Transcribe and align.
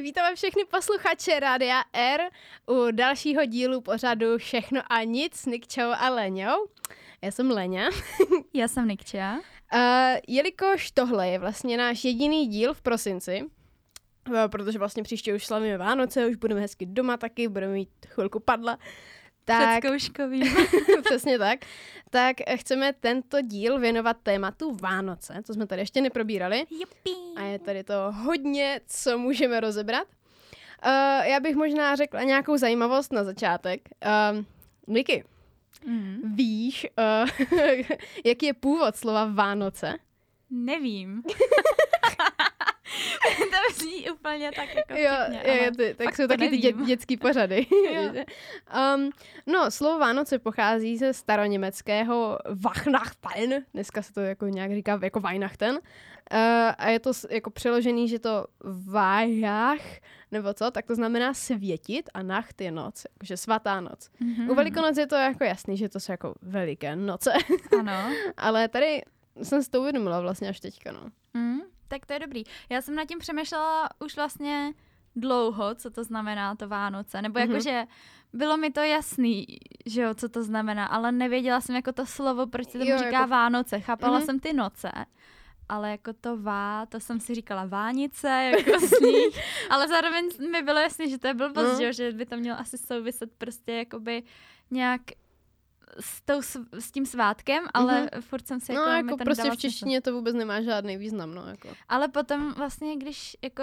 vítáme 0.00 0.34
všechny 0.34 0.64
posluchače 0.64 1.40
Rádia 1.40 1.84
R 1.92 2.20
u 2.66 2.90
dalšího 2.90 3.44
dílu 3.44 3.80
pořadu 3.80 4.38
Všechno 4.38 4.82
a 4.92 5.04
nic 5.04 5.34
s 5.34 5.46
Nikčou 5.46 5.90
a 5.98 6.08
Leňou. 6.08 6.66
Já 7.22 7.30
jsem 7.30 7.50
Leňa. 7.50 7.90
Já 8.54 8.68
jsem 8.68 8.88
Nikča. 8.88 9.38
Uh, 9.74 9.80
jelikož 10.28 10.90
tohle 10.90 11.28
je 11.28 11.38
vlastně 11.38 11.76
náš 11.76 12.04
jediný 12.04 12.46
díl 12.46 12.74
v 12.74 12.82
prosinci, 12.82 13.42
uh, 14.28 14.36
protože 14.46 14.78
vlastně 14.78 15.02
příště 15.02 15.34
už 15.34 15.46
slavíme 15.46 15.78
Vánoce, 15.78 16.26
už 16.26 16.36
budeme 16.36 16.60
hezky 16.60 16.86
doma 16.86 17.16
taky, 17.16 17.48
budeme 17.48 17.72
mít 17.72 17.90
chvilku 18.06 18.40
padla, 18.40 18.78
tak, 19.48 19.78
Předzkouškový. 19.84 20.42
přesně 21.04 21.38
tak. 21.38 21.58
Tak 22.10 22.36
chceme 22.56 22.92
tento 22.92 23.40
díl 23.42 23.78
věnovat 23.78 24.16
tématu 24.22 24.76
Vánoce, 24.82 25.34
to 25.46 25.54
jsme 25.54 25.66
tady 25.66 25.82
ještě 25.82 26.00
neprobírali. 26.00 26.64
Juppie. 26.70 27.16
A 27.36 27.42
je 27.42 27.58
tady 27.58 27.84
to 27.84 27.94
hodně, 28.12 28.80
co 28.86 29.18
můžeme 29.18 29.60
rozebrat. 29.60 30.08
Uh, 30.86 31.26
já 31.26 31.40
bych 31.40 31.56
možná 31.56 31.96
řekla 31.96 32.22
nějakou 32.22 32.56
zajímavost 32.56 33.12
na 33.12 33.24
začátek. 33.24 33.88
Uh, 34.06 34.44
Niky, 34.86 35.24
mm. 35.86 36.20
víš, 36.34 36.86
uh, 36.98 37.48
jaký 38.24 38.46
je 38.46 38.54
původ 38.54 38.96
slova 38.96 39.24
Vánoce? 39.24 39.94
Nevím. 40.50 41.22
to 43.68 43.84
zní 43.84 44.10
úplně 44.10 44.50
tak 44.56 44.74
jako 44.74 44.94
jo, 44.96 45.12
vtipně, 45.28 45.64
jo, 45.64 45.70
ty, 45.76 45.94
tak 45.94 46.16
jsou 46.16 46.26
taky 46.26 46.40
nevím. 46.40 46.60
ty 46.60 46.72
dě, 46.72 46.72
dětský 46.86 47.16
pořady. 47.26 47.66
um, 48.96 49.10
no, 49.46 49.70
slovo 49.70 49.98
Vánoce 49.98 50.38
pochází 50.38 50.96
ze 50.96 51.12
staroněmeckého 51.12 52.38
Weihnachten, 52.44 53.64
dneska 53.74 54.02
se 54.02 54.12
to 54.12 54.20
jako 54.20 54.46
nějak 54.46 54.72
říká 54.72 54.98
jako 55.02 55.20
Weihnachten, 55.20 55.74
uh, 55.74 56.38
a 56.78 56.88
je 56.88 56.98
to 56.98 57.12
jako 57.30 57.50
přeložený, 57.50 58.08
že 58.08 58.18
to 58.18 58.46
Vajach, 58.90 59.82
nebo 60.32 60.54
co, 60.54 60.70
tak 60.70 60.86
to 60.86 60.94
znamená 60.94 61.34
světit 61.34 62.10
a 62.14 62.22
nacht 62.22 62.60
je 62.60 62.70
noc, 62.70 63.06
jakože 63.14 63.36
svatá 63.36 63.80
noc. 63.80 64.10
Mm-hmm. 64.22 64.50
U 64.50 64.54
Velikonoc 64.54 64.96
je 64.96 65.06
to 65.06 65.14
jako 65.14 65.44
jasný, 65.44 65.76
že 65.76 65.88
to 65.88 66.00
jsou 66.00 66.12
jako 66.12 66.34
veliké 66.42 66.96
noce. 66.96 67.32
Ano. 67.80 67.92
Ale 68.36 68.68
tady 68.68 69.02
jsem 69.42 69.62
si 69.62 69.70
to 69.70 69.80
uvědomila 69.80 70.20
vlastně 70.20 70.48
až 70.48 70.60
teďka, 70.60 70.92
no. 70.92 71.00
Mm. 71.34 71.60
Tak 71.88 72.06
to 72.06 72.12
je 72.12 72.18
dobrý. 72.18 72.42
Já 72.68 72.82
jsem 72.82 72.94
nad 72.94 73.04
tím 73.04 73.18
přemýšlela 73.18 73.88
už 74.04 74.16
vlastně 74.16 74.72
dlouho, 75.16 75.74
co 75.74 75.90
to 75.90 76.04
znamená 76.04 76.54
to 76.54 76.68
Vánoce, 76.68 77.22
nebo 77.22 77.38
mm-hmm. 77.38 77.50
jakože 77.50 77.84
bylo 78.32 78.56
mi 78.56 78.70
to 78.70 78.80
jasný, 78.80 79.46
že 79.86 80.02
jo, 80.02 80.14
co 80.14 80.28
to 80.28 80.42
znamená, 80.42 80.86
ale 80.86 81.12
nevěděla 81.12 81.60
jsem 81.60 81.76
jako 81.76 81.92
to 81.92 82.06
slovo, 82.06 82.46
proč 82.46 82.68
se 82.68 82.78
tomu 82.78 82.90
jo, 82.90 82.98
říká 82.98 83.10
jako... 83.10 83.30
Vánoce. 83.30 83.80
Chápala 83.80 84.20
mm-hmm. 84.20 84.24
jsem 84.24 84.40
ty 84.40 84.52
noce, 84.52 84.92
ale 85.68 85.90
jako 85.90 86.12
to 86.12 86.36
vá, 86.36 86.86
to 86.86 87.00
jsem 87.00 87.20
si 87.20 87.34
říkala 87.34 87.66
vánice, 87.66 88.28
jako 88.28 88.86
sníh, 88.86 89.40
ale 89.70 89.88
zároveň 89.88 90.28
mi 90.50 90.62
bylo 90.62 90.78
jasný, 90.78 91.10
že 91.10 91.18
to 91.18 91.26
je 91.26 91.34
blbost, 91.34 91.72
no. 91.72 91.76
že, 91.76 91.84
jo, 91.84 91.92
že 91.92 92.12
by 92.12 92.26
to 92.26 92.36
mělo 92.36 92.58
asi 92.58 92.78
souviset 92.78 93.32
prostě 93.38 93.72
jakoby 93.72 94.22
nějak 94.70 95.02
s, 96.00 96.22
tou, 96.22 96.42
s 96.72 96.90
tím 96.92 97.06
svátkem, 97.06 97.64
ale 97.74 98.02
mm-hmm. 98.02 98.20
furt 98.20 98.46
jsem 98.46 98.60
si 98.60 98.72
jako... 98.72 98.84
No 98.84 98.92
jako 98.92 99.16
prostě 99.16 99.50
v 99.50 99.56
češtině 99.56 100.00
to 100.00 100.12
vůbec 100.12 100.34
nemá 100.34 100.62
žádný 100.62 100.96
význam, 100.96 101.34
no 101.34 101.46
jako. 101.46 101.68
Ale 101.88 102.08
potom 102.08 102.52
vlastně, 102.52 102.96
když 102.96 103.36
jako 103.42 103.62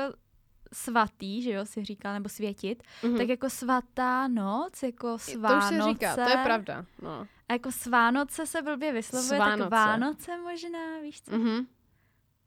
svatý, 0.74 1.42
že 1.42 1.52
jo, 1.52 1.66
si 1.66 1.86
říkal, 1.86 2.14
nebo 2.14 2.30
světit, 2.30 2.84
mm-hmm. 3.02 3.18
tak 3.18 3.30
jako 3.30 3.50
svatá 3.50 4.28
noc, 4.28 4.84
jako 4.84 5.18
svánoce. 5.18 5.70
To 5.70 5.76
už 5.76 5.84
se 5.84 5.90
říká, 5.90 6.16
to 6.16 6.30
je 6.30 6.38
pravda, 6.44 6.86
no. 7.02 7.28
A 7.50 7.54
jako 7.54 7.72
svánoce 7.72 8.46
se 8.46 8.62
blbě 8.62 8.92
vyslovuje, 8.92 9.38
Svánoce. 9.38 9.70
tak 9.70 9.72
Vánoce 9.72 10.38
možná, 10.38 11.00
víš 11.02 11.22
co? 11.22 11.32
Mm-hmm. 11.32 11.66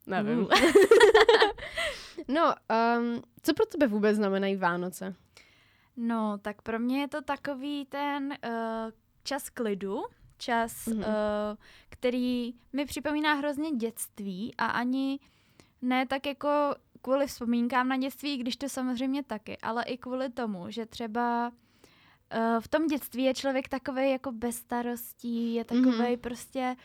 Nevím. 0.07 0.39
Mm. 0.39 0.47
no, 2.27 2.55
um, 2.97 3.21
co 3.41 3.53
pro 3.53 3.65
tebe 3.65 3.87
vůbec 3.87 4.15
znamenají 4.15 4.55
Vánoce? 4.55 5.15
No, 5.97 6.37
tak 6.37 6.61
pro 6.61 6.79
mě 6.79 7.01
je 7.01 7.07
to 7.07 7.21
takový 7.21 7.85
ten 7.85 8.33
uh, 8.45 8.91
čas 9.23 9.49
klidu, 9.49 10.01
čas, 10.37 10.85
mm-hmm. 10.85 10.97
uh, 10.97 11.57
který 11.89 12.53
mi 12.73 12.85
připomíná 12.85 13.33
hrozně 13.33 13.71
dětství 13.71 14.53
a 14.57 14.65
ani 14.65 15.19
ne 15.81 16.05
tak 16.07 16.25
jako 16.25 16.49
kvůli 17.01 17.27
vzpomínkám 17.27 17.87
na 17.87 17.97
dětství, 17.97 18.37
když 18.37 18.55
to 18.57 18.69
samozřejmě 18.69 19.23
taky, 19.23 19.57
ale 19.57 19.83
i 19.83 19.97
kvůli 19.97 20.29
tomu, 20.29 20.69
že 20.69 20.85
třeba 20.85 21.47
uh, 21.47 22.59
v 22.59 22.67
tom 22.67 22.87
dětství 22.87 23.23
je 23.23 23.33
člověk 23.33 23.69
takový 23.69 24.11
jako 24.11 24.31
bez 24.31 24.55
starostí, 24.55 25.53
je 25.53 25.65
takový 25.65 25.91
mm-hmm. 25.91 26.17
prostě 26.17 26.75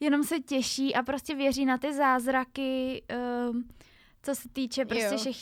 jenom 0.00 0.24
se 0.24 0.40
těší 0.40 0.94
a 0.94 1.02
prostě 1.02 1.34
věří 1.34 1.64
na 1.64 1.78
ty 1.78 1.92
zázraky, 1.92 3.02
uh, 3.50 3.56
co 4.22 4.34
se 4.34 4.48
týče 4.48 4.84
prostě 4.84 5.16
všech 5.16 5.36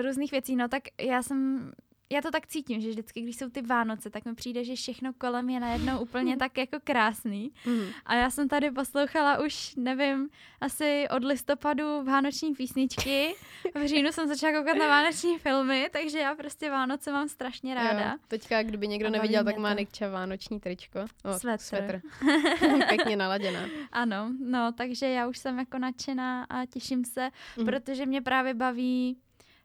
různých 0.00 0.30
věcí. 0.30 0.56
No 0.56 0.68
tak 0.68 0.82
já 1.00 1.22
jsem 1.22 1.72
já 2.10 2.20
to 2.20 2.30
tak 2.30 2.46
cítím, 2.46 2.80
že 2.80 2.88
vždycky, 2.88 3.20
když 3.20 3.36
jsou 3.36 3.50
ty 3.50 3.62
Vánoce, 3.62 4.10
tak 4.10 4.24
mi 4.24 4.34
přijde, 4.34 4.64
že 4.64 4.74
všechno 4.74 5.12
kolem 5.12 5.50
je 5.50 5.60
najednou 5.60 5.98
úplně 5.98 6.36
tak 6.36 6.58
jako 6.58 6.76
krásný. 6.84 7.52
Mm. 7.66 7.86
A 8.06 8.14
já 8.14 8.30
jsem 8.30 8.48
tady 8.48 8.70
poslouchala 8.70 9.38
už, 9.44 9.74
nevím, 9.76 10.28
asi 10.60 11.06
od 11.16 11.24
listopadu 11.24 12.04
vánoční 12.04 12.54
písničky. 12.54 13.34
V 13.74 13.86
říjnu 13.86 14.12
jsem 14.12 14.28
začala 14.28 14.58
koukat 14.58 14.76
na 14.76 14.88
vánoční 14.88 15.38
filmy, 15.38 15.88
takže 15.92 16.18
já 16.18 16.34
prostě 16.34 16.70
Vánoce 16.70 17.12
mám 17.12 17.28
strašně 17.28 17.74
ráda. 17.74 18.10
Jo. 18.10 18.18
Teďka, 18.28 18.62
kdyby 18.62 18.88
někdo 18.88 19.10
neviděl, 19.10 19.44
tak 19.44 19.56
má 19.56 19.74
Nikča 19.74 20.08
vánoční 20.08 20.60
tričko. 20.60 20.98
O, 21.24 21.38
svetr. 21.38 21.62
svetr. 21.62 22.00
Pěkně 22.88 23.16
naladěná. 23.16 23.60
Ano, 23.92 24.30
no, 24.38 24.72
takže 24.72 25.06
já 25.06 25.26
už 25.26 25.38
jsem 25.38 25.58
jako 25.58 25.78
nadšená 25.78 26.44
a 26.44 26.66
těším 26.66 27.04
se, 27.04 27.30
mm. 27.56 27.64
protože 27.64 28.06
mě 28.06 28.22
právě 28.22 28.54
baví 28.54 29.16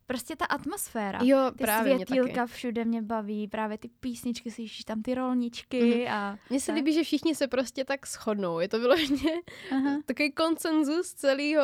prostě 0.09 0.36
ta 0.36 0.46
atmosféra. 0.46 1.20
Jo, 1.24 1.52
ty 1.52 1.64
právě 1.64 1.96
světílka 1.96 2.44
mě 2.44 2.53
všude 2.53 2.86
mě 2.86 3.02
baví, 3.02 3.47
právě 3.47 3.78
ty 3.78 3.90
písničky, 4.00 4.52
slyšíš 4.52 4.84
tam 4.84 5.02
ty 5.02 5.16
rolničky 5.16 5.81
mm-hmm. 5.81 6.12
a... 6.12 6.38
Mně 6.50 6.59
se 6.59 6.72
líbí, 6.72 6.94
že 6.94 7.03
všichni 7.03 7.36
se 7.36 7.47
prostě 7.47 7.86
tak 7.86 8.08
shodnou. 8.08 8.59
Je 8.59 8.68
to 8.68 8.80
vyloženě 8.80 9.31
takový 10.06 10.31
koncenzus 10.31 11.14
celého, 11.14 11.64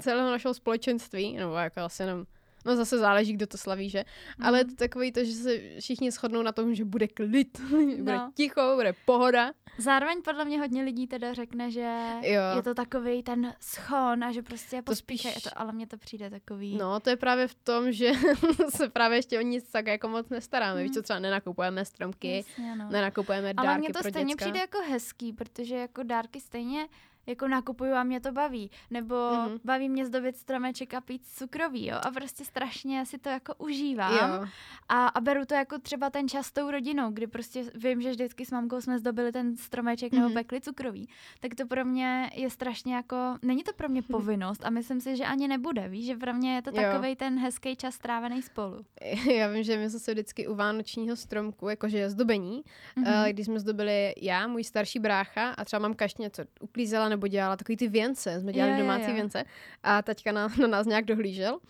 celého 0.00 0.30
našeho 0.30 0.54
společenství, 0.54 1.36
nebo 1.36 1.54
jako 1.54 1.80
asi 1.80 2.02
jenom 2.02 2.24
No 2.66 2.76
zase 2.76 2.98
záleží, 2.98 3.32
kdo 3.32 3.46
to 3.46 3.58
slaví, 3.58 3.90
že? 3.90 4.04
Mm. 4.38 4.46
Ale 4.46 4.58
je 4.58 4.64
to 4.64 4.74
takový 4.74 5.12
to, 5.12 5.24
že 5.24 5.32
se 5.32 5.58
všichni 5.80 6.10
shodnou 6.10 6.42
na 6.42 6.52
tom, 6.52 6.74
že 6.74 6.84
bude 6.84 7.08
klid, 7.08 7.60
bude 7.98 8.16
no. 8.16 8.32
ticho, 8.34 8.72
bude 8.74 8.94
pohoda. 9.04 9.52
Zároveň 9.78 10.22
podle 10.22 10.44
mě 10.44 10.58
hodně 10.58 10.82
lidí 10.82 11.06
teda 11.06 11.34
řekne, 11.34 11.70
že 11.70 11.96
jo. 12.22 12.42
je 12.56 12.62
to 12.62 12.74
takový 12.74 13.22
ten 13.22 13.54
schon 13.60 14.24
a 14.24 14.32
že 14.32 14.42
prostě 14.42 14.82
pospíchají, 14.82 15.34
spíš... 15.34 15.42
to, 15.44 15.50
ale 15.58 15.72
mně 15.72 15.86
to 15.86 15.96
přijde 15.96 16.30
takový. 16.30 16.76
No, 16.76 17.00
to 17.00 17.10
je 17.10 17.16
právě 17.16 17.48
v 17.48 17.54
tom, 17.54 17.92
že 17.92 18.12
se 18.68 18.88
právě 18.88 19.18
ještě 19.18 19.38
o 19.38 19.42
nic 19.42 19.70
tak 19.70 19.86
jako 19.86 20.08
moc 20.08 20.28
nestaráme. 20.28 20.80
Mm. 20.80 20.82
Víš 20.82 20.92
co, 20.92 21.02
třeba 21.02 21.18
nenakupujeme 21.18 21.84
stromky, 21.84 22.36
Jasně, 22.36 22.76
no. 22.76 22.88
nenakupujeme 22.90 23.54
dárky 23.54 23.68
Ale 23.68 23.78
mně 23.78 23.88
to 23.88 24.00
pro 24.00 24.10
stejně 24.10 24.34
děcka. 24.34 24.44
přijde 24.44 24.60
jako 24.60 24.78
hezký, 24.90 25.32
protože 25.32 25.76
jako 25.76 26.02
dárky 26.02 26.40
stejně 26.40 26.88
jako 27.30 27.48
nakupuju 27.48 27.94
a 27.94 28.02
mě 28.02 28.20
to 28.20 28.32
baví. 28.32 28.70
Nebo 28.90 29.14
mm-hmm. 29.14 29.60
baví 29.64 29.88
mě 29.88 30.06
zdobit 30.06 30.36
stromeček 30.36 30.94
a 30.94 31.00
pít 31.00 31.22
cukroví, 31.26 31.86
jo. 31.86 31.96
A 32.02 32.10
prostě 32.10 32.44
strašně 32.44 33.06
si 33.06 33.18
to 33.18 33.28
jako 33.28 33.54
užívám. 33.54 34.40
Jo. 34.42 34.48
A, 34.88 35.06
a 35.06 35.20
beru 35.20 35.44
to 35.44 35.54
jako 35.54 35.78
třeba 35.78 36.10
ten 36.10 36.28
čas 36.28 36.46
s 36.46 36.52
tou 36.52 36.70
rodinou, 36.70 37.10
kdy 37.10 37.26
prostě 37.26 37.64
vím, 37.74 38.02
že 38.02 38.10
vždycky 38.10 38.46
s 38.46 38.50
mamkou 38.50 38.80
jsme 38.80 38.98
zdobili 38.98 39.32
ten 39.32 39.56
stromeček 39.56 40.12
mm-hmm. 40.12 40.16
nebo 40.16 40.28
mhm. 40.28 40.34
pekli 40.34 40.60
cukroví. 40.60 41.08
Tak 41.40 41.54
to 41.54 41.66
pro 41.66 41.84
mě 41.84 42.30
je 42.34 42.50
strašně 42.50 42.94
jako, 42.94 43.16
není 43.42 43.62
to 43.62 43.72
pro 43.72 43.88
mě 43.88 44.02
povinnost 44.10 44.64
a 44.64 44.70
myslím 44.70 45.00
si, 45.00 45.16
že 45.16 45.24
ani 45.24 45.48
nebude, 45.48 45.88
víš, 45.88 46.06
že 46.06 46.16
pro 46.16 46.34
mě 46.34 46.54
je 46.54 46.62
to 46.62 46.72
takový 46.72 47.16
ten 47.16 47.38
hezký 47.38 47.76
čas 47.76 47.94
strávený 47.94 48.42
spolu. 48.42 48.84
Já 49.34 49.48
vím, 49.48 49.62
že 49.62 49.76
my 49.76 49.90
se 49.90 50.12
vždycky 50.12 50.48
u 50.48 50.54
vánočního 50.54 51.16
stromku, 51.16 51.68
jakože 51.68 52.10
zdobení, 52.10 52.62
mm-hmm. 52.96 53.28
když 53.28 53.46
jsme 53.46 53.60
zdobili 53.60 54.14
já, 54.22 54.46
můj 54.46 54.64
starší 54.64 54.98
brácha 54.98 55.50
a 55.50 55.64
třeba 55.64 55.80
mám 55.80 55.94
kašně 55.94 56.22
něco 56.22 56.42
uklízela 56.60 57.08
nebo 57.08 57.19
dělala 57.26 57.56
takový 57.56 57.76
ty 57.76 57.88
věnce, 57.88 58.40
jsme 58.40 58.52
dělali 58.52 58.72
je, 58.72 58.78
domácí 58.78 59.02
je, 59.02 59.08
je. 59.08 59.14
věnce 59.14 59.44
a 59.82 60.02
taťka 60.02 60.32
na, 60.32 60.48
na 60.60 60.66
nás 60.66 60.86
nějak 60.86 61.04
dohlížel. 61.04 61.54
Uh, 61.54 61.60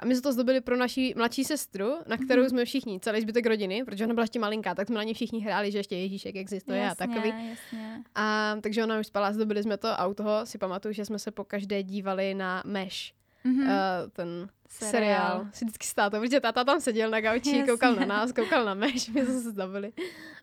a 0.00 0.04
my 0.04 0.14
jsme 0.14 0.22
to 0.22 0.32
zdobili 0.32 0.60
pro 0.60 0.76
naší 0.76 1.14
mladší 1.16 1.44
sestru, 1.44 1.94
na 2.06 2.16
kterou 2.16 2.42
mm-hmm. 2.42 2.48
jsme 2.48 2.64
všichni, 2.64 3.00
celý 3.00 3.20
zbytek 3.20 3.46
rodiny, 3.46 3.84
protože 3.84 4.04
ona 4.04 4.14
byla 4.14 4.24
ještě 4.24 4.38
malinká, 4.38 4.74
tak 4.74 4.86
jsme 4.86 4.96
na 4.96 5.02
ní 5.02 5.14
všichni 5.14 5.40
hráli, 5.40 5.72
že 5.72 5.78
ještě 5.78 5.96
Ježíšek 5.96 6.36
existuje 6.36 6.78
jasně, 6.78 7.04
a 7.04 7.06
takový. 7.06 7.28
Jasně. 7.28 8.02
A 8.14 8.56
takže 8.60 8.84
ona 8.84 9.00
už 9.00 9.06
spala, 9.06 9.32
zdobili 9.32 9.62
jsme 9.62 9.76
to 9.76 9.88
a 9.88 10.06
u 10.06 10.14
toho 10.14 10.46
si 10.46 10.58
pamatuju, 10.58 10.94
že 10.94 11.04
jsme 11.04 11.18
se 11.18 11.30
po 11.30 11.44
každé 11.44 11.82
dívali 11.82 12.34
na 12.34 12.62
Meš. 12.66 13.15
Mm-hmm. 13.46 13.62
Uh, 13.62 14.10
ten 14.12 14.48
seriál. 14.68 14.90
seriál. 14.90 15.48
Si 15.52 15.64
vždycky 15.64 15.86
stál 15.86 16.10
to, 16.10 16.20
protože 16.20 16.40
táta 16.40 16.64
tam 16.64 16.80
seděl 16.80 17.10
na 17.10 17.20
gauči, 17.20 17.62
koukal 17.68 17.94
na 17.94 18.06
nás, 18.06 18.32
koukal 18.32 18.64
na 18.64 18.74
meš, 18.74 19.08
my 19.08 19.24
jsme 19.24 19.42
se 19.42 19.50
zdobili. 19.50 19.92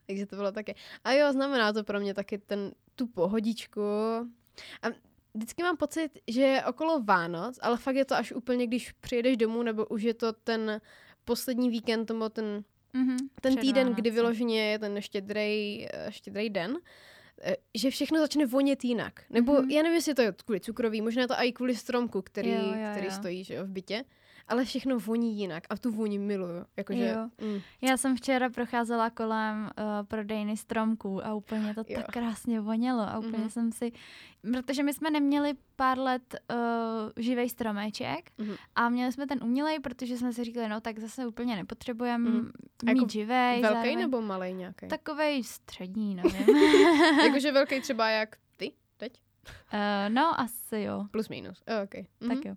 Takže 0.08 0.26
to 0.26 0.36
bylo 0.36 0.52
taky. 0.52 0.76
A 1.04 1.12
jo, 1.12 1.32
znamená 1.32 1.74
to 1.74 1.84
pro 1.84 2.00
mě 2.00 2.14
taky 2.14 2.38
ten, 2.38 2.72
tu 2.96 3.08
pohodičku. 3.08 3.82
A 4.82 4.88
vždycky 5.34 5.64
mám 5.64 5.78
pocit, 5.78 6.10
že 6.28 6.42
je 6.42 6.66
okolo 6.66 7.04
Vánoc, 7.04 7.60
ale 7.62 7.78
fakt 7.78 7.96
je 7.96 8.06
to 8.06 8.16
až 8.16 8.32
úplně, 8.32 8.68
když 8.68 8.92
přijedeš 8.92 9.38
domů, 9.38 9.64
nebo 9.64 9.86
už 9.86 10.04
je 10.04 10.14
to 10.14 10.34
ten 10.34 10.82
poslední 11.26 11.70
víkend, 11.70 12.10
nebo 12.10 12.30
ten, 12.30 12.64
mm-hmm, 12.94 13.18
ten 13.42 13.58
týden, 13.58 13.94
kdy 13.94 14.12
vyloženě 14.12 14.72
je 14.72 14.80
ten 14.80 15.02
štědrej, 15.02 15.90
štědrej 16.10 16.50
den, 16.50 16.78
eh, 16.78 17.12
že 17.75 17.89
všechno 17.89 18.19
začne 18.19 18.45
vonět 18.45 18.83
jinak. 18.83 19.21
Nebo 19.30 19.53
mm-hmm. 19.53 19.69
já 19.69 19.83
nevím, 19.83 19.95
jestli 19.95 20.13
to 20.13 20.21
je 20.21 20.33
kvůli 20.45 20.59
cukroví, 20.59 21.01
možná 21.01 21.27
to 21.27 21.33
i 21.38 21.51
kvůli 21.51 21.75
stromku, 21.75 22.21
který, 22.21 22.50
jo, 22.50 22.57
jo, 22.57 22.88
který 22.91 23.06
jo. 23.06 23.12
stojí 23.12 23.44
že 23.44 23.53
jo, 23.53 23.65
v 23.65 23.69
bytě. 23.69 24.03
Ale 24.48 24.66
všechno 24.66 25.00
voní 25.00 25.38
jinak 25.38 25.63
a 25.69 25.78
tu 25.78 25.92
vůni 25.92 26.19
miluju. 26.19 26.66
Jakože, 26.78 27.07
jo. 27.07 27.48
Mm. 27.48 27.60
Já 27.81 27.98
jsem 27.98 28.16
včera 28.16 28.50
procházela 28.50 29.10
kolem 29.10 29.63
uh, 29.63 30.07
prodejny 30.07 30.57
stromků 30.57 31.25
a 31.25 31.34
úplně 31.34 31.74
to 31.74 31.84
jo. 31.88 31.95
tak 31.95 32.06
krásně 32.07 32.62
vonělo 32.62 33.01
a 33.01 33.19
úplně 33.19 33.38
mm-hmm. 33.38 33.50
jsem 33.50 33.72
si, 33.72 33.92
protože 34.51 34.84
my 34.84 34.94
jsme 34.94 35.12
neměli 35.12 35.54
pár 35.75 36.00
let 36.00 36.36
uh, 36.51 36.57
živej 37.24 37.50
stromeček 37.50 38.31
mm-hmm. 38.40 38.57
a 38.75 38.90
měli 38.90 39.12
jsme 39.12 39.28
ten 39.28 39.40
umělej, 39.44 39.80
protože 39.80 40.18
jsme 40.18 40.34
si 40.34 40.44
říkali, 40.44 40.69
no 40.69 40.81
tak 40.81 41.00
zase 41.00 41.28
úplně 41.28 41.56
nepotřebujeme 41.56 42.30
mm. 42.30 42.51
mít 42.84 42.90
jako 42.90 43.10
živej. 43.10 43.62
Velký 43.62 43.74
zároveň. 43.74 44.00
nebo 44.00 44.22
malý 44.22 44.54
nějaký? 44.54 44.88
Takovej 44.88 45.44
střední, 45.44 46.16
nevím. 46.16 46.57
Jakože 47.25 47.51
velký 47.51 47.81
třeba 47.81 48.10
jak? 48.10 48.36
Uh, 49.74 50.10
no, 50.10 50.40
asi 50.40 50.81
jo. 50.81 51.06
Plus 51.12 51.30
minus. 51.30 51.63
Oh, 51.68 51.84
okay. 51.84 52.06
Mm-hmm. 52.22 52.36
Tak 52.36 52.45
jo. 52.45 52.56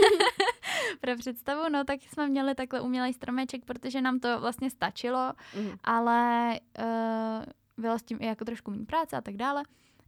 Pro 1.00 1.16
představu, 1.16 1.68
no 1.68 1.84
tak 1.84 2.00
jsme 2.02 2.28
měli 2.28 2.54
takhle 2.54 2.80
umělý 2.80 3.12
stromeček, 3.12 3.64
protože 3.64 4.00
nám 4.00 4.20
to 4.20 4.40
vlastně 4.40 4.70
stačilo, 4.70 5.32
mm-hmm. 5.54 5.78
ale 5.84 6.50
uh, 6.78 7.44
bylo 7.76 7.98
s 7.98 8.02
tím 8.02 8.18
i 8.20 8.26
jako 8.26 8.44
trošku 8.44 8.70
méně 8.70 8.86
práce 8.86 9.16
a 9.16 9.20
tak 9.20 9.36
dále. 9.36 9.62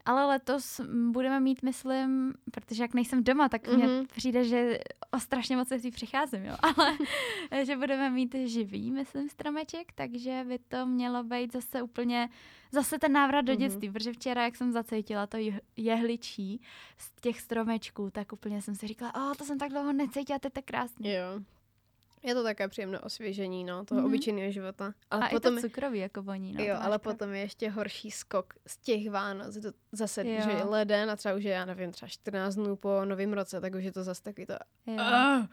Ale 0.05 0.27
letos 0.27 0.81
budeme 1.11 1.41
mít, 1.41 1.63
myslím, 1.63 2.35
protože 2.51 2.83
jak 2.83 2.95
nejsem 2.95 3.25
doma, 3.25 3.49
tak 3.49 3.69
mm-hmm. 3.69 3.77
mně 3.77 3.87
mhm. 3.87 4.07
přijde, 4.07 4.45
že 4.45 4.79
o 5.11 5.21
strašně 5.21 5.57
moc 5.57 5.69
si 5.69 5.91
přicházím, 5.91 6.45
jo. 6.45 6.57
Ale 6.63 6.97
že 7.65 7.77
budeme 7.77 8.11
mít 8.11 8.35
živý, 8.45 8.91
myslím, 8.91 9.29
stromeček, 9.29 9.93
takže 9.95 10.45
by 10.49 10.59
to 10.59 10.87
mělo 10.87 11.25
být 11.25 11.53
zase 11.53 11.83
úplně, 11.83 12.29
zase 12.73 12.99
ten 12.99 13.13
návrat 13.13 13.41
do 13.41 13.53
mm-hmm. 13.53 13.57
dětství, 13.57 13.91
protože 13.91 14.13
včera, 14.13 14.45
jak 14.45 14.57
jsem 14.57 14.73
zacítila 14.73 15.27
to 15.27 15.37
jehličí 15.77 16.61
z 16.99 17.13
těch 17.21 17.41
stromečků, 17.41 18.11
tak 18.11 18.33
úplně 18.33 18.63
jsem 18.63 18.75
si 18.75 18.87
říkala, 18.87 19.31
o, 19.31 19.35
to 19.35 19.45
jsem 19.45 19.59
tak 19.59 19.71
dlouho 19.71 19.93
necítila, 19.93 20.39
to 20.39 20.47
je 20.47 20.51
tak 20.51 20.65
krásně. 20.65 21.15
Jo. 21.15 21.41
Je 22.25 22.35
to 22.35 22.43
také 22.43 22.69
příjemné 22.69 23.01
osvěžení, 23.01 23.65
no, 23.65 23.85
toho 23.85 24.01
mm-hmm. 24.01 24.07
obyčejného 24.07 24.53
života. 24.53 24.95
Ale 25.11 25.27
a 25.27 25.29
potom, 25.29 25.59
i 25.59 25.61
to 25.61 25.69
cukrový 25.69 25.99
jako 25.99 26.23
voní, 26.23 26.53
no. 26.53 26.65
Jo, 26.65 26.77
ale 26.81 26.99
potom 26.99 27.35
je 27.35 27.41
ještě 27.41 27.71
horší 27.71 28.11
skok 28.11 28.55
z 28.67 28.77
těch 28.79 29.11
Vánoc. 29.11 29.59
To 29.63 29.73
zase, 29.93 30.29
jo. 30.29 30.41
že 30.45 30.51
je 30.51 30.65
leden 30.65 31.11
a 31.11 31.17
třeba 31.17 31.35
už 31.35 31.45
je, 31.45 31.53
já 31.53 31.65
nevím, 31.65 31.93
třeba 31.93 32.09
14 32.09 32.55
dnů 32.55 32.77
po 32.77 33.05
novém 33.05 33.33
roce, 33.33 33.61
tak 33.61 33.75
už 33.75 33.85
je 33.85 33.93
to 33.93 34.05
zase 34.05 34.23
takový 34.23 34.47
to... 34.47 34.53
Jo. 34.87 34.95
Uh. 34.95 35.47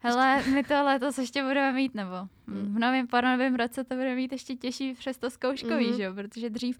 Hele, 0.00 0.42
my 0.42 0.64
to 0.64 0.84
letos 0.84 1.18
ještě 1.18 1.42
budeme 1.42 1.72
mít, 1.72 1.94
nebo 1.94 2.16
mm. 2.46 2.74
v 2.74 2.78
novém, 2.78 3.06
po 3.06 3.20
novém 3.20 3.54
roce 3.54 3.84
to 3.84 3.94
budeme 3.94 4.14
mít 4.14 4.32
ještě 4.32 4.54
těžší 4.54 4.94
přes 4.94 5.18
to 5.18 5.30
zkouškový, 5.30 5.90
mm-hmm. 5.90 5.96
že 5.96 6.02
jo, 6.02 6.14
protože 6.14 6.50
dřív 6.50 6.78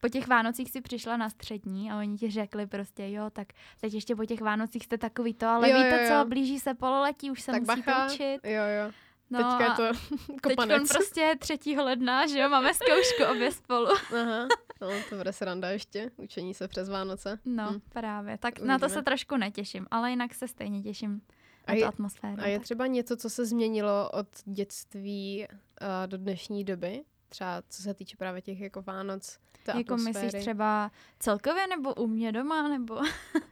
po 0.00 0.08
těch 0.08 0.28
Vánocích 0.28 0.70
si 0.70 0.80
přišla 0.80 1.16
na 1.16 1.30
střední 1.30 1.90
a 1.90 1.98
oni 1.98 2.16
ti 2.16 2.30
řekli 2.30 2.66
prostě, 2.66 3.10
jo, 3.10 3.30
tak 3.30 3.48
teď 3.80 3.94
ještě 3.94 4.16
po 4.16 4.24
těch 4.24 4.40
Vánocích 4.40 4.84
jste 4.84 4.98
takový 4.98 5.34
to, 5.34 5.46
ale 5.46 5.70
jo, 5.70 5.76
víte 5.76 6.02
jo, 6.02 6.14
jo. 6.14 6.22
co, 6.22 6.28
blíží 6.28 6.60
se 6.60 6.74
pololetí, 6.74 7.30
už 7.30 7.42
se 7.42 7.52
tak 7.52 7.60
musíte 7.60 7.90
bacha. 7.90 8.06
učit. 8.06 8.38
Jo, 8.44 8.62
jo. 8.84 8.92
No 9.30 9.38
Teďka 9.38 9.64
je 9.64 9.92
to 9.92 9.98
kopanec. 10.42 10.88
Teď 10.88 10.98
prostě 10.98 11.34
3. 11.38 11.76
ledna, 11.76 12.26
že 12.26 12.38
jo, 12.38 12.48
máme 12.48 12.74
zkoušku 12.74 13.32
obě 13.32 13.52
spolu. 13.52 13.86
Aha, 14.20 14.48
no 14.80 14.88
to 15.10 15.16
bude 15.16 15.32
sranda 15.32 15.70
ještě, 15.70 16.10
učení 16.16 16.54
se 16.54 16.68
přes 16.68 16.88
Vánoce. 16.88 17.38
No, 17.44 17.72
hm. 17.72 17.80
právě, 17.88 18.38
tak 18.38 18.54
Uvidíme. 18.54 18.68
na 18.72 18.78
to 18.78 18.88
se 18.88 19.02
trošku 19.02 19.36
netěším, 19.36 19.86
ale 19.90 20.10
jinak 20.10 20.34
se 20.34 20.48
stejně 20.48 20.82
těším 20.82 21.22
a 21.66 21.72
je, 21.72 21.86
atmosféru. 21.86 22.42
A 22.42 22.46
je 22.46 22.58
tak. 22.58 22.64
třeba 22.64 22.86
něco, 22.86 23.16
co 23.16 23.30
se 23.30 23.46
změnilo 23.46 24.10
od 24.10 24.28
dětství 24.44 25.46
uh, 25.48 25.88
do 26.06 26.16
dnešní 26.16 26.64
doby? 26.64 27.04
Třeba 27.28 27.62
co 27.68 27.82
se 27.82 27.94
týče 27.94 28.16
právě 28.16 28.42
těch 28.42 28.60
jako 28.60 28.82
Vánoc, 28.82 29.38
jako 29.68 29.94
atmosféry. 29.94 30.24
myslíš 30.24 30.42
třeba 30.42 30.90
celkově 31.18 31.66
nebo 31.66 31.94
u 31.94 32.06
mě 32.06 32.32
doma, 32.32 32.68
nebo... 32.68 33.00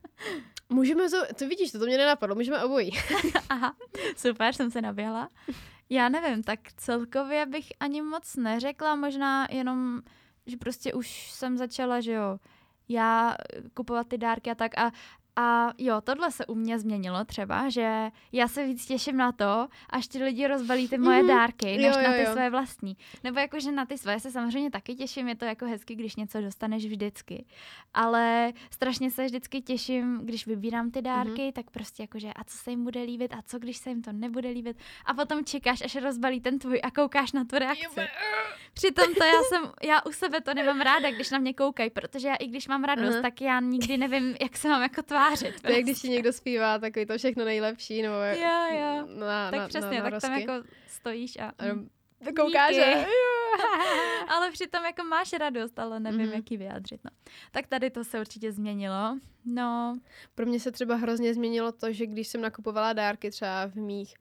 Můžeme 0.68 1.10
to, 1.10 1.34
to 1.34 1.48
vidíš, 1.48 1.72
to, 1.72 1.78
to 1.78 1.86
mě 1.86 1.98
nenapadlo, 1.98 2.36
můžeme 2.36 2.64
obojí. 2.64 2.90
Aha, 3.48 3.76
super, 4.16 4.54
jsem 4.54 4.70
se 4.70 4.82
naběhla. 4.82 5.28
Já 5.90 6.08
nevím, 6.08 6.42
tak 6.42 6.60
celkově 6.76 7.46
bych 7.46 7.66
ani 7.80 8.02
moc 8.02 8.36
neřekla, 8.36 8.96
možná 8.96 9.46
jenom, 9.50 10.00
že 10.46 10.56
prostě 10.56 10.92
už 10.94 11.30
jsem 11.32 11.56
začala, 11.56 12.00
že 12.00 12.12
jo, 12.12 12.38
já 12.88 13.36
kupovat 13.74 14.08
ty 14.08 14.18
dárky 14.18 14.50
a 14.50 14.54
tak 14.54 14.78
a 14.78 14.92
a 15.40 15.72
jo, 15.78 16.00
tohle 16.00 16.30
se 16.30 16.46
u 16.46 16.54
mě 16.54 16.78
změnilo 16.78 17.24
třeba, 17.24 17.68
že 17.68 18.10
já 18.32 18.48
se 18.48 18.64
víc 18.64 18.86
těším 18.86 19.16
na 19.16 19.32
to, 19.32 19.68
až 19.90 20.08
ty 20.08 20.24
lidi 20.24 20.46
rozbalí 20.46 20.88
ty 20.88 20.98
moje 20.98 21.22
mm-hmm. 21.22 21.28
dárky, 21.28 21.66
než 21.66 21.96
jo, 21.96 22.02
jo, 22.02 22.08
na 22.08 22.12
ty 22.12 22.22
jo. 22.22 22.32
své 22.32 22.50
vlastní. 22.50 22.96
Nebo 23.24 23.40
jakože 23.40 23.72
na 23.72 23.86
ty 23.86 23.98
své 23.98 24.20
se 24.20 24.30
samozřejmě 24.30 24.70
taky 24.70 24.94
těším, 24.94 25.28
je 25.28 25.36
to 25.36 25.44
jako 25.44 25.66
hezky, 25.66 25.94
když 25.94 26.16
něco 26.16 26.40
dostaneš 26.40 26.86
vždycky. 26.86 27.44
Ale 27.94 28.52
strašně 28.70 29.10
se 29.10 29.24
vždycky 29.24 29.60
těším, 29.60 30.20
když 30.22 30.46
vybírám 30.46 30.90
ty 30.90 31.02
dárky, 31.02 31.30
mm-hmm. 31.30 31.52
tak 31.52 31.70
prostě 31.70 32.02
jakože 32.02 32.32
a 32.36 32.44
co 32.44 32.56
se 32.56 32.70
jim 32.70 32.84
bude 32.84 33.02
líbit 33.02 33.32
a 33.34 33.42
co 33.42 33.58
když 33.58 33.76
se 33.76 33.90
jim 33.90 34.02
to 34.02 34.12
nebude 34.12 34.48
líbit. 34.48 34.76
A 35.04 35.14
potom 35.14 35.44
čekáš, 35.44 35.80
až 35.80 35.96
rozbalí 35.96 36.40
ten 36.40 36.58
tvůj 36.58 36.80
a 36.82 36.90
koukáš 36.90 37.32
na 37.32 37.44
tu 37.44 37.58
reakci. 37.58 38.00
Přitom 38.74 39.14
to 39.14 39.24
já 39.24 39.42
jsem, 39.48 39.72
já 39.82 40.02
u 40.06 40.12
sebe 40.12 40.40
to 40.40 40.54
nemám 40.54 40.80
ráda, 40.80 41.10
když 41.10 41.30
na 41.30 41.38
mě 41.38 41.54
koukají, 41.54 41.90
protože 41.90 42.28
já 42.28 42.34
i 42.34 42.46
když 42.46 42.68
mám 42.68 42.84
radost, 42.84 43.14
uh-huh. 43.14 43.22
tak 43.22 43.40
já 43.40 43.60
nikdy 43.60 43.96
nevím, 43.96 44.36
jak 44.40 44.56
se 44.56 44.68
mám 44.68 44.82
jako 44.82 45.02
tvářit 45.02 45.27
tvářit. 45.36 45.60
To 45.62 45.72
je, 45.72 45.82
když 45.82 46.00
ti 46.00 46.08
někdo 46.08 46.32
zpívá 46.32 46.78
takový 46.78 47.06
to 47.06 47.18
všechno 47.18 47.44
nejlepší, 47.44 48.02
nebo 48.02 48.14
jo, 48.14 48.78
jo. 48.78 49.06
Na, 49.06 49.50
tak 49.50 49.60
na, 49.60 49.68
přesně, 49.68 49.98
na, 49.98 50.04
na 50.04 50.10
tak 50.10 50.20
tam 50.20 50.38
jako 50.38 50.68
stojíš 50.86 51.36
a... 51.36 51.52
a 51.58 52.32
koukáš 52.36 52.76
ale 54.28 54.50
přitom 54.50 54.84
jako 54.84 55.04
máš 55.04 55.32
radost, 55.32 55.78
ale 55.78 56.00
nevím, 56.00 56.20
mm-hmm. 56.20 56.34
jak 56.34 56.50
ji 56.50 56.56
vyjádřit. 56.56 57.00
No. 57.04 57.10
Tak 57.50 57.66
tady 57.66 57.90
to 57.90 58.04
se 58.04 58.20
určitě 58.20 58.52
změnilo. 58.52 59.18
No. 59.44 59.98
Pro 60.34 60.46
mě 60.46 60.60
se 60.60 60.72
třeba 60.72 60.94
hrozně 60.94 61.34
změnilo 61.34 61.72
to, 61.72 61.92
že 61.92 62.06
když 62.06 62.28
jsem 62.28 62.40
nakupovala 62.40 62.92
dárky 62.92 63.30
třeba 63.30 63.66
v 63.66 63.74
mých 63.74 64.14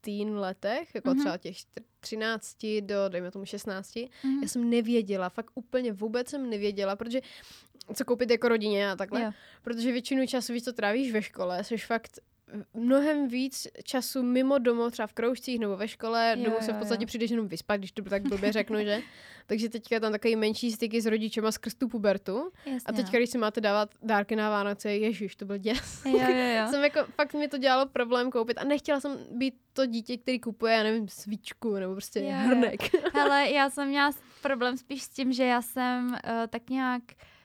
teen 0.00 0.38
letech, 0.38 0.94
jako 0.94 1.10
mm-hmm. 1.10 1.20
třeba 1.20 1.36
těch 1.36 1.56
13 2.00 2.56
do, 2.80 3.08
dejme 3.08 3.30
tomu 3.30 3.44
16, 3.44 3.94
mm-hmm. 3.94 4.42
já 4.42 4.48
jsem 4.48 4.70
nevěděla, 4.70 5.28
fakt 5.28 5.50
úplně 5.54 5.92
vůbec 5.92 6.28
jsem 6.28 6.50
nevěděla, 6.50 6.96
protože 6.96 7.20
co 7.94 8.04
koupit 8.04 8.30
jako 8.30 8.48
rodině 8.48 8.90
a 8.90 8.96
takhle. 8.96 9.22
Jo. 9.22 9.32
Protože 9.62 9.92
většinu 9.92 10.26
času, 10.26 10.52
víš, 10.52 10.64
co 10.64 10.72
trávíš 10.72 11.12
ve 11.12 11.22
škole, 11.22 11.64
jsi 11.64 11.76
fakt 11.76 12.18
mnohem 12.74 13.28
víc 13.28 13.68
času 13.84 14.22
mimo 14.22 14.58
domov, 14.58 14.92
třeba 14.92 15.06
v 15.06 15.12
kroužcích 15.12 15.58
nebo 15.58 15.76
ve 15.76 15.88
škole, 15.88 16.34
jo, 16.38 16.44
domů 16.44 16.56
se 16.60 16.72
v 16.72 16.76
podstatě 16.78 17.02
jo. 17.02 17.06
přijdeš 17.06 17.30
jenom 17.30 17.48
vyspat, 17.48 17.80
když 17.80 17.92
to 17.92 18.02
tak 18.02 18.22
blbě 18.22 18.52
řeknu, 18.52 18.78
že? 18.84 19.00
Takže 19.46 19.68
teďka 19.68 19.96
je 19.96 20.00
tam 20.00 20.12
takový 20.12 20.36
menší 20.36 20.72
styky 20.72 21.00
s 21.00 21.06
rodičema 21.06 21.52
skrz 21.52 21.74
tu 21.74 21.88
pubertu. 21.88 22.50
Jasně, 22.66 22.80
a 22.86 22.92
teďka, 22.92 23.18
když 23.18 23.30
si 23.30 23.38
máte 23.38 23.60
dávat 23.60 23.90
dárky 24.02 24.36
na 24.36 24.50
Vánoce, 24.50 24.92
ježiš, 24.92 25.36
to 25.36 25.44
byl 25.44 25.58
děs. 25.58 26.04
Jo, 26.04 26.18
jo, 26.18 26.58
jo. 26.58 26.66
jsem 26.70 26.84
jako, 26.84 27.00
fakt 27.04 27.34
mi 27.34 27.48
to 27.48 27.58
dělalo 27.58 27.86
problém 27.86 28.30
koupit 28.30 28.58
a 28.58 28.64
nechtěla 28.64 29.00
jsem 29.00 29.18
být 29.30 29.54
to 29.72 29.86
dítě, 29.86 30.16
který 30.16 30.40
kupuje, 30.40 30.74
já 30.74 30.82
nevím, 30.82 31.08
svíčku 31.08 31.74
nebo 31.74 31.92
prostě 31.92 32.20
jo, 32.20 32.30
hrnek. 32.32 32.80
Hele, 33.14 33.50
já 33.54 33.70
jsem 33.70 33.88
měla 33.88 34.10
problém 34.42 34.76
spíš 34.76 35.02
s 35.02 35.08
tím, 35.08 35.32
že 35.32 35.44
já 35.44 35.62
jsem 35.62 36.06
uh, 36.06 36.46
tak 36.48 36.70
nějak 36.70 37.02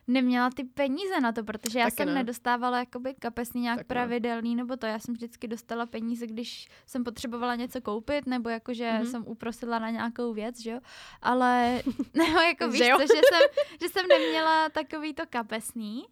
neměla 0.10 0.50
ty 0.50 0.64
peníze 0.64 1.20
na 1.20 1.32
to, 1.32 1.44
protože 1.44 1.80
já 1.80 1.86
Taky 1.86 1.96
jsem 1.96 2.08
ne. 2.08 2.14
nedostávala 2.14 2.80
jakoby 2.80 3.14
kapesný 3.20 3.62
nějak 3.62 3.78
tak 3.78 3.88
pravidelný, 3.88 4.56
nebo 4.56 4.78
to 4.78 4.86
já 4.86 5.00
jsem 5.00 5.14
vždycky 5.14 5.48
dostala 5.48 5.86
peníze, 5.86 6.28
když 6.28 6.68
jsem 6.86 7.04
potřebovala 7.04 7.56
něco 7.56 7.82
koupit, 7.82 8.26
nebo 8.26 8.50
jakože 8.50 8.84
mm-hmm. 8.84 9.12
jsem 9.12 9.24
uprosila 9.28 9.80
na 9.80 9.90
nějakou 9.90 10.34
věc, 10.34 10.60
že 10.60 10.72
jo, 10.72 10.80
ale 11.22 11.82
nebo 12.14 12.40
jako 12.40 12.68
víš 12.68 12.82
co, 12.82 13.02
že 13.02 13.08
jsem, 13.08 13.42
že 13.82 13.90
jsem 13.90 14.08
neměla 14.08 14.70
takový 14.70 15.14
to 15.14 15.24
kapesný, 15.30 16.06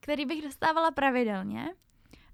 který 0.00 0.26
bych 0.26 0.42
dostávala 0.42 0.90
pravidelně. 0.90 1.74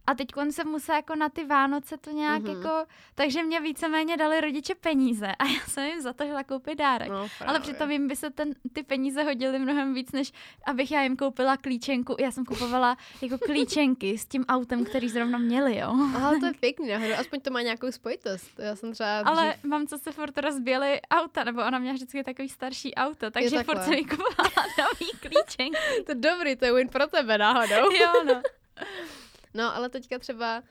A 0.09 0.15
teď 0.15 0.29
jsem 0.51 0.69
musela 0.69 0.97
jako 0.97 1.15
na 1.15 1.29
ty 1.29 1.45
Vánoce 1.45 1.97
to 1.97 2.11
nějak 2.11 2.43
mm-hmm. 2.43 2.57
jako, 2.57 2.87
takže 3.15 3.43
mě 3.43 3.61
víceméně 3.61 4.17
dali 4.17 4.41
rodiče 4.41 4.75
peníze 4.75 5.27
a 5.27 5.45
já 5.45 5.61
jsem 5.69 5.85
jim 5.85 6.01
za 6.01 6.13
to 6.13 6.27
šla 6.27 6.45
koupit 6.45 6.79
dárek. 6.79 7.09
No, 7.09 7.29
Ale 7.47 7.61
přitom 7.61 7.91
jim 7.91 8.09
by 8.09 8.17
se 8.17 8.31
ten, 8.31 8.55
ty 8.73 8.83
peníze 8.83 9.23
hodily 9.23 9.59
mnohem 9.59 9.95
víc, 9.95 10.13
než 10.13 10.33
abych 10.67 10.91
já 10.91 11.03
jim 11.03 11.17
koupila 11.17 11.57
klíčenku. 11.57 12.17
Já 12.19 12.31
jsem 12.31 12.45
kupovala 12.45 12.97
jako 13.23 13.39
klíčenky 13.39 14.19
s 14.19 14.27
tím 14.27 14.45
autem, 14.49 14.85
který 14.85 15.09
zrovna 15.09 15.39
měli, 15.39 15.77
jo. 15.77 15.95
Ale 16.23 16.41
to 16.41 16.47
je 16.47 16.53
pěkný, 16.61 16.89
náhodou. 16.89 17.15
aspoň 17.15 17.41
to 17.41 17.51
má 17.51 17.63
nějakou 17.63 17.93
spojitost. 17.93 18.59
Já 18.59 18.77
jsem 18.77 18.93
třeba 18.93 19.19
Ale 19.21 19.55
mám 19.63 19.87
co 19.87 19.99
se 19.99 20.13
furt 20.13 20.39
rozběly 20.39 21.01
auta, 21.11 21.45
nebo 21.45 21.61
ona 21.61 21.79
měla 21.79 21.95
vždycky 21.95 22.25
takový 22.25 22.49
starší 22.49 22.95
auto, 22.95 23.31
takže 23.31 23.63
furt 23.63 23.85
jsem 23.85 23.93
jí 23.93 24.05
kupovala 24.05 24.67
nový 24.79 25.11
klíčenky. 25.21 25.79
to 26.07 26.11
je 26.11 26.15
dobrý, 26.15 26.57
to 26.57 26.65
je 26.65 26.73
win 26.73 26.89
pro 26.89 27.07
tebe 27.07 27.39
náhodou. 27.39 27.93
jo, 27.93 28.13
no. 28.27 28.43
No, 29.55 29.77
ale 29.77 29.89
teďka 29.89 30.19
třeba 30.19 30.63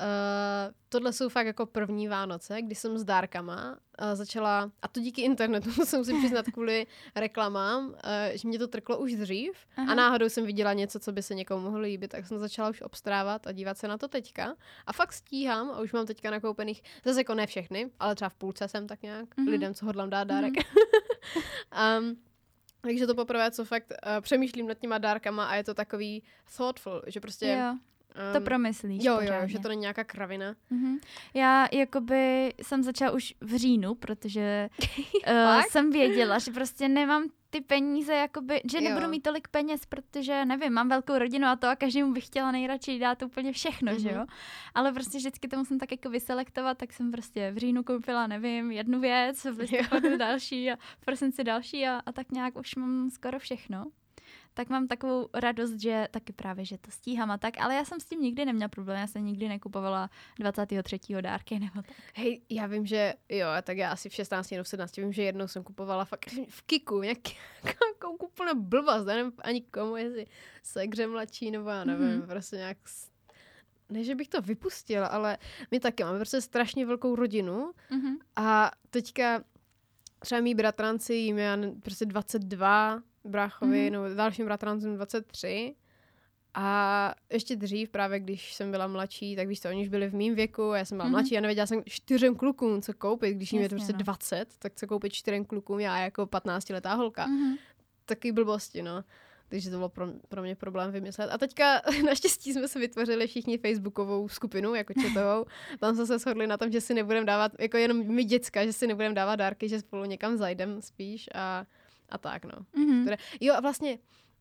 Uh, 0.00 0.74
tohle 0.88 1.12
jsou 1.12 1.28
fakt 1.28 1.46
jako 1.46 1.66
první 1.66 2.08
Vánoce, 2.08 2.62
kdy 2.62 2.74
jsem 2.74 2.98
s 2.98 3.04
dárkama 3.04 3.70
uh, 3.72 4.14
začala, 4.14 4.70
a 4.82 4.88
to 4.88 5.00
díky 5.00 5.22
internetu, 5.22 5.74
to 5.76 5.86
se 5.86 5.98
musím 5.98 6.18
přiznat 6.18 6.46
kvůli 6.46 6.86
reklamám, 7.14 7.86
uh, 7.86 7.94
že 8.34 8.48
mě 8.48 8.58
to 8.58 8.68
trklo 8.68 8.98
už 8.98 9.14
dřív 9.14 9.52
Aha. 9.76 9.92
a 9.92 9.94
náhodou 9.94 10.28
jsem 10.28 10.46
viděla 10.46 10.72
něco, 10.72 11.00
co 11.00 11.12
by 11.12 11.22
se 11.22 11.34
někomu 11.34 11.64
mohlo 11.64 11.80
líbit, 11.80 12.10
tak 12.10 12.26
jsem 12.26 12.38
začala 12.38 12.70
už 12.70 12.82
obstrávat 12.82 13.46
a 13.46 13.52
dívat 13.52 13.78
se 13.78 13.88
na 13.88 13.98
to 13.98 14.08
teďka. 14.08 14.56
A 14.86 14.92
fakt 14.92 15.12
stíhám 15.12 15.70
a 15.70 15.80
už 15.80 15.92
mám 15.92 16.06
teďka 16.06 16.30
nakoupených, 16.30 16.82
zase 17.04 17.20
jako 17.20 17.34
ne 17.34 17.46
všechny, 17.46 17.90
ale 18.00 18.14
třeba 18.14 18.28
v 18.28 18.34
půlce 18.34 18.68
jsem 18.68 18.86
tak 18.86 19.02
nějak, 19.02 19.36
mm-hmm. 19.36 19.50
lidem, 19.50 19.74
co 19.74 19.86
hodlám 19.86 20.10
dát 20.10 20.24
dárek. 20.24 20.52
Mm-hmm. 21.72 21.98
um, 21.98 22.16
Takže 22.80 23.06
to 23.06 23.14
poprvé, 23.14 23.50
co 23.50 23.64
fakt 23.64 23.90
uh, 23.90 24.20
přemýšlím 24.20 24.68
nad 24.68 24.78
těma 24.78 24.98
dárkama 24.98 25.44
a 25.44 25.54
je 25.54 25.64
to 25.64 25.74
takový 25.74 26.22
thoughtful, 26.56 27.02
že 27.06 27.20
prostě... 27.20 27.48
Jo 27.48 27.76
Um, 28.16 28.32
to 28.32 28.40
promyslíš 28.40 29.04
Jo, 29.04 29.14
pořádně. 29.14 29.42
jo, 29.42 29.48
že 29.48 29.58
to 29.58 29.68
není 29.68 29.80
nějaká 29.80 30.04
kravina. 30.04 30.54
Mm-hmm. 30.72 30.98
Já 31.34 31.68
jakoby 31.72 32.52
jsem 32.62 32.82
začala 32.82 33.10
už 33.10 33.34
v 33.40 33.56
říjnu, 33.56 33.94
protože 33.94 34.68
uh, 35.30 35.62
jsem 35.62 35.90
věděla, 35.90 36.38
že 36.38 36.50
prostě 36.50 36.88
nemám 36.88 37.28
ty 37.50 37.60
peníze, 37.60 38.14
jakoby, 38.14 38.60
že 38.70 38.78
jo. 38.78 38.84
nebudu 38.84 39.08
mít 39.08 39.20
tolik 39.20 39.48
peněz, 39.48 39.86
protože 39.86 40.44
nevím, 40.44 40.72
mám 40.72 40.88
velkou 40.88 41.18
rodinu 41.18 41.46
a 41.46 41.56
to 41.56 41.68
a 41.68 41.76
každému 41.76 42.12
bych 42.12 42.26
chtěla 42.26 42.52
nejradši 42.52 42.98
dát 42.98 43.22
úplně 43.22 43.52
všechno, 43.52 43.92
mm-hmm. 43.92 44.02
že 44.02 44.08
jo. 44.08 44.18
Mhm. 44.18 44.26
Ale 44.74 44.92
prostě 44.92 45.18
vždycky 45.18 45.48
to 45.48 45.56
musím 45.56 45.78
tak 45.78 45.90
jako 45.90 46.10
vyselektovat, 46.10 46.78
tak 46.78 46.92
jsem 46.92 47.12
prostě 47.12 47.50
v 47.50 47.58
říjnu 47.58 47.82
koupila, 47.82 48.26
nevím, 48.26 48.70
jednu 48.72 49.00
věc, 49.00 49.44
v 49.44 49.58
listopadu 49.58 50.16
další 50.16 50.70
a 50.70 50.76
v 50.76 51.04
prosinci 51.04 51.44
další 51.44 51.86
a, 51.86 52.02
a 52.06 52.12
tak 52.12 52.32
nějak 52.32 52.56
už 52.56 52.74
mám 52.74 53.10
skoro 53.10 53.38
všechno 53.38 53.84
tak 54.56 54.68
mám 54.68 54.88
takovou 54.88 55.28
radost, 55.34 55.80
že 55.80 56.08
taky 56.10 56.32
právě, 56.32 56.64
že 56.64 56.78
to 56.78 56.90
stíhám 56.90 57.30
a 57.30 57.38
tak, 57.38 57.60
ale 57.60 57.74
já 57.74 57.84
jsem 57.84 58.00
s 58.00 58.04
tím 58.04 58.20
nikdy 58.20 58.44
neměla 58.44 58.68
problém, 58.68 58.98
já 58.98 59.06
jsem 59.06 59.24
nikdy 59.24 59.48
nekupovala 59.48 60.10
23. 60.38 60.98
dárky 61.20 61.58
nebo 61.58 61.82
tak. 61.82 61.96
Hej, 62.14 62.40
já 62.50 62.66
vím, 62.66 62.86
že 62.86 63.14
jo, 63.28 63.46
tak 63.62 63.76
já 63.76 63.90
asi 63.90 64.08
v 64.08 64.14
16 64.14 64.50
nebo 64.50 64.64
v 64.64 64.68
17 64.68 64.96
vím, 64.96 65.12
že 65.12 65.22
jednou 65.22 65.48
jsem 65.48 65.62
kupovala 65.62 66.04
fakt 66.04 66.26
v 66.48 66.62
Kiku, 66.62 67.02
nějaký, 67.02 67.36
nějakou 67.64 68.16
úplně 68.16 68.54
blbost, 68.54 69.04
nevím 69.04 69.32
ani 69.38 69.60
komu, 69.62 69.96
jestli 69.96 70.26
segře 70.62 71.06
mladší 71.06 71.50
nebo 71.50 71.68
já 71.68 71.84
nevím, 71.84 72.06
mm-hmm. 72.06 72.26
prostě 72.26 72.56
nějak 72.56 72.78
ne, 73.88 74.04
že 74.04 74.14
bych 74.14 74.28
to 74.28 74.42
vypustila, 74.42 75.06
ale 75.06 75.38
my 75.70 75.80
taky 75.80 76.04
máme 76.04 76.18
prostě 76.18 76.40
strašně 76.40 76.86
velkou 76.86 77.16
rodinu 77.16 77.72
mm-hmm. 77.90 78.16
a 78.36 78.70
teďka 78.90 79.44
třeba 80.18 80.40
mý 80.40 80.54
bratranci, 80.54 81.14
jim 81.14 81.38
je 81.38 81.58
prostě 81.82 82.04
22, 82.04 83.02
bráchovi, 83.28 83.88
mm-hmm. 83.88 83.92
nebo 83.92 84.14
dalším 84.14 84.46
bratrancům 84.46 84.94
23. 84.94 85.74
A 86.54 87.14
ještě 87.32 87.56
dřív, 87.56 87.88
právě 87.90 88.20
když 88.20 88.54
jsem 88.54 88.70
byla 88.70 88.86
mladší, 88.86 89.36
tak 89.36 89.48
víš 89.48 89.60
co, 89.60 89.68
oni 89.68 89.82
už 89.82 89.88
byli 89.88 90.08
v 90.08 90.14
mém 90.14 90.34
věku, 90.34 90.62
já 90.62 90.84
jsem 90.84 90.98
byla 90.98 91.08
mm-hmm. 91.08 91.10
mladší 91.10 91.38
a 91.38 91.40
nevěděla 91.40 91.66
jsem 91.66 91.82
čtyřem 91.86 92.34
klukům, 92.34 92.82
co 92.82 92.94
koupit, 92.94 93.36
když 93.36 93.52
jim 93.52 93.62
je 93.62 93.68
to 93.68 93.74
prostě 93.74 93.92
no. 93.92 93.98
20, 93.98 94.46
tak 94.58 94.72
co 94.74 94.86
koupit 94.86 95.12
čtyřem 95.12 95.44
klukům, 95.44 95.80
já 95.80 95.98
jako 95.98 96.22
15-letá 96.22 96.96
holka. 96.96 97.26
Mm-hmm. 97.26 97.56
Taky 98.04 98.32
blbosti, 98.32 98.82
no. 98.82 99.04
Takže 99.48 99.70
to 99.70 99.76
bylo 99.76 99.88
pro, 99.88 100.06
pro 100.28 100.42
mě 100.42 100.56
problém 100.56 100.90
vymyslet. 100.90 101.30
A 101.30 101.38
teďka 101.38 101.82
naštěstí 102.04 102.52
jsme 102.52 102.68
se 102.68 102.78
vytvořili 102.78 103.26
všichni 103.26 103.58
facebookovou 103.58 104.28
skupinu, 104.28 104.74
jako 104.74 104.92
četovou. 104.92 105.44
Tam 105.80 105.94
jsme 105.94 106.06
se 106.06 106.18
shodli 106.18 106.46
na 106.46 106.56
tom, 106.56 106.70
že 106.70 106.80
si 106.80 106.94
nebudeme 106.94 107.26
dávat, 107.26 107.52
jako 107.58 107.76
jenom 107.76 108.06
my 108.06 108.24
děcka, 108.24 108.66
že 108.66 108.72
si 108.72 108.86
nebudeme 108.86 109.14
dávat 109.14 109.36
dárky, 109.36 109.68
že 109.68 109.80
spolu 109.80 110.04
někam 110.04 110.36
zajdem 110.36 110.82
spíš 110.82 111.28
a 111.34 111.66
a 112.08 112.18
tak, 112.18 112.44
no. 112.44 112.52
Mm-hmm. 112.52 113.02
Které, 113.02 113.16
jo 113.40 113.54
a 113.54 113.60
vlastně, 113.60 113.98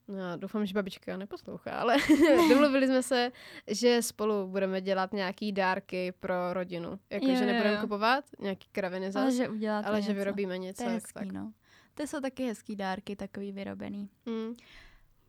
no, 0.08 0.38
doufám, 0.38 0.66
že 0.66 0.74
babička 0.74 1.18
neposlouchá, 1.18 1.72
ale 1.72 1.98
domluvili 2.50 2.88
jsme 2.88 3.04
se, 3.04 3.32
že 3.68 4.02
spolu 4.02 4.48
budeme 4.48 4.82
dělat 4.82 5.14
nějaký 5.14 5.52
dárky 5.52 6.12
pro 6.12 6.54
rodinu. 6.54 7.00
Jako, 7.10 7.26
jo, 7.28 7.36
že 7.36 7.46
nebudeme 7.46 7.78
kupovat 7.82 8.26
nějaký 8.40 8.68
kraviny 8.72 9.12
zas, 9.12 9.24
ale 9.24 9.32
že, 9.32 9.50
uděláte 9.50 9.88
ale 9.88 9.98
něco. 9.98 10.08
že 10.08 10.14
vyrobíme 10.14 10.58
něco. 10.58 10.84
To 10.84 10.90
je 10.90 10.96
hezký, 10.96 11.14
tak. 11.14 11.32
no. 11.32 11.52
To 11.94 12.08
jsou 12.08 12.20
taky 12.20 12.48
hezký 12.48 12.76
dárky, 12.76 13.16
takový 13.16 13.52
vyrobený. 13.52 14.10
Mm. 14.26 14.56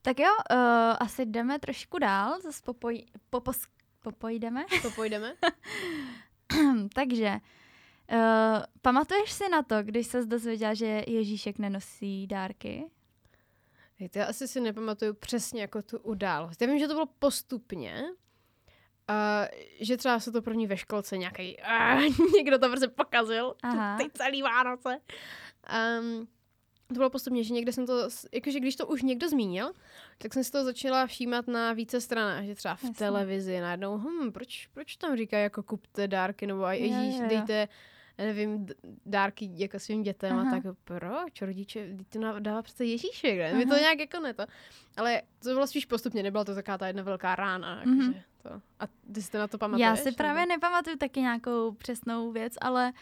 Tak 0.02 0.19
jo, 0.19 0.31
uh, 0.50 0.57
asi 1.00 1.26
jdeme 1.26 1.59
trošku 1.59 1.99
dál, 1.99 2.40
zase 2.40 2.62
popoj, 2.64 3.02
popos, 3.31 3.62
popojdeme. 4.02 4.64
Popojdeme. 4.83 5.35
Takže, 6.95 7.40
Uh, 8.13 8.63
pamatuješ 8.83 9.33
si 9.33 9.49
na 9.49 9.63
to, 9.63 9.83
když 9.83 10.07
se 10.07 10.27
dozvěděla, 10.27 10.75
že 10.75 11.05
Ježíšek 11.07 11.59
nenosí 11.59 12.27
dárky? 12.27 12.91
Víte, 14.01 14.19
já 14.19 14.27
asi 14.27 14.49
si 14.49 14.61
nepamatuju 14.61 15.15
přesně 15.15 15.61
jako 15.61 15.83
tu 15.83 15.99
událost. 15.99 16.63
Já 16.63 16.69
vím, 16.69 16.79
že 16.79 16.89
to 16.89 16.95
bylo 16.95 17.07
postupně, 17.19 18.05
uh, 19.11 19.47
že 19.81 19.97
třeba 19.97 20.21
se 20.21 20.33
to 20.33 20.43
první 20.43 20.67
ve 20.67 20.77
školce 20.77 21.19
nějaký 21.19 21.57
uh, 21.57 22.33
někdo 22.37 22.59
to 22.59 22.69
prostě 22.69 22.89
pokazil, 22.89 23.55
Aha. 23.63 23.99
ty 23.99 24.11
celý 24.15 24.43
Vánoce. 24.43 25.01
Um, 26.01 26.29
to 26.89 26.95
bylo 26.95 27.11
postupně, 27.11 27.45
že 27.45 27.55
někde 27.55 27.73
jsem 27.73 27.87
to, 27.87 28.09
jakože 28.33 28.61
když 28.61 28.77
to 28.77 28.87
už 28.87 29.03
někdo 29.03 29.29
zmínil, 29.29 29.73
tak 30.19 30.35
jsem 30.35 30.45
si 30.45 30.51
to 30.53 30.65
začala 30.65 31.07
všímat 31.07 31.49
na 31.49 31.73
více 31.73 32.01
stranách, 32.01 32.45
že 32.45 32.55
třeba 32.55 32.75
v 32.75 32.83
Jasně. 32.83 32.95
televizi 32.95 33.61
najednou, 33.61 33.99
hm, 33.99 34.33
proč, 34.33 34.69
proč 34.75 34.97
tam 34.97 35.17
říkají 35.17 35.43
jako 35.43 35.63
kupte 35.63 36.09
dárky, 36.09 36.47
nebo 36.47 36.65
aj 36.65 36.79
ježíš, 36.79 37.21
dejte 37.29 37.69
nevím, 38.25 38.66
dárky 39.06 39.50
jako 39.54 39.78
svým 39.78 40.02
dětem 40.02 40.38
Aha. 40.38 40.49
a 40.49 40.61
tak 40.61 40.76
proč, 40.85 41.42
rodiče, 41.42 41.88
to 42.08 42.40
dává 42.40 42.62
přece 42.62 42.85
Ježíšek, 42.85 43.38
ne? 43.38 43.54
Mi 43.54 43.66
to 43.66 43.76
nějak 43.76 43.99
jako 43.99 44.20
ne 44.20 44.35
to. 44.35 44.46
Ale 44.96 45.23
to 45.42 45.49
bylo 45.49 45.66
spíš 45.66 45.85
postupně, 45.85 46.23
nebyla 46.23 46.44
to 46.44 46.54
taková 46.54 46.78
ta 46.78 46.87
jedna 46.87 47.02
velká 47.02 47.35
rána, 47.35 47.85
mm-hmm. 47.85 48.23
to. 48.42 48.50
A 48.80 48.85
ty 49.12 49.23
jste 49.23 49.38
na 49.38 49.49
to 49.49 49.58
pamatuješ? 49.58 49.87
Já 49.87 49.96
si 49.96 50.12
právě 50.12 50.40
nebo? 50.40 50.52
nepamatuju 50.52 50.96
taky 50.96 51.20
nějakou 51.20 51.73
přesnou 51.73 52.32
věc, 52.32 52.52
ale 52.61 52.92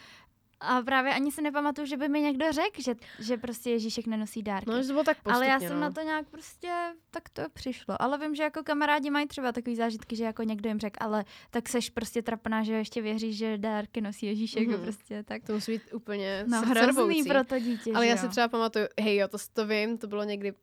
a 0.65 0.83
právě 0.83 1.15
ani 1.15 1.33
si 1.33 1.43
nepamatuju, 1.43 1.87
že 1.87 1.97
by 1.97 2.09
mi 2.09 2.21
někdo 2.21 2.53
řekl, 2.53 2.83
že, 2.83 2.95
že 3.19 3.37
prostě 3.37 3.71
Ježíšek 3.71 4.07
nenosí 4.07 4.43
dárky. 4.43 4.71
No, 4.71 4.81
to 4.81 4.87
bylo 4.87 5.05
tak 5.05 5.17
postupně, 5.17 5.35
Ale 5.35 5.47
já 5.47 5.61
jsem 5.61 5.75
no. 5.75 5.81
na 5.81 5.91
to 5.91 6.01
nějak 6.01 6.29
prostě, 6.29 6.73
tak 7.11 7.29
to 7.29 7.43
přišlo. 7.53 8.03
Ale 8.03 8.19
vím, 8.19 8.35
že 8.35 8.43
jako 8.43 8.63
kamarádi 8.63 9.11
mají 9.11 9.27
třeba 9.27 9.53
takový 9.53 9.77
zážitky, 9.77 10.17
že 10.17 10.25
jako 10.25 10.43
někdo 10.43 10.69
jim 10.69 10.81
řekl, 10.81 10.97
ale 11.01 11.25
tak 11.51 11.69
seš 11.69 11.91
prostě 11.91 12.23
trapná, 12.23 12.63
že 12.63 12.75
ještě 12.75 13.03
věříš, 13.03 13.37
že 13.37 13.59
dárky 13.59 14.01
nosí 14.01 14.27
Ježíšek. 14.27 14.69
Mm-hmm. 14.69 14.83
Prostě, 14.83 15.23
tak. 15.23 15.43
To 15.45 15.53
musí 15.53 15.73
být 15.73 15.83
úplně 15.93 16.45
no, 16.47 16.61
hrozný 16.61 17.25
pro 17.25 17.45
to 17.45 17.59
dítě. 17.59 17.93
Ale 17.95 18.07
já 18.07 18.17
si 18.17 18.29
třeba 18.29 18.49
pamatuju, 18.49 18.87
hej 19.01 19.17
jo, 19.17 19.29
to, 19.29 19.39
to 19.53 19.67
vím, 19.67 19.99
to 19.99 20.07
bylo 20.07 20.25
někdy 20.25 20.53
uh, 20.53 20.59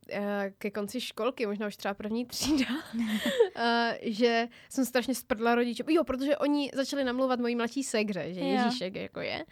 ke 0.58 0.70
konci 0.70 1.00
školky, 1.00 1.46
možná 1.46 1.66
už 1.66 1.76
třeba 1.76 1.94
první 1.94 2.26
třída, 2.26 2.66
uh, 2.94 3.02
že 4.02 4.48
jsem 4.68 4.84
strašně 4.84 5.14
sprdla 5.14 5.54
rodiče. 5.54 5.84
Jo, 5.88 6.04
protože 6.04 6.36
oni 6.36 6.70
začali 6.74 7.04
namlouvat 7.04 7.40
mojí 7.40 7.56
mladší 7.56 7.82
segře, 7.82 8.34
že 8.34 8.40
Ježíšek 8.40 8.94
jo. 8.94 9.02
jako 9.02 9.20
je. 9.20 9.44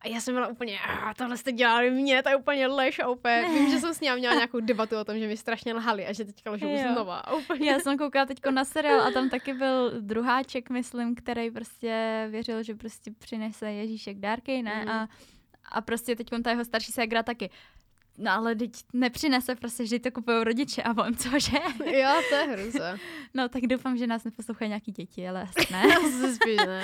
A 0.00 0.08
já 0.08 0.20
jsem 0.20 0.34
byla 0.34 0.46
úplně, 0.46 0.78
tohle 1.16 1.36
jste 1.36 1.52
dělali 1.52 1.90
mě, 1.90 2.22
to 2.22 2.28
je 2.28 2.36
úplně 2.36 2.66
lež 2.66 2.98
a 2.98 3.08
úplně. 3.08 3.44
Vím, 3.54 3.70
že 3.70 3.78
jsem 3.78 3.94
s 3.94 4.00
ní 4.00 4.08
měla 4.16 4.34
nějakou 4.34 4.60
debatu 4.60 4.96
o 4.96 5.04
tom, 5.04 5.18
že 5.18 5.26
mi 5.26 5.36
strašně 5.36 5.74
lhali 5.74 6.06
a 6.06 6.12
že 6.12 6.24
teďka 6.24 6.50
lžou 6.50 6.76
znova. 6.92 7.18
A 7.18 7.34
úplně. 7.34 7.70
Já 7.70 7.78
jsem 7.78 7.98
koukala 7.98 8.26
teď 8.26 8.38
na 8.50 8.64
seriál 8.64 9.00
a 9.00 9.10
tam 9.10 9.30
taky 9.30 9.54
byl 9.54 10.00
druháček, 10.00 10.70
myslím, 10.70 11.14
který 11.14 11.50
prostě 11.50 12.26
věřil, 12.30 12.62
že 12.62 12.74
prostě 12.74 13.10
přinese 13.18 13.72
Ježíšek 13.72 14.18
dárky, 14.18 14.62
ne? 14.62 14.82
Mm. 14.84 14.90
A 14.90 15.08
a 15.72 15.80
prostě 15.80 16.16
teď 16.16 16.28
ta 16.44 16.50
jeho 16.50 16.64
starší 16.64 16.92
ségra 16.92 17.22
taky. 17.22 17.50
No 18.18 18.30
ale 18.30 18.54
teď 18.54 18.70
nepřinese 18.92 19.54
prostě, 19.54 19.86
že 19.86 19.98
to 19.98 20.10
kupují 20.10 20.44
rodiče 20.44 20.82
a 20.82 20.90
on 21.06 21.14
cože? 21.14 21.58
Jo, 21.84 22.22
to 22.28 22.34
je 22.34 22.44
hruza. 22.44 22.96
No 23.34 23.48
tak 23.48 23.62
doufám, 23.62 23.96
že 23.96 24.06
nás 24.06 24.24
neposlouchají 24.24 24.68
nějaký 24.68 24.92
děti, 24.92 25.28
ale 25.28 25.42
asi 25.42 25.72
ne. 25.72 25.84
spíš 26.34 26.56
ne. 26.66 26.82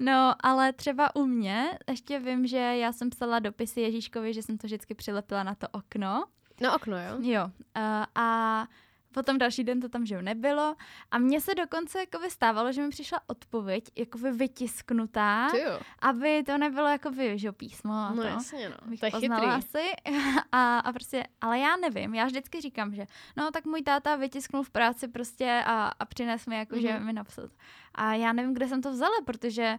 No 0.00 0.34
ale 0.40 0.72
třeba 0.72 1.16
u 1.16 1.26
mě, 1.26 1.78
ještě 1.88 2.18
vím, 2.18 2.46
že 2.46 2.56
já 2.56 2.92
jsem 2.92 3.10
psala 3.10 3.38
dopisy 3.38 3.80
Ježíškovi, 3.80 4.34
že 4.34 4.42
jsem 4.42 4.58
to 4.58 4.66
vždycky 4.66 4.94
přilepila 4.94 5.42
na 5.42 5.54
to 5.54 5.68
okno. 5.68 6.24
Na 6.60 6.74
okno, 6.74 6.96
jo? 6.96 7.18
Jo. 7.20 7.44
Uh, 7.44 8.04
a 8.14 8.66
Potom 9.12 9.38
další 9.38 9.64
den 9.64 9.80
to 9.80 9.88
tam, 9.88 10.06
že 10.06 10.22
nebylo. 10.22 10.76
A 11.10 11.18
mně 11.18 11.40
se 11.40 11.54
dokonce 11.54 11.98
jako 11.98 12.18
vystávalo, 12.18 12.72
že 12.72 12.82
mi 12.82 12.88
přišla 12.88 13.20
odpověď 13.26 13.84
jako 13.96 14.18
vytisknutá, 14.18 15.48
aby 16.00 16.42
to 16.42 16.58
nebylo 16.58 16.88
jako 16.88 17.10
vy, 17.10 17.38
že 17.38 17.52
písmo. 17.52 17.92
A 17.92 18.10
no 18.14 18.22
to, 18.22 18.28
jasně, 18.28 18.68
no. 18.68 18.76
To 19.00 19.06
je 19.06 19.10
chytrý. 19.10 19.46
asi. 19.46 19.84
A, 20.52 20.78
a 20.78 20.92
prostě, 20.92 21.24
ale 21.40 21.58
já 21.58 21.76
nevím, 21.76 22.14
já 22.14 22.26
vždycky 22.26 22.60
říkám, 22.60 22.94
že 22.94 23.06
no 23.36 23.50
tak 23.50 23.64
můj 23.64 23.82
táta 23.82 24.16
vytisknul 24.16 24.62
v 24.62 24.70
práci 24.70 25.08
prostě 25.08 25.62
a, 25.66 25.86
a 25.98 26.04
přines 26.04 26.46
mi 26.46 26.56
jako, 26.56 26.74
mm-hmm. 26.74 26.80
že 26.80 26.98
mi 27.00 27.12
napsal. 27.12 27.48
A 27.94 28.14
já 28.14 28.32
nevím, 28.32 28.54
kde 28.54 28.68
jsem 28.68 28.82
to 28.82 28.90
vzala, 28.90 29.14
protože 29.26 29.78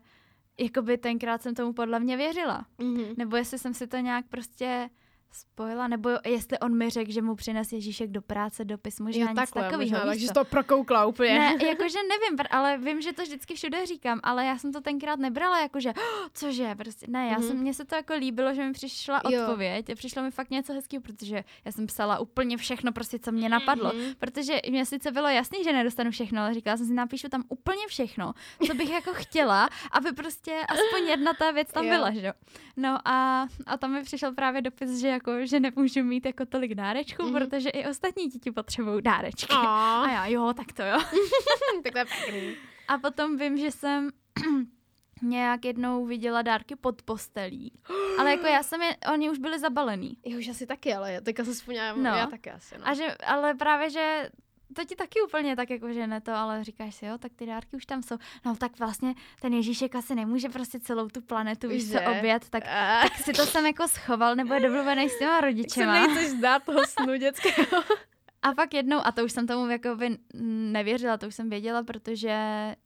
jakoby 0.59 0.97
tenkrát 0.97 1.41
jsem 1.41 1.55
tomu 1.55 1.73
podle 1.73 1.99
mě 1.99 2.17
věřila. 2.17 2.65
Mm-hmm. 2.79 3.17
Nebo 3.17 3.35
jestli 3.35 3.59
jsem 3.59 3.73
si 3.73 3.87
to 3.87 3.97
nějak 3.97 4.25
prostě 4.29 4.89
spojila, 5.33 5.87
nebo 5.87 6.09
jestli 6.25 6.59
on 6.59 6.77
mi 6.77 6.89
řekl, 6.89 7.11
že 7.11 7.21
mu 7.21 7.35
přines 7.35 7.71
Ježíšek 7.71 8.11
do 8.11 8.21
práce 8.21 8.65
dopis, 8.65 8.99
možná 8.99 9.21
jo, 9.21 9.27
nic 9.27 9.35
takhle, 9.35 9.63
takového. 9.63 9.91
Možná, 9.91 10.05
takže 10.05 10.27
to 10.33 10.45
prokoukla 10.45 11.05
úplně. 11.05 11.39
Ne, 11.39 11.57
jakože 11.67 11.97
nevím, 12.09 12.39
ale 12.49 12.77
vím, 12.77 13.01
že 13.01 13.13
to 13.13 13.23
vždycky 13.23 13.55
všude 13.55 13.85
říkám, 13.85 14.19
ale 14.23 14.45
já 14.45 14.57
jsem 14.57 14.73
to 14.73 14.81
tenkrát 14.81 15.19
nebrala, 15.19 15.61
jakože, 15.61 15.89
oh, 15.89 16.27
cože, 16.33 16.75
prostě, 16.75 17.05
ne, 17.09 17.27
já 17.27 17.37
mm-hmm. 17.37 17.47
jsem, 17.47 17.57
mně 17.57 17.73
se 17.73 17.85
to 17.85 17.95
jako 17.95 18.13
líbilo, 18.13 18.53
že 18.53 18.63
mi 18.63 18.73
přišla 18.73 19.21
jo. 19.29 19.41
odpověď 19.41 19.89
a 19.89 19.95
přišlo 19.95 20.23
mi 20.23 20.31
fakt 20.31 20.49
něco 20.49 20.73
hezkého, 20.73 21.01
protože 21.01 21.43
já 21.65 21.71
jsem 21.71 21.87
psala 21.87 22.19
úplně 22.19 22.57
všechno, 22.57 22.91
prostě, 22.91 23.19
co 23.19 23.31
mě 23.31 23.49
napadlo, 23.49 23.89
mm-hmm. 23.89 24.15
protože 24.19 24.59
mě 24.69 24.85
sice 24.85 25.11
bylo 25.11 25.27
jasný, 25.27 25.63
že 25.63 25.73
nedostanu 25.73 26.11
všechno, 26.11 26.41
ale 26.41 26.53
říkala 26.53 26.77
jsem 26.77 26.87
si, 26.87 26.93
napíšu 26.93 27.29
tam 27.29 27.43
úplně 27.49 27.87
všechno, 27.87 28.33
co 28.67 28.73
bych 28.73 28.89
jako 28.89 29.13
chtěla, 29.13 29.69
aby 29.91 30.11
prostě 30.11 30.59
aspoň 30.67 31.07
jedna 31.07 31.33
ta 31.33 31.51
věc 31.51 31.71
tam 31.71 31.85
jo. 31.85 31.89
byla, 31.89 32.11
že 32.11 32.27
jo. 32.27 32.33
No 32.77 33.07
a, 33.07 33.47
a 33.65 33.77
tam 33.77 33.91
mi 33.91 34.03
přišel 34.03 34.33
právě 34.33 34.61
dopis, 34.61 34.99
že 34.99 35.07
jako, 35.27 35.45
že 35.45 35.59
nemůžu 35.59 36.03
mít 36.03 36.25
jako 36.25 36.45
tolik 36.45 36.75
dárečků, 36.75 37.23
mm-hmm. 37.23 37.37
protože 37.37 37.69
i 37.69 37.87
ostatní 37.87 38.27
děti 38.27 38.51
potřebují 38.51 39.01
dárečky. 39.01 39.53
Aww. 39.53 40.05
A 40.05 40.11
já, 40.11 40.25
jo, 40.25 40.53
tak 40.53 40.73
to 40.73 40.83
jo. 40.83 40.97
tak 41.83 41.93
to 41.93 41.99
je 41.99 42.05
pěkný. 42.05 42.55
A 42.87 42.97
potom 42.97 43.37
vím, 43.37 43.57
že 43.57 43.71
jsem 43.71 44.09
nějak 45.21 45.65
jednou 45.65 46.05
viděla 46.05 46.41
dárky 46.41 46.75
pod 46.75 47.01
postelí. 47.01 47.71
Ale 48.19 48.31
jako 48.31 48.45
já 48.45 48.63
jsem 48.63 48.81
je, 48.81 48.97
oni 49.13 49.29
už 49.29 49.37
byli 49.37 49.59
zabalený. 49.59 50.17
Jo, 50.25 50.39
už 50.39 50.47
asi 50.47 50.67
taky, 50.67 50.93
ale 50.93 51.21
teďka 51.21 51.43
se 51.43 51.53
vzpomínám, 51.53 52.03
no. 52.03 52.09
já 52.09 52.27
taky 52.27 52.51
asi. 52.51 52.75
No. 52.77 52.87
A 52.87 52.93
že, 52.93 53.15
ale 53.27 53.53
právě, 53.53 53.89
že 53.89 54.29
to 54.75 54.85
ti 54.85 54.95
taky 54.95 55.21
úplně 55.21 55.55
tak 55.55 55.69
jako, 55.69 55.93
že 55.93 56.07
ne 56.07 56.21
to, 56.21 56.31
ale 56.31 56.63
říkáš 56.63 56.95
si, 56.95 57.05
jo, 57.05 57.17
tak 57.17 57.31
ty 57.35 57.45
dárky 57.45 57.75
už 57.75 57.85
tam 57.85 58.03
jsou. 58.03 58.17
No 58.45 58.55
tak 58.55 58.79
vlastně 58.79 59.13
ten 59.41 59.53
Ježíšek 59.53 59.95
asi 59.95 60.15
nemůže 60.15 60.49
prostě 60.49 60.79
celou 60.79 61.07
tu 61.07 61.21
planetu, 61.21 61.67
víš 61.67 61.83
se 61.83 62.01
obět, 62.01 62.49
tak, 62.49 62.63
tak 63.01 63.17
si 63.17 63.33
to 63.33 63.45
jsem 63.45 63.65
jako 63.65 63.87
schoval, 63.87 64.35
nebo 64.35 64.53
je 64.53 64.59
domluvený 64.59 65.09
s 65.09 65.19
těma 65.19 65.41
rodičema. 65.41 65.93
Tak 65.93 66.09
se 66.09 66.15
nejseš 66.15 66.37
zdát 66.37 66.63
toho 66.63 66.79
snu 66.85 67.15
dětského. 67.15 67.83
A 68.41 68.53
pak 68.53 68.73
jednou, 68.73 68.97
a 69.03 69.11
to 69.11 69.25
už 69.25 69.31
jsem 69.31 69.47
tomu 69.47 69.69
jakoby 69.69 70.17
nevěřila, 70.71 71.17
to 71.17 71.27
už 71.27 71.35
jsem 71.35 71.49
věděla, 71.49 71.83
protože 71.83 72.35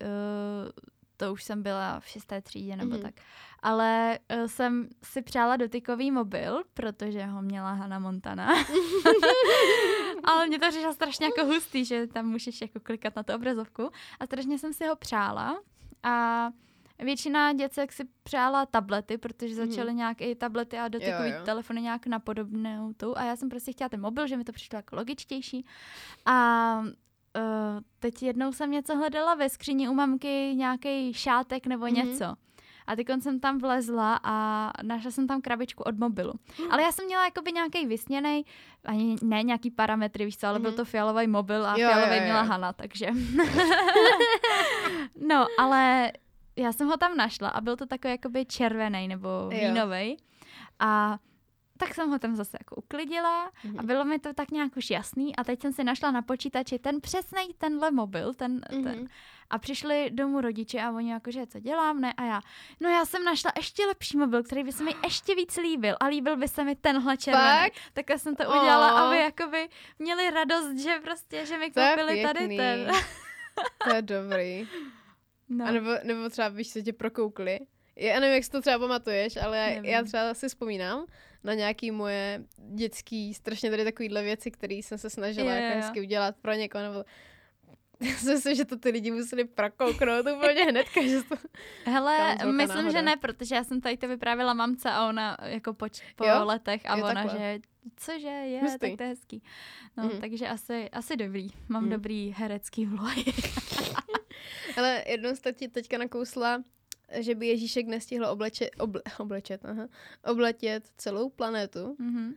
uh, 0.02 0.70
to 1.18 1.34
už 1.34 1.44
jsem 1.44 1.64
byla 1.64 2.00
v 2.00 2.08
šesté 2.08 2.42
třídě 2.42 2.76
nebo 2.76 2.96
mm-hmm. 2.96 3.02
tak. 3.02 3.16
Ale 3.60 4.20
uh, 4.36 4.46
jsem 4.46 4.90
si 5.04 5.22
přála 5.22 5.58
dotykový 5.58 6.12
mobil, 6.12 6.64
protože 6.74 7.26
ho 7.26 7.42
měla 7.42 7.74
Hannah 7.74 8.02
Montana. 8.02 8.50
Ale 10.24 10.48
mě 10.48 10.60
to 10.60 10.70
přišlo 10.70 10.94
strašně 10.94 11.26
jako 11.26 11.46
hustý, 11.46 11.86
že 11.86 12.08
tam 12.08 12.26
můžeš 12.26 12.62
jako 12.62 12.80
klikat 12.80 13.16
na 13.16 13.24
tu 13.24 13.34
obrazovku. 13.34 13.90
A 14.20 14.26
strašně 14.26 14.60
jsem 14.60 14.74
si 14.74 14.88
ho 14.88 14.96
přála. 14.96 15.60
A 16.04 16.50
Většina 17.00 17.54
děcek 17.54 17.92
si 17.92 18.04
přála 18.24 18.66
tablety, 18.66 19.18
protože 19.18 19.56
mhm. 19.56 19.70
začaly 19.70 19.92
mm. 19.92 19.98
nějak 19.98 20.22
i 20.22 20.36
tablety 20.36 20.78
a 20.78 20.88
dotykový 20.88 21.34
telefony 21.46 21.82
nějak 21.82 22.08
na 22.08 22.20
podobnou 22.20 22.94
tu. 22.94 23.18
A 23.18 23.24
já 23.24 23.36
jsem 23.36 23.50
prostě 23.50 23.72
chtěla 23.72 23.90
ten 23.90 24.02
mobil, 24.02 24.28
že 24.28 24.38
mi 24.38 24.44
to 24.44 24.52
přišlo 24.52 24.78
jako 24.78 24.96
logičtější. 24.96 25.66
A 26.26 26.84
uh, 27.36 27.42
teď 28.00 28.24
jednou 28.24 28.52
jsem 28.52 28.72
něco 28.72 28.96
hledala 28.96 29.36
ve 29.36 29.50
skříni 29.50 29.90
u 29.90 29.94
mamky, 29.94 30.54
nějaký 30.56 31.14
šátek 31.14 31.68
nebo 31.68 31.86
mm. 31.86 31.94
něco. 31.94 32.36
A 32.88 32.96
teď 32.96 33.08
jsem 33.20 33.40
tam 33.40 33.58
vlezla 33.58 34.20
a 34.24 34.72
našla 34.84 35.12
jsem 35.12 35.28
tam 35.28 35.42
krabičku 35.42 35.84
od 35.84 36.00
mobilu. 36.00 36.34
Ale 36.70 36.84
já 36.84 36.92
jsem 36.92 37.06
měla 37.06 37.26
jakoby 37.26 37.52
nějaký 37.52 37.86
vysněný, 37.86 38.46
ani 38.86 39.16
ne 39.22 39.44
nějaký 39.44 39.72
parametry, 39.72 40.26
víš 40.26 40.38
co, 40.38 40.48
ale 40.48 40.60
mm-hmm. 40.60 40.62
byl 40.62 40.72
mhm. 40.72 40.78
to 40.78 40.86
fialový 40.86 41.28
mobil 41.28 41.66
a 41.66 41.72
jo, 41.78 41.88
fialový 41.88 42.16
jo, 42.16 42.18
jo. 42.18 42.24
měla 42.24 42.42
Hana, 42.42 42.74
takže. 42.74 43.08
no, 45.28 45.46
ale 45.60 46.12
já 46.56 46.72
jsem 46.72 46.88
ho 46.88 46.98
tam 46.98 47.18
našla 47.18 47.50
a 47.50 47.62
byl 47.62 47.76
to 47.76 47.86
takový 47.86 48.12
jakoby 48.12 48.46
červený 48.46 49.08
nebo 49.08 49.50
vínový. 49.50 50.18
A 50.80 51.18
tak 51.78 51.94
jsem 51.94 52.10
ho 52.10 52.20
tam 52.20 52.36
zase 52.36 52.58
jako 52.60 52.76
uklidila 52.76 53.50
mm-hmm. 53.50 53.70
a 53.70 53.82
mhm. 53.82 53.86
bylo 53.86 54.06
mi 54.06 54.20
to 54.20 54.34
tak 54.34 54.52
nějak 54.52 54.78
už 54.78 54.90
jasný 54.90 55.36
a 55.36 55.44
teď 55.44 55.62
jsem 55.62 55.74
si 55.74 55.84
našla 55.84 56.12
na 56.12 56.22
počítači 56.22 56.80
ten 56.80 57.02
přesný 57.02 57.54
tenhle 57.58 57.92
mobil, 57.92 58.34
ten, 58.34 58.60
mm-hmm. 58.60 58.84
ten. 58.84 59.10
A 59.50 59.58
přišli 59.58 60.10
domů 60.14 60.42
rodiče 60.42 60.82
a 60.82 60.92
oni 60.92 61.12
jakože, 61.12 61.48
co 61.48 61.60
dělám, 61.60 62.02
ne? 62.02 62.14
A 62.14 62.26
já, 62.26 62.42
no 62.80 62.90
já 62.90 63.06
jsem 63.06 63.24
našla 63.24 63.52
ještě 63.58 63.86
lepší 63.86 64.18
mobil, 64.18 64.44
který 64.44 64.64
by 64.64 64.72
se 64.72 64.84
mi 64.84 64.92
ještě 65.04 65.36
víc 65.36 65.58
líbil 65.58 65.96
a 66.00 66.06
líbil 66.06 66.38
by 66.38 66.48
se 66.48 66.64
mi 66.64 66.76
tenhle 66.76 67.18
červený. 67.18 67.72
Tak 67.94 68.10
já 68.10 68.18
jsem 68.18 68.36
to 68.36 68.44
udělala, 68.44 68.94
oh. 68.94 69.00
aby 69.00 69.18
jakoby 69.18 69.70
měli 70.00 70.30
radost, 70.30 70.78
že 70.78 71.00
prostě, 71.04 71.46
že 71.46 71.58
mi 71.58 71.72
koupili 71.72 72.24
tady 72.24 72.58
ten. 72.58 72.92
to 73.84 73.96
je 73.96 74.02
dobrý. 74.02 74.68
No. 75.50 75.66
A 75.66 75.72
nebo, 75.72 75.90
nebo 76.04 76.30
třeba, 76.30 76.48
víš, 76.48 76.68
se 76.68 76.82
tě 76.82 76.94
prokoukli. 76.94 77.60
Já 77.96 78.20
nevím, 78.20 78.36
jak 78.36 78.44
si 78.44 78.52
to 78.52 78.62
třeba 78.62 78.80
pamatuješ, 78.80 79.38
ale 79.38 79.70
nevím. 79.70 79.86
já 79.86 80.04
třeba 80.04 80.34
si 80.34 80.48
vzpomínám 80.48 81.06
na 81.46 81.54
nějaký 81.54 81.92
moje 81.92 82.44
dětský, 82.58 83.34
strašně 83.34 83.70
tady 83.70 83.84
takovýhle 83.84 84.24
věci, 84.24 84.52
které 84.52 84.76
jsem 84.76 84.98
se 84.98 85.10
snažila 85.10 85.54
je, 85.54 85.62
jako 85.62 85.78
hezky 85.78 86.02
udělat 86.02 86.36
pro 86.42 86.54
někoho, 86.54 86.84
nebo 86.84 87.06
myslím, 88.00 88.56
že 88.56 88.66
to 88.66 88.78
ty 88.78 88.90
lidi 88.90 89.12
museli 89.12 89.44
prokouknout 89.46 90.26
úplně 90.38 90.64
hned, 90.64 90.88
že 91.04 91.24
to... 91.24 91.36
Hele, 91.86 92.36
myslím, 92.36 92.68
náhoda. 92.68 92.92
že 92.92 93.02
ne, 93.02 93.18
protože 93.18 93.56
já 93.56 93.64
jsem 93.64 93.82
tady 93.82 93.98
to 93.98 94.08
vyprávěla 94.08 94.54
mamce 94.54 94.92
a 94.92 95.08
ona 95.08 95.38
jako 95.42 95.74
po, 95.74 95.86
po 96.16 96.26
jo? 96.26 96.46
letech 96.46 96.82
a 96.86 96.98
jo, 96.98 97.04
ona, 97.04 97.14
takhle. 97.14 97.40
že 97.40 97.60
cože 97.96 98.28
je, 98.28 98.62
Hustý. 98.62 98.80
tak 98.80 98.98
to 98.98 99.04
je 99.04 99.10
hezký. 99.10 99.44
No, 99.98 100.04
mm. 100.04 100.22
takže 100.22 100.48
asi, 100.48 100.90
asi 100.90 101.18
dobrý. 101.18 101.48
Mám 101.70 101.84
mm. 101.84 101.90
dobrý 101.90 102.34
herecký 102.38 102.86
vlohy. 102.86 103.24
Ale 104.78 105.04
jednou 105.08 105.36
jste 105.36 105.54
ti 105.54 105.68
teďka 105.68 105.98
nakousla, 105.98 106.64
že 107.20 107.36
by 107.36 107.48
Ježíšek 107.48 107.88
nestihl 107.88 108.26
obleče, 108.26 108.70
oble, 108.80 109.02
oblečet, 109.20 109.66
aha, 109.66 109.88
obletět 110.24 110.92
celou 110.98 111.30
planetu. 111.30 111.96
Mm-hmm. 112.00 112.34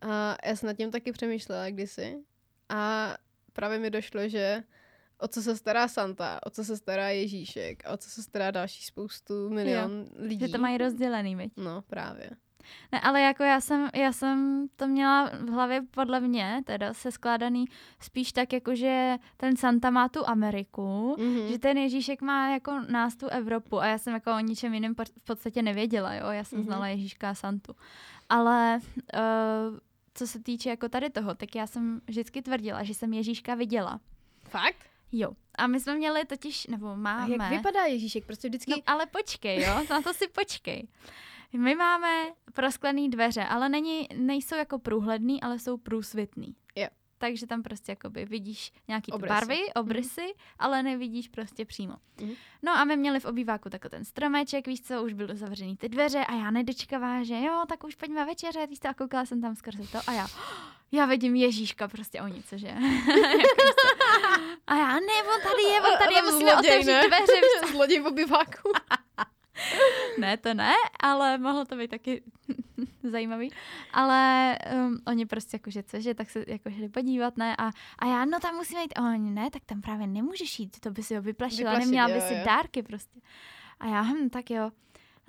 A 0.00 0.36
já 0.44 0.56
jsem 0.56 0.66
nad 0.66 0.76
tím 0.76 0.90
taky 0.90 1.12
přemýšlela 1.12 1.70
kdysi. 1.70 2.16
A 2.68 3.14
právě 3.52 3.78
mi 3.78 3.90
došlo, 3.90 4.28
že 4.28 4.62
o 5.18 5.28
co 5.28 5.42
se 5.42 5.56
stará 5.56 5.88
Santa, 5.88 6.40
o 6.46 6.50
co 6.50 6.64
se 6.64 6.76
stará 6.76 7.08
Ježíšek 7.08 7.86
a 7.86 7.92
o 7.92 7.96
co 7.96 8.10
se 8.10 8.22
stará 8.22 8.50
další 8.50 8.84
spoustu 8.84 9.50
milion 9.50 9.98
jo, 9.98 10.06
lidí. 10.26 10.46
Že 10.46 10.52
to 10.52 10.58
mají 10.58 10.78
rozdělený, 10.78 11.36
viď? 11.36 11.52
No, 11.56 11.82
právě. 11.82 12.30
Ne, 12.92 13.00
ale 13.00 13.20
jako 13.20 13.42
já 13.42 13.60
jsem, 13.60 13.88
já 13.94 14.12
jsem 14.12 14.66
to 14.76 14.86
měla 14.86 15.30
v 15.40 15.50
hlavě 15.50 15.82
podle 15.90 16.20
mě, 16.20 16.62
teda 16.64 16.94
se 16.94 17.12
skládaný 17.12 17.64
spíš 18.00 18.32
tak, 18.32 18.52
jako 18.52 18.74
že 18.74 19.16
ten 19.36 19.56
Santa 19.56 19.90
má 19.90 20.08
tu 20.08 20.28
Ameriku, 20.28 21.16
mm-hmm. 21.18 21.46
že 21.46 21.58
ten 21.58 21.78
Ježíšek 21.78 22.22
má 22.22 22.50
jako 22.50 22.80
nás 22.88 23.16
tu 23.16 23.26
Evropu 23.26 23.80
a 23.80 23.86
já 23.86 23.98
jsem 23.98 24.14
jako 24.14 24.34
o 24.36 24.40
ničem 24.40 24.74
jiném 24.74 24.94
v 24.94 25.24
podstatě 25.24 25.62
nevěděla, 25.62 26.14
jo, 26.14 26.26
já 26.28 26.44
jsem 26.44 26.58
mm-hmm. 26.58 26.64
znala 26.64 26.88
Ježíška 26.88 27.30
a 27.30 27.34
Santu. 27.34 27.76
Ale 28.28 28.80
uh, 29.14 29.78
co 30.14 30.26
se 30.26 30.42
týče 30.42 30.70
jako 30.70 30.88
tady 30.88 31.10
toho, 31.10 31.34
tak 31.34 31.54
já 31.54 31.66
jsem 31.66 32.00
vždycky 32.06 32.42
tvrdila, 32.42 32.82
že 32.82 32.94
jsem 32.94 33.12
Ježíška 33.12 33.54
viděla. 33.54 34.00
Fakt? 34.48 34.86
Jo. 35.12 35.30
A 35.58 35.66
my 35.66 35.80
jsme 35.80 35.94
měli 35.94 36.24
totiž, 36.24 36.66
nebo 36.66 36.96
máme... 36.96 37.36
A 37.36 37.42
jak 37.42 37.50
vypadá 37.50 37.84
Ježíšek? 37.84 38.24
Prostě 38.26 38.48
vždycky... 38.48 38.70
No, 38.70 38.76
ale 38.86 39.06
počkej, 39.06 39.62
jo, 39.62 39.84
na 39.90 40.02
to 40.02 40.14
si 40.14 40.28
počkej. 40.28 40.88
My 41.56 41.74
máme 41.74 42.24
prosklené 42.52 43.08
dveře, 43.08 43.44
ale 43.44 43.68
není, 43.68 44.08
nejsou 44.16 44.54
jako 44.56 44.78
průhledný, 44.78 45.42
ale 45.42 45.58
jsou 45.58 45.76
průsvitný. 45.76 46.56
Jo. 46.76 46.88
Takže 47.18 47.46
tam 47.46 47.62
prostě 47.62 47.92
jakoby 47.92 48.24
vidíš 48.24 48.72
nějaký 48.88 49.12
obrysy. 49.12 49.34
barvy, 49.34 49.56
mhm. 49.56 49.66
obrysy, 49.74 50.22
mm. 50.22 50.32
ale 50.58 50.82
nevidíš 50.82 51.28
prostě 51.28 51.64
přímo. 51.64 51.94
Mm. 52.20 52.32
No 52.62 52.72
a 52.72 52.84
my 52.84 52.96
měli 52.96 53.20
v 53.20 53.24
obýváku 53.24 53.70
takový 53.70 53.90
ten 53.90 54.04
stromeček, 54.04 54.66
víš 54.66 54.82
co, 54.82 55.04
už 55.04 55.12
byly 55.12 55.36
zavřený 55.36 55.76
ty 55.76 55.88
dveře 55.88 56.24
a 56.24 56.34
já 56.34 56.50
nedočkavá, 56.50 57.22
že 57.22 57.40
jo, 57.40 57.64
tak 57.68 57.84
už 57.84 57.94
pojďme 57.94 58.24
večeře, 58.24 58.66
víš 58.66 58.78
co, 58.78 58.88
a 58.88 58.94
koukala 58.94 59.26
jsem 59.26 59.40
tam 59.40 59.56
skrze 59.56 59.82
to 59.92 59.98
a 60.06 60.12
já, 60.12 60.26
já 60.92 61.06
vidím 61.06 61.36
Ježíška 61.36 61.88
prostě 61.88 62.22
o 62.22 62.26
nic, 62.28 62.52
že? 62.52 62.68
a 64.66 64.76
já, 64.76 64.92
ne, 64.94 65.22
on 65.34 65.40
tady 65.42 65.62
je, 65.62 65.80
on 65.80 65.98
tady 65.98 66.14
je, 66.14 66.22
musíme 66.32 66.50
zloděj, 66.50 66.70
otevřít 66.70 66.92
ne? 66.92 67.08
dveře. 67.08 67.32
Víš 67.34 67.70
Zloděj 67.72 68.00
v 68.00 68.06
obýváku. 68.06 68.72
ne, 70.18 70.36
to 70.36 70.54
ne, 70.54 70.72
ale 71.00 71.38
mohlo 71.38 71.64
to 71.64 71.76
být 71.76 71.90
taky 71.90 72.22
zajímavý. 73.02 73.50
Ale 73.92 74.58
um, 74.74 74.98
oni 75.06 75.26
prostě 75.26 75.54
jakože 75.54 75.82
cože, 75.82 76.14
tak 76.14 76.30
se 76.30 76.44
jako 76.46 76.70
šli 76.70 76.88
podívat, 76.88 77.36
ne? 77.36 77.56
A, 77.58 77.70
a 77.98 78.06
já, 78.06 78.24
no 78.24 78.40
tam 78.40 78.54
musíme 78.54 78.82
jít. 78.82 78.92
A 78.96 79.02
oni, 79.02 79.30
ne, 79.30 79.50
tak 79.50 79.62
tam 79.66 79.80
právě 79.80 80.06
nemůžeš 80.06 80.58
jít, 80.58 80.80
to 80.80 80.90
by 80.90 81.02
si 81.02 81.16
ho 81.16 81.22
vyplašila, 81.22 81.70
Vyplašit, 81.70 81.86
neměla 81.86 82.08
by 82.08 82.20
si 82.20 82.34
jo. 82.34 82.40
dárky 82.44 82.82
prostě. 82.82 83.20
A 83.80 83.86
já, 83.86 84.00
hm, 84.00 84.30
tak 84.30 84.50
jo. 84.50 84.70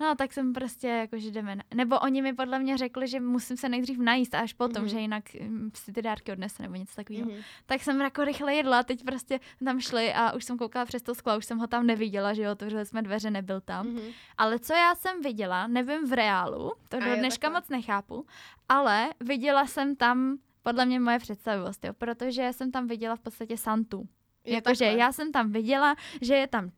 No, 0.00 0.14
tak 0.14 0.32
jsem 0.32 0.52
prostě 0.52 0.88
jako, 0.88 1.18
že 1.18 1.30
jdeme. 1.30 1.56
Na... 1.56 1.62
Nebo 1.74 1.98
oni 1.98 2.22
mi 2.22 2.32
podle 2.32 2.58
mě 2.58 2.76
řekli, 2.76 3.08
že 3.08 3.20
musím 3.20 3.56
se 3.56 3.68
nejdřív 3.68 3.98
najíst 3.98 4.34
až 4.34 4.52
potom, 4.52 4.84
mm-hmm. 4.84 4.88
že 4.88 5.00
jinak 5.00 5.34
mm, 5.34 5.70
si 5.74 5.92
ty 5.92 6.02
dárky 6.02 6.32
odnese 6.32 6.62
nebo 6.62 6.74
něco 6.74 6.94
takového. 6.96 7.30
Mm-hmm. 7.30 7.44
Tak 7.66 7.82
jsem 7.82 8.00
jako 8.00 8.24
rychle 8.24 8.54
jedla, 8.54 8.82
teď 8.82 9.04
prostě 9.04 9.40
tam 9.64 9.80
šli 9.80 10.12
a 10.14 10.32
už 10.32 10.44
jsem 10.44 10.58
koukala 10.58 10.84
přes 10.84 11.02
to 11.02 11.14
sklo, 11.14 11.38
už 11.38 11.44
jsem 11.44 11.58
ho 11.58 11.66
tam 11.66 11.86
neviděla, 11.86 12.34
že 12.34 12.42
jo, 12.42 12.52
otevřeli 12.52 12.86
jsme 12.86 13.02
dveře, 13.02 13.30
nebyl 13.30 13.60
tam. 13.60 13.86
Mm-hmm. 13.86 14.12
Ale 14.38 14.58
co 14.58 14.72
já 14.72 14.94
jsem 14.94 15.20
viděla, 15.22 15.66
nevím 15.66 16.08
v 16.08 16.12
reálu, 16.12 16.72
to 16.88 17.00
do 17.00 17.16
dneška 17.16 17.50
moc 17.50 17.68
nechápu, 17.68 18.26
ale 18.68 19.08
viděla 19.20 19.66
jsem 19.66 19.96
tam 19.96 20.38
podle 20.62 20.84
mě 20.86 21.00
moje 21.00 21.18
představivost, 21.18 21.84
jo, 21.84 21.92
protože 21.92 22.52
jsem 22.52 22.70
tam 22.70 22.86
viděla 22.86 23.16
v 23.16 23.20
podstatě 23.20 23.56
Santu. 23.56 24.08
Jakože 24.44 24.84
já 24.84 25.12
jsem 25.12 25.32
tam 25.32 25.52
viděla, 25.52 25.94
že 26.22 26.34
je 26.34 26.46
tam 26.46 26.70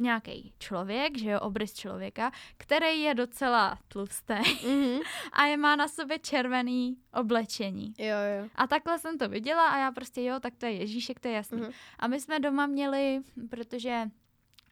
nějaký 0.00 0.52
člověk, 0.58 1.18
že 1.18 1.30
jo, 1.30 1.40
obrys 1.40 1.74
člověka, 1.74 2.32
který 2.56 3.00
je 3.00 3.14
docela 3.14 3.78
tlustý 3.88 4.34
mm-hmm. 4.34 5.00
a 5.32 5.44
je 5.44 5.56
má 5.56 5.76
na 5.76 5.88
sobě 5.88 6.18
červený 6.18 6.96
oblečení. 7.12 7.94
Jo, 7.98 8.06
jo. 8.06 8.48
A 8.54 8.66
takhle 8.66 8.98
jsem 8.98 9.18
to 9.18 9.28
viděla 9.28 9.68
a 9.68 9.78
já 9.78 9.92
prostě 9.92 10.22
jo, 10.22 10.40
tak 10.40 10.54
to 10.56 10.66
je 10.66 10.72
Ježíšek, 10.72 11.20
to 11.20 11.28
je 11.28 11.34
jasný. 11.34 11.60
Mm-hmm. 11.60 11.72
A 11.98 12.06
my 12.06 12.20
jsme 12.20 12.40
doma 12.40 12.66
měli, 12.66 13.20
protože 13.50 14.10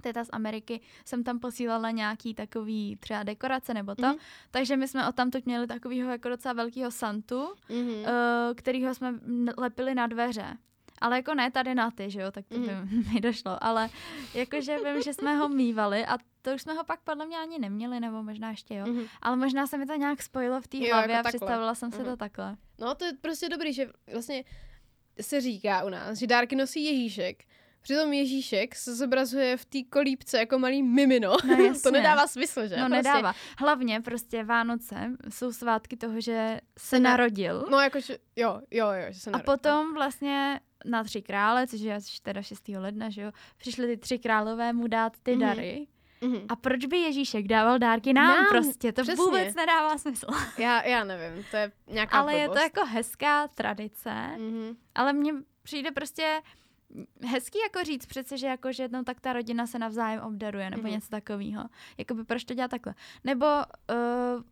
teta 0.03 0.25
z 0.25 0.29
Ameriky 0.33 0.81
jsem 1.05 1.25
tam 1.25 1.39
posílala 1.39 1.91
nějaký 1.91 2.35
takový 2.35 2.97
třeba 3.01 3.23
dekorace 3.23 3.75
nebo 3.75 3.95
to, 3.95 4.03
mm-hmm. 4.03 4.19
takže 4.51 4.77
my 4.77 4.89
jsme 4.89 5.09
o 5.09 5.13
tamtud 5.13 5.47
měli 5.47 5.67
takovýho 5.67 6.11
jako 6.11 6.29
docela 6.29 6.53
velkého 6.53 6.91
Santu, 6.91 7.55
mm-hmm. 7.71 8.01
uh, 8.01 8.55
kterýho 8.55 8.95
jsme 8.95 9.15
lepili 9.59 9.95
na 9.95 10.07
dveře 10.07 10.57
ale 10.99 11.17
jako 11.17 11.35
ne 11.35 11.51
tady 11.51 11.75
na 11.75 11.91
ty, 11.91 12.11
že 12.11 12.21
jo, 12.21 12.31
tak 12.31 12.45
to 12.49 12.59
by 12.59 12.67
mm. 12.75 13.05
mi 13.15 13.21
došlo, 13.21 13.65
ale 13.65 13.89
jakože 14.35 14.77
vím, 14.85 15.03
že 15.03 15.15
jsme 15.15 15.37
ho 15.37 15.49
mývali 15.49 16.07
a 16.07 16.19
to 16.43 16.55
už 16.55 16.63
jsme 16.63 16.73
ho 16.73 16.85
pak 16.85 17.01
podle 17.01 17.27
mě 17.27 17.37
ani 17.39 17.59
neměli, 17.59 18.01
nebo 18.01 18.23
možná 18.23 18.51
ještě 18.51 18.75
jo, 18.75 18.87
mm. 18.87 19.05
ale 19.23 19.37
možná 19.37 19.67
se 19.67 19.79
mi 19.79 19.87
to 19.87 19.95
nějak 19.95 20.23
spojilo 20.23 20.61
v 20.61 20.69
té 20.69 20.79
hlavě 20.79 20.93
jako 20.93 21.13
a 21.13 21.23
takhle. 21.23 21.31
představila 21.31 21.75
jsem 21.75 21.93
si 21.93 21.99
mm. 21.99 22.05
to 22.05 22.11
mhm. 22.11 22.19
takhle. 22.19 22.57
No 22.79 22.95
to 22.95 23.05
je 23.05 23.13
prostě 23.21 23.49
dobrý, 23.49 23.73
že 23.73 23.89
vlastně 24.13 24.45
se 25.21 25.41
říká 25.41 25.85
u 25.85 25.89
nás, 25.89 26.19
že 26.19 26.27
dárky 26.27 26.57
nosí 26.57 26.85
Ježíšek, 26.85 27.45
Přitom 27.87 28.13
Ježíšek 28.13 28.75
se 28.77 28.95
zobrazuje 28.95 29.57
v 29.57 29.65
té 29.65 29.79
kolípce 29.91 30.39
jako 30.39 30.59
malý 30.59 30.83
mimino. 30.83 31.37
No, 31.47 31.57
to 31.83 31.91
nedává 31.91 32.27
smysl, 32.27 32.67
že? 32.67 32.77
No 32.77 32.89
prostě. 32.89 32.97
nedává. 32.97 33.35
Hlavně 33.59 34.01
prostě 34.01 34.45
Vánoce 34.45 35.11
jsou 35.29 35.53
svátky 35.53 35.97
toho, 35.97 36.21
že 36.21 36.61
se 36.79 37.01
narodil. 37.01 37.67
No 37.71 37.81
jakože, 37.81 38.19
jo, 38.37 38.61
jo, 38.71 38.87
jo, 38.91 39.05
že 39.13 39.21
se 39.21 39.31
A 39.31 39.33
narodil. 39.33 39.55
potom 39.57 39.95
vlastně 39.95 40.61
na 40.85 41.05
tři 41.05 41.23
krále, 41.23 41.67
což 41.67 41.81
je 41.81 41.95
až 41.95 42.21
teda 42.21 42.43
6. 42.43 42.69
ledna, 42.69 43.11
že 43.11 43.23
jo, 43.23 43.33
přišli 43.57 43.87
ty 43.87 43.97
tři 43.97 44.19
králové 44.19 44.73
mu 44.73 44.87
dát 44.87 45.13
ty 45.23 45.31
Mhm. 45.37 45.41
dary. 45.41 45.87
Mhm. 46.21 46.41
A 46.49 46.57
proč 46.57 46.87
by 46.87 46.97
Ježíšek 46.97 47.47
dával 47.49 47.79
dárky 47.79 48.13
nám, 48.13 48.37
Nám, 48.37 48.47
prostě? 48.49 48.93
To 48.93 49.03
přesně. 49.03 49.25
vůbec 49.25 49.55
nedává 49.55 49.99
smysl. 49.99 50.27
Já, 50.59 50.83
já 50.83 51.05
nevím, 51.05 51.45
to 51.51 51.57
je 51.57 51.73
nějaká 51.87 52.19
Ale 52.19 52.35
je 52.35 52.47
to 52.49 52.53
blbost. 52.55 52.63
jako 52.77 52.87
hezká 52.87 53.49
tradice, 53.49 54.13
Mhm. 54.39 54.77
ale 54.95 55.13
mně 55.13 55.33
přijde 55.63 55.91
prostě 55.91 56.41
hezký 57.27 57.59
jako 57.59 57.85
říct 57.85 58.07
přece, 58.07 58.39
že 58.39 58.47
jako, 58.47 58.73
že 58.73 58.89
no, 58.93 59.05
tak 59.05 59.21
ta 59.21 59.33
rodina 59.33 59.67
se 59.67 59.79
navzájem 59.79 60.21
obdaruje 60.21 60.71
nebo 60.71 60.83
Mhm. 60.83 60.91
něco 60.91 61.09
takového. 61.09 61.65
Jakoby 61.99 62.25
proč 62.25 62.45
to 62.45 62.55
dělat 62.55 62.71
takhle? 62.71 62.95
Nebo 63.25 63.47
uh, 63.47 64.43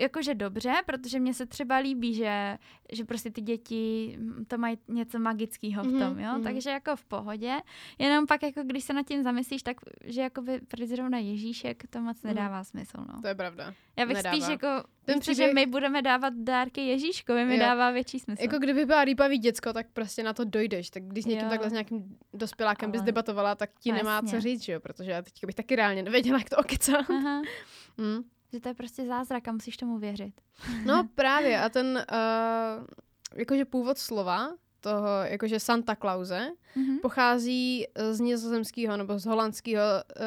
jakože 0.00 0.34
dobře, 0.34 0.72
protože 0.86 1.20
mně 1.20 1.34
se 1.34 1.46
třeba 1.46 1.76
líbí, 1.76 2.14
že, 2.14 2.58
že 2.92 3.04
prostě 3.04 3.30
ty 3.30 3.40
děti 3.40 4.16
mm, 4.20 4.44
to 4.44 4.58
mají 4.58 4.78
něco 4.88 5.18
magického 5.18 5.82
v 5.84 5.86
Mhm, 5.86 5.98
tom, 6.00 6.18
jo, 6.18 6.32
mhm. 6.32 6.42
takže 6.42 6.70
jako 6.70 6.96
v 6.96 7.04
pohodě, 7.04 7.56
jenom 7.98 8.26
pak 8.26 8.42
jako 8.42 8.60
když 8.62 8.84
se 8.84 8.92
nad 8.92 9.06
tím 9.06 9.22
zamyslíš, 9.22 9.62
tak 9.62 9.76
že 10.04 10.20
jako 10.20 10.42
by 10.42 10.60
zrovna 10.86 11.18
Ježíšek 11.18 11.82
to 11.90 12.00
moc 12.00 12.22
Mhm. 12.22 12.34
nedává 12.34 12.64
smysl, 12.64 12.98
no. 13.14 13.20
To 13.22 13.28
je 13.28 13.34
pravda. 13.34 13.74
Já 13.96 14.06
bych 14.06 14.16
nedává. 14.16 14.36
spíš 14.36 14.48
jako, 14.48 14.66
Ten 15.04 15.16
myslím, 15.18 15.34
že 15.34 15.42
příběh- 15.42 15.54
my 15.54 15.66
budeme 15.66 16.02
dávat 16.02 16.34
dárky 16.34 16.80
Ježíškovi, 16.80 17.44
mi 17.44 17.54
Jo. 17.54 17.60
dává 17.60 17.90
větší 17.90 18.18
smysl. 18.18 18.42
Jako 18.42 18.58
kdyby 18.58 18.86
byla 18.86 19.04
rýpavý 19.04 19.38
děcko, 19.38 19.72
tak 19.72 19.86
prostě 19.92 20.22
na 20.22 20.32
to 20.32 20.44
dojdeš. 20.44 20.90
Tak 20.90 21.02
když 21.04 21.24
s 21.24 21.26
někým 21.26 21.44
Jo. 21.44 21.50
takhle 21.50 21.70
s 21.70 21.72
nějakým 21.72 22.16
dospělákem 22.34 22.90
bys 22.90 22.98
Ale- 23.00 23.06
debatovala, 23.06 23.54
tak 23.54 23.70
ti 23.80 23.90
No 23.92 23.96
nemá 23.98 24.14
jasně. 24.14 24.30
co 24.30 24.40
říct, 24.40 24.62
že 24.62 24.72
jo? 24.72 24.80
Protože 24.80 25.10
já 25.10 25.22
teď 25.22 25.32
bych 25.46 25.54
taky 25.54 25.76
reálně 25.76 26.02
nevěděla, 26.02 26.38
jak 26.38 26.50
to 26.50 26.56
okecá. 26.56 26.96
Aha, 26.98 27.42
Hm. 28.00 28.22
že 28.52 28.60
to 28.60 28.68
je 28.68 28.74
prostě 28.74 29.06
zázrak 29.06 29.48
a 29.48 29.52
musíš 29.52 29.76
tomu 29.76 29.98
věřit. 29.98 30.34
No 30.84 31.08
právě 31.14 31.60
a 31.60 31.68
ten, 31.68 32.04
uh, 32.12 32.84
jakože 33.34 33.64
původ 33.64 33.98
slova, 33.98 34.48
toho, 34.80 35.08
jakože 35.22 35.60
Santa 35.60 35.96
Clause, 35.96 36.50
Mhm. 36.76 36.98
pochází 36.98 37.86
eh, 37.94 38.14
z 38.14 38.20
nizozemského 38.20 38.96
nebo 38.96 39.18
z 39.18 39.26
holandského 39.26 39.82
uh, 39.84 40.22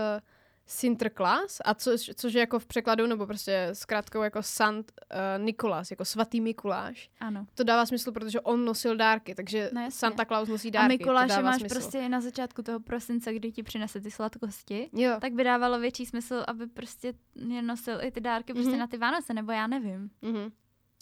Sinterklaas, 0.66 1.62
a 1.66 1.74
což, 1.74 2.12
což 2.16 2.34
je 2.34 2.40
jako 2.40 2.60
v 2.60 2.66
překladu, 2.66 3.08
nebo 3.08 3.26
prostě 3.28 3.70
zkrátkou 3.74 4.22
jako 4.22 4.44
Sant 4.44 4.92
uh, 5.38 5.44
Nikolas, 5.46 5.92
jako 5.92 6.06
svatý 6.06 6.42
Mikuláš. 6.42 7.10
Ano. 7.20 7.46
To 7.56 7.64
dává 7.64 7.86
smysl, 7.86 8.12
protože 8.12 8.40
on 8.42 8.66
nosil 8.66 8.96
dárky, 8.96 9.36
takže 9.36 9.70
No 9.74 9.82
jasně. 9.82 10.00
Santa 10.00 10.26
Claus 10.26 10.50
nosí 10.50 10.68
A 10.68 10.72
dárky. 10.72 10.98
to 10.98 11.04
Mikuláše 11.04 11.42
máš 11.42 11.60
smysl. 11.60 11.76
prostě 11.76 12.10
na 12.10 12.22
začátku 12.22 12.64
toho 12.64 12.80
prosince, 12.80 13.34
kdy 13.34 13.52
ti 13.52 13.64
přinese 13.64 14.02
ty 14.02 14.12
sladkosti, 14.12 14.90
Jo. 14.94 15.18
tak 15.22 15.34
by 15.34 15.44
dávalo 15.44 15.80
větší 15.80 16.06
smysl, 16.06 16.44
aby 16.48 16.68
prostě 16.68 17.14
nosil 17.62 17.98
i 18.02 18.12
ty 18.12 18.22
dárky 18.22 18.54
prostě 18.54 18.70
Mhm. 18.70 18.80
na 18.80 18.88
ty 18.88 18.98
Vánoce, 18.98 19.34
nebo 19.34 19.52
já 19.52 19.68
nevím. 19.68 20.10
Mhm. 20.22 20.52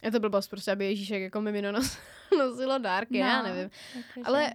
Je 0.04 0.12
to 0.12 0.20
blbost, 0.20 0.48
prostě, 0.48 0.72
aby 0.72 0.86
Ježíšek 0.86 1.22
jako 1.22 1.42
mimino 1.42 1.72
nos, 1.72 1.98
nosilo 2.38 2.78
dárky, 2.78 3.20
No, 3.20 3.26
já 3.28 3.42
nevím. 3.44 3.70
Jakože... 3.96 4.24
Ale 4.26 4.54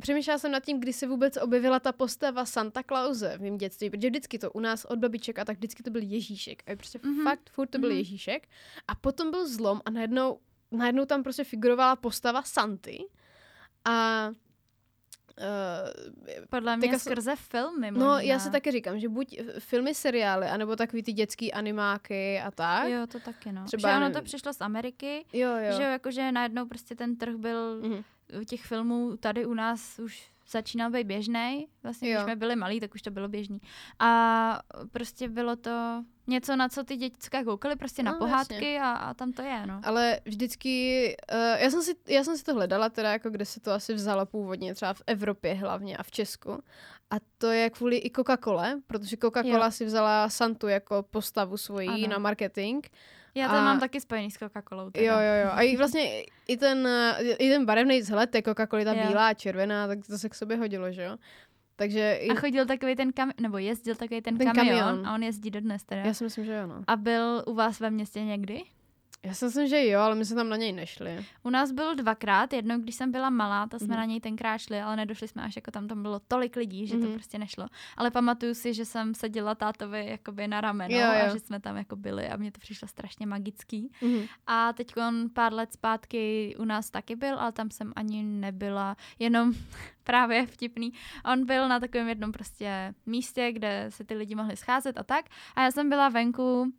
přemýšlela 0.00 0.38
jsem 0.38 0.52
nad 0.52 0.64
tím, 0.64 0.80
kdy 0.80 0.92
se 0.92 1.06
vůbec 1.06 1.36
objevila 1.36 1.80
ta 1.80 1.92
postava 1.92 2.44
Santa 2.44 2.82
Clause 2.82 3.38
v 3.38 3.40
mém 3.40 3.58
dětství, 3.58 3.90
protože 3.90 4.08
vždycky 4.10 4.38
to 4.38 4.52
u 4.52 4.60
nás 4.60 4.84
od 4.84 4.98
babiček 4.98 5.38
a 5.38 5.44
tak 5.44 5.56
vždycky 5.56 5.82
to 5.82 5.90
byl 5.90 6.02
Ježíšek. 6.02 6.62
A 6.66 6.70
je 6.70 6.76
prostě 6.76 6.98
Mhm. 7.02 7.24
fakt 7.24 7.50
furt 7.50 7.66
to 7.66 7.78
byl 7.78 7.88
Mhm. 7.88 7.98
Ježíšek. 7.98 8.48
A 8.88 8.94
potom 8.94 9.30
byl 9.30 9.48
zlom 9.48 9.80
a 9.84 9.90
najednou, 9.90 10.38
najednou 10.70 11.04
tam 11.04 11.22
prostě 11.22 11.44
figurovala 11.44 11.96
postava 11.96 12.42
Santy. 12.42 12.98
A 13.84 14.28
uh, 15.38 16.46
Podle 16.50 16.76
mě 16.76 16.98
skrze 16.98 17.36
filmy 17.36 17.90
no, 17.90 17.98
možná. 17.98 18.20
já 18.20 18.38
si 18.38 18.50
taky 18.50 18.70
říkám, 18.72 18.98
že 19.00 19.08
buď 19.08 19.40
filmy, 19.58 19.94
seriály, 19.94 20.46
anebo 20.46 20.76
takový 20.76 21.02
ty 21.02 21.12
dětský 21.12 21.52
animáky 21.52 22.40
a 22.40 22.50
tak. 22.50 22.88
Jo, 22.88 23.06
to 23.06 23.20
taky 23.20 23.52
no. 23.52 23.64
Třeba, 23.64 23.78
Třeba 23.78 23.90
ono 23.92 24.00
nevím. 24.00 24.14
to 24.14 24.22
přišlo 24.22 24.52
z 24.52 24.60
Ameriky, 24.60 25.24
jo. 25.32 25.48
jo. 25.50 25.76
že 25.76 25.82
jo, 25.82 25.88
jakože 25.90 26.32
najednou 26.32 26.66
prostě 26.66 26.94
ten 26.96 27.16
trh 27.16 27.34
byl 27.36 27.80
Mhm. 27.82 28.04
Těch 28.46 28.62
filmů 28.62 29.16
tady 29.16 29.46
u 29.46 29.54
nás 29.54 29.98
už 29.98 30.30
začínal 30.50 30.90
být 30.90 31.04
běžný. 31.06 31.66
Vlastně, 31.82 32.10
Jo. 32.10 32.14
když 32.14 32.24
jsme 32.24 32.36
byli 32.36 32.56
malí, 32.56 32.80
tak 32.80 32.94
už 32.94 33.02
to 33.02 33.10
bylo 33.10 33.28
běžný. 33.28 33.60
A 33.98 34.60
prostě 34.92 35.28
bylo 35.28 35.56
to 35.56 36.04
něco, 36.26 36.56
na 36.56 36.68
co 36.68 36.84
ty 36.84 36.96
děcka 36.96 37.44
koukali, 37.44 37.76
prostě 37.76 38.02
na 38.02 38.12
No, 38.12 38.18
pohádky 38.18 38.78
a, 38.78 38.90
a 38.92 39.14
tam 39.14 39.32
to 39.32 39.42
je, 39.42 39.66
no. 39.66 39.80
Ale 39.84 40.20
vždycky, 40.24 41.16
uh, 41.32 41.60
já, 41.62 41.70
jsem 41.70 41.82
si, 41.82 41.94
já 42.08 42.24
jsem 42.24 42.36
si 42.36 42.44
to 42.44 42.54
hledala 42.54 42.88
teda, 42.88 43.12
jako 43.12 43.30
kde 43.30 43.44
se 43.44 43.60
to 43.60 43.72
asi 43.72 43.94
vzalo 43.94 44.26
původně, 44.26 44.74
třeba 44.74 44.94
v 44.94 45.02
Evropě 45.06 45.54
hlavně 45.54 45.96
a 45.96 46.02
v 46.02 46.10
Česku. 46.10 46.62
A 47.10 47.14
to 47.38 47.46
je 47.46 47.70
kvůli 47.70 47.96
i 47.96 48.10
Coca-Cole, 48.10 48.82
protože 48.86 49.16
Coca-Cola 49.16 49.64
Jo. 49.64 49.70
si 49.70 49.84
vzala 49.84 50.28
Santu 50.28 50.68
jako 50.68 51.02
postavu 51.10 51.56
svojí 51.56 51.88
Ano. 51.88 52.08
na 52.08 52.18
marketing. 52.18 52.86
Já 53.34 53.48
to 53.48 53.54
a- 53.54 53.64
mám 53.64 53.80
taky 53.80 54.00
spojený 54.00 54.30
s 54.30 54.38
Coca-Colou. 54.38 54.90
Teda. 54.90 55.06
Jo, 55.06 55.18
jo, 55.20 55.44
jo. 55.44 55.50
A 55.52 55.62
i 55.62 55.76
vlastně 55.76 56.22
i 56.48 56.56
ten, 56.56 56.88
i 57.38 57.50
ten 57.50 57.64
barevný 57.66 58.00
vzhled 58.00 58.30
té 58.30 58.38
Coca-Coly, 58.38 58.84
ta 58.84 58.92
Jo. 58.92 59.08
bílá 59.08 59.28
a 59.28 59.34
červená, 59.34 59.86
tak 59.86 59.98
to 60.06 60.18
se 60.18 60.28
k 60.28 60.34
sobě 60.34 60.56
hodilo, 60.56 60.92
že 60.92 61.02
jo? 61.02 61.16
Takže 61.76 62.12
i, 62.20 62.28
A 62.28 62.34
chodil 62.34 62.66
takový 62.66 62.96
ten 62.96 63.12
kam, 63.12 63.30
nebo 63.40 63.58
jezdil 63.58 63.94
takový 63.94 64.20
ten, 64.22 64.38
Ten 64.38 64.52
kamion, 64.52 64.78
kamion. 64.78 65.06
a 65.06 65.14
on 65.14 65.22
jezdí 65.22 65.50
dodnes 65.50 65.82
teda. 65.84 66.00
já 66.02 66.14
si 66.14 66.24
myslím, 66.24 66.44
že 66.44 66.52
jo, 66.52 66.66
no. 66.66 66.82
A 66.86 66.96
byl 66.96 67.42
u 67.46 67.54
vás 67.54 67.80
ve 67.80 67.90
městě 67.90 68.24
někdy? 68.24 68.62
Já 69.26 69.34
si 69.34 69.44
myslím, 69.44 69.66
že 69.68 69.86
jo, 69.86 70.00
ale 70.00 70.14
my 70.14 70.24
jsme 70.24 70.36
tam 70.36 70.48
na 70.48 70.56
něj 70.56 70.72
nešli. 70.72 71.24
U 71.42 71.50
nás 71.50 71.72
byl 71.72 71.94
dvakrát, 71.94 72.52
jednou 72.52 72.78
když 72.78 72.94
jsem 72.94 73.12
byla 73.12 73.30
malá, 73.30 73.66
to 73.66 73.78
jsme 73.78 73.86
Mhm. 73.86 73.96
na 73.96 74.04
něj 74.04 74.20
tenkrát 74.20 74.58
šli, 74.58 74.80
ale 74.80 74.96
nedošli 74.96 75.28
jsme 75.28 75.42
až 75.42 75.56
jako 75.56 75.70
tam, 75.70 75.88
tam 75.88 76.02
bylo 76.02 76.20
tolik 76.28 76.56
lidí, 76.56 76.86
že 76.86 76.96
to 76.98 77.04
Mhm. 77.04 77.12
prostě 77.14 77.38
nešlo. 77.38 77.66
Ale 77.96 78.10
pamatuju 78.10 78.54
si, 78.54 78.74
že 78.74 78.84
jsem 78.84 79.14
seděla 79.14 79.54
tátovi 79.54 80.06
jakoby 80.06 80.48
na 80.48 80.60
rameno 80.60 80.94
Jo, 80.94 81.06
a 81.06 81.18
jo. 81.18 81.32
že 81.32 81.40
jsme 81.40 81.60
tam 81.60 81.76
jako 81.76 81.96
byli 81.96 82.28
a 82.28 82.36
mně 82.36 82.52
to 82.52 82.58
přišlo 82.60 82.88
strašně 82.88 83.26
magický. 83.26 83.92
Mhm. 84.02 84.22
A 84.46 84.72
teď 84.72 84.92
pár 85.34 85.52
let 85.52 85.72
zpátky 85.72 86.54
u 86.58 86.64
nás 86.64 86.90
taky 86.90 87.16
byl, 87.16 87.38
ale 87.38 87.52
tam 87.52 87.70
jsem 87.70 87.92
ani 87.96 88.22
nebyla, 88.22 88.96
jenom 89.18 89.52
právě 90.04 90.46
vtipný. 90.46 90.92
On 91.32 91.46
byl 91.46 91.68
na 91.68 91.80
takovém 91.80 92.08
jednom 92.08 92.32
prostě 92.32 92.94
místě, 93.06 93.52
kde 93.52 93.86
se 93.88 94.04
ty 94.04 94.14
lidi 94.14 94.34
mohli 94.34 94.56
scházet 94.56 94.98
a 94.98 95.02
tak. 95.02 95.24
A 95.56 95.62
já 95.62 95.70
jsem 95.70 95.88
byla 95.88 96.08
venku 96.08 96.72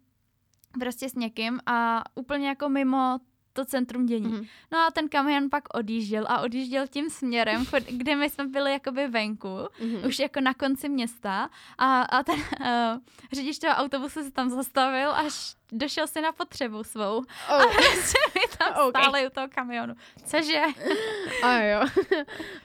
prostě 0.79 1.09
s 1.09 1.15
někým 1.15 1.59
a 1.65 2.03
úplně 2.15 2.47
jako 2.47 2.69
mimo 2.69 3.19
to 3.53 3.65
centrum 3.65 4.05
dění. 4.05 4.27
Mhm. 4.27 4.45
No 4.71 4.79
a 4.79 4.91
ten 4.91 5.09
kamion 5.09 5.49
pak 5.49 5.63
odjížděl 5.73 6.25
a 6.29 6.41
odjížděl 6.41 6.87
tím 6.87 7.09
směrem, 7.09 7.65
kde 7.89 8.15
my 8.15 8.29
jsme 8.29 8.47
byli 8.47 8.71
jakoby 8.71 9.07
venku, 9.07 9.57
Mhm. 9.79 10.05
už 10.07 10.19
jako 10.19 10.41
na 10.41 10.53
konci 10.53 10.89
města 10.89 11.49
a, 11.77 12.01
a 12.01 12.23
ten 12.23 12.35
uh, 12.35 12.99
řidič 13.33 13.59
toho 13.59 13.73
autobusu 13.73 14.23
se 14.23 14.31
tam 14.31 14.49
zastavil, 14.49 15.11
až 15.11 15.55
došel 15.71 16.07
si 16.07 16.21
na 16.21 16.31
potřebu 16.31 16.83
svou. 16.83 17.17
Oh. 17.17 17.23
A 17.49 17.57
prostě 17.67 18.17
my 18.35 18.41
tam 18.57 18.73
Ok. 18.87 18.97
stáli 18.97 19.27
u 19.27 19.29
toho 19.29 19.47
kamionu. 19.55 19.93
Cože? 20.25 20.61
A 21.43 21.57
jo, 21.57 21.81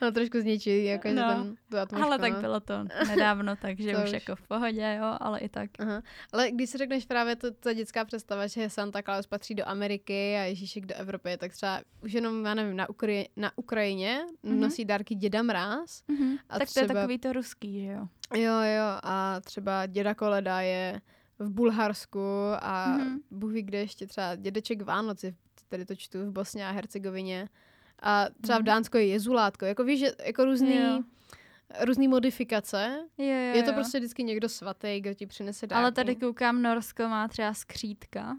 no 0.02 0.12
trošku 0.12 0.40
zničí, 0.40 0.84
jako 0.84 1.08
No. 1.08 1.14
no. 1.22 1.28
ten, 1.34 1.56
tu 1.70 1.78
atmosféru. 1.78 2.12
Ale 2.12 2.18
tak 2.18 2.40
bylo 2.40 2.60
to 2.60 2.74
nedávno, 3.08 3.56
takže 3.56 3.92
To 3.92 3.98
už 3.98 4.04
už. 4.04 4.12
jako 4.12 4.36
v 4.36 4.42
pohodě, 4.48 4.96
jo, 5.00 5.16
ale 5.20 5.38
i 5.40 5.48
tak. 5.48 5.70
Aha. 5.78 6.02
Ale 6.32 6.50
když 6.50 6.70
si 6.70 6.78
řekneš 6.78 7.06
právě 7.06 7.36
to, 7.36 7.50
ta 7.50 7.72
dětská 7.72 8.04
představa, 8.04 8.46
že 8.46 8.70
Santa 8.70 9.02
Claus 9.02 9.26
patří 9.26 9.54
do 9.54 9.68
Ameriky 9.68 10.36
a 10.36 10.54
Ježíšek 10.76 10.86
do 10.86 10.94
Evropy, 10.94 11.36
tak 11.38 11.52
třeba 11.52 11.80
už 12.04 12.12
jenom, 12.12 12.44
já 12.44 12.54
nevím, 12.54 12.76
na, 12.76 12.86
Ukra- 12.88 13.26
na 13.36 13.50
Ukrajině 13.56 14.20
Mhm. 14.42 14.60
nosí 14.60 14.84
dárky 14.84 15.14
děda 15.14 15.42
Mráz. 15.42 16.02
Mhm. 16.08 16.36
A 16.48 16.58
Tak 16.58 16.68
to 16.72 16.80
je 16.80 16.86
třeba- 16.86 17.00
takový 17.00 17.18
to 17.18 17.32
ruský, 17.32 17.80
že 17.80 17.86
jo? 17.92 18.08
Jo, 18.34 18.52
jo, 18.52 18.84
a 19.02 19.40
třeba 19.40 19.86
děda 19.86 20.14
Koleda 20.14 20.60
je 20.60 21.00
v 21.38 21.50
Bulharsku 21.50 22.20
a 22.60 22.86
Mhm. 22.88 23.00
mm-hmm. 23.00 23.20
Bůh 23.30 23.52
ví, 23.52 23.62
kde 23.62 23.78
ještě 23.78 24.06
třeba 24.06 24.34
dědeček 24.36 24.82
Vánoci, 24.82 25.34
tady 25.68 25.84
to 25.86 25.94
čtu 25.94 26.26
v 26.26 26.32
Bosně 26.32 26.66
a 26.66 26.70
Hercegovině. 26.70 27.48
A 28.02 28.26
třeba 28.42 28.58
v 28.58 28.60
Mhm. 28.60 28.66
Dánsku 28.66 28.96
je 28.96 29.06
jezulátko. 29.06 29.64
Jako 29.64 29.84
víš, 29.84 30.00
že 30.00 30.12
jako 30.24 30.44
různý, 30.44 30.76
Jo. 30.76 31.02
různý 31.84 32.08
modifikace. 32.08 32.98
Jo, 33.18 33.24
jo, 33.26 33.32
Je 33.54 33.62
to 33.62 33.70
jo. 33.70 33.74
prostě 33.74 33.98
vždycky 33.98 34.22
někdo 34.24 34.48
svatý, 34.48 35.00
kdo 35.00 35.14
ti 35.14 35.26
přinese 35.26 35.66
dárky. 35.66 35.80
Ale 35.82 35.92
tady 35.92 36.16
koukám, 36.16 36.62
Norsko 36.62 37.08
má 37.08 37.28
třeba 37.28 37.54
skřítka, 37.54 38.36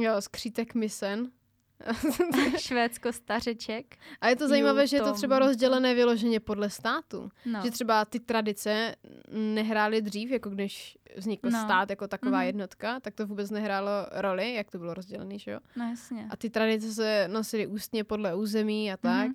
Jo, 0.00 0.20
skřítek 0.20 0.74
misen. 0.74 1.30
Švédsko 2.58 3.12
stařeček. 3.12 3.96
A 4.20 4.28
je 4.28 4.36
to 4.36 4.48
zajímavé, 4.48 4.86
že 4.86 4.96
je 4.96 5.02
to 5.02 5.12
třeba 5.12 5.38
rozdělené 5.38 5.94
vyloženě 5.94 6.40
podle 6.40 6.70
státu. 6.70 7.30
No. 7.46 7.60
Že 7.64 7.70
třeba 7.70 8.04
ty 8.04 8.20
tradice 8.20 8.94
nehrály 9.30 10.02
dřív, 10.02 10.30
jako 10.30 10.50
když 10.50 10.98
vznikl 11.16 11.50
No. 11.50 11.60
stát 11.64 11.90
jako 11.90 12.08
taková 12.08 12.38
Mhm. 12.38 12.46
jednotka, 12.46 13.00
tak 13.00 13.14
to 13.14 13.26
vůbec 13.26 13.50
nehrálo 13.50 13.90
roli, 14.12 14.54
jak 14.54 14.70
to 14.70 14.78
bylo 14.78 14.94
rozdělené, 14.94 15.38
že 15.38 15.50
jo? 15.50 15.58
no 15.76 15.88
jasně. 15.90 16.26
A 16.30 16.36
ty 16.36 16.50
tradice 16.50 16.92
se 16.94 17.28
nosily 17.28 17.66
ústně 17.66 18.04
podle 18.04 18.34
území 18.34 18.92
a 18.92 18.96
tak. 18.96 19.26
Mhm. 19.26 19.34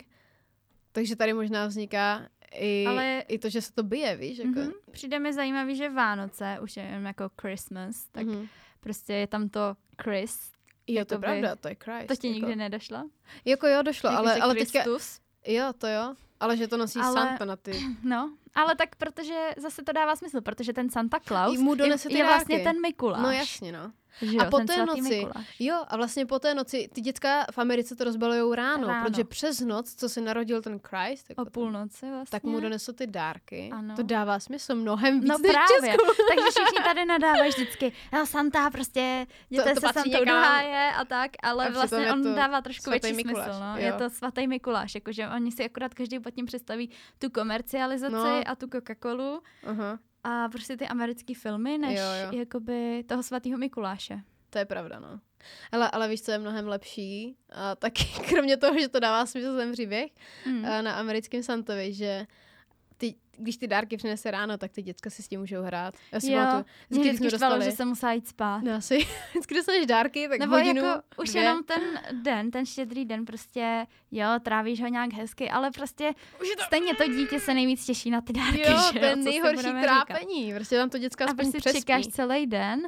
Takže 0.91 1.15
tady 1.15 1.33
možná 1.33 1.67
vzniká 1.67 2.27
i, 2.55 2.85
Ale- 2.87 3.23
i 3.27 3.39
to, 3.39 3.49
že 3.49 3.61
se 3.61 3.73
to 3.73 3.83
bije, 3.83 4.15
víš? 4.15 4.37
Jako, 4.37 4.59
Mhm. 4.59 4.71
Přijde 4.91 5.19
mi 5.19 5.33
zajímavý, 5.33 5.75
že 5.75 5.89
Vánoce 5.89 6.57
už 6.61 6.77
je 6.77 7.01
jako 7.05 7.29
Christmas, 7.41 8.05
tak 8.11 8.25
Mhm. 8.25 8.47
prostě 8.79 9.13
je 9.13 9.27
tam 9.27 9.49
to 9.49 9.75
Chris. 10.03 10.51
Jo, 10.87 11.05
to 11.05 11.13
je 11.13 11.17
jakoby- 11.17 11.21
pravda, 11.21 11.55
to 11.55 11.67
je 11.67 11.75
Christ. 11.83 12.07
To 12.07 12.15
ti 12.15 12.27
jako, 12.27 12.39
nikdy 12.39 12.55
nedošlo? 12.55 13.09
Jako 13.45 13.67
jo, 13.67 13.81
došlo, 13.81 14.09
ale, 14.09 14.29
Jakože 14.29 14.41
ale 14.43 14.53
teďka, 14.55 14.83
Kristus. 14.83 15.19
jo, 15.47 15.73
to 15.77 15.87
jo, 15.87 16.15
ale 16.39 16.57
že 16.57 16.67
to 16.67 16.77
nosí 16.77 16.99
Ale- 16.99 17.13
Santa 17.13 17.45
na 17.45 17.55
ty. 17.55 17.71
No, 18.03 18.31
Ale 18.55 18.75
tak 18.75 18.95
protože 18.95 19.49
zase 19.57 19.83
to 19.83 19.91
dává 19.91 20.15
smysl, 20.15 20.41
protože 20.41 20.73
ten 20.73 20.89
Santa 20.89 21.19
Claus 21.19 21.57
Mu 21.57 21.75
je, 21.75 21.97
je 22.09 22.23
vlastně 22.23 22.59
ten 22.59 22.81
Mikuláš. 22.81 23.21
No 23.23 23.31
jasně, 23.31 23.71
no. 23.71 23.91
Že 24.21 24.37
A 24.37 24.43
jo, 24.43 24.49
po 24.51 24.57
ten 24.57 24.67
té 24.67 24.85
noci, 24.85 25.01
Mikuláš. 25.01 25.55
jo, 25.59 25.83
a 25.87 25.97
vlastně 25.97 26.25
po 26.25 26.39
té 26.39 26.53
noci, 26.55 26.89
ty 26.93 27.01
děcka 27.01 27.45
v 27.51 27.57
Americe 27.57 27.95
to 27.95 28.03
rozbalujou 28.03 28.53
ráno, 28.53 28.87
Ráno. 28.87 29.09
protože 29.09 29.23
přes 29.23 29.59
noc, 29.59 29.95
co 29.95 30.09
se 30.09 30.21
narodil 30.21 30.61
ten 30.61 30.79
Christ, 30.83 31.29
jako 31.29 31.41
O 31.41 31.45
půlnoci 31.45 32.05
vlastně. 32.09 32.27
tak 32.39 32.43
mu 32.43 32.59
donesou 32.59 32.91
ty 32.93 33.07
dárky. 33.07 33.69
Ano. 33.73 33.95
To 33.95 34.03
dává 34.03 34.39
smysl 34.39 34.75
mnohem 34.75 35.19
víc 35.19 35.29
No 35.29 35.37
než 35.37 35.51
právě, 35.51 35.91
Česku. 35.91 36.05
takže 36.29 36.45
všichni 36.49 36.83
tady 36.83 37.05
nadávají 37.13 37.49
vždycky, 37.51 37.91
jo, 38.13 38.25
Santa 38.25 38.69
prostě, 38.69 39.27
jděte 39.49 39.73
to 39.73 39.79
se 39.79 39.93
patří 39.93 40.11
Santou 40.11 40.25
do 40.25 40.33
háje 40.33 40.91
a 40.97 41.05
tak, 41.05 41.31
ale 41.43 41.67
A 41.67 41.71
vlastně 41.71 42.13
on 42.13 42.23
to 42.23 42.33
dává 42.33 42.61
trošku 42.61 42.89
větší 42.89 43.13
Mikuláš, 43.13 43.45
smysl, 43.45 43.59
no. 43.59 43.75
jo. 43.77 43.85
Je 43.85 43.93
to 43.93 44.09
svatý 44.09 44.47
Mikuláš, 44.47 44.95
jakože 44.95 45.27
oni 45.29 45.51
si 45.51 45.65
akorát 45.65 45.93
každý 45.93 46.19
pod 46.19 46.31
tím 46.31 46.45
představí 46.45 46.89
tu 47.19 47.29
komercializaci 47.29 48.13
No. 48.13 48.41
a 48.45 48.55
tu 48.55 48.65
Coca-Colu 48.67 49.41
Aha, 49.67 49.99
a 50.23 50.49
prostě 50.49 50.77
ty 50.77 50.87
americké 50.87 51.33
filmy, 51.35 51.77
než 51.77 51.99
Jo, 51.99 52.05
jo. 52.31 52.39
jakoby 52.39 53.03
toho 53.07 53.23
svatého 53.23 53.57
Mikuláše. 53.57 54.19
to 54.49 54.57
je 54.59 54.65
pravda, 54.65 54.99
no. 54.99 55.19
Ale, 55.71 55.89
ale 55.91 56.09
víš, 56.09 56.21
co 56.21 56.31
je 56.31 56.37
mnohem 56.39 56.67
lepší? 56.67 57.35
A 57.49 57.75
taky 57.75 58.03
kromě 58.29 58.57
toho, 58.57 58.79
že 58.79 58.87
to 58.87 58.99
dává 58.99 59.25
smysl 59.25 59.57
ten 59.57 59.71
příběh 59.71 60.11
Mm. 60.45 60.65
a 60.65 60.81
na 60.81 60.93
americkém 60.93 61.43
Santovi, 61.43 61.93
že 61.93 62.27
když 63.37 63.57
ty 63.57 63.67
dárky 63.67 63.97
přinese 63.97 64.31
ráno, 64.31 64.57
tak 64.57 64.71
ty 64.71 64.81
děcka 64.81 65.09
si 65.09 65.23
s 65.23 65.27
tím 65.27 65.39
můžou 65.39 65.61
hrát. 65.61 65.93
Já 66.11 66.19
si 66.19 66.31
Jo, 66.31 66.39
pamatuju, 66.39 66.65
Mě 66.89 66.99
vždycky 67.13 67.35
štvalo, 67.35 67.61
že 67.61 67.71
jsem 67.71 67.87
musela 67.87 68.11
jít 68.13 68.27
spát. 68.27 68.59
No, 68.63 68.73
asi, 68.73 68.97
vždycky 69.29 69.55
dostaneš 69.55 69.85
dárky, 69.85 70.27
tak 70.29 70.39
Nebo 70.39 70.55
hodinu, 70.55 70.85
jako 70.85 71.01
už 71.17 71.29
dvě. 71.29 71.41
jenom 71.43 71.63
ten 71.63 71.81
den, 72.11 72.51
ten 72.51 72.65
štědrý 72.65 73.05
den 73.05 73.25
prostě, 73.25 73.85
jo, 74.11 74.27
trávíš 74.43 74.81
ho 74.81 74.87
nějak 74.87 75.13
hezky, 75.13 75.49
ale 75.49 75.71
prostě 75.71 76.11
Už 76.41 76.49
to... 76.57 76.63
stejně 76.63 76.95
to 76.95 77.07
dítě 77.07 77.39
se 77.39 77.53
nejvíc 77.53 77.85
těší 77.85 78.09
na 78.11 78.21
ty 78.21 78.33
dárky, 78.33 78.61
Jo, 78.71 78.77
že 78.93 78.99
to 78.99 79.05
je 79.05 79.15
nejhorší 79.15 79.55
budeme 79.55 79.81
říkat. 79.81 80.05
trápení. 80.05 80.53
Prostě 80.55 80.77
tam 80.77 80.89
to 80.89 80.97
děcka 80.97 81.25
A 81.25 81.27
aspoň 81.27 81.37
prostě 81.45 81.57
přespí. 81.57 81.79
čekáš 81.79 82.07
celý 82.07 82.47
den 82.47 82.81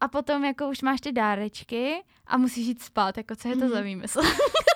a 0.00 0.08
potom 0.08 0.44
jako 0.44 0.68
už 0.68 0.82
máš 0.82 1.00
ty 1.00 1.12
dárečky 1.12 2.02
a 2.26 2.36
musíš 2.36 2.66
jít 2.66 2.82
spát, 2.82 3.16
jako 3.16 3.36
co 3.36 3.48
je 3.48 3.54
to 3.56 3.64
Mhm. 3.64 3.70
za 3.74 3.80
výmysl. 3.80 4.20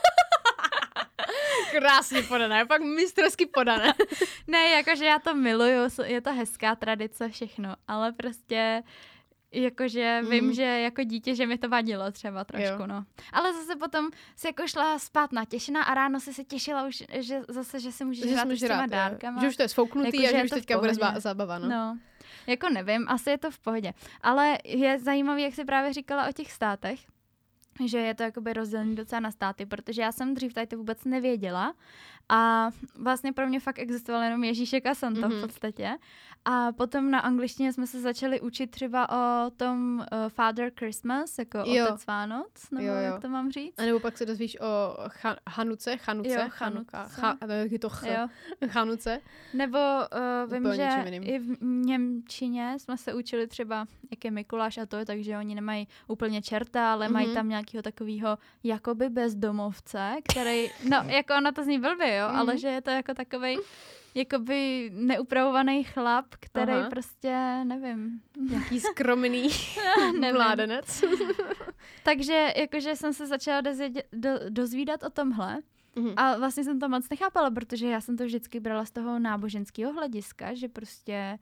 Krásně 1.79 2.23
podané, 2.23 2.67
pak 2.67 2.81
mistrovsky 2.83 3.47
podané. 3.47 3.95
ne, 4.47 4.69
jakože 4.69 5.05
já 5.05 5.19
to 5.19 5.35
miluju, 5.35 5.89
je 6.05 6.21
to 6.21 6.33
hezká 6.33 6.77
tradice, 6.77 7.29
všechno, 7.29 7.75
ale 7.89 8.13
prostě 8.13 8.83
jakože 9.55 10.19
Mhm. 10.23 10.31
vím, 10.31 10.53
že 10.55 10.63
jako 10.63 11.03
dítě, 11.03 11.35
že 11.35 11.47
mi 11.47 11.59
to 11.59 11.69
vadilo 11.69 12.13
třeba 12.13 12.45
trošku, 12.45 12.81
Jo. 12.81 12.87
no. 12.87 13.05
Ale 13.33 13.53
zase 13.53 13.77
potom 13.77 14.11
si 14.37 14.47
jako 14.47 14.67
šla 14.69 14.99
spát 14.99 15.33
natěšená 15.33 15.83
a 15.83 15.95
ráno 15.95 16.21
si 16.21 16.35
se 16.35 16.45
těšila 16.45 16.87
už, 16.87 17.03
že 17.19 17.41
zase, 17.49 17.81
že 17.81 17.93
si 17.93 18.05
můžeš 18.05 18.25
že 18.25 18.31
hrát 18.35 18.49
s 18.51 18.61
těma 18.61 18.87
dárkama. 18.87 19.41
Že 19.41 19.49
už 19.49 19.57
to 19.57 19.63
je 19.63 19.69
sfouknutý 19.69 20.23
Jako, 20.23 20.37
a 20.37 20.39
že 20.39 20.45
už 20.45 20.51
teďka 20.51 20.79
bude 20.79 20.95
zábava, 21.19 21.59
no. 21.59 21.69
No. 21.69 21.99
Jako 22.47 22.69
nevím, 22.69 23.05
asi 23.09 23.31
je 23.31 23.39
to 23.39 23.51
v 23.51 23.59
pohodě. 23.59 23.93
Ale 24.23 24.59
je 24.65 24.99
zajímavé, 24.99 25.41
jak 25.41 25.55
jsi 25.55 25.65
právě 25.65 25.93
říkala 25.93 26.29
o 26.29 26.33
těch 26.33 26.53
státech, 26.53 27.01
že 27.87 27.99
je 27.99 28.15
to 28.15 28.23
jakoby 28.23 28.53
rozdělený 28.53 28.95
docela 28.95 29.21
na 29.21 29.31
státy, 29.31 29.67
protože 29.67 30.03
já 30.03 30.13
jsem 30.13 30.35
dřív 30.35 30.55
tady 30.55 30.67
to 30.67 30.77
vůbec 30.77 31.05
nevěděla 31.05 31.75
a 32.35 32.71
vlastně 32.99 33.33
pro 33.33 33.47
mě 33.47 33.61
fakt 33.61 33.79
existoval 33.79 34.23
jenom 34.23 34.45
Ježíšek 34.45 34.87
a 34.87 34.95
Santa 34.95 35.29
Mhm. 35.29 35.39
v 35.39 35.41
podstatě. 35.41 35.91
A 36.45 36.73
potom 36.73 37.11
na 37.11 37.19
angličtině 37.21 37.73
jsme 37.73 37.87
se 37.87 38.01
začali 38.01 38.41
učit 38.41 38.71
třeba 38.71 39.09
o 39.09 39.51
tom 39.51 39.99
uh, 39.99 40.29
Father 40.29 40.73
Christmas, 40.79 41.39
jako 41.39 41.59
Jo. 41.67 41.87
otec 41.89 42.07
Vánoc, 42.07 42.47
nebo 42.71 42.87
Jo, 42.87 42.95
jo. 42.95 43.01
jak 43.01 43.23
to 43.23 43.29
mám 43.29 43.51
říct? 43.53 43.75
A 43.79 43.83
nebo 43.83 44.01
pak 44.01 44.19
se 44.19 44.27
dozvíš 44.27 44.61
o 44.61 44.97
cha- 45.09 45.37
Hanuce, 45.49 45.97
Chanuce, 45.97 46.29
Jo, 46.29 46.41
Chanuka, 46.49 46.99
Chanuce. 47.05 47.21
cha, 47.21 47.37
a 47.49 47.53
jak 47.53 47.73
je 47.73 47.79
to 47.79 47.89
ch, 47.89 48.03
Jo. 48.03 48.29
Chanuce. 48.69 49.21
Nebo 49.55 49.79
uh, 50.49 50.53
vím, 50.53 50.75
že 50.75 50.89
i 51.23 51.39
v 51.39 51.63
Němčině 51.65 52.75
jsme 52.79 52.97
se 52.97 53.15
učili 53.15 53.47
třeba, 53.47 53.87
jak 54.11 54.25
je 54.25 54.31
Mikuláš 54.31 54.79
a 54.79 54.87
to 54.87 54.97
je, 54.97 55.07
takže 55.07 55.39
oni 55.39 55.55
nemají 55.55 55.89
úplně 56.09 56.43
čerta, 56.43 56.93
ale 56.93 57.07
mm-hmm. 57.09 57.13
mají 57.13 57.27
Mhm. 57.27 57.35
tam 57.35 57.49
nějakého 57.49 57.83
takového 57.83 58.39
jakoby 58.65 59.09
bezdomovce, 59.09 60.15
který, 60.33 60.71
no 60.91 60.97
jako 61.07 61.35
ona 61.37 61.53
to 61.53 61.65
zní 61.65 61.79
blbě, 61.79 62.17
jo, 62.17 62.22
mm-hmm. 62.29 62.37
ale 62.39 62.53
Mhm. 62.53 62.59
že 62.59 62.69
je 62.69 62.81
to 62.83 62.91
jako 62.91 63.15
takovej 63.15 63.59
jakoby 64.15 64.91
neupravovaný 64.95 65.85
chlap, 65.85 66.27
který 66.41 66.73
Aha. 66.73 66.91
prostě, 66.91 67.61
nevím, 67.65 68.21
Jaký 68.53 68.81
skromný 68.93 69.49
mládenec. 70.33 71.05
Takže 72.05 72.53
jakože 72.57 72.97
jsem 72.97 73.13
se 73.13 73.27
začala 73.27 73.61
dozvědět, 73.61 74.07
do, 74.13 74.31
dozvídat 74.49 75.03
o 75.03 75.11
tomhle 75.11 75.59
Mhm. 75.97 76.13
A 76.17 76.37
vlastně 76.39 76.65
jsem 76.65 76.79
to 76.81 76.89
moc 76.89 77.09
nechápala, 77.09 77.51
protože 77.51 77.87
já 77.89 78.01
jsem 78.01 78.17
to 78.17 78.25
vždycky 78.25 78.61
brala 78.61 78.85
z 78.85 78.91
toho 78.91 79.19
náboženského 79.19 79.93
hlediska, 79.93 80.55
že 80.55 80.69
prostě 80.69 81.39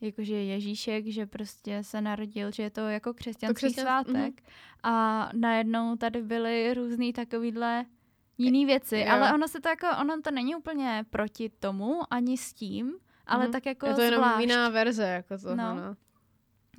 jakože 0.00 0.34
Ježíšek, 0.34 1.06
že 1.06 1.26
prostě 1.26 1.78
se 1.82 2.00
narodil, 2.00 2.50
že 2.52 2.62
je 2.62 2.70
to 2.70 2.80
jako 2.80 3.14
křesťanský 3.14 3.66
křesťan- 3.66 3.80
svátek. 3.82 4.42
A 4.82 5.28
najednou 5.34 5.96
tady 5.96 6.22
byly 6.22 6.74
různý 6.74 7.12
takovýhle 7.12 7.84
jiný 8.38 8.66
věci, 8.66 8.98
Jo. 8.98 9.06
ale 9.10 9.32
ono 9.34 9.48
se 9.48 9.60
to 9.60 9.68
jako, 9.68 9.86
ono 10.00 10.20
to 10.22 10.30
není 10.30 10.54
úplně 10.56 11.04
proti 11.10 11.48
tomu, 11.48 12.00
ani 12.10 12.36
s 12.38 12.52
tím, 12.52 12.92
ale 13.26 13.42
Mhm. 13.44 13.52
tak 13.52 13.66
jako 13.66 13.86
je 13.86 13.94
to 13.94 14.00
jenom 14.00 14.20
zvlášť, 14.20 14.40
jiná 14.40 14.68
verze, 14.68 15.02
jako 15.04 15.38
toho, 15.38 15.56
No. 15.56 15.74
no. 15.74 15.96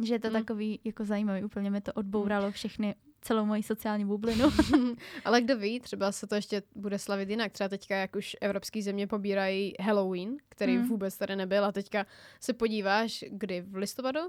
že 0.05 0.13
je 0.15 0.19
to 0.19 0.27
Mhm. 0.27 0.37
takový 0.37 0.79
jako 0.83 1.05
zajímavý, 1.05 1.43
úplně 1.43 1.69
mi 1.71 1.81
to 1.81 1.93
odbouralo 1.93 2.51
všechny, 2.51 2.95
celou 3.25 3.45
moji 3.45 3.63
sociální 3.63 4.05
bublinu. 4.05 4.49
Ale 5.25 5.41
kdo 5.41 5.57
ví, 5.57 5.79
třeba 5.79 6.11
se 6.11 6.27
to 6.27 6.35
ještě 6.35 6.63
bude 6.75 6.99
slavit 6.99 7.29
jinak. 7.29 7.51
Třeba 7.51 7.67
teďka, 7.69 7.95
jak 7.95 8.15
už 8.15 8.35
evropské 8.41 8.81
země 8.81 9.07
pobírají 9.07 9.73
Halloween, 9.79 10.38
který 10.49 10.77
Hmm. 10.77 10.88
vůbec 10.88 11.17
tady 11.17 11.35
nebyl 11.35 11.65
a 11.65 11.71
teďka 11.71 12.05
se 12.39 12.53
podíváš, 12.53 13.25
kdy 13.29 13.61
v 13.61 13.75
listopadu 13.75 14.19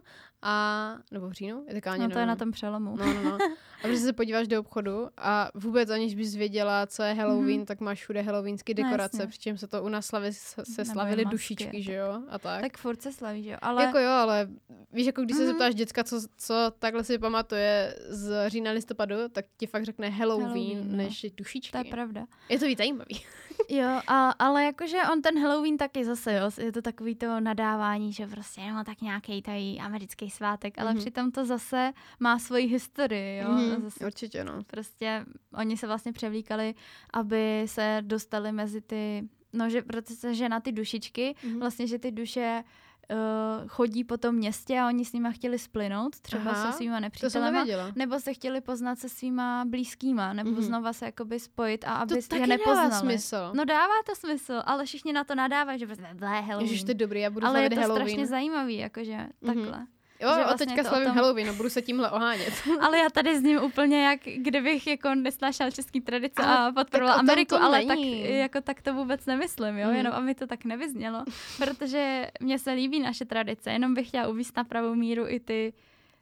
a 0.43 0.97
nebo 1.11 1.29
v 1.29 1.33
říjnu, 1.33 1.65
je 1.69 1.75
taká 1.75 1.97
no 1.97 2.11
to 2.11 2.19
je 2.19 2.27
na 2.27 2.37
tom 2.37 2.51
přelomu. 2.51 2.97
No, 2.97 3.15
no, 3.15 3.23
no. 3.23 3.39
A 3.79 3.83
prostě 3.83 4.05
se 4.07 4.13
podíváš 4.13 4.49
do 4.49 4.61
obchodu 4.61 5.09
a 5.17 5.51
vůbec 5.55 5.91
aniž 5.91 6.15
bys 6.15 6.35
věděla, 6.35 6.87
co 6.87 7.03
je 7.03 7.15
Halloween, 7.15 7.57
Mhm. 7.57 7.67
tak 7.67 7.81
máš 7.81 7.99
všude 8.03 8.23
halloweenské 8.23 8.73
No, 8.79 8.83
dekorace, 8.85 9.17
jasně. 9.17 9.27
přičemž 9.31 9.61
se 9.61 9.67
to 9.69 9.83
u 9.83 9.89
nás 9.89 10.07
slaví, 10.07 10.27
se 10.33 10.65
se 10.75 10.85
slavily 10.85 11.25
dušičky, 11.25 11.83
že 11.83 11.95
jo? 11.95 12.23
A 12.29 12.39
tak. 12.39 12.61
Tak 12.61 12.79
furt 12.79 13.03
se 13.03 13.13
slaví, 13.13 13.43
že 13.43 13.51
jo? 13.51 13.57
Ale... 13.63 13.85
Jako 13.85 13.99
jo, 13.99 14.11
ale 14.11 14.49
víš, 14.93 15.07
jako 15.07 15.23
když 15.23 15.37
se 15.37 15.43
Mhm. 15.43 15.53
zeptáš 15.53 15.75
děcka, 15.75 16.05
co, 16.05 16.21
co 16.37 16.55
takhle 16.79 17.05
si 17.05 17.19
pamatuje 17.19 17.97
z 18.09 18.49
října 18.49 18.73
listopadu, 18.87 19.29
tak 19.33 19.45
ti 19.57 19.67
fakt 19.67 19.85
řekne 19.85 20.09
Halloween, 20.09 20.47
Halloween, 20.49 20.91
no. 20.91 20.97
než 20.97 21.27
dušičky. 21.37 21.73
to 21.73 21.79
je 21.79 21.85
pravda. 21.85 22.27
Je 22.49 22.59
to 22.59 22.67
víc 22.67 22.79
zajímavý. 22.79 23.21
Jo, 23.69 24.01
a, 24.07 24.31
ale 24.31 24.65
jakože 24.65 24.97
on 25.13 25.23
ten 25.23 25.43
Halloween 25.43 25.77
taky 25.77 26.05
zase, 26.05 26.33
jo, 26.35 26.51
je 26.65 26.73
to 26.73 26.83
takový 26.83 27.15
to 27.15 27.41
nadávání, 27.41 28.13
že 28.13 28.27
prostě 28.27 28.61
no 28.73 28.85
tak 28.85 29.01
nějaký 29.01 29.43
tady 29.43 29.77
americký 29.81 30.31
svátek, 30.31 30.79
ale 30.79 30.91
Mhm. 30.93 31.01
přitom 31.01 31.31
to 31.33 31.45
zase 31.45 31.93
má 32.21 32.39
svoji 32.39 32.67
historii, 32.67 33.39
jo. 33.39 33.49
Mhm, 33.53 33.83
Zase 33.83 34.07
Určitě, 34.07 34.45
no. 34.45 34.53
prostě 34.67 35.25
oni 35.55 35.77
se 35.77 35.87
vlastně 35.87 36.13
převlíkali, 36.13 36.75
aby 37.13 37.63
se 37.67 37.99
dostali 38.01 38.53
mezi 38.53 38.81
ty, 38.81 39.29
no 39.53 39.71
že 39.71 39.83
protože 39.83 40.49
na 40.49 40.61
ty 40.61 40.73
dušičky, 40.73 41.35
Mhm. 41.45 41.61
vlastně, 41.61 41.87
že 41.87 41.99
ty 41.99 42.11
duše 42.11 42.65
uh, 43.11 43.69
chodí 43.69 44.05
po 44.05 44.17
tom 44.17 44.35
městě 44.35 44.81
a 44.81 44.87
oni 44.89 45.05
s 45.05 45.13
nima 45.13 45.31
chtěli 45.31 45.59
splynout, 45.59 46.21
třeba 46.21 46.51
Aha, 46.51 46.73
se 46.73 46.77
svýma 46.77 46.97
To 46.97 47.01
nepřítelema, 47.01 47.51
nevěděla. 47.51 47.93
nebo 47.97 48.21
se 48.21 48.35
chtěli 48.35 48.61
poznat 48.61 48.99
se 48.99 49.09
svýma 49.09 49.65
blízkýma, 49.65 50.33
nebo 50.33 50.51
Mhm. 50.51 50.59
mm-hmm. 50.61 50.63
znova 50.67 50.93
se 50.93 51.05
jakoby 51.05 51.41
spojit 51.41 51.85
a 51.85 51.95
aby 51.95 52.23
To 52.23 52.37
je 52.37 52.47
nepoznali. 52.47 52.89
dává 52.91 53.01
smysl. 53.01 53.51
No 53.55 53.65
dává 53.65 53.95
to 54.07 54.15
smysl, 54.15 54.63
ale 54.65 54.85
všichni 54.87 55.13
na 55.13 55.25
to 55.25 55.35
nadávají, 55.35 55.79
že 55.79 55.87
prostě 55.87 56.09
ble, 56.15 56.29
Halloween. 56.41 56.61
Ježiš, 56.61 56.85
to 56.85 56.91
je 56.91 56.95
dobrý, 56.95 57.21
já 57.21 57.31
budu 57.31 57.47
ale 57.47 57.63
je 57.63 57.71
to 57.71 57.77
Halloween. 57.81 58.07
strašně 58.07 58.27
zajímavý, 58.27 58.77
jakože 58.77 59.17
Mhm. 59.17 59.31
takhle. 59.47 59.87
Jo, 60.21 60.29
že 60.35 60.43
a 60.43 60.47
vlastně 60.47 60.67
teďka 60.67 60.83
to 60.83 60.89
slavím 60.89 61.07
tom- 61.07 61.17
Halloween, 61.17 61.47
no 61.47 61.55
budu 61.55 61.71
se 61.71 61.83
tímhle 61.83 62.11
ohánět. 62.11 62.53
Ale 62.81 62.99
já 62.99 63.11
tady 63.11 63.39
zním 63.39 63.63
úplně 63.63 64.05
jak 64.07 64.21
kdybych 64.37 64.87
jako 64.87 65.15
nesnášela 65.15 65.71
český 65.71 66.01
tradice 66.01 66.43
Ale 66.43 66.69
a 66.69 66.73
podporovala 66.73 67.15
Ameriku, 67.17 67.49
to 67.57 67.63
ale 67.63 67.85
není. 67.85 68.21
tak, 68.23 68.31
jako 68.31 68.61
tak 68.61 68.83
to 68.83 68.95
vůbec 68.95 69.27
nemyslím, 69.27 69.79
jo, 69.79 69.87
Mhm. 69.89 69.97
jenom 69.97 70.13
aby 70.13 70.35
to 70.35 70.47
tak 70.47 70.65
nevyznělo, 70.65 71.25
protože 71.59 72.31
mně 72.41 72.59
se 72.59 72.73
líbí 72.73 73.01
naše 73.01 73.25
tradice, 73.25 73.71
jenom 73.71 73.95
bych 73.95 74.09
chtěla 74.09 74.29
uvíct 74.29 74.57
na 74.57 74.65
pravou 74.65 74.95
míru 74.95 75.29
i 75.29 75.41
ty, 75.41 75.73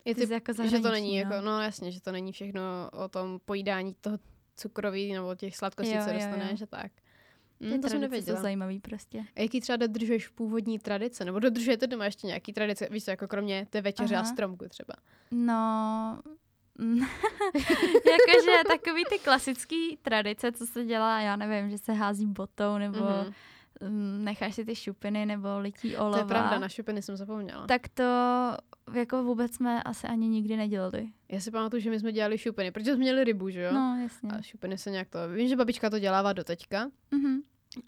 Je 0.04 0.14
ty 0.14 0.26
ty, 0.26 0.32
jako 0.32 0.52
že 0.64 0.80
to 0.80 0.90
není 0.90 1.10
no. 1.24 1.30
jako, 1.30 1.46
no 1.46 1.60
jasně, 1.60 1.92
že 1.92 2.00
to 2.00 2.12
není 2.12 2.32
všechno 2.32 2.62
o 2.92 3.08
tom 3.08 3.38
pojídání 3.44 3.94
toho 4.00 4.18
cukroví 4.56 5.12
nebo 5.12 5.34
těch 5.34 5.56
sladkostí, 5.56 5.94
Jo, 5.94 6.02
co 6.04 6.10
jo, 6.10 6.14
dostaneš 6.16 6.60
jo. 6.60 6.66
a 6.72 6.76
tak. 6.76 6.92
Hm, 7.64 7.68
to 7.68 7.72
jsem 7.72 7.80
tradice 7.80 7.96
jsou 7.96 8.00
nevěděla. 8.00 8.40
zajímavý 8.40 8.80
prostě. 8.80 9.24
A 9.36 9.40
jaký 9.40 9.60
třeba 9.60 9.76
dodržuješ 9.76 10.28
původní 10.28 10.78
tradice? 10.78 11.24
Nebo 11.24 11.38
dodržujete 11.38 11.86
doma 11.86 12.04
ještě 12.04 12.26
nějaký 12.26 12.52
tradice? 12.52 12.88
Víš 12.90 13.04
co, 13.04 13.10
jako 13.10 13.28
kromě 13.28 13.66
té 13.70 13.80
večeře 13.80 14.14
Aha. 14.14 14.22
a 14.22 14.26
stromku 14.32 14.64
třeba. 14.68 14.94
No, 15.30 16.20
jakože 17.94 18.62
takový 18.68 19.04
ty 19.08 19.18
klasický 19.18 19.96
tradice, 20.02 20.52
co 20.52 20.66
se 20.66 20.84
dělá, 20.84 21.20
já 21.20 21.36
nevím, 21.36 21.70
že 21.70 21.78
se 21.78 21.92
hází 21.92 22.26
botou, 22.26 22.78
nebo 22.78 22.98
Mhm. 22.98 23.32
mm, 23.90 24.24
necháš 24.24 24.54
si 24.54 24.64
ty 24.64 24.74
šupiny, 24.76 25.26
nebo 25.26 25.58
lití 25.58 25.96
olova. 25.96 26.16
To 26.16 26.24
je 26.24 26.28
pravda, 26.28 26.58
na 26.58 26.68
šupiny 26.68 27.02
jsem 27.02 27.16
zapomněla. 27.16 27.66
Tak 27.66 27.88
to 27.88 28.02
jako 28.94 29.24
vůbec 29.24 29.54
jsme 29.54 29.82
asi 29.82 30.06
ani 30.06 30.28
nikdy 30.28 30.56
nedělali. 30.56 31.08
Já 31.28 31.40
si 31.40 31.50
pamatuju, 31.50 31.80
že 31.82 31.90
my 31.90 31.98
jsme 32.00 32.12
dělali 32.12 32.38
šupiny, 32.38 32.70
protože 32.70 32.90
jsme 32.92 33.00
měli 33.00 33.24
rybu, 33.24 33.50
že 33.50 33.60
jo? 33.62 33.72
No, 33.72 33.98
jasně. 34.02 34.30
A 34.38 34.42
šupiny 34.42 34.78
se 34.78 34.90
nějak 34.90 35.08
to... 35.08 35.18
Vím, 35.34 35.48
že 35.48 35.56
babička 35.56 35.90
to 35.90 35.98
dělává 35.98 36.32
do 36.32 36.44
teďka, 36.44 36.90
Mhm. 37.10 37.40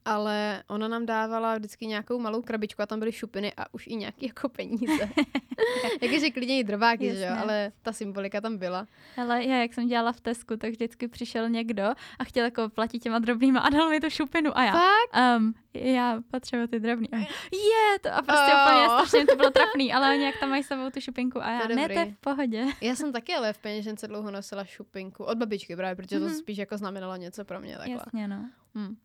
Ale 0.05 0.63
ona 0.69 0.89
nám 0.89 1.07
dávala 1.07 1.57
vždycky 1.57 1.87
nějakou 1.87 2.19
malou 2.19 2.43
krabičku 2.43 2.83
a 2.83 2.87
tam 2.87 2.99
byly 2.99 3.13
šupiny 3.13 3.53
a 3.57 3.75
už 3.75 3.87
i 3.87 3.97
nějaký 3.97 4.27
jako 4.27 4.49
peníze. 4.49 5.09
Jakože 6.03 6.31
klidně 6.31 6.59
i 6.59 6.65
drváky, 6.65 7.15
že 7.15 7.25
jo, 7.25 7.37
ale 7.39 7.73
ta 7.83 7.93
symbolika 7.93 8.41
tam 8.41 8.57
byla. 8.57 8.87
Ale 9.17 9.45
já, 9.45 9.57
jak 9.57 9.75
jsem 9.75 9.89
dělala 9.89 10.13
v 10.13 10.21
Tesku, 10.21 10.57
tak 10.57 10.71
vždycky 10.71 11.09
přišel 11.09 11.49
někdo 11.49 11.85
a 12.19 12.25
chtěl 12.25 12.45
jako 12.45 12.69
platit 12.69 12.99
těma 12.99 13.19
drobnýma 13.19 13.61
a 13.61 13.69
dal 13.69 13.91
mi 13.91 14.01
tu 14.01 14.11
šupinu 14.11 14.59
a 14.59 14.65
já. 14.65 14.73
Fakt? 14.73 15.37
Um, 15.39 15.55
já 15.75 16.21
potřebuji 16.31 16.67
ty 16.67 16.81
drobný. 16.81 17.09
A 17.13 17.17
je 17.17 17.99
to 18.03 18.15
a 18.15 18.23
prostě 18.23 18.53
oh. 18.55 18.63
úplně 18.63 18.89
strašně 18.89 19.27
to 19.27 19.37
bylo 19.37 19.51
trapný, 19.51 19.93
ale 19.93 20.15
oni 20.15 20.25
jak 20.25 20.41
tam 20.41 20.51
mají 20.51 20.63
sebou 20.63 20.91
tu 20.91 21.01
šupinku 21.01 21.43
a 21.43 21.51
já, 21.51 21.61
to 21.61 21.75
ne, 21.75 21.89
to 21.89 21.99
je 21.99 22.07
v 22.07 22.17
pohodě. 22.17 22.67
Já 22.81 22.95
jsem 22.95 23.13
taky 23.13 23.35
ale 23.35 23.53
v 23.53 23.59
peněžence 23.59 24.09
dlouho 24.09 24.31
nosila 24.31 24.65
šupinku 24.65 25.25
od 25.25 25.39
babičky 25.39 25.77
právě, 25.77 25.95
protože 25.97 26.17
mm-hmm. 26.17 26.21
to 26.21 26.27
mhm. 26.27 26.35
spíš 26.35 26.59
jako 26.59 26.79
znamenalo 26.79 27.17
něco 27.17 27.45
pro 27.45 27.61
mě 27.61 27.77
takhle. 27.77 27.95
Jasně, 27.95 28.29
no. 28.29 28.51
Hmm. 28.75 28.97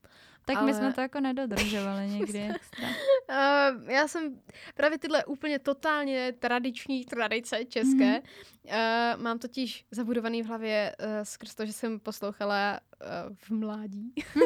Tak 0.45 0.57
ale... 0.57 0.65
my 0.65 0.73
jsme 0.73 0.93
to 0.93 1.01
jako 1.01 1.19
nedodržovali 1.19 2.07
někdy 2.07 2.49
uh, 2.49 3.89
já 3.91 4.07
jsem 4.07 4.39
právě 4.75 4.97
tyhle 4.97 5.25
úplně 5.25 5.59
totálně 5.59 6.33
tradiční 6.39 7.05
tradice 7.05 7.65
české. 7.65 8.21
Mm-hmm. 8.21 9.15
Uh, 9.15 9.21
mám 9.21 9.39
totiž 9.39 9.85
zabudovaný 9.91 10.43
v 10.43 10.45
hlavě 10.45 10.95
uh, 10.99 11.05
skrz 11.23 11.55
to, 11.55 11.65
že 11.65 11.73
jsem 11.73 11.99
poslouchala 11.99 12.79
uh, 13.01 13.35
v 13.35 13.51
mládí 13.51 14.13
uh, 14.35 14.43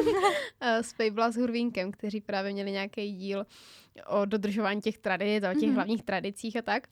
s 0.62 0.92
Pejbla 0.92 1.30
s 1.30 1.36
Hurvínkem, 1.36 1.92
kteří 1.92 2.20
právě 2.20 2.52
měli 2.52 2.70
nějaký 2.70 3.12
díl 3.12 3.46
o 4.06 4.24
dodržování 4.24 4.80
těch 4.80 4.98
tradic, 4.98 5.44
o 5.44 5.54
těch 5.54 5.68
mm-hmm. 5.68 5.74
hlavních 5.74 6.02
tradicích 6.02 6.56
a 6.56 6.62
tak. 6.62 6.88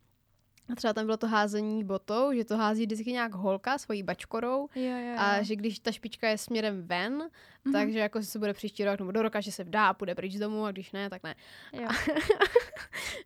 A 0.72 0.74
třeba 0.74 0.92
tam 0.92 1.04
bylo 1.04 1.16
to 1.16 1.26
házení 1.26 1.84
botou, 1.84 2.32
že 2.32 2.44
to 2.44 2.56
hází 2.56 2.86
vždycky 2.86 3.12
nějak 3.12 3.34
holka 3.34 3.78
svojí 3.78 4.02
bačkorou 4.02 4.68
jo, 4.74 4.82
jo, 4.82 4.98
jo. 4.98 5.14
a 5.18 5.42
že 5.42 5.56
když 5.56 5.78
ta 5.78 5.92
špička 5.92 6.28
je 6.28 6.38
směrem 6.38 6.86
ven, 6.86 7.18
mm-hmm. 7.18 7.72
takže 7.72 7.98
jako 7.98 8.22
se 8.22 8.38
bude 8.38 8.52
příští 8.52 8.84
rok 8.84 8.98
nebo 8.98 9.12
do 9.12 9.22
roka, 9.22 9.40
že 9.40 9.52
se 9.52 9.64
vdá 9.64 9.88
a 9.88 9.94
půjde 9.94 10.14
pryč 10.14 10.32
z 10.32 10.38
domu 10.38 10.64
a 10.64 10.72
když 10.72 10.92
ne, 10.92 11.10
tak 11.10 11.22
ne. 11.22 11.34
Jo. 11.72 11.88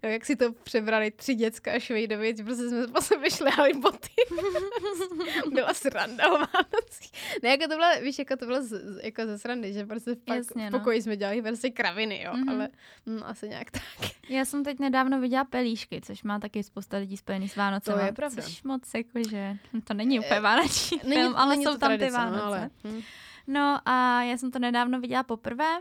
Jo, 0.03 0.11
jak 0.11 0.25
si 0.25 0.37
to 0.37 0.53
přebrali 0.53 1.11
tři 1.11 1.35
děcka 1.35 1.79
švejdovic, 1.79 2.43
prostě 2.43 2.69
jsme 2.69 2.87
po 2.87 3.01
sebe 3.01 3.31
šlehali 3.31 3.73
boty. 3.75 4.09
byla 5.53 5.75
sranda 5.75 6.27
o 6.27 6.33
Vánocích. 6.33 7.13
Ne, 7.43 7.49
jako 7.49 7.63
to 7.63 7.69
bylo, 7.69 7.87
víš, 8.03 8.19
jako 8.19 8.37
to 8.37 8.47
bylo 8.47 8.63
z, 8.63 9.01
jako 9.03 9.27
ze 9.27 9.39
srandy, 9.39 9.73
že 9.73 9.87
prostě 9.87 10.15
v, 10.15 10.19
pak, 10.19 10.37
Jasně, 10.37 10.71
v 10.71 10.73
no. 10.73 10.79
pokoji 10.79 10.99
no. 10.99 11.03
jsme 11.03 11.17
dělali 11.17 11.43
prostě 11.43 11.71
kraviny, 11.71 12.23
jo, 12.23 12.33
mm-hmm. 12.33 12.51
ale 12.51 12.69
hm, 13.07 13.21
asi 13.25 13.49
nějak 13.49 13.71
tak. 13.71 13.83
Já 14.29 14.45
jsem 14.45 14.65
teď 14.65 14.79
nedávno 14.79 15.21
viděla 15.21 15.45
pelíšky, 15.45 16.01
což 16.01 16.23
má 16.23 16.39
taky 16.39 16.63
spousta 16.63 16.97
lidí 16.97 17.17
spojený 17.17 17.49
s 17.49 17.57
Vánocem. 17.57 17.95
To 17.95 18.05
je 18.05 18.13
pravda. 18.13 18.43
Což 18.43 18.63
moc 18.63 18.95
jako, 18.95 19.29
že 19.31 19.57
to 19.85 19.95
není 19.95 20.21
úplně 20.21 20.41
vánoční 20.41 20.99
film, 20.99 21.37
ale 21.37 21.49
není 21.51 21.65
jsou 21.65 21.71
tam 21.71 21.79
tradice, 21.79 22.07
ty 22.07 22.13
Vánoce. 22.13 22.39
No, 22.39 22.45
ale, 22.45 22.71
hm. 22.85 23.01
no 23.47 23.79
a 23.85 24.23
já 24.23 24.37
jsem 24.37 24.51
to 24.51 24.59
nedávno 24.59 25.01
viděla 25.01 25.23
poprvé 25.23 25.79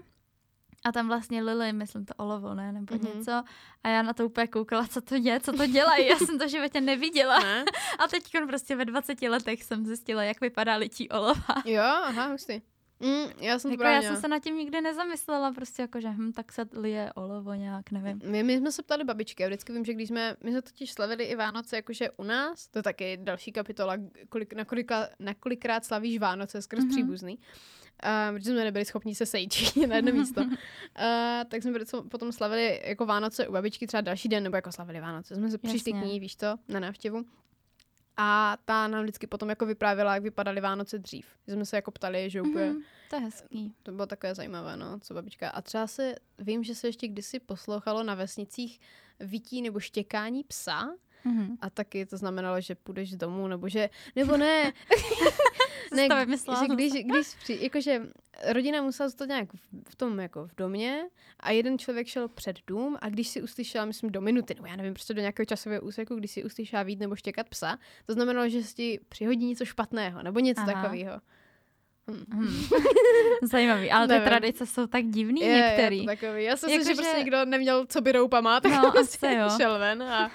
a 0.84 0.92
tam 0.92 1.08
vlastně 1.08 1.44
Lily, 1.44 1.74
myslím 1.74 2.06
to 2.06 2.14
olovo, 2.18 2.54
ne, 2.54 2.72
nebo 2.72 2.96
mm-hmm. 2.96 3.18
něco. 3.18 3.44
A 3.84 3.90
já 3.90 4.02
na 4.02 4.14
to 4.14 4.26
úplně 4.26 4.48
koukala, 4.48 4.88
co 4.88 5.02
to 5.02 5.16
je, 5.16 5.40
co 5.40 5.52
to 5.52 5.68
dělají. 5.68 6.08
Já 6.08 6.18
jsem 6.18 6.40
to 6.40 6.46
v 6.46 6.52
životě 6.52 6.82
neviděla. 6.82 7.40
Ne? 7.40 7.66
A 8.00 8.08
teď 8.08 8.24
prostě 8.48 8.76
ve 8.76 8.86
20 8.86 9.22
letech 9.22 9.64
jsem 9.64 9.86
zjistila, 9.86 10.24
jak 10.24 10.42
vypadá 10.42 10.76
lití 10.76 11.10
olova. 11.10 11.56
Jo, 11.66 11.84
aha, 11.84 12.28
hustý. 12.28 12.62
Mm, 13.00 13.32
já 13.40 13.60
jsem 13.60 13.72
jako 13.72 13.84
já 13.84 14.02
jsem 14.02 14.18
se 14.18 14.28
nad 14.28 14.44
tím 14.44 14.56
nikdy 14.56 14.82
nezamyslela, 14.82 15.52
prostě 15.52 15.82
jako, 15.82 16.02
že 16.02 16.10
hm, 16.10 16.32
tak 16.32 16.52
se 16.52 16.66
lije 16.74 17.12
olovo 17.16 17.54
nějak, 17.54 17.92
nevím. 17.92 18.22
My, 18.26 18.44
my 18.44 18.58
jsme 18.58 18.72
se 18.72 18.84
ptali 18.84 19.04
babičky 19.04 19.44
a 19.44 19.48
vždycky 19.48 19.74
vím, 19.74 19.86
že 19.86 19.94
když 19.94 20.10
jsme, 20.10 20.36
my 20.44 20.52
jsme 20.52 20.62
totiž 20.62 20.92
slavili 20.92 21.24
i 21.24 21.36
Vánoce, 21.36 21.76
jakože 21.76 22.10
u 22.12 22.24
nás, 22.24 22.68
to 22.68 22.80
je 22.80 22.84
taky 22.84 23.18
další 23.18 23.52
kapitola, 23.52 23.94
kolik, 24.30 24.54
na, 24.54 24.66
kolika, 24.66 25.10
na 25.20 25.34
kolikrát 25.34 25.86
slavíš 25.86 26.18
Vánoce 26.18 26.62
skrz 26.62 26.84
mm-hmm. 26.84 26.90
příbuzný, 26.90 27.40
uh, 28.06 28.38
protože 28.38 28.52
jsme 28.52 28.64
nebyli 28.64 28.86
schopni 28.86 29.16
se 29.16 29.26
sejít 29.26 29.54
na 29.88 29.96
jedno 29.96 30.12
místo. 30.12 30.42
Uh, 31.00 31.44
tak 31.48 31.64
jsme 31.64 31.80
potom 32.10 32.32
slavili 32.32 32.82
jako 32.86 33.06
Vánoce 33.06 33.48
u 33.48 33.52
babičky 33.52 33.88
třeba 33.88 34.02
další 34.02 34.30
den, 34.30 34.44
nebo 34.44 34.56
jako 34.56 34.72
slavili 34.72 35.00
Vánoce. 35.00 35.36
Jsme 35.36 35.52
se 35.52 35.58
přišli 35.58 35.94
k 35.94 35.96
ní, 35.96 36.20
víš 36.20 36.36
to, 36.36 36.56
na 36.68 36.80
návštěvu. 36.80 37.26
A 38.18 38.58
ta 38.66 38.88
nám 38.88 39.04
vždycky 39.04 39.28
potom 39.28 39.50
jako 39.50 39.66
vyprávěla, 39.66 40.14
jak 40.14 40.24
vypadaly 40.24 40.62
Vánoce 40.62 41.00
dřív. 41.00 41.28
Jsme 41.48 41.66
se 41.66 41.76
jako 41.76 41.92
ptali, 41.92 42.30
že 42.30 42.42
úplně... 42.42 42.72
Mm-hmm, 42.72 42.84
to 43.10 43.16
je 43.16 43.22
hezký. 43.22 43.74
To 43.84 43.92
bylo 43.92 44.08
takové 44.08 44.36
zajímavé, 44.36 44.78
no, 44.78 45.00
co 45.00 45.14
babička. 45.14 45.50
A 45.50 45.62
třeba 45.62 45.88
se, 45.88 46.16
vím, 46.40 46.64
že 46.64 46.76
se 46.76 46.88
ještě 46.88 47.08
kdysi 47.08 47.40
poslouchalo 47.40 48.04
na 48.04 48.16
vesnicích 48.16 48.80
vytí 49.20 49.62
nebo 49.62 49.80
štěkání 49.80 50.44
psa. 50.44 50.90
Mm-hmm. 51.26 51.58
A 51.62 51.70
taky 51.70 52.06
to 52.06 52.18
znamenalo, 52.18 52.62
že 52.62 52.76
půjdeš 52.76 53.14
z 53.14 53.16
domu, 53.16 53.48
nebo 53.48 53.70
že, 53.70 53.90
nebo 54.16 54.38
ne. 54.38 54.74
ne, 55.96 56.08
že 56.60 56.74
když, 56.74 56.92
když 56.92 57.36
při, 57.44 57.60
jakože 57.62 58.02
rodina 58.48 58.82
musela 58.82 59.10
zůstat 59.10 59.26
nějak 59.26 59.50
v 59.90 59.96
tom 59.96 60.20
jako 60.20 60.48
v 60.48 60.56
domě 60.56 61.04
a 61.40 61.52
jeden 61.52 61.78
člověk 61.78 62.08
šel 62.08 62.28
před 62.28 62.58
dům 62.68 62.98
a 63.02 63.10
když 63.10 63.28
si 63.28 63.42
uslyšela, 63.42 63.86
myslím, 63.86 64.12
do 64.12 64.22
minuty, 64.22 64.56
nebo 64.56 64.68
já 64.68 64.76
nevím, 64.76 64.94
prostě 64.94 65.14
do 65.14 65.22
nějakého 65.22 65.46
časového 65.46 65.82
úseku, 65.82 66.16
když 66.16 66.32
si 66.32 66.44
uslyšela 66.44 66.84
vít 66.84 67.00
nebo 67.00 67.16
štěkat 67.16 67.50
psa, 67.50 67.78
to 68.06 68.14
znamenalo, 68.14 68.50
že 68.50 68.64
si 68.64 68.76
ti 68.76 69.00
přihodí 69.10 69.46
něco 69.46 69.66
špatného 69.66 70.24
nebo 70.24 70.40
něco 70.40 70.66
takového. 70.66 71.22
Hmm. 72.10 72.26
Hmm. 72.32 72.64
Zajímavý, 73.44 73.92
ale 73.92 74.08
Nevím. 74.08 74.24
ty 74.24 74.30
tradice 74.30 74.66
jsou 74.66 74.88
tak 74.88 75.06
divný 75.06 75.42
je, 75.42 75.56
některý. 75.56 75.98
Je 75.98 76.04
to 76.04 76.08
takový. 76.08 76.44
Já 76.44 76.58
jsem 76.58 76.70
jako 76.70 76.84
si, 76.84 76.90
že, 76.90 76.96
že 76.96 77.02
prostě 77.02 77.18
někdo 77.18 77.46
neměl 77.46 77.86
co 77.86 78.02
by 78.02 78.12
roupama, 78.12 78.60
tak 78.60 78.72
no, 78.72 78.92
prostě 78.92 79.38
jo. 79.40 79.50
šel 79.58 79.80
ven 79.80 80.04
a... 80.04 80.32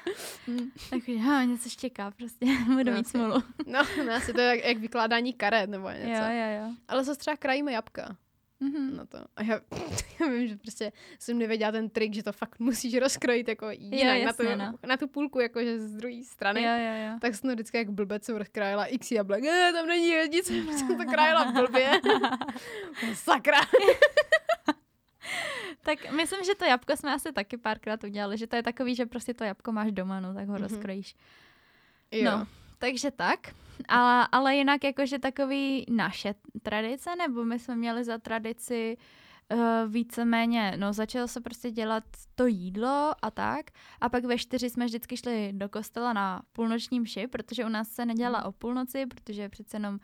Hmm. 0.47 0.71
Takže 0.91 1.19
ha, 1.19 1.45
něco 1.45 1.69
štěká 1.69 2.11
prostě, 2.11 2.47
budu 2.67 2.91
no, 2.91 2.93
mít 2.93 3.09
smůlu. 3.09 3.43
No, 3.67 3.83
no 4.07 4.13
asi 4.13 4.33
to 4.33 4.41
je 4.41 4.47
jak, 4.47 4.65
jak 4.65 4.79
vykládání 4.79 5.33
karet 5.33 5.71
nebo 5.71 5.91
něco. 5.91 6.23
Jo, 6.23 6.31
jo, 6.31 6.61
jo. 6.61 6.75
Ale 6.89 7.05
zase 7.05 7.19
třeba 7.19 7.37
krajíme 7.37 7.73
jabka 7.73 8.17
mm-hmm. 8.63 8.97
na 8.97 9.07
to. 9.07 9.19
A 9.37 9.43
já, 9.43 9.61
já 10.21 10.27
vím, 10.27 10.49
že 10.49 10.57
prostě 10.57 10.93
jsem 11.19 11.39
nevěděla 11.39 11.73
ten 11.73 11.91
trik, 11.91 12.15
že 12.15 12.23
to 12.23 12.33
fakt 12.33 12.59
musíš 12.59 12.95
rozkrojit 12.95 13.49
jako 13.49 13.71
jinak 13.71 14.17
jo, 14.17 14.23
jasně, 14.23 14.57
na, 14.57 14.73
tu, 14.73 14.73
no. 14.83 14.89
na 14.89 14.97
tu 14.97 15.09
půlku, 15.09 15.41
jakože 15.41 15.81
z 15.81 15.93
druhé 15.93 16.25
strany. 16.25 16.63
Jo, 16.63 16.71
jo, 16.71 17.11
jo. 17.11 17.19
Tak 17.21 17.35
jsem 17.35 17.51
to 17.51 17.55
vždycky 17.55 17.77
jak 17.77 17.91
blbec 17.91 18.25
jsem 18.25 18.37
rozkrájela 18.37 18.87
x 18.87 19.11
jablek. 19.11 19.43
Ne, 19.43 19.73
tam 19.73 19.87
není 19.87 20.13
nic, 20.33 20.47
jsem 20.79 20.97
to 20.97 21.05
krájela 21.05 21.53
blbě. 21.53 22.01
Sakra. 23.15 23.61
tak 25.83 26.13
myslím, 26.13 26.45
že 26.45 26.55
to 26.55 26.65
jabko 26.65 26.97
jsme 26.97 27.15
asi 27.15 27.33
taky 27.33 27.57
párkrát 27.57 28.05
udělali, 28.05 28.39
že 28.39 28.47
to 28.47 28.57
je 28.57 28.63
takový, 28.63 28.95
že 28.95 29.07
prostě 29.07 29.35
to 29.35 29.45
jabko 29.45 29.73
máš 29.73 29.93
doma, 29.93 30.21
no, 30.21 30.35
tak 30.35 30.49
ho 30.49 30.55
mm-hmm. 30.55 30.63
rozkrojíš. 30.63 31.15
Jo. 32.11 32.31
No, 32.31 32.47
takže 32.79 33.11
tak. 33.11 33.55
Ale, 33.89 34.29
ale 34.33 34.57
jinak 34.57 34.85
jakože 34.85 35.19
takový 35.19 35.87
naše 35.91 36.35
tradice, 36.63 37.17
nebo 37.17 37.45
my 37.45 37.59
jsme 37.59 37.77
měli 37.77 38.05
za 38.05 38.19
tradici 38.19 38.97
uh, 39.53 39.59
víceméně, 39.93 40.75
no 40.77 40.93
začalo 40.93 41.29
se 41.29 41.41
prostě 41.41 41.71
dělat 41.71 42.05
to 42.35 42.47
jídlo 42.47 43.13
a 43.23 43.31
tak. 43.31 43.71
A 44.01 44.09
pak 44.09 44.25
ve 44.25 44.39
čtyři 44.39 44.71
jsme 44.71 44.85
vždycky 44.85 45.17
šli 45.17 45.53
do 45.53 45.69
kostela 45.69 46.13
na 46.13 46.43
půlnoční 46.53 47.01
mši, 47.01 47.27
protože 47.27 47.65
u 47.65 47.69
nás 47.69 47.89
se 47.89 48.07
nedělala 48.07 48.39
mhm. 48.39 48.49
o 48.49 48.53
půlnoci, 48.53 49.07
protože 49.07 49.49
přece 49.49 49.77
jenom 49.77 49.95
uh, 49.95 49.99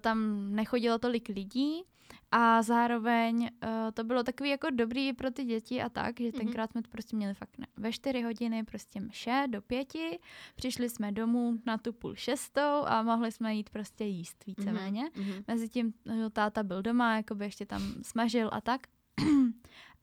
tam 0.00 0.48
nechodilo 0.54 0.98
tolik 0.98 1.28
lidí. 1.28 1.82
A 2.38 2.62
zároveň 2.62 3.40
uh, 3.42 3.68
to 3.94 4.04
bylo 4.04 4.22
takový 4.22 4.50
jako 4.50 4.70
dobrý 4.70 5.12
pro 5.12 5.30
ty 5.30 5.44
děti 5.44 5.82
a 5.82 5.88
tak, 5.88 6.20
že 6.20 6.26
mm-hmm. 6.26 6.38
tenkrát 6.38 6.70
jsme 6.70 6.82
to 6.82 6.90
prostě 6.90 7.16
měli 7.16 7.34
fakt 7.34 7.58
ne, 7.58 7.66
ve 7.76 7.92
čtyři 7.92 8.22
hodiny 8.22 8.64
prostě 8.64 9.00
mše 9.00 9.44
do 9.46 9.62
pěti, 9.62 10.18
přišli 10.56 10.90
jsme 10.90 11.12
domů 11.12 11.58
na 11.66 11.78
tu 11.78 11.92
půl 11.92 12.14
šestou 12.14 12.84
a 12.86 13.02
mohli 13.02 13.32
jsme 13.32 13.54
jít 13.54 13.70
prostě 13.70 14.04
jíst 14.04 14.46
víceméně. 14.46 15.04
Mm-hmm. 15.04 15.44
Mezitím 15.48 15.94
uh, 16.04 16.28
táta 16.32 16.62
byl 16.62 16.82
doma, 16.82 17.16
jako 17.16 17.34
by 17.34 17.44
ještě 17.44 17.66
tam 17.66 17.82
smažil 18.02 18.50
a 18.52 18.60
tak. 18.60 18.80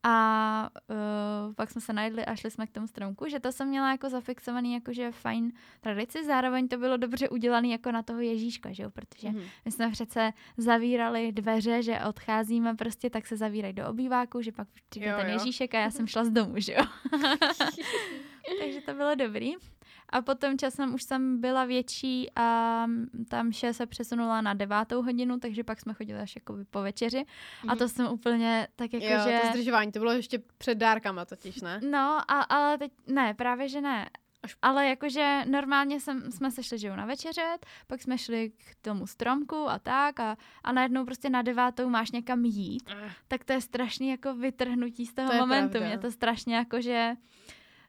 A 0.06 0.70
uh, 0.90 1.54
pak 1.54 1.70
jsme 1.70 1.80
se 1.80 1.92
najedli 1.92 2.24
a 2.24 2.36
šli 2.36 2.50
jsme 2.50 2.66
k 2.66 2.70
tomu 2.70 2.86
stromku, 2.86 3.28
že 3.28 3.40
to 3.40 3.52
jsem 3.52 3.68
měla 3.68 3.90
jako 3.90 4.08
zafixovaný 4.08 4.74
jakože 4.74 5.12
fajn 5.12 5.52
tradici, 5.80 6.24
zároveň 6.24 6.68
to 6.68 6.78
bylo 6.78 6.96
dobře 6.96 7.28
udělané 7.28 7.68
jako 7.68 7.92
na 7.92 8.02
toho 8.02 8.20
Ježíška, 8.20 8.72
že 8.72 8.82
jo, 8.82 8.90
protože 8.90 9.28
mm-hmm. 9.28 9.44
my 9.64 9.72
jsme 9.72 9.90
přece 9.90 10.32
zavírali 10.56 11.32
dveře, 11.32 11.82
že 11.82 12.00
odcházíme 12.08 12.74
prostě, 12.74 13.10
tak 13.10 13.26
se 13.26 13.36
zavírají 13.36 13.74
do 13.74 13.88
obýváku, 13.88 14.42
že 14.42 14.52
pak 14.52 14.68
přijde 14.88 15.06
jo, 15.06 15.16
ten 15.16 15.26
jo. 15.26 15.32
Ježíšek 15.32 15.74
a 15.74 15.78
já 15.78 15.90
jsem 15.90 16.06
šla 16.06 16.24
z 16.24 16.30
domu, 16.30 16.54
že 16.56 16.72
jo. 16.72 16.84
Takže 18.60 18.80
to 18.80 18.94
bylo 18.94 19.14
dobrý. 19.14 19.54
A 20.08 20.22
potom 20.22 20.58
časem 20.58 20.94
už 20.94 21.02
jsem 21.02 21.40
byla 21.40 21.64
větší 21.64 22.30
a 22.36 22.86
tam 23.28 23.50
vše 23.50 23.72
se 23.72 23.86
přesunula 23.86 24.40
na 24.40 24.54
devátou 24.54 25.02
hodinu, 25.02 25.38
takže 25.38 25.64
pak 25.64 25.80
jsme 25.80 25.94
chodili 25.94 26.20
až 26.20 26.36
jako 26.36 26.56
po 26.70 26.82
večeři. 26.82 27.24
A 27.62 27.66
mhm. 27.66 27.78
to 27.78 27.88
jsem 27.88 28.06
úplně 28.06 28.68
tak 28.76 28.92
jako, 28.92 29.06
jo, 29.06 29.20
že... 29.24 29.40
to 29.42 29.48
zdržování, 29.48 29.92
to 29.92 29.98
bylo 29.98 30.12
ještě 30.12 30.42
před 30.58 30.78
dárkama 30.78 31.24
totiž, 31.24 31.60
ne? 31.60 31.80
No, 31.90 32.20
a, 32.28 32.40
ale 32.40 32.78
teď, 32.78 32.92
ne, 33.06 33.34
právě 33.34 33.68
že 33.68 33.80
ne. 33.80 34.10
Ale 34.62 34.86
jakože 34.86 35.44
normálně 35.50 36.00
jsem, 36.00 36.32
jsme 36.32 36.50
se 36.50 36.62
šli, 36.62 36.78
že 36.78 36.96
na 36.96 37.06
večeřet, 37.06 37.66
pak 37.86 38.02
jsme 38.02 38.18
šli 38.18 38.50
k 38.50 38.74
tomu 38.82 39.06
stromku 39.06 39.56
a 39.56 39.78
tak 39.78 40.20
a, 40.20 40.36
a 40.64 40.72
najednou 40.72 41.04
prostě 41.04 41.30
na 41.30 41.42
devátou 41.42 41.88
máš 41.88 42.10
někam 42.10 42.44
jít, 42.44 42.90
uh. 42.90 43.10
tak 43.28 43.44
to 43.44 43.52
je 43.52 43.60
strašný 43.60 44.08
jako 44.08 44.34
vytrhnutí 44.34 45.06
z 45.06 45.14
toho 45.14 45.30
to 45.30 45.36
momentu. 45.36 45.78
Mě 45.78 45.98
to 45.98 46.10
strašně 46.10 46.56
jako, 46.56 46.80
že 46.80 47.14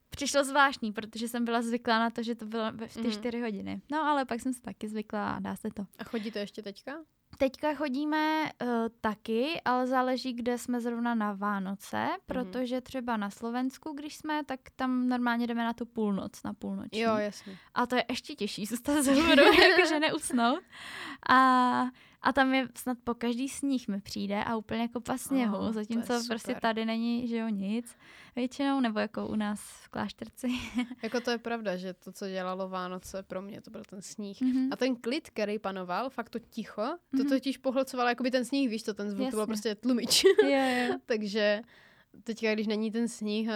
přišlo 0.09 0.43
zvláštní, 0.43 0.91
protože 0.91 1.27
jsem 1.27 1.45
byla 1.45 1.61
zvyklá 1.61 1.99
na 1.99 2.09
to, 2.09 2.23
že 2.23 2.35
to 2.35 2.45
bylo 2.45 2.71
v 2.71 2.93
ty 2.93 3.01
mm. 3.01 3.11
čtyři 3.11 3.41
hodiny. 3.41 3.81
No 3.91 4.03
ale 4.03 4.25
pak 4.25 4.41
jsem 4.41 4.53
se 4.53 4.61
taky 4.61 4.87
zvykla 4.87 5.31
a 5.31 5.39
dá 5.39 5.55
se 5.55 5.69
to. 5.73 5.85
A 5.99 6.03
chodí 6.03 6.31
to 6.31 6.39
ještě 6.39 6.61
teďka? 6.61 6.91
Teďka 7.37 7.73
chodíme 7.73 8.43
uh, 8.43 8.67
taky, 9.01 9.61
ale 9.65 9.87
záleží, 9.87 10.33
kde 10.33 10.57
jsme 10.57 10.81
zrovna 10.81 11.15
na 11.15 11.33
Vánoce, 11.33 11.97
mm-hmm. 11.97 12.19
protože 12.25 12.81
třeba 12.81 13.17
na 13.17 13.29
Slovensku, 13.29 13.93
když 13.93 14.15
jsme, 14.15 14.43
tak 14.43 14.59
tam 14.75 15.09
normálně 15.09 15.47
jdeme 15.47 15.63
na 15.63 15.73
tu 15.73 15.85
půlnoc, 15.85 16.43
na 16.43 16.53
půlnoční. 16.53 16.99
Jo, 16.99 17.15
jasně. 17.15 17.57
A 17.73 17.85
to 17.85 17.95
je 17.95 18.05
ještě 18.09 18.35
těžší 18.35 18.65
zůstat 18.65 19.01
ze 19.01 19.11
jakože 19.69 19.99
neusnout. 19.99 20.59
A, 21.29 21.83
a 22.25 22.33
tam 22.33 22.53
je 22.53 22.67
snad 22.75 22.97
po 23.03 23.13
každý 23.13 23.49
sníh 23.49 23.87
mi 23.87 24.01
přijde 24.01 24.43
a 24.43 24.55
úplně 24.55 24.87
kopa 24.87 25.17
sněhu, 25.17 25.57
oh, 25.57 25.73
zatímco 25.73 26.13
prostě 26.27 26.55
tady 26.55 26.85
není, 26.85 27.27
že 27.27 27.37
jo, 27.37 27.49
nic 27.49 27.95
většinou, 28.35 28.79
nebo 28.79 28.99
jako 28.99 29.27
u 29.27 29.35
nás 29.35 29.59
v 29.61 29.89
klášterci. 29.89 30.47
jako 31.03 31.21
to 31.21 31.31
je 31.31 31.37
pravda, 31.37 31.77
že 31.77 31.93
to, 31.93 32.11
co 32.11 32.27
dělalo 32.27 32.69
Vánoce, 32.69 33.23
pro 33.23 33.41
mě 33.41 33.61
to 33.61 33.71
byl 33.71 33.83
ten 33.83 34.01
sníh. 34.01 34.41
Mm-hmm. 34.41 34.67
A 34.71 34.75
ten 34.75 34.95
klid, 34.95 35.29
který 35.29 35.59
panoval, 35.59 36.09
fakt 36.09 36.29
to 36.29 36.39
ticho, 36.39 36.81
mm-hmm. 36.81 37.17
to 37.17 37.23
mhm. 37.23 37.29
totiž 37.29 37.57
pohlcovalo 37.57 38.09
jako 38.09 38.23
by 38.23 38.31
ten 38.31 38.45
sníh, 38.45 38.69
víš, 38.69 38.83
to 38.83 38.93
ten 38.93 39.09
zvuk, 39.09 39.19
Jasně. 39.19 39.31
to 39.31 39.37
byl 39.37 39.45
prostě 39.45 39.75
tlumič. 39.75 40.23
Takže 41.05 41.61
teďka, 42.23 42.53
když 42.53 42.67
není 42.67 42.91
ten 42.91 43.07
sníh, 43.07 43.49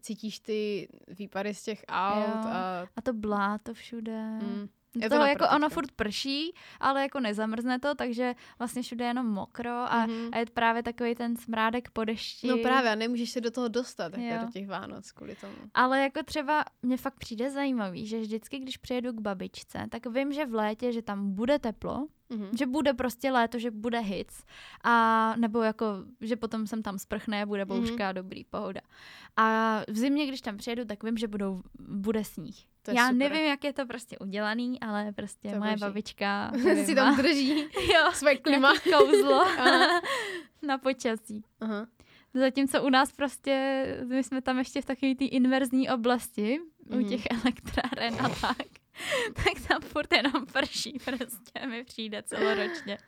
cítíš 0.00 0.40
ty 0.40 0.88
výpady 1.08 1.54
z 1.54 1.62
těch 1.62 1.84
aut. 1.88 2.46
A, 2.46 2.86
a 2.96 3.02
to 3.02 3.12
bláto 3.12 3.74
všude. 3.74 4.38
Mm. 4.42 4.68
Je 5.02 5.10
toho 5.10 5.24
jako 5.24 5.44
ono 5.56 5.68
furt 5.68 5.92
prší, 5.92 6.54
ale 6.80 7.02
jako 7.02 7.20
nezamrzne 7.20 7.78
to, 7.78 7.94
takže 7.94 8.34
vlastně 8.58 8.82
všude 8.82 9.04
je 9.04 9.08
jenom 9.08 9.26
mokro 9.26 9.70
a, 9.70 10.06
mm-hmm. 10.06 10.28
a 10.32 10.38
je 10.38 10.46
právě 10.46 10.82
takový 10.82 11.14
ten 11.14 11.36
smrádek 11.36 11.90
po 11.90 12.04
dešti. 12.04 12.48
No 12.48 12.58
právě, 12.58 12.90
a 12.90 12.94
nemůžeš 12.94 13.30
se 13.30 13.40
do 13.40 13.50
toho 13.50 13.68
dostat, 13.68 14.18
jako 14.18 14.46
do 14.46 14.52
těch 14.52 14.68
Vánoc 14.68 15.12
kvůli 15.12 15.36
tomu. 15.36 15.54
Ale 15.74 16.00
jako 16.02 16.22
třeba 16.22 16.64
mně 16.82 16.96
fakt 16.96 17.18
přijde 17.18 17.50
zajímavý, 17.50 18.06
že 18.06 18.20
vždycky, 18.20 18.58
když 18.58 18.76
přijedu 18.76 19.12
k 19.12 19.20
babičce, 19.20 19.86
tak 19.90 20.06
vím, 20.06 20.32
že 20.32 20.46
v 20.46 20.54
létě, 20.54 20.92
že 20.92 21.02
tam 21.02 21.34
bude 21.34 21.58
teplo, 21.58 22.06
Mm-hmm. 22.30 22.58
Že 22.58 22.66
bude 22.66 22.94
prostě 22.94 23.32
léto, 23.32 23.58
že 23.58 23.70
bude 23.70 23.98
hits. 23.98 24.44
A 24.84 25.34
nebo 25.36 25.62
jako, 25.62 25.86
že 26.20 26.36
potom 26.36 26.66
jsem 26.66 26.82
tam 26.82 26.98
sprchne, 26.98 27.46
bude 27.46 27.64
bouřka, 27.64 28.10
mm-hmm. 28.10 28.14
dobrý, 28.14 28.44
pohoda. 28.44 28.80
A 29.36 29.80
v 29.88 29.96
zimě, 29.96 30.26
když 30.26 30.40
tam 30.40 30.56
přijedu, 30.56 30.84
tak 30.84 31.04
vím, 31.04 31.16
že 31.16 31.28
budou, 31.28 31.62
bude 31.78 32.24
sníh. 32.24 32.66
To 32.86 32.92
Já 32.92 33.08
super. 33.08 33.16
nevím, 33.16 33.46
jak 33.46 33.64
je 33.64 33.72
to 33.72 33.86
prostě 33.86 34.18
udělaný, 34.18 34.80
ale 34.80 35.12
prostě 35.12 35.48
to 35.50 35.58
moje 35.58 35.70
boží. 35.70 35.80
babička 35.80 36.52
si 36.84 36.94
tam 36.94 37.16
drží 37.16 37.58
jo, 37.94 38.12
své 38.12 38.36
klima. 38.36 38.72
kouzlo 38.78 39.44
na 40.62 40.78
počasí. 40.78 41.44
Aha. 41.60 41.86
Zatímco 42.34 42.82
u 42.82 42.90
nás 42.90 43.12
prostě, 43.12 43.84
my 44.08 44.24
jsme 44.24 44.42
tam 44.42 44.58
ještě 44.58 44.82
v 44.82 44.84
takové 44.84 45.14
té 45.14 45.24
inverzní 45.24 45.90
oblasti, 45.90 46.60
mm-hmm. 46.60 46.96
u 46.96 47.00
mhm. 47.00 47.08
těch 47.08 47.22
elektráren 47.30 48.14
a 48.20 48.28
tak. 48.28 48.66
tak 49.34 49.68
tam 49.68 49.80
furt 49.80 50.12
jenom 50.12 50.46
prší, 50.52 50.98
prostě 51.04 51.66
mi 51.66 51.84
přijde 51.84 52.22
celoročně. 52.22 52.98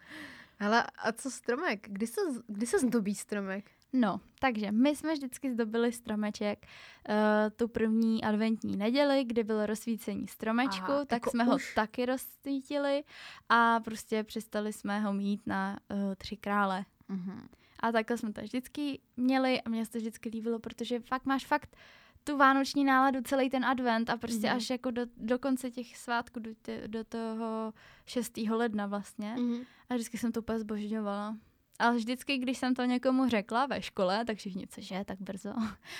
Ale 0.61 0.85
a 0.99 1.13
co 1.13 1.31
stromek? 1.31 1.87
Kdy 1.89 2.07
se, 2.07 2.21
kdy 2.47 2.67
se 2.67 2.79
zdobí 2.79 3.15
stromek? 3.15 3.71
No, 3.93 4.21
takže 4.41 4.73
my 4.73 4.97
jsme 4.97 5.13
vždycky 5.13 5.53
zdobili 5.53 5.93
stromeček 5.93 6.67
uh, 7.09 7.15
tu 7.57 7.69
první 7.69 8.25
adventní 8.25 8.77
neděli, 8.77 9.25
kdy 9.25 9.45
bylo 9.45 9.67
rozsvícení 9.67 10.29
stromečku, 10.29 10.93
Aha, 10.93 11.05
tak 11.05 11.17
jako 11.17 11.31
jsme 11.31 11.45
už... 11.45 11.51
ho 11.51 11.59
taky 11.75 12.07
rozsvítili 12.07 13.05
a 13.49 13.81
prostě 13.81 14.25
přestali 14.25 14.73
jsme 14.73 15.01
ho 15.01 15.13
mít 15.13 15.47
na 15.47 15.79
uh, 15.91 16.15
tři 16.15 16.37
krále. 16.37 16.85
Uh-huh. 17.11 17.43
A 17.81 17.93
takhle 17.93 18.17
jsme 18.17 18.33
to 18.33 18.41
vždycky 18.41 19.01
měli 19.17 19.63
a 19.63 19.69
mě 19.69 19.85
se 19.85 19.93
to 19.93 19.99
vždycky 19.99 20.29
líbilo, 20.29 20.59
protože 20.59 21.01
fakt 21.01 21.27
máš 21.27 21.47
fakt 21.47 21.77
tu 22.25 22.37
vánoční 22.37 22.85
náladu 22.85 23.21
celý 23.23 23.51
ten 23.51 23.65
advent 23.65 24.11
a 24.11 24.17
prostě 24.17 24.47
mm-hmm. 24.47 24.57
až 24.57 24.71
jako 24.71 24.91
do, 24.91 25.03
do 25.17 25.39
konce 25.39 25.71
těch 25.71 25.97
svátků, 25.97 26.41
do, 26.41 26.51
tě, 26.63 26.83
do 26.87 27.05
toho 27.05 27.73
6. 28.07 28.37
ledna 28.37 28.87
vlastně. 28.87 29.35
Mm-hmm. 29.39 29.67
A 29.91 29.95
vždycky 29.95 30.19
jsem 30.19 30.33
to 30.33 30.41
úplně 30.41 30.59
zbožňovala. 30.59 31.37
Ale 31.79 31.97
vždycky, 31.97 32.39
když 32.39 32.59
jsem 32.59 32.75
to 32.75 32.85
někomu 32.85 33.29
řekla 33.29 33.67
ve 33.67 33.83
škole, 33.83 34.25
tak 34.25 34.37
všichni, 34.37 34.67
cože, 34.67 35.03
tak 35.05 35.21
brzo. 35.21 35.53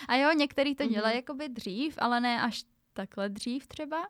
A 0.09 0.17
jo, 0.17 0.33
některý 0.33 0.75
to 0.75 0.87
dělají 0.87 1.15
mm-hmm. 1.15 1.19
jakoby 1.19 1.49
dřív, 1.49 1.95
ale 1.99 2.21
ne 2.21 2.43
až 2.43 2.65
takhle 2.93 3.29
dřív 3.29 3.67
třeba. 3.67 4.09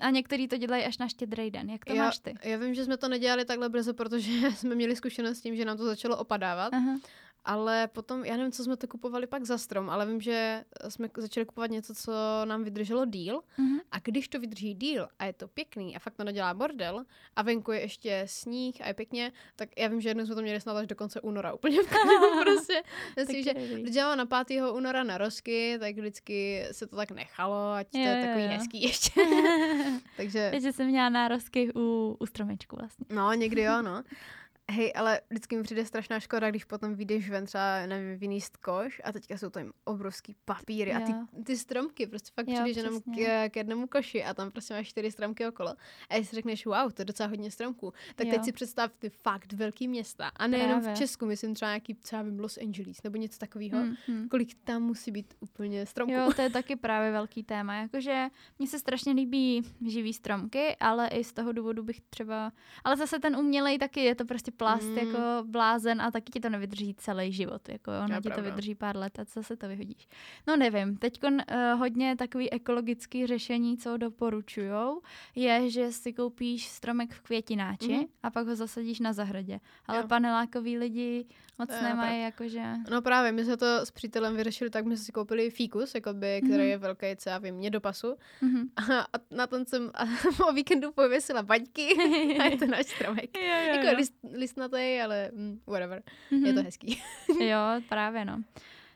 A 0.00 0.10
některý 0.10 0.48
to 0.48 0.56
dělají 0.56 0.84
až 0.84 0.98
na 0.98 1.08
štědrý 1.08 1.50
den. 1.50 1.70
Jak 1.70 1.84
to 1.84 1.94
já, 1.94 2.04
máš 2.04 2.18
ty? 2.18 2.34
Já 2.42 2.58
vím, 2.58 2.74
že 2.74 2.84
jsme 2.84 2.96
to 2.96 3.08
nedělali 3.08 3.44
takhle 3.44 3.68
brzo, 3.68 3.94
protože 3.94 4.50
jsme 4.56 4.74
měli 4.74 4.96
zkušenost 4.96 5.38
s 5.38 5.40
tím, 5.40 5.56
že 5.56 5.64
nám 5.64 5.76
to 5.76 5.84
začalo 5.84 6.16
opadávat. 6.16 6.74
Aha. 6.74 6.96
Ale 7.44 7.88
potom, 7.88 8.24
já 8.24 8.36
nevím, 8.36 8.52
co 8.52 8.64
jsme 8.64 8.76
to 8.76 8.88
kupovali 8.88 9.26
pak 9.26 9.44
za 9.44 9.58
strom, 9.58 9.90
ale 9.90 10.06
vím, 10.06 10.20
že 10.20 10.64
jsme 10.88 11.08
začali 11.16 11.46
kupovat 11.46 11.70
něco, 11.70 11.94
co 11.94 12.12
nám 12.44 12.64
vydrželo 12.64 13.04
díl. 13.04 13.42
Mm-hmm. 13.58 13.80
A 13.90 13.98
když 13.98 14.28
to 14.28 14.40
vydrží 14.40 14.74
díl 14.74 15.08
a 15.18 15.24
je 15.24 15.32
to 15.32 15.48
pěkný 15.48 15.96
a 15.96 15.98
fakt 15.98 16.14
to 16.14 16.24
nedělá 16.24 16.54
bordel 16.54 17.04
a 17.36 17.42
venku 17.42 17.72
je 17.72 17.80
ještě 17.80 18.22
sníh 18.26 18.80
a 18.80 18.88
je 18.88 18.94
pěkně, 18.94 19.32
tak 19.56 19.68
já 19.78 19.88
vím, 19.88 20.00
že 20.00 20.08
jednou 20.08 20.26
jsme 20.26 20.34
to 20.34 20.42
měli 20.42 20.60
snad 20.60 20.76
až 20.76 20.86
do 20.86 20.96
konce 20.96 21.20
února 21.20 21.52
úplně 21.52 21.82
v 21.82 21.88
prostě. 22.42 22.82
Myslím, 23.16 23.44
že 23.44 23.54
když 23.54 23.94
dělám 23.94 24.18
na 24.18 24.44
5. 24.44 24.62
února 24.72 25.02
na 25.02 25.18
rozky, 25.18 25.76
tak 25.80 25.96
vždycky 25.96 26.66
se 26.72 26.86
to 26.86 26.96
tak 26.96 27.10
nechalo, 27.10 27.72
ať 27.72 27.90
to 27.90 27.98
je, 27.98 28.04
je 28.04 28.26
takový 28.26 28.44
jo. 28.44 28.50
hezký 28.50 28.82
ještě. 28.82 29.20
Takže... 30.16 30.48
Takže 30.50 30.72
jsem 30.72 30.86
měla 30.86 31.08
nározky 31.08 31.72
u, 31.74 32.16
u 32.20 32.26
stromečku 32.26 32.76
vlastně. 32.76 33.06
No, 33.10 33.32
někdy 33.32 33.62
jo, 33.62 33.82
no. 33.82 34.02
Hej, 34.70 34.92
ale 34.96 35.20
vždycky 35.30 35.56
mi 35.56 35.62
přijde 35.62 35.84
strašná 35.84 36.20
škoda, 36.20 36.50
když 36.50 36.64
potom 36.64 36.94
vyjdeš 36.94 37.30
ven 37.30 37.46
třeba, 37.46 37.86
nevím, 37.86 38.18
vyníst 38.18 38.56
koš 38.56 39.00
a 39.04 39.12
teďka 39.12 39.38
jsou 39.38 39.50
tam 39.50 39.72
obrovský 39.84 40.36
papíry 40.44 40.90
jo. 40.90 40.96
a 40.96 41.00
ty, 41.00 41.42
ty 41.44 41.56
stromky, 41.56 42.06
prostě 42.06 42.30
fakt 42.34 42.46
přijdeš 42.46 42.76
jenom 42.76 43.00
k, 43.00 43.48
k, 43.48 43.56
jednomu 43.56 43.86
koši 43.86 44.24
a 44.24 44.34
tam 44.34 44.50
prostě 44.50 44.74
máš 44.74 44.88
čtyři 44.88 45.10
stromky 45.10 45.46
okolo. 45.46 45.74
A 46.10 46.16
když 46.16 46.28
si 46.28 46.36
řekneš, 46.36 46.66
wow, 46.66 46.92
to 46.92 47.02
je 47.02 47.04
docela 47.04 47.28
hodně 47.28 47.50
stromků, 47.50 47.92
tak 48.14 48.26
jo. 48.26 48.32
teď 48.32 48.44
si 48.44 48.52
představ 48.52 48.92
ty 48.98 49.10
fakt 49.10 49.52
velký 49.52 49.88
města 49.88 50.28
a 50.36 50.46
nejenom 50.46 50.80
v 50.80 50.94
Česku, 50.94 51.26
myslím 51.26 51.54
třeba 51.54 51.70
nějaký, 51.70 51.94
třeba 51.94 52.22
vím, 52.22 52.40
Los 52.40 52.58
Angeles 52.58 53.02
nebo 53.02 53.16
něco 53.16 53.38
takového, 53.38 53.78
hmm, 53.78 53.94
hmm. 54.06 54.28
kolik 54.28 54.54
tam 54.64 54.82
musí 54.82 55.10
být 55.10 55.34
úplně 55.40 55.86
stromků. 55.86 56.14
Jo, 56.14 56.32
to 56.36 56.42
je 56.42 56.50
taky 56.60 56.76
právě 56.76 57.12
velký 57.12 57.42
téma, 57.42 57.74
jakože 57.74 58.28
mně 58.58 58.68
se 58.68 58.78
strašně 58.78 59.12
líbí 59.12 59.62
živý 59.86 60.12
stromky, 60.12 60.76
ale 60.80 61.08
i 61.08 61.24
z 61.24 61.32
toho 61.32 61.52
důvodu 61.52 61.82
bych 61.82 62.00
třeba, 62.00 62.52
ale 62.84 62.96
zase 62.96 63.18
ten 63.18 63.36
umělej 63.36 63.78
taky 63.78 64.00
je 64.00 64.14
to 64.14 64.24
prostě 64.24 64.50
plast 64.60 64.88
mm. 64.88 64.98
jako 64.98 65.18
blázen 65.44 66.02
a 66.02 66.10
taky 66.10 66.32
ti 66.32 66.40
to 66.40 66.48
nevydrží 66.48 66.94
celý 66.94 67.32
život. 67.32 67.68
Jako 67.68 67.90
ono 68.04 68.20
ti 68.20 68.30
to 68.30 68.42
vydrží 68.42 68.74
pár 68.74 68.96
let 68.96 69.18
a 69.18 69.24
co 69.24 69.42
se 69.42 69.56
to 69.56 69.68
vyhodíš. 69.68 70.08
No 70.46 70.56
nevím, 70.56 70.96
teď 70.96 71.20
uh, 71.24 71.38
hodně 71.78 72.16
takový 72.16 72.50
ekologický 72.50 73.26
řešení, 73.26 73.76
co 73.76 73.96
doporučujou, 73.96 75.00
je, 75.34 75.70
že 75.70 75.92
si 75.92 76.12
koupíš 76.12 76.68
stromek 76.68 77.12
v 77.12 77.20
květináči 77.20 77.96
mm. 77.96 78.04
a 78.22 78.30
pak 78.30 78.46
ho 78.46 78.56
zasadíš 78.56 79.00
na 79.00 79.12
zahradě. 79.12 79.60
Ale 79.86 79.98
jo. 79.98 80.08
panelákoví 80.08 80.78
lidi 80.78 81.26
moc 81.60 81.68
to 81.68 81.82
nemají, 81.82 82.22
jakože... 82.22 82.62
No 82.90 83.02
právě, 83.02 83.32
my 83.32 83.44
jsme 83.44 83.56
to 83.56 83.66
s 83.66 83.90
přítelem 83.90 84.36
vyřešili 84.36 84.70
tak, 84.70 84.84
my 84.84 84.96
jsme 84.96 85.04
si 85.04 85.12
koupili 85.12 85.50
fíkus, 85.50 85.94
jakoby, 85.94 86.40
který 86.44 86.62
mm. 86.62 86.68
je 86.68 86.78
velký, 86.78 87.06
co 87.16 87.28
já 87.28 87.38
vím, 87.38 87.54
mě 87.54 87.70
do 87.70 87.80
pasu. 87.80 88.16
Mm-hmm. 88.42 88.68
A, 88.76 89.00
a 89.00 89.20
na 89.30 89.46
tom 89.46 89.64
jsem 89.64 89.90
a 89.94 90.04
o 90.48 90.52
víkendu 90.52 90.92
pověsila 90.92 91.42
baňky 91.42 91.88
a 92.40 92.44
je 92.44 92.56
to 92.56 92.66
náš 92.66 92.86
stromek. 92.86 93.36
jo, 93.36 93.42
jo, 93.42 93.74
jako 93.74 93.86
jo. 93.86 93.92
List, 93.96 94.14
listnatý, 94.50 95.00
ale 95.00 95.30
mm, 95.32 95.60
whatever. 95.66 96.02
Mm-hmm. 96.30 96.46
Je 96.46 96.52
to 96.52 96.62
hezký. 96.62 97.02
jo, 97.40 97.58
právě 97.88 98.24
no. 98.24 98.42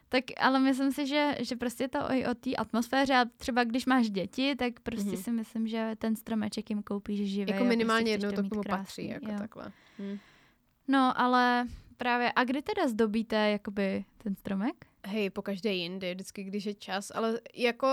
Tak 0.08 0.24
ale 0.40 0.60
myslím 0.60 0.92
si, 0.92 1.06
že, 1.06 1.34
že 1.40 1.56
prostě 1.56 1.88
to 1.88 1.98
i 1.98 2.26
o 2.26 2.34
té 2.34 2.54
atmosféře 2.54 3.14
a 3.14 3.24
třeba 3.36 3.64
když 3.64 3.86
máš 3.86 4.10
děti, 4.10 4.56
tak 4.56 4.80
prostě 4.80 5.10
mm-hmm. 5.10 5.22
si 5.22 5.32
myslím, 5.32 5.66
že 5.66 5.90
ten 5.98 6.16
stromeček 6.16 6.70
jim 6.70 6.82
koupíš 6.82 7.30
živý. 7.30 7.52
Jako 7.52 7.64
minimálně 7.64 8.18
prostě 8.18 8.26
jednou 8.26 8.42
to 8.42 8.48
k 8.48 8.50
tomu 8.50 8.62
patří, 8.68 9.08
jako 9.08 9.30
jo. 9.30 9.38
takhle. 9.38 9.72
Hm. 9.98 10.18
No, 10.88 11.20
ale 11.20 11.66
právě, 11.96 12.32
a 12.36 12.44
kdy 12.44 12.62
teda 12.62 12.88
zdobíte 12.88 13.50
jakoby 13.50 14.04
ten 14.18 14.36
stromek? 14.36 14.86
Hej, 15.06 15.30
po 15.30 15.42
každé 15.42 15.72
jindy, 15.72 16.14
vždycky, 16.14 16.44
když 16.44 16.64
je 16.64 16.74
čas, 16.74 17.12
ale 17.14 17.40
jako 17.54 17.88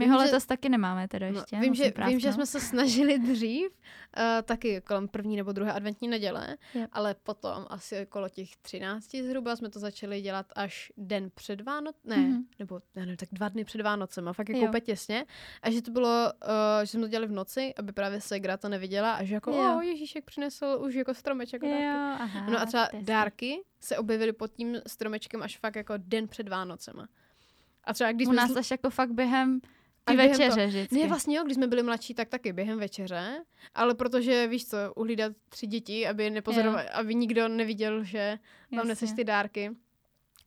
my 0.00 0.04
vím, 0.04 0.12
ho 0.12 0.18
letos 0.18 0.42
že... 0.42 0.46
taky 0.46 0.68
nemáme 0.68 1.08
teda 1.08 1.30
no, 1.30 1.38
ještě. 1.38 1.56
No, 1.56 1.62
vím, 1.62 1.74
že, 1.74 1.92
vím, 2.06 2.20
že 2.20 2.32
jsme 2.32 2.46
se 2.46 2.60
snažili 2.60 3.18
dřív, 3.18 3.70
uh, 3.70 4.22
taky 4.44 4.80
kolem 4.80 5.08
první 5.08 5.36
nebo 5.36 5.52
druhé 5.52 5.72
adventní 5.72 6.08
neděle, 6.08 6.56
yeah. 6.74 6.88
ale 6.92 7.14
potom 7.14 7.66
asi 7.68 8.02
okolo 8.02 8.28
těch 8.28 8.56
třinácti 8.56 9.24
zhruba 9.24 9.56
jsme 9.56 9.70
to 9.70 9.78
začali 9.78 10.20
dělat 10.20 10.46
až 10.56 10.92
den 10.96 11.30
před 11.34 11.60
Vánoc, 11.60 11.96
ne, 12.04 12.16
mm-hmm. 12.16 12.44
nebo 12.58 12.80
ne, 12.94 13.06
ne, 13.06 13.16
tak 13.16 13.28
dva 13.32 13.48
dny 13.48 13.64
před 13.64 13.80
Vánocem, 13.80 14.28
a 14.28 14.32
fakt 14.32 14.48
jako 14.48 14.66
úplně 14.66 14.80
těsně. 14.80 15.26
A 15.62 15.70
že 15.70 15.82
to 15.82 15.90
bylo, 15.90 16.32
uh, 16.42 16.50
že 16.80 16.86
jsme 16.86 17.00
to 17.00 17.08
dělali 17.08 17.26
v 17.26 17.32
noci, 17.32 17.74
aby 17.78 17.92
právě 17.92 18.20
Segra 18.20 18.56
to 18.56 18.68
neviděla 18.68 19.12
a 19.12 19.24
že 19.24 19.34
jako, 19.34 19.50
yeah. 19.50 19.76
o, 19.76 19.80
Ježíšek 19.80 20.24
přinesl 20.24 20.78
už 20.86 20.94
jako 20.94 21.14
stromeček 21.14 21.62
jako 21.62 21.74
dárky. 21.74 22.22
Aha, 22.22 22.50
no 22.50 22.60
a 22.60 22.66
třeba 22.66 22.88
dárky 23.00 23.62
se 23.80 23.98
objevily 23.98 24.32
pod 24.32 24.52
tím 24.52 24.76
stromečkem 24.86 25.42
až 25.42 25.58
fakt 25.58 25.76
jako 25.76 25.94
den 25.96 26.28
před 26.28 26.48
Vánocema. 26.48 27.08
A 27.84 27.94
třeba 27.94 28.12
když 28.12 28.28
U 28.28 28.32
nás 28.32 28.56
až 28.56 28.70
jako 28.70 28.90
fakt 28.90 29.12
během 29.12 29.60
ty 30.04 30.16
večeře 30.16 30.62
to, 30.62 30.68
vždycky. 30.68 30.98
Ne, 30.98 31.06
vlastně 31.06 31.36
jo, 31.36 31.44
když 31.44 31.54
jsme 31.54 31.66
byli 31.66 31.82
mladší, 31.82 32.14
tak 32.14 32.28
taky 32.28 32.52
během 32.52 32.78
večeře, 32.78 33.44
ale 33.74 33.94
protože, 33.94 34.46
víš 34.46 34.66
co, 34.66 34.76
uhlídat 34.96 35.32
tři 35.48 35.66
děti, 35.66 36.06
aby 36.06 36.30
nepozoroval, 36.30 36.84
aby 36.92 37.14
nikdo 37.14 37.48
neviděl, 37.48 38.04
že 38.04 38.38
tam 38.74 38.88
neseš 38.88 39.12
ty 39.12 39.24
dárky, 39.24 39.70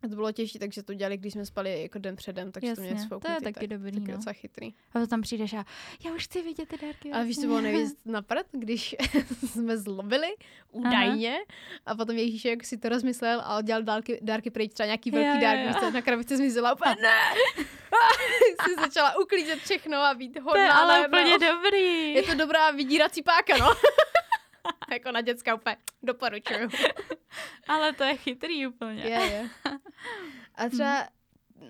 to 0.09 0.15
bylo 0.15 0.31
těžší, 0.31 0.59
takže 0.59 0.83
to 0.83 0.93
dělali, 0.93 1.17
když 1.17 1.33
jsme 1.33 1.45
spali 1.45 1.81
jako 1.81 1.99
den 1.99 2.15
předem, 2.15 2.51
takže 2.51 2.67
Jasně, 2.67 2.89
to 2.89 2.93
měli 2.93 3.09
to 3.09 3.31
je 3.31 3.41
taky 3.41 3.67
tak, 3.67 3.67
dobrý, 3.67 3.91
taky 3.91 4.11
no. 4.11 4.17
docela 4.17 4.33
chytrý. 4.33 4.73
A 4.93 4.99
to 4.99 5.07
tam 5.07 5.21
přijdeš 5.21 5.53
a 5.53 5.65
já 6.05 6.13
už 6.13 6.23
chci 6.23 6.41
vidět 6.41 6.69
ty 6.69 6.77
dárky. 6.85 7.11
A 7.11 7.23
víš, 7.23 7.35
co 7.35 7.47
bylo 7.47 7.61
nejvíc 7.61 7.95
napad, 8.05 8.45
když 8.51 8.95
jsme 9.45 9.77
zlobili, 9.77 10.27
údajně, 10.71 11.35
Aha. 11.35 11.45
a 11.85 11.95
potom 11.95 12.17
Ježíšek 12.17 12.63
si 12.63 12.77
to 12.77 12.89
rozmyslel 12.89 13.41
a 13.45 13.61
dělal 13.61 13.83
dárky, 13.83 14.19
dárky 14.21 14.49
pryč, 14.49 14.73
třeba 14.73 14.87
nějaký 14.87 15.11
velký 15.11 15.41
dárky, 15.41 15.63
když 15.63 15.93
na 15.93 16.01
krabici 16.01 16.37
zmizela, 16.37 16.73
úplně 16.75 16.95
ne! 17.01 17.19
si 18.69 18.75
začala 18.81 19.19
uklízet 19.19 19.59
všechno 19.59 19.97
a 19.97 20.13
být 20.13 20.39
hodná. 20.39 20.51
To 20.53 20.59
je 20.59 20.71
ale 20.71 21.07
úplně 21.07 21.37
dobrý. 21.39 22.13
Je 22.13 22.23
to 22.23 22.33
dobrá 22.35 22.71
vydírací 22.71 23.23
páka, 23.23 23.57
no. 23.57 23.67
jako 24.91 25.11
na 25.11 25.21
dětská 25.21 25.55
úplně 25.55 25.77
doporučuju. 26.03 26.69
Ale 27.67 27.93
to 27.93 28.03
je 28.03 28.17
chytrý 28.17 28.67
úplně. 28.67 29.03
Je, 29.03 29.09
je. 29.09 29.49
A 30.55 30.69
třeba 30.69 31.07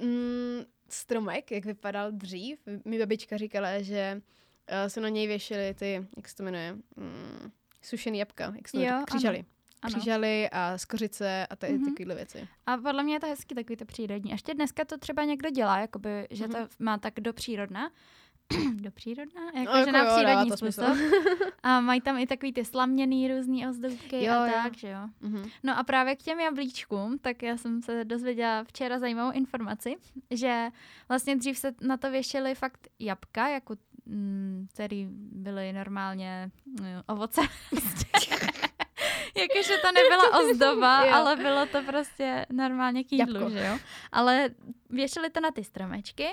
mm, 0.01 0.65
stromek, 0.89 1.51
jak 1.51 1.65
vypadal 1.65 2.11
dřív, 2.11 2.59
mi 2.85 2.99
babička 2.99 3.37
říkala, 3.37 3.81
že 3.81 4.21
uh, 4.21 4.87
se 4.87 5.01
na 5.01 5.09
něj 5.09 5.27
věšily 5.27 5.73
ty, 5.73 6.07
jak 6.17 6.29
se 6.29 6.35
to 6.35 6.43
jmenuje, 6.43 6.73
mm, 6.95 7.51
sušený 7.81 8.19
jabka, 8.19 8.53
jak 8.55 8.67
se 8.67 8.77
to 8.77 8.83
jo, 8.83 9.03
křížaly. 9.05 9.45
Ano. 9.81 9.95
Křížaly 9.95 10.49
a 10.49 10.77
skořice 10.77 11.47
a 11.49 11.55
ty, 11.55 11.67
mm-hmm. 11.67 11.85
takovéhle 11.85 12.15
věci. 12.15 12.47
A 12.65 12.77
podle 12.77 13.03
mě 13.03 13.15
je 13.15 13.19
to 13.19 13.27
hezky 13.27 13.55
takový 13.55 13.77
to 13.77 13.85
přírodní. 13.85 14.31
A 14.31 14.33
ještě 14.33 14.53
dneska 14.53 14.85
to 14.85 14.97
třeba 14.97 15.23
někdo 15.23 15.49
dělá, 15.49 15.79
jakoby, 15.79 16.27
že 16.31 16.47
mm-hmm. 16.47 16.67
to 16.67 16.83
má 16.83 16.97
tak 16.97 17.13
do 17.19 17.33
přírodna. 17.33 17.91
do 18.73 18.91
přírodná? 18.91 19.41
Jako, 19.45 19.71
no, 19.71 19.73
že 19.73 19.79
jako 19.79 19.91
na 19.91 20.15
přírodní 20.15 20.51
způsob. 20.51 20.97
a 21.63 21.81
mají 21.81 22.01
tam 22.01 22.17
i 22.17 22.27
takový 22.27 22.53
ty 22.53 22.65
slaměný 22.65 23.27
různý 23.27 23.67
ozdobky 23.67 24.25
jo, 24.25 24.33
a 24.33 24.51
tak, 24.51 24.65
jo. 24.65 24.71
že 24.75 24.89
jo. 24.89 24.99
Mm-hmm. 25.21 25.51
No 25.63 25.77
a 25.77 25.83
právě 25.83 26.15
k 26.15 26.23
těm 26.23 26.39
jablíčkům, 26.39 27.19
tak 27.19 27.43
já 27.43 27.57
jsem 27.57 27.81
se 27.81 28.05
dozvěděla 28.05 28.63
včera 28.63 28.99
zajímavou 28.99 29.31
informaci, 29.31 29.95
že 30.31 30.69
vlastně 31.09 31.35
dřív 31.35 31.57
se 31.57 31.73
na 31.81 31.97
to 31.97 32.11
věšily 32.11 32.55
fakt 32.55 32.87
jabka, 32.99 33.47
jako 33.47 33.75
mm, 34.05 34.67
který 34.73 35.07
byly 35.31 35.73
normálně 35.73 36.51
no, 36.81 36.87
ovoce. 37.07 37.41
Jakože 39.37 39.73
to 39.81 39.91
nebyla 39.91 40.39
ozdoba, 40.39 41.15
ale 41.15 41.35
bylo 41.35 41.65
to 41.65 41.81
prostě 41.83 42.45
normálně 42.51 43.03
k 43.03 43.11
jídlu, 43.11 43.49
že 43.49 43.65
jo. 43.65 43.77
Ale 44.11 44.49
věšili 44.89 45.29
to 45.29 45.39
na 45.39 45.51
ty 45.51 45.63
stromečky 45.63 46.27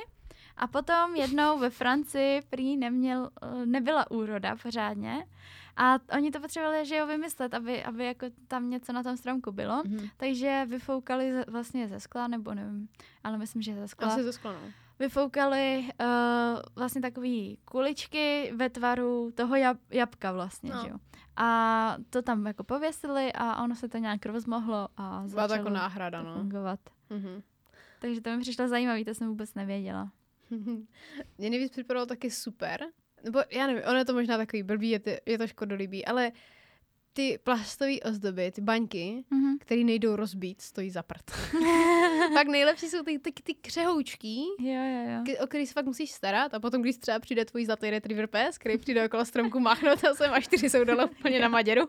a 0.60 0.66
potom 0.66 1.16
jednou 1.16 1.58
ve 1.58 1.70
Francii 1.70 2.42
prý 2.50 2.76
neměl, 2.76 3.30
eh, 3.42 3.66
nebyla 3.66 4.10
úroda 4.10 4.56
pořádně 4.62 5.26
a 5.76 5.98
oni 6.16 6.30
to 6.30 6.40
potřebovali, 6.40 6.86
že 6.86 6.96
jo, 6.96 7.06
vymyslet, 7.06 7.54
aby, 7.54 7.84
aby 7.84 8.04
jako 8.04 8.26
tam 8.48 8.70
něco 8.70 8.92
na 8.92 9.02
tom 9.02 9.16
stromku 9.16 9.52
bylo. 9.52 9.82
Mm-hmm. 9.82 10.10
Takže 10.16 10.66
vyfoukali 10.68 11.44
vlastně 11.48 11.88
ze 11.88 12.00
skla, 12.00 12.28
nebo 12.28 12.54
nevím, 12.54 12.88
ale 13.24 13.38
myslím, 13.38 13.62
že 13.62 13.74
ze 13.74 13.88
skla. 13.88 14.08
Asi 14.08 14.22
ze 14.22 14.32
skla, 14.32 14.52
no. 14.52 14.58
Vyfoukali 14.98 15.88
uh, 16.00 16.60
vlastně 16.76 17.00
takové 17.00 17.56
kuličky 17.64 18.52
ve 18.56 18.70
tvaru 18.70 19.30
toho 19.34 19.56
jab, 19.56 19.78
jabka 19.90 20.32
vlastně, 20.32 20.70
no. 20.74 20.82
že 20.82 20.88
jo. 20.88 20.96
A 21.36 21.96
to 22.10 22.22
tam 22.22 22.46
jako 22.46 22.64
pověsili 22.64 23.32
a 23.32 23.64
ono 23.64 23.74
se 23.74 23.88
to 23.88 23.98
nějak 23.98 24.26
rozmohlo 24.26 24.88
a 24.96 25.22
začalo 25.26 25.48
to 25.48 25.54
jako 25.54 25.70
náhrada, 25.70 26.22
no. 26.22 26.34
fungovat. 26.34 26.80
Mm-hmm. 27.10 27.42
Takže 28.00 28.20
to 28.20 28.30
mi 28.30 28.40
přišlo 28.40 28.68
zajímavé, 28.68 29.04
to 29.04 29.14
jsem 29.14 29.28
vůbec 29.28 29.54
nevěděla. 29.54 30.10
Mě 31.38 31.50
nejvíc 31.50 31.72
připadalo 31.72 32.06
taky 32.06 32.30
super, 32.30 32.86
nebo 33.24 33.40
já 33.50 33.66
nevím, 33.66 33.82
ono 33.88 33.98
je 33.98 34.04
to 34.04 34.14
možná 34.14 34.36
takový 34.36 34.62
blbý, 34.62 34.90
je 34.90 34.98
to, 34.98 35.10
je 35.26 35.38
to 35.38 35.46
škodolibý, 35.46 36.04
ale 36.04 36.32
ty 37.12 37.38
plastové 37.44 38.00
ozdoby, 38.00 38.52
ty 38.52 38.60
baňky, 38.60 39.24
mm-hmm. 39.32 39.58
které 39.60 39.84
nejdou 39.84 40.16
rozbít, 40.16 40.60
stojí 40.60 40.90
za 40.90 41.02
prd. 41.02 41.30
pak 42.34 42.46
nejlepší 42.48 42.86
jsou 42.86 43.02
ty, 43.02 43.18
ty, 43.18 43.32
ty 43.32 43.54
křehoučky, 43.54 44.36
jo, 44.60 44.82
jo, 44.82 45.22
jo. 45.26 45.44
o 45.44 45.46
který 45.46 45.66
se 45.66 45.72
fakt 45.72 45.86
musíš 45.86 46.10
starat 46.10 46.54
a 46.54 46.60
potom, 46.60 46.82
když 46.82 46.96
třeba 46.96 47.18
přijde 47.18 47.44
tvůj 47.44 47.64
zlatý 47.64 47.90
retriever 47.90 48.26
pes, 48.26 48.58
který 48.58 48.78
přijde 48.78 49.06
okolo 49.06 49.24
stromku 49.24 49.60
máchnout 49.60 50.04
a 50.04 50.14
sem 50.14 50.32
a 50.32 50.40
čtyři 50.40 50.70
jsou 50.70 50.84
dole 50.84 51.06
úplně 51.06 51.40
na 51.40 51.48
maděru. 51.48 51.86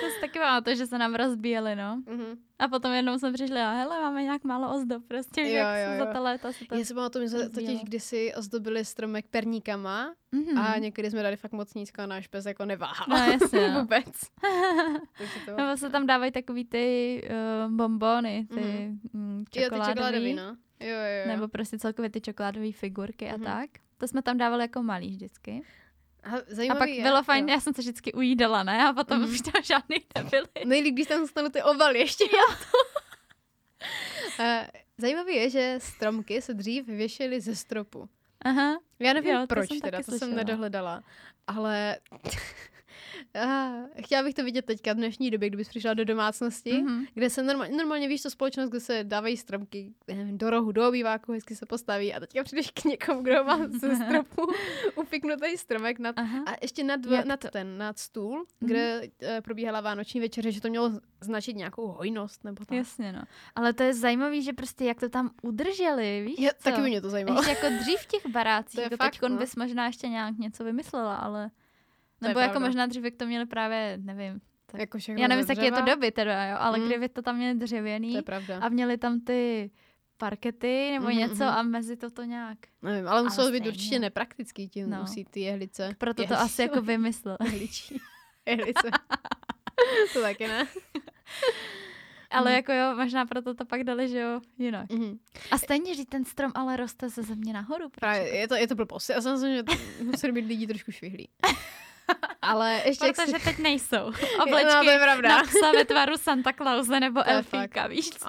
to 0.00 0.10
se 0.14 0.20
taky 0.20 0.38
to, 0.64 0.74
že 0.74 0.86
se 0.86 0.98
nám 0.98 1.14
rozbíjeli, 1.14 1.76
no. 1.76 2.02
Mm-hmm. 2.06 2.36
A 2.60 2.68
potom 2.68 2.92
jednou 2.92 3.18
jsme 3.18 3.32
přišli 3.32 3.60
a 3.60 3.70
hele, 3.70 4.00
máme 4.00 4.22
nějak 4.22 4.44
málo 4.44 4.74
ozdob, 4.74 5.02
prostě 5.08 5.40
jo, 5.40 5.48
jo, 5.48 5.92
jo. 5.92 5.98
za 5.98 6.12
ta 6.12 6.20
léta 6.20 6.52
se 6.52 6.64
to 6.64 6.74
Já 6.74 6.84
si 6.84 6.94
pamatuju, 6.94 7.28
že 7.28 7.48
totiž 7.48 7.82
kdysi 7.82 8.34
ozdobili 8.34 8.84
stromek 8.84 9.26
perníkama 9.30 10.14
mm-hmm. 10.34 10.60
a 10.60 10.78
někdy 10.78 11.10
jsme 11.10 11.22
dali 11.22 11.36
fakt 11.36 11.52
moc 11.52 11.74
nízko 11.74 12.02
a 12.02 12.06
náš 12.06 12.26
pes 12.26 12.46
jako 12.46 12.64
neváhal. 12.64 13.06
No 13.08 13.16
jasně. 13.16 13.68
Vůbec. 13.80 14.06
to... 15.46 15.56
Nebo 15.56 15.76
se 15.76 15.90
tam 15.90 16.06
dávají 16.06 16.32
takový 16.32 16.64
ty 16.64 17.20
uh, 17.64 17.72
bombony, 17.72 18.46
ty 18.54 18.54
mm-hmm. 18.54 19.44
čokoládový. 19.50 19.60
Jo, 19.60 19.70
ty 19.70 19.92
čokoládový, 19.92 20.34
no. 20.34 20.56
Jo, 20.80 20.88
jo, 20.88 21.20
jo. 21.20 21.26
Nebo 21.26 21.48
prostě 21.48 21.78
celkově 21.78 22.10
ty 22.10 22.20
čokoládové 22.20 22.72
figurky 22.72 23.24
mm-hmm. 23.24 23.34
a 23.34 23.36
mhm. 23.36 23.44
tak. 23.44 23.70
To 23.98 24.08
jsme 24.08 24.22
tam 24.22 24.38
dávali 24.38 24.64
jako 24.64 24.82
malý 24.82 25.08
vždycky. 25.08 25.62
A, 26.22 26.72
a 26.72 26.74
pak 26.74 26.88
je, 26.88 27.02
bylo 27.02 27.22
fajn, 27.22 27.48
jo. 27.48 27.54
já 27.54 27.60
jsem 27.60 27.74
se 27.74 27.80
vždycky 27.80 28.12
ujídala, 28.12 28.62
ne? 28.62 28.88
A 28.88 28.92
potom 28.92 29.18
mm. 29.18 29.30
už 29.30 29.40
tam 29.40 29.62
žádný 29.62 29.96
nebyly. 30.16 30.46
Nejlíp, 30.64 30.94
když 30.94 31.06
tam 31.06 31.20
zůstanou 31.20 31.48
ty 31.48 31.62
ovaly 31.62 31.98
ještě. 31.98 32.24
Jo. 32.24 32.56
Zajímavé 34.98 35.32
je, 35.32 35.50
že 35.50 35.78
stromky 35.78 36.42
se 36.42 36.54
dřív 36.54 36.86
věšely 36.86 37.40
ze 37.40 37.56
stropu. 37.56 38.08
Aha. 38.44 38.80
Já 38.98 39.12
nevím 39.12 39.34
jo, 39.34 39.46
proč 39.48 39.68
teda, 39.82 39.98
to 39.98 40.04
slyšela. 40.04 40.18
jsem 40.18 40.36
nedohledala. 40.36 41.02
Ale 41.46 41.98
Uh, 43.36 44.04
chtěla 44.04 44.22
bych 44.22 44.34
to 44.34 44.44
vidět 44.44 44.64
teďka 44.64 44.92
v 44.92 44.96
dnešní 44.96 45.30
době, 45.30 45.48
kdybys 45.48 45.68
přišla 45.68 45.94
do 45.94 46.04
domácnosti, 46.04 46.72
mm-hmm. 46.72 47.06
kde 47.14 47.30
se 47.30 47.42
normálně, 47.42 47.76
normálně 47.76 48.08
víš 48.08 48.22
to 48.22 48.30
společnost, 48.30 48.70
kde 48.70 48.80
se 48.80 49.04
dávají 49.04 49.36
stromky 49.36 49.92
nevím, 50.08 50.38
do 50.38 50.50
rohu, 50.50 50.72
do 50.72 50.88
obýváku, 50.88 51.32
hezky 51.32 51.56
se 51.56 51.66
postaví 51.66 52.14
a 52.14 52.20
teďka 52.20 52.44
přijdeš 52.44 52.70
k 52.70 52.84
někomu, 52.84 53.22
kdo 53.22 53.44
má 53.44 53.58
ze 53.68 53.96
stropu 53.96 54.42
upiknutý 54.96 55.56
stromek 55.56 55.98
nad, 55.98 56.18
a 56.18 56.56
ještě 56.62 56.84
nad, 56.84 57.00
nad 57.24 57.44
ten, 57.50 57.78
nad 57.78 57.98
stůl, 57.98 58.42
mm-hmm. 58.42 58.66
kde 58.66 59.02
uh, 59.02 59.28
probíhala 59.40 59.80
vánoční 59.80 60.20
večeře, 60.20 60.52
že 60.52 60.60
to 60.60 60.68
mělo 60.68 60.92
značit 61.20 61.56
nějakou 61.56 61.86
hojnost 61.86 62.44
nebo 62.44 62.64
tak. 62.64 62.78
Jasně, 62.78 63.12
no. 63.12 63.22
Ale 63.54 63.72
to 63.72 63.82
je 63.82 63.94
zajímavé, 63.94 64.42
že 64.42 64.52
prostě 64.52 64.84
jak 64.84 65.00
to 65.00 65.08
tam 65.08 65.30
udrželi, 65.42 66.22
víš 66.26 66.38
je, 66.38 66.50
co? 66.58 66.70
Taky 66.70 66.82
by 66.82 66.88
mě 66.88 67.00
to 67.00 67.10
zajímalo. 67.10 67.40
Ještě 67.40 67.50
jako 67.50 67.82
dřív 67.82 68.00
v 68.00 68.06
těch 68.06 68.26
barácích, 68.32 68.74
to 68.74 68.80
jako 68.80 68.96
teď 68.96 69.20
no. 69.22 69.36
bys 69.36 69.56
možná 69.56 69.86
ještě 69.86 70.08
nějak 70.08 70.38
něco 70.38 70.64
vymyslela, 70.64 71.16
ale... 71.16 71.50
Nebo 72.20 72.40
jako 72.40 72.50
pravda. 72.50 72.68
možná 72.68 72.86
dřív, 72.86 73.04
jak 73.04 73.14
to 73.14 73.26
měli 73.26 73.46
právě, 73.46 73.98
nevím, 74.02 74.40
tak, 74.66 74.80
jako 74.80 74.98
já 75.16 75.28
nevím, 75.28 75.46
jaký 75.48 75.64
je 75.64 75.72
to 75.72 75.80
doby 75.80 76.10
teda, 76.10 76.46
jo, 76.46 76.56
ale 76.58 76.78
mm. 76.78 76.86
kdyby 76.86 77.08
to 77.08 77.22
tam 77.22 77.36
měli 77.36 77.58
dřevěný 77.58 78.18
a 78.60 78.68
měli 78.68 78.98
tam 78.98 79.20
ty 79.20 79.70
parkety 80.16 80.90
nebo 80.92 81.06
mm, 81.06 81.16
něco 81.16 81.44
mm. 81.44 81.50
a 81.50 81.62
mezi 81.62 81.96
to 81.96 82.10
to 82.10 82.22
nějak. 82.22 82.58
Nevím, 82.82 83.08
ale 83.08 83.22
muselo 83.22 83.50
být 83.50 83.66
určitě 83.66 83.98
nepraktický, 83.98 84.68
tím 84.68 84.90
no. 84.90 85.00
musí 85.00 85.24
ty 85.24 85.40
jehlice. 85.40 85.94
Proto 85.98 86.26
to 86.26 86.38
asi 86.38 86.62
jako 86.62 86.82
vymyslel. 86.82 87.36
Jehličí. 87.44 88.00
Jehlice. 88.46 88.90
to 90.12 90.20
taky 90.20 90.48
ne. 90.48 90.66
ale 92.30 92.50
mm. 92.50 92.56
jako 92.56 92.72
jo, 92.72 92.96
možná 92.96 93.26
proto 93.26 93.54
to 93.54 93.64
pak 93.64 93.84
dali, 93.84 94.08
že 94.08 94.18
jo, 94.18 94.40
jinak. 94.58 94.92
Mm. 94.92 95.18
A 95.50 95.58
stejně, 95.58 95.94
že 95.94 96.06
ten 96.06 96.24
strom 96.24 96.52
ale 96.54 96.76
roste 96.76 97.08
ze 97.08 97.22
země 97.22 97.52
nahoru. 97.52 97.88
Právě, 97.88 98.36
je 98.36 98.48
to, 98.48 98.54
je 98.54 98.66
to 98.66 98.74
blbost. 98.74 99.08
Já 99.08 99.20
jsem 99.20 99.56
že 99.56 99.62
museli 100.02 100.32
být 100.32 100.46
lidi 100.46 100.66
trošku 100.66 100.92
švihlí. 100.92 101.28
Ale 102.42 102.82
ještě 102.86 103.12
Protože 103.12 103.38
si... 103.38 103.44
teď 103.44 103.58
nejsou 103.58 103.96
oblečky 104.42 104.86
no, 104.86 104.98
pravda. 105.02 105.28
na 105.28 105.42
psa 105.42 105.72
ve 105.72 105.84
tvaru 105.84 106.16
Santa 106.16 106.52
Clause 106.52 107.00
nebo 107.00 107.28
Elfíka, 107.28 107.86
víš 107.86 108.10
co? 108.10 108.28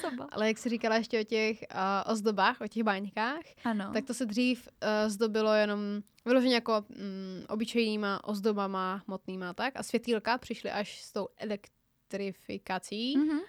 Soba. 0.00 0.28
Ale 0.32 0.48
jak 0.48 0.58
jsi 0.58 0.68
říkala 0.68 0.96
ještě 0.96 1.20
o 1.20 1.24
těch 1.24 1.58
uh, 1.60 2.12
ozdobách, 2.12 2.60
o 2.60 2.68
těch 2.68 2.82
báňkách, 2.82 3.42
ano. 3.64 3.90
tak 3.92 4.04
to 4.04 4.14
se 4.14 4.26
dřív 4.26 4.68
uh, 4.68 5.10
zdobilo 5.10 5.54
jenom 5.54 5.80
vyloženě 6.24 6.54
jako 6.54 6.84
um, 6.88 6.96
obyčejnýma 7.48 8.24
ozdobama 8.24 9.02
hmotnýma, 9.06 9.54
tak? 9.54 9.76
A 9.76 9.82
světýlka 9.82 10.38
přišly 10.38 10.70
až 10.70 11.02
s 11.02 11.12
tou 11.12 11.28
elektrifikací. 11.36 13.18
Mm-hmm. 13.18 13.40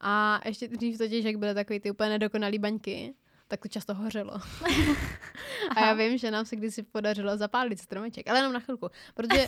A 0.00 0.40
ještě 0.44 0.68
dřív 0.68 0.98
totiž, 0.98 1.24
jak 1.24 1.36
byly 1.36 1.54
takový 1.54 1.80
ty 1.80 1.90
úplně 1.90 2.10
nedokonalý 2.10 2.58
baňky, 2.58 3.14
tak 3.48 3.60
to 3.60 3.68
často 3.68 3.94
hořelo. 3.94 4.32
a 5.76 5.80
já 5.80 5.92
vím, 5.92 6.18
že 6.18 6.30
nám 6.30 6.44
se 6.44 6.56
kdysi 6.56 6.82
podařilo 6.82 7.36
zapálit 7.36 7.80
stromeček, 7.80 8.28
ale 8.28 8.38
jenom 8.38 8.52
na 8.52 8.60
chvilku, 8.60 8.88
protože 9.14 9.46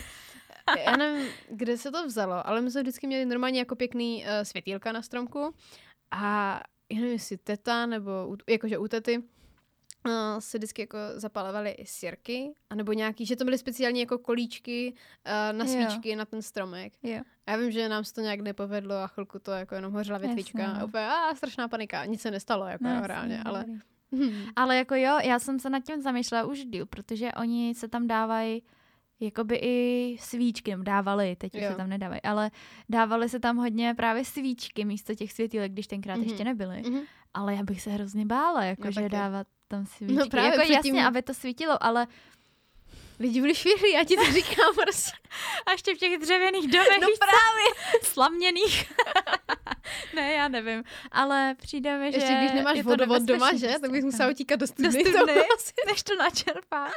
já 0.85 0.97
nevím, 0.97 1.29
kde 1.51 1.79
se 1.79 1.91
to 1.91 2.07
vzalo, 2.07 2.47
ale 2.47 2.61
my 2.61 2.71
jsme 2.71 2.83
vždycky 2.83 3.07
měli 3.07 3.25
normálně 3.25 3.59
jako 3.59 3.77
pěkný 3.77 4.25
uh, 4.25 4.31
světýlka 4.43 4.93
na 4.93 5.03
stromku 5.03 5.55
a 6.11 6.61
já 6.93 6.97
nevím, 7.01 7.13
jestli 7.13 7.37
teta 7.37 7.87
nebo 7.87 8.37
jakože 8.49 8.79
u 8.79 8.89
tety 8.89 9.23
uh, 10.07 10.13
se 10.39 10.59
vždycky 10.59 10.83
jako 10.83 10.99
zapalovaly 11.15 11.71
i 11.71 11.87
sirky, 11.87 12.55
anebo 12.71 12.93
nějaký, 12.93 13.27
že 13.27 13.37
to 13.37 13.45
byly 13.45 13.59
speciální 13.59 14.01
jako 14.01 14.19
kolíčky 14.19 14.95
uh, 15.27 15.59
na 15.59 15.67
svíčky 15.67 16.11
jo. 16.11 16.17
na 16.17 16.25
ten 16.25 16.43
stromek. 16.43 16.93
Jo. 17.03 17.21
A 17.47 17.51
já 17.51 17.57
vím, 17.57 17.71
že 17.71 17.89
nám 17.89 18.05
se 18.05 18.15
to 18.15 18.21
nějak 18.21 18.41
nepovedlo 18.41 18.97
a 18.97 19.07
chvilku 19.07 19.39
to 19.39 19.51
jako 19.51 19.75
jenom 19.75 19.93
hořela 19.93 20.19
větvička 20.19 20.63
Jasně. 20.63 20.81
a 20.81 20.85
úplně 20.85 21.07
a 21.07 21.35
strašná 21.35 21.69
panika. 21.69 22.05
Nic 22.05 22.21
se 22.21 22.31
nestalo 22.31 22.67
jako 22.67 22.85
no, 22.85 23.07
reálně, 23.07 23.43
ale... 23.45 23.65
Hmm. 23.69 23.81
Ale 24.57 24.77
jako 24.77 24.95
jo, 24.95 25.19
já 25.25 25.39
jsem 25.39 25.59
se 25.59 25.71
nad 25.71 25.85
tím 25.85 26.03
zamýšlela 26.03 26.45
už 26.45 26.65
díl, 26.65 26.87
protože 26.87 27.33
oni 27.33 27.75
se 27.75 27.89
tam 27.89 28.07
dávají 28.07 28.63
jakoby 29.21 29.57
i 29.63 30.17
svíčky, 30.21 30.77
dávali, 30.83 31.37
teď 31.37 31.55
už 31.55 31.65
se 31.65 31.75
tam 31.75 31.89
nedávají, 31.89 32.23
ale 32.23 32.51
dávali 32.89 33.29
se 33.29 33.41
tam 33.41 33.57
hodně 33.57 33.95
právě 33.95 34.25
svíčky 34.25 34.85
místo 34.85 35.15
těch 35.15 35.33
světílek, 35.33 35.73
když 35.73 35.87
tenkrát 35.87 36.19
mm-hmm. 36.19 36.23
ještě 36.23 36.45
nebyly. 36.45 36.77
Mm-hmm. 36.77 37.03
Ale 37.35 37.55
já 37.55 37.63
bych 37.63 37.83
se 37.83 37.91
hrozně 37.91 38.27
bála, 38.27 38.65
jakože 38.65 39.01
no, 39.01 39.09
dávat 39.09 39.47
tam 39.69 39.87
svíčky. 39.87 40.15
No 40.15 40.29
právě 40.29 40.51
jako 40.51 40.63
předtím... 40.63 40.95
jasně, 40.95 41.07
aby 41.07 41.23
to 41.23 41.35
svítilo, 41.35 41.85
ale 41.85 42.07
Lidi 43.21 43.41
byli 43.41 43.55
švíři, 43.55 43.91
já 43.95 44.05
ti 44.05 44.17
to 44.17 44.33
říkám 44.33 44.75
prostě. 44.75 45.13
A 45.67 45.73
ještě 45.73 45.95
v 45.95 45.99
těch 45.99 46.19
dřevěných 46.19 46.69
domech. 46.69 46.99
No 47.01 47.09
právě. 47.19 47.99
Slaměných. 48.03 48.93
ne, 50.15 50.33
já 50.33 50.49
nevím. 50.49 50.85
Ale 51.11 51.55
přijde 51.61 51.99
mi, 51.99 52.13
že 52.13 52.19
Ještě 52.19 52.35
když 52.35 52.53
nemáš 52.53 52.83
vodovod 52.83 53.23
doma, 53.23 53.57
že? 53.57 53.75
Tak 53.81 53.91
bys 53.91 54.05
musela 54.05 54.31
utíkat 54.31 54.61
do 54.61 54.67
studny. 54.67 55.05
Do 55.05 55.11
studny, 55.11 55.35
než 55.87 56.03
to 56.03 56.17
načerpáš. 56.17 56.93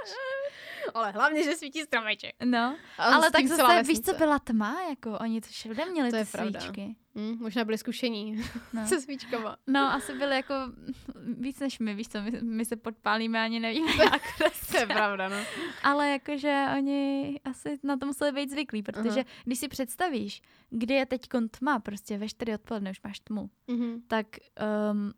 Ale 0.93 1.11
hlavně, 1.11 1.43
že 1.43 1.55
svítí 1.55 1.81
stromeček. 1.81 2.35
No, 2.45 2.75
ale 2.97 3.31
tak 3.31 3.47
zase, 3.47 3.83
víš, 3.83 3.99
co 3.99 4.13
byla 4.13 4.39
tma, 4.39 4.81
jako 4.89 5.19
oni 5.19 5.41
to 5.41 5.47
všude 5.47 5.85
měli 5.85 6.09
to 6.09 6.15
ty 6.15 6.19
je 6.19 6.25
svíčky. 6.25 6.95
Hmm, 7.15 7.37
možná 7.39 7.65
byli 7.65 7.77
zkušení 7.77 8.43
no. 8.73 8.87
se 8.87 9.01
svíčkama. 9.01 9.57
No, 9.67 9.93
asi 9.93 10.13
byli 10.13 10.35
jako 10.35 10.53
víc 11.37 11.59
než 11.59 11.79
my, 11.79 11.95
víš 11.95 12.07
co, 12.07 12.21
my, 12.21 12.31
my 12.41 12.65
se 12.65 12.75
podpálíme 12.75 13.41
ani 13.41 13.59
nevíme 13.59 13.91
jak. 14.03 14.21
to 14.71 14.77
je 14.77 14.85
pravda, 14.87 15.29
no. 15.29 15.35
Ale 15.83 16.09
jakože 16.09 16.65
oni 16.77 17.39
asi 17.43 17.79
na 17.83 17.97
to 17.97 18.05
museli 18.05 18.31
být 18.31 18.49
zvyklí, 18.49 18.83
protože 18.83 19.09
uh-huh. 19.09 19.25
když 19.45 19.59
si 19.59 19.67
představíš, 19.67 20.41
kdy 20.69 20.93
je 20.93 21.05
teď 21.05 21.21
tma, 21.59 21.79
prostě 21.79 22.17
ve 22.17 22.29
4 22.29 22.53
odpoledne 22.53 22.91
už 22.91 23.01
máš 23.03 23.19
tmu, 23.19 23.49
uh-huh. 23.67 24.01
tak 24.07 24.25
um, 24.91 25.13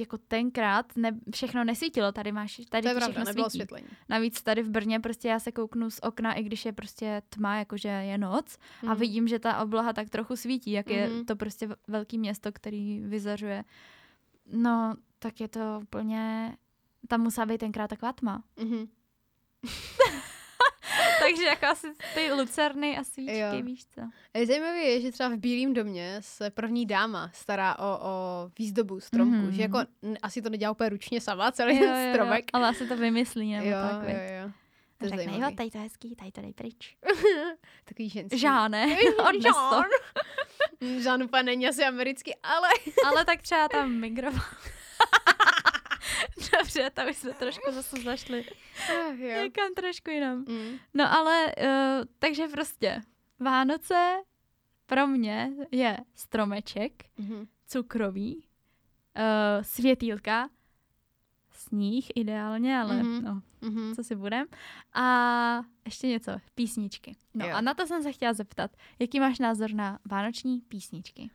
jako 0.00 0.18
tenkrát 0.18 0.96
ne, 0.96 1.20
všechno 1.34 1.64
nesvítilo, 1.64 2.12
tady 2.12 2.32
máš, 2.32 2.60
tady 2.68 2.82
to 2.82 2.88
je 2.88 2.94
pravda, 2.94 3.00
všechno 3.00 3.24
nebylo 3.24 3.50
svítí. 3.50 3.58
Světlení. 3.58 3.88
Navíc 4.08 4.42
tady 4.42 4.62
v 4.62 4.70
Brně 4.70 5.00
prostě 5.00 5.28
já 5.28 5.38
se 5.38 5.52
kouknu 5.52 5.90
z 5.90 6.00
okna, 6.02 6.32
i 6.32 6.42
když 6.42 6.64
je 6.64 6.72
prostě 6.72 7.22
tma, 7.28 7.56
jakože 7.56 7.88
je 7.88 8.18
noc 8.18 8.58
mm. 8.82 8.88
a 8.88 8.92
mhm. 8.92 9.00
vidím, 9.00 9.28
že 9.28 9.38
ta 9.38 9.62
obloha 9.62 9.92
tak 9.92 10.10
trochu 10.10 10.36
svítí, 10.36 10.70
jak 10.70 10.86
mm. 10.86 10.94
je 10.94 11.08
mhm. 11.08 11.24
to 11.24 11.36
prostě 11.36 11.68
velký 11.88 12.18
město, 12.18 12.52
který 12.52 13.00
vyzařuje. 13.00 13.64
No, 14.52 14.94
tak 15.18 15.40
je 15.40 15.48
to 15.48 15.80
úplně, 15.82 16.56
tam 17.08 17.20
musela 17.20 17.46
být 17.46 17.58
tenkrát 17.58 17.88
taková 17.88 18.12
tma. 18.12 18.42
Mm. 18.62 18.86
Takže 21.30 21.46
jako 21.46 21.66
asi 21.66 21.86
ty 22.14 22.32
lucerny 22.32 22.98
a 22.98 23.04
svíčky, 23.04 23.38
jo. 23.38 23.62
víš 23.62 23.84
co. 23.86 24.00
Zajímavé 24.46 24.78
je, 24.78 25.00
že 25.00 25.12
třeba 25.12 25.28
v 25.28 25.36
Bílém 25.36 25.74
domě 25.74 26.16
se 26.20 26.50
první 26.50 26.86
dáma 26.86 27.30
stará 27.34 27.78
o, 27.78 27.98
o 28.02 28.50
výzdobu 28.58 29.00
stromku, 29.00 29.36
mm-hmm. 29.36 29.50
že 29.50 29.62
jako 29.62 29.78
asi 30.22 30.42
to 30.42 30.50
nedělá 30.50 30.72
úplně 30.72 30.90
ručně 30.90 31.20
sama, 31.20 31.52
celý 31.52 31.76
jo, 31.76 31.80
ten 31.80 32.12
stromek. 32.12 32.44
Jo, 32.44 32.50
ale 32.52 32.68
asi 32.68 32.86
to 32.86 32.96
vymyslí, 32.96 33.52
nebo 33.52 33.66
jo, 33.66 33.76
tak, 33.90 34.08
jo, 34.08 34.14
jo. 34.42 34.50
To 35.00 35.08
řekne, 35.08 35.38
jo, 35.38 35.50
tady 35.56 35.70
to 35.70 35.78
je 35.78 35.82
hezký, 35.82 36.16
tady 36.16 36.32
to 36.32 36.40
dej 36.40 36.52
pryč. 36.52 36.96
Takový 37.84 38.08
ženský. 38.08 38.38
Žáne, 38.38 38.86
odnes 39.28 39.56
to. 39.70 39.82
Žán 40.98 41.22
úplně 41.22 41.42
není 41.42 41.68
asi 41.68 41.84
americký, 41.84 42.34
ale... 42.42 42.68
ale 43.06 43.24
tak 43.24 43.42
třeba 43.42 43.68
tam 43.68 43.92
migroval. 43.92 44.44
Dobře, 46.58 46.90
tam 46.90 47.08
jsme 47.08 47.32
trošku 47.32 47.72
zase 47.72 47.96
zašli. 48.02 48.44
Jo. 49.16 49.42
Někam 49.42 49.74
trošku 49.76 50.10
jinam. 50.10 50.38
Mm. 50.38 50.78
No 50.94 51.12
ale, 51.12 51.46
uh, 51.46 52.04
takže 52.18 52.48
prostě 52.48 53.00
Vánoce 53.38 54.22
pro 54.86 55.06
mě 55.06 55.50
je 55.70 55.98
stromeček, 56.14 56.92
mm-hmm. 57.18 57.46
cukrový, 57.66 58.36
uh, 58.36 59.62
světýlka, 59.62 60.48
sníh 61.50 62.06
ideálně, 62.14 62.78
ale 62.78 63.02
mm-hmm. 63.02 63.22
no, 63.22 63.42
mm-hmm. 63.62 63.94
co 63.94 64.04
si 64.04 64.16
budem. 64.16 64.46
A 64.92 65.62
ještě 65.84 66.06
něco, 66.06 66.32
písničky. 66.54 67.16
No 67.34 67.46
jo. 67.46 67.54
a 67.54 67.60
na 67.60 67.74
to 67.74 67.86
jsem 67.86 68.02
se 68.02 68.12
chtěla 68.12 68.32
zeptat, 68.32 68.76
jaký 68.98 69.20
máš 69.20 69.38
názor 69.38 69.72
na 69.72 69.98
vánoční 70.04 70.60
písničky? 70.60 71.30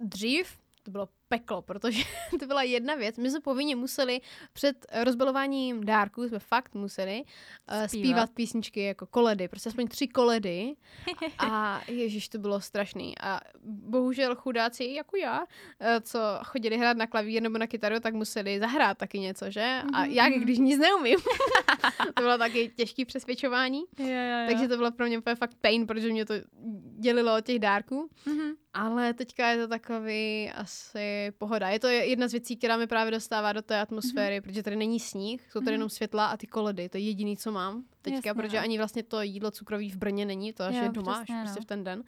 Dřív 0.00 0.58
to 0.82 0.90
bylo 0.90 1.08
peklo, 1.32 1.62
protože 1.62 2.02
to 2.40 2.46
byla 2.46 2.62
jedna 2.62 2.94
věc. 2.94 3.18
My 3.18 3.30
jsme 3.30 3.40
povinně 3.40 3.76
museli 3.76 4.20
před 4.52 4.86
rozbalováním 5.04 5.84
dárků, 5.84 6.28
jsme 6.28 6.38
fakt 6.38 6.74
museli 6.74 7.22
uh, 7.22 7.74
zpívat. 7.74 7.90
zpívat 7.90 8.30
písničky 8.30 8.82
jako 8.82 9.06
koledy, 9.06 9.48
prostě 9.48 9.68
aspoň 9.68 9.88
tři 9.88 10.08
koledy. 10.08 10.74
A 11.38 11.80
ježiš, 11.88 12.28
to 12.28 12.38
bylo 12.38 12.60
strašný. 12.60 13.14
A 13.20 13.40
bohužel 13.64 14.34
chudáci 14.34 14.84
jako 14.84 15.16
já, 15.16 15.40
uh, 15.40 15.46
co 16.02 16.18
chodili 16.44 16.78
hrát 16.78 16.96
na 16.96 17.06
klavír 17.06 17.42
nebo 17.42 17.58
na 17.58 17.66
kytaru, 17.66 18.00
tak 18.00 18.14
museli 18.14 18.60
zahrát 18.60 18.98
taky 18.98 19.18
něco, 19.18 19.50
že? 19.50 19.82
A 19.94 20.00
mhm, 20.00 20.10
já, 20.10 20.28
mhm. 20.28 20.40
když 20.40 20.58
nic 20.58 20.78
neumím. 20.78 21.18
to 22.14 22.22
bylo 22.22 22.38
taky 22.38 22.72
těžký 22.76 23.04
přesvědčování. 23.04 23.82
Jo, 23.98 24.06
jo, 24.06 24.12
jo. 24.12 24.46
Takže 24.48 24.68
to 24.68 24.76
bylo 24.76 24.90
pro 24.90 25.06
mě 25.06 25.20
fakt 25.20 25.54
pain, 25.60 25.86
protože 25.86 26.08
mě 26.08 26.26
to 26.26 26.34
dělilo 26.98 27.36
od 27.36 27.44
těch 27.44 27.58
dárků. 27.58 28.10
Mm-hmm. 28.26 28.54
Ale 28.74 29.14
teďka 29.14 29.48
je 29.48 29.56
to 29.56 29.68
takový 29.68 30.50
asi 30.54 31.21
pohoda. 31.30 31.68
Je 31.68 31.78
to 31.78 31.88
jedna 31.88 32.28
z 32.28 32.32
věcí, 32.32 32.56
která 32.56 32.76
mi 32.76 32.86
právě 32.86 33.10
dostává 33.10 33.52
do 33.52 33.62
té 33.62 33.80
atmosféry, 33.80 34.38
mm-hmm. 34.38 34.42
protože 34.42 34.62
tady 34.62 34.76
není 34.76 35.00
sníh, 35.00 35.42
jsou 35.50 35.60
tady 35.60 35.66
mm-hmm. 35.66 35.72
jenom 35.72 35.88
světla 35.88 36.26
a 36.26 36.36
ty 36.36 36.46
koledy. 36.46 36.88
To 36.88 36.96
je 36.96 37.04
jediný, 37.04 37.36
co 37.36 37.52
mám 37.52 37.84
teďka, 38.02 38.28
Jasně, 38.28 38.42
protože 38.42 38.56
jo. 38.56 38.62
ani 38.62 38.78
vlastně 38.78 39.02
to 39.02 39.22
jídlo 39.22 39.50
cukrový 39.50 39.90
v 39.90 39.96
Brně 39.96 40.26
není, 40.26 40.52
to 40.52 40.64
až 40.64 40.74
jo, 40.74 40.82
je 40.82 40.88
doma, 40.88 41.14
přesně, 41.14 41.34
až 41.34 41.42
prostě 41.42 41.60
no. 41.60 41.64
v 41.64 41.66
ten 41.66 41.84
den. 41.84 42.02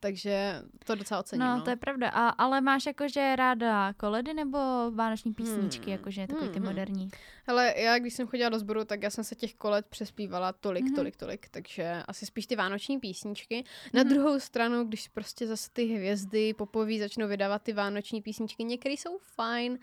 Takže 0.00 0.62
to 0.84 0.94
docela 0.94 1.20
ocením. 1.20 1.46
No, 1.46 1.56
no. 1.56 1.62
to 1.62 1.70
je 1.70 1.76
pravda. 1.76 2.08
A, 2.08 2.28
ale 2.28 2.60
máš 2.60 2.86
jakože 2.86 3.36
ráda 3.36 3.92
koledy 3.92 4.34
nebo 4.34 4.58
vánoční 4.90 5.34
písničky, 5.34 5.84
hmm. 5.84 5.92
jakože 5.92 6.26
takový 6.26 6.44
hmm. 6.44 6.52
ty 6.52 6.58
hmm. 6.58 6.68
moderní? 6.68 7.08
Hele, 7.46 7.74
já 7.76 7.98
když 7.98 8.14
jsem 8.14 8.26
chodila 8.26 8.50
do 8.50 8.58
sboru, 8.58 8.84
tak 8.84 9.02
já 9.02 9.10
jsem 9.10 9.24
se 9.24 9.34
těch 9.34 9.54
koled 9.54 9.86
přespívala 9.86 10.52
tolik, 10.52 10.84
hmm. 10.84 10.94
tolik, 10.94 11.16
tolik, 11.16 11.48
takže 11.50 12.02
asi 12.08 12.26
spíš 12.26 12.46
ty 12.46 12.56
vánoční 12.56 12.98
písničky. 12.98 13.64
Na 13.94 14.00
hmm. 14.00 14.10
druhou 14.10 14.40
stranu, 14.40 14.84
když 14.84 15.08
prostě 15.08 15.46
zase 15.46 15.70
ty 15.72 15.84
hvězdy 15.84 16.54
popoví 16.54 16.98
začnou 16.98 17.28
vydávat 17.28 17.62
ty 17.62 17.72
vánoční 17.72 18.22
písničky, 18.22 18.64
některé 18.64 18.92
jsou 18.92 19.18
fajn, 19.22 19.78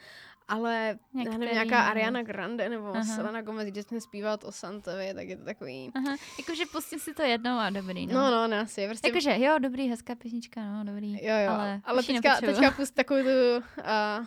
ale 0.47 0.97
Některý, 1.13 1.37
nevím, 1.37 1.53
nějaká 1.53 1.81
Ariana 1.81 2.23
Grande 2.23 2.69
nebo 2.69 2.87
Aha. 2.87 3.03
Selena 3.03 3.41
Gomez, 3.41 3.67
kde 3.67 3.83
jsme 3.83 4.01
zpívat 4.01 4.43
o 4.43 4.51
Santovi, 4.51 5.13
tak 5.13 5.27
je 5.27 5.37
to 5.37 5.45
takový... 5.45 5.91
Aha. 5.95 6.15
Jakože 6.39 6.65
pustím 6.71 6.99
si 6.99 7.13
to 7.13 7.23
jednou 7.23 7.57
a 7.57 7.69
dobrý, 7.69 8.07
no. 8.07 8.13
No, 8.13 8.31
no, 8.31 8.47
ne, 8.47 8.59
asi. 8.59 8.87
Prostě... 8.87 9.07
Jakože, 9.07 9.35
jo, 9.39 9.59
dobrý, 9.59 9.89
hezká 9.89 10.15
písnička, 10.15 10.61
no, 10.71 10.83
dobrý. 10.83 11.11
Jo, 11.13 11.35
jo, 11.45 11.51
ale, 11.51 11.81
ale 11.83 12.03
teďka, 12.03 12.41
teďka 12.41 12.71
pust 12.71 12.95
takovou 12.95 13.23
tu... 13.23 13.65
Uh, 13.79 14.25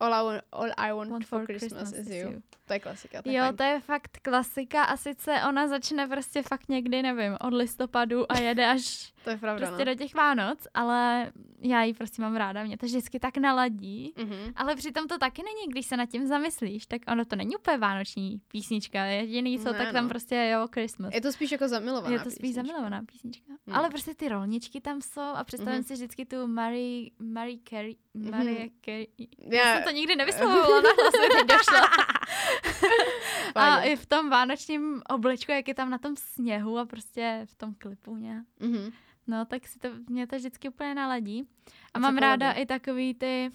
All 0.00 0.14
I 0.14 0.22
want, 0.22 0.42
all 0.52 0.70
I 0.76 0.92
want, 0.92 1.10
want 1.10 1.26
for, 1.26 1.40
for 1.40 1.46
Christmas, 1.46 1.90
Christmas 1.90 2.06
is 2.06 2.14
you. 2.14 2.30
you. 2.30 2.42
To 2.66 2.72
je 2.72 2.80
klasika. 2.80 3.22
To 3.22 3.28
je 3.28 3.36
jo, 3.36 3.44
fajn. 3.44 3.56
to 3.56 3.62
je 3.62 3.80
fakt 3.80 4.18
klasika 4.22 4.82
a 4.82 4.96
sice 4.96 5.32
ona 5.48 5.68
začne 5.68 6.08
prostě 6.08 6.42
fakt 6.42 6.68
někdy, 6.68 7.02
nevím, 7.02 7.36
od 7.40 7.52
listopadu 7.54 8.32
a 8.32 8.38
jede 8.38 8.66
až 8.66 9.12
to 9.24 9.30
je 9.30 9.36
pravda, 9.36 9.66
prostě 9.66 9.84
no. 9.84 9.92
do 9.94 9.98
těch 9.98 10.14
Vánoc, 10.14 10.58
ale 10.74 11.32
já 11.60 11.82
ji 11.82 11.94
prostě 11.94 12.22
mám 12.22 12.36
ráda, 12.36 12.64
mě 12.64 12.78
to 12.78 12.86
vždycky 12.86 13.20
tak 13.20 13.36
naladí, 13.36 14.12
mm-hmm. 14.16 14.52
ale 14.56 14.76
přitom 14.76 15.06
to 15.06 15.18
taky 15.18 15.42
není, 15.42 15.68
když 15.68 15.86
se 15.86 15.96
nad 15.96 16.06
tím 16.06 16.26
zamyslíš, 16.26 16.86
tak 16.86 17.02
ono 17.12 17.24
to 17.24 17.36
není 17.36 17.56
úplně 17.56 17.78
vánoční 17.78 18.40
písnička, 18.48 19.04
jediný 19.04 19.58
co, 19.58 19.72
ne, 19.72 19.78
tak 19.78 19.86
no. 19.86 19.92
tam 19.92 20.08
prostě 20.08 20.50
jo, 20.52 20.68
Christmas. 20.72 21.14
Je 21.14 21.20
to 21.20 21.32
spíš 21.32 21.52
jako 21.52 21.68
zamilovaná 21.68 22.12
Je 22.12 22.18
to 22.18 22.30
spíš 22.30 22.40
písnička. 22.40 22.62
zamilovaná 22.62 23.02
písnička. 23.12 23.52
Mm. 23.66 23.74
Ale 23.74 23.90
prostě 23.90 24.14
ty 24.14 24.28
rolničky 24.28 24.80
tam 24.80 25.00
jsou 25.00 25.20
a 25.20 25.44
představím 25.44 25.80
mm-hmm. 25.80 25.86
si 25.86 25.94
vždycky 25.94 26.24
tu 26.24 26.46
Marie, 26.46 27.10
Marie 27.18 27.58
Carey, 27.68 27.96
Marie 28.14 28.58
mm-hmm. 28.58 28.70
Carey, 28.84 29.06
yeah. 29.18 29.66
já 29.66 29.74
jsem 29.74 29.82
to 29.84 29.90
nikdy 29.90 30.16
nevyslovovala, 30.22 30.80
na 30.80 31.10
teď 31.36 31.56
došla. 31.56 31.80
a 33.54 33.80
i 33.80 33.96
v 33.96 34.06
tom 34.06 34.30
vánočním 34.30 35.02
oblečku, 35.08 35.52
jak 35.52 35.68
je 35.68 35.74
tam 35.74 35.90
na 35.90 35.98
tom 35.98 36.16
sněhu 36.16 36.78
a 36.78 36.84
prostě 36.84 37.42
v 37.44 37.54
tom 37.54 37.74
klipu 37.74 38.16
nějak. 38.16 38.44
Mm-hmm. 38.60 38.92
No, 39.26 39.44
tak 39.44 39.66
si 39.66 39.78
to, 39.78 39.88
mě 40.08 40.26
to 40.26 40.36
vždycky 40.36 40.68
úplně 40.68 40.94
naladí. 40.94 41.48
A, 41.68 41.72
a 41.94 41.98
mám 41.98 42.18
ráda 42.18 42.52
i 42.52 42.66
takový 42.66 43.14
ty 43.14 43.50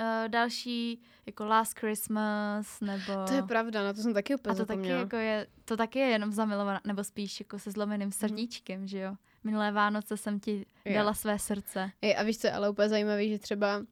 uh, 0.00 0.28
další, 0.28 1.02
jako 1.26 1.44
Last 1.44 1.78
Christmas, 1.78 2.80
nebo... 2.80 3.24
To 3.28 3.34
je 3.34 3.42
pravda, 3.42 3.84
na 3.84 3.92
to 3.92 4.02
jsem 4.02 4.14
taky 4.14 4.34
úplně 4.34 4.52
A 4.52 4.56
to 4.56 4.66
taky, 4.66 4.88
jako 4.88 5.16
je, 5.16 5.46
to 5.64 5.76
taky 5.76 5.98
je 5.98 6.06
jenom 6.06 6.32
zamilovaná, 6.32 6.80
nebo 6.84 7.04
spíš 7.04 7.40
jako 7.40 7.58
se 7.58 7.70
zlomeným 7.70 8.08
mhm. 8.08 8.12
srdíčkem, 8.12 8.80
mm. 8.80 8.86
že 8.86 8.98
jo? 8.98 9.14
Minulé 9.44 9.72
Vánoce 9.72 10.16
jsem 10.16 10.40
ti 10.40 10.66
dala 10.94 11.02
yeah. 11.04 11.16
své 11.16 11.38
srdce. 11.38 11.90
Je, 12.02 12.16
a 12.16 12.22
víš, 12.22 12.38
co 12.38 12.46
je 12.46 12.52
ale 12.52 12.70
úplně 12.70 12.88
zajímavé, 12.88 13.28
že 13.28 13.38
třeba 13.38 13.82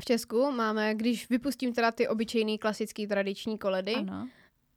v 0.00 0.04
Česku 0.04 0.52
máme, 0.52 0.94
když 0.94 1.28
vypustím 1.28 1.72
teda 1.72 1.90
ty 1.90 2.08
obyčejný 2.08 2.58
klasický 2.58 3.06
tradiční 3.06 3.58
koledy, 3.58 3.94
ano. 3.94 4.28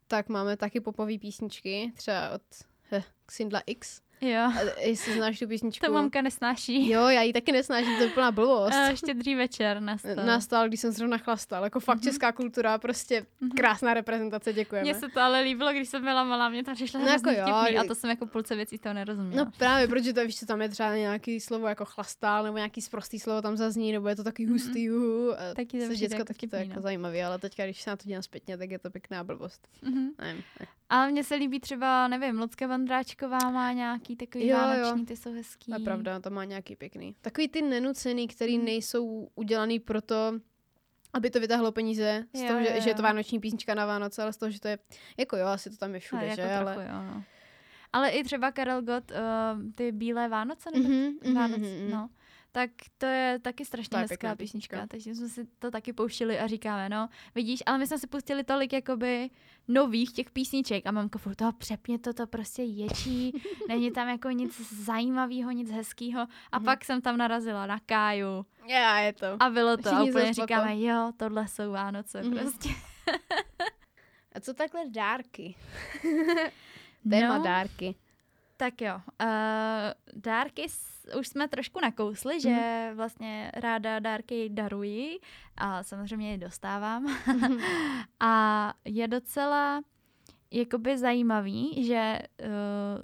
tak 0.08 0.30
máme 0.30 0.58
taky 0.58 0.80
popové 0.80 1.18
písničky, 1.18 1.92
třeba 1.96 2.30
od 2.30 2.42
eh, 2.92 3.04
Xindla 3.26 3.62
X. 3.66 4.02
Jo. 4.24 4.40
A 4.40 4.80
jestli 4.80 5.14
znáš 5.14 5.40
tu 5.40 5.48
písničku. 5.48 5.86
To 5.86 5.92
mamka 5.92 6.22
nesnáší. 6.22 6.90
Jo, 6.90 7.08
já 7.08 7.22
ji 7.22 7.34
taky 7.34 7.52
nesnáším, 7.52 7.98
to 7.98 8.04
je 8.04 8.10
plná 8.10 8.32
blbost. 8.32 8.74
A 8.74 8.96
štědrý 8.96 9.36
večer 9.36 9.80
nastal. 9.80 10.16
Nastal, 10.26 10.68
když 10.68 10.80
jsem 10.80 10.92
zrovna 10.92 11.18
chlastal. 11.18 11.64
Jako 11.64 11.80
fakt 11.80 11.98
mm-hmm. 11.98 12.04
česká 12.04 12.32
kultura, 12.32 12.78
prostě 12.78 13.22
mm-hmm. 13.22 13.50
krásná 13.58 13.94
reprezentace, 13.94 14.54
děkujeme. 14.54 14.84
Mně 14.84 14.96
se 14.96 15.10
to 15.10 15.22
ale 15.22 15.42
líbilo, 15.42 15.72
když 15.72 15.90
jsem 15.90 16.04
byla 16.04 16.24
malá, 16.24 16.50
mě 16.50 16.64
to 16.64 16.74
přišlo 16.74 17.00
no, 17.00 17.08
jako 17.08 17.30
jo, 17.30 17.46
vtipný, 17.46 17.78
a 17.78 17.84
to 17.84 17.96
jsem 17.96 18.10
jako 18.10 18.26
půlce 18.26 18.56
věcí 18.56 18.78
toho 18.78 18.94
nerozuměla. 18.94 19.46
No 19.46 19.52
právě, 19.58 19.88
protože 19.88 20.14
to 20.14 20.26
víš, 20.26 20.40
co 20.40 20.46
tam 20.46 20.62
je 20.62 20.70
třeba 20.70 20.96
nějaký 20.96 21.40
slovo 21.40 21.68
jako 21.68 21.86
chlastal, 21.86 22.44
nebo 22.44 22.58
nějaký 22.58 22.82
sprostý 22.82 23.20
slovo 23.20 23.42
tam 23.42 23.58
zazní, 23.58 23.92
nebo 23.92 24.08
je 24.08 24.16
to 24.16 24.24
takový 24.24 24.48
hustý 24.48 24.90
mm-hmm. 24.90 24.96
uhu. 24.96 25.34
Taky 25.56 25.88
to 25.88 25.96
děcko, 25.96 26.16
jako 26.16 26.26
taky 26.26 26.48
to 26.48 26.56
jako 26.56 26.74
no. 26.76 26.82
zajímavý, 26.82 27.24
ale 27.24 27.40
teďka, 27.40 27.66
když 27.66 27.82
se 27.82 27.90
na 27.90 27.96
to 27.96 28.04
dívám 28.08 28.24
zpětně, 28.24 28.58
tak 28.58 28.72
je 28.72 28.80
to 28.80 28.90
pěkná 28.90 29.24
blbost. 29.24 29.68
Mm-hmm. 29.84 30.10
Nevím, 30.20 30.44
ne. 30.60 30.68
Ale 30.90 31.12
mně 31.12 31.24
se 31.24 31.36
líbí 31.36 31.60
třeba, 31.60 32.08
nevím, 32.08 32.40
Lucka 32.40 32.68
Vandráčková 32.68 33.50
má 33.50 33.72
nějaký 33.72 34.13
takový 34.16 34.48
jo, 34.48 34.58
vánoční, 34.58 35.00
jo. 35.00 35.06
ty 35.06 35.18
jsou 35.18 35.34
hezký. 35.34 35.72
To 35.72 35.80
je 35.80 35.84
pravda, 35.84 36.20
to 36.20 36.30
má 36.30 36.46
nějaký 36.46 36.76
pěkný. 36.76 37.16
Takový 37.22 37.48
ty 37.48 37.62
nenucený, 37.62 38.28
který 38.28 38.58
mm. 38.58 38.66
nejsou 38.66 39.30
udělaný 39.36 39.80
proto, 39.80 40.40
aby 41.14 41.30
to 41.30 41.40
vytáhlo 41.40 41.72
peníze 41.72 42.26
z 42.34 42.42
jo, 42.42 42.48
toho, 42.48 42.60
že, 42.60 42.70
jo, 42.70 42.76
jo. 42.76 42.82
že 42.82 42.90
je 42.90 42.96
to 42.96 43.02
vánoční 43.02 43.40
písnička 43.40 43.76
na 43.76 43.86
Vánoce, 43.86 44.24
ale 44.24 44.34
z 44.34 44.38
toho, 44.38 44.50
že 44.50 44.60
to 44.60 44.68
je, 44.68 44.80
jako 45.18 45.38
jo, 45.38 45.48
asi 45.48 45.70
to 45.70 45.78
tam 45.78 45.94
je 45.94 46.00
všude, 46.00 46.22
ale 46.22 46.36
že? 46.36 46.42
Jako 46.42 46.68
ale... 46.68 46.74
Trochu, 46.76 46.90
jo, 46.90 47.04
no. 47.04 47.24
Ale 47.94 48.10
i 48.10 48.24
třeba 48.24 48.52
Karel 48.52 48.82
Gott, 48.82 49.12
uh, 49.12 49.18
ty 49.76 49.92
Bílé 49.92 50.30
Vánoce, 50.30 50.70
nebo 50.74 50.90
mm-hmm, 50.90 51.34
Vánoce, 51.36 51.62
mm-hmm. 51.62 51.90
no 51.90 52.10
tak 52.56 52.70
to 52.98 53.06
je 53.06 53.40
taky 53.40 53.66
strašně 53.66 53.98
je 53.98 54.02
hezká 54.02 54.36
písnička, 54.36 54.36
písnička, 54.36 54.88
takže 54.88 55.16
jsme 55.16 55.30
si 55.30 55.46
to 55.60 55.72
taky 55.72 55.94
pouštili 55.94 56.40
a 56.40 56.48
říkáme, 56.48 56.90
no, 56.90 57.10
vidíš, 57.36 57.64
ale 57.66 57.78
my 57.78 57.88
jsme 57.88 58.00
si 58.00 58.08
pustili 58.08 58.44
tolik 58.44 58.74
jakoby 58.74 59.30
nových 59.68 60.12
těch 60.12 60.32
písniček 60.32 60.86
a 60.86 60.92
mamka 60.92 61.20
furt 61.20 61.36
toho 61.36 61.52
přepně 61.52 62.00
to, 62.00 62.14
to 62.14 62.28
prostě 62.28 62.64
ječí, 62.64 63.42
není 63.68 63.92
tam 63.92 64.10
jako 64.10 64.30
nic 64.30 64.72
zajímavého, 64.72 65.52
nic 65.52 65.72
hezkého 65.72 66.22
a 66.22 66.60
mm-hmm. 66.60 66.66
pak 66.66 66.86
jsem 66.86 67.02
tam 67.02 67.18
narazila 67.18 67.66
na 67.66 67.80
Káju. 67.80 68.46
Já, 68.68 69.00
je 69.00 69.14
to. 69.14 69.38
A 69.40 69.50
bylo 69.50 69.78
to 69.78 69.84
Všichni 69.84 69.98
a 69.98 70.04
úplně 70.04 70.34
říkáme, 70.34 70.82
jo, 70.82 71.12
tohle 71.18 71.48
jsou 71.48 71.72
Vánoce 71.72 72.22
mm-hmm. 72.22 72.40
prostě. 72.40 72.70
a 74.36 74.40
co 74.40 74.54
takhle 74.54 74.82
dárky? 74.90 75.56
Téma 77.10 77.38
no, 77.38 77.44
dárky. 77.44 77.96
Tak 78.64 78.82
jo, 78.82 78.96
uh, 78.96 80.22
dárky 80.22 80.66
už 81.20 81.28
jsme 81.28 81.48
trošku 81.48 81.80
nakousli, 81.82 82.42
že 82.42 82.50
mm. 82.90 82.98
vlastně 82.98 83.52
ráda 83.54 84.00
dárky 84.00 84.50
daruji 84.50 85.20
a 85.58 85.84
samozřejmě 85.84 86.32
je 86.32 86.38
dostávám. 86.38 87.04
Mm. 87.04 87.58
a 88.20 88.74
je 88.86 89.08
docela 89.08 89.82
jakoby 90.52 90.98
zajímavý, 90.98 91.86
že 91.86 92.20
uh, 92.42 92.48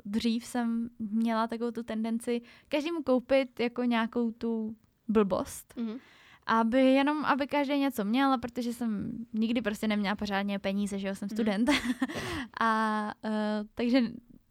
dřív 0.05 0.45
jsem 0.45 0.89
měla 0.99 1.47
takovou 1.47 1.71
tu 1.71 1.83
tendenci 1.83 2.41
každému 2.69 3.03
koupit 3.03 3.59
jako 3.59 3.83
nějakou 3.83 4.31
tu 4.31 4.75
blbost. 5.07 5.73
Mm. 5.77 5.97
Aby 6.45 6.85
jenom, 6.85 7.25
aby 7.25 7.47
každý 7.47 7.77
něco 7.77 8.05
měl, 8.05 8.37
protože 8.37 8.73
jsem 8.73 9.11
nikdy 9.33 9.61
prostě 9.61 9.87
neměla 9.87 10.15
pořádně 10.15 10.59
peníze, 10.59 10.99
že 10.99 11.07
jo, 11.07 11.15
jsem 11.15 11.27
mhm. 11.31 11.35
student. 11.35 11.69
Mm. 11.69 11.75
a 12.61 13.13
uh, 13.23 13.31
takže 13.75 14.01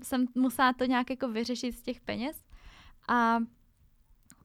jsem 0.03 0.27
musela 0.35 0.73
to 0.73 0.85
nějak 0.85 1.11
jako 1.11 1.29
vyřešit 1.29 1.73
z 1.73 1.83
těch 1.83 2.01
peněz. 2.01 2.45
A 3.09 3.39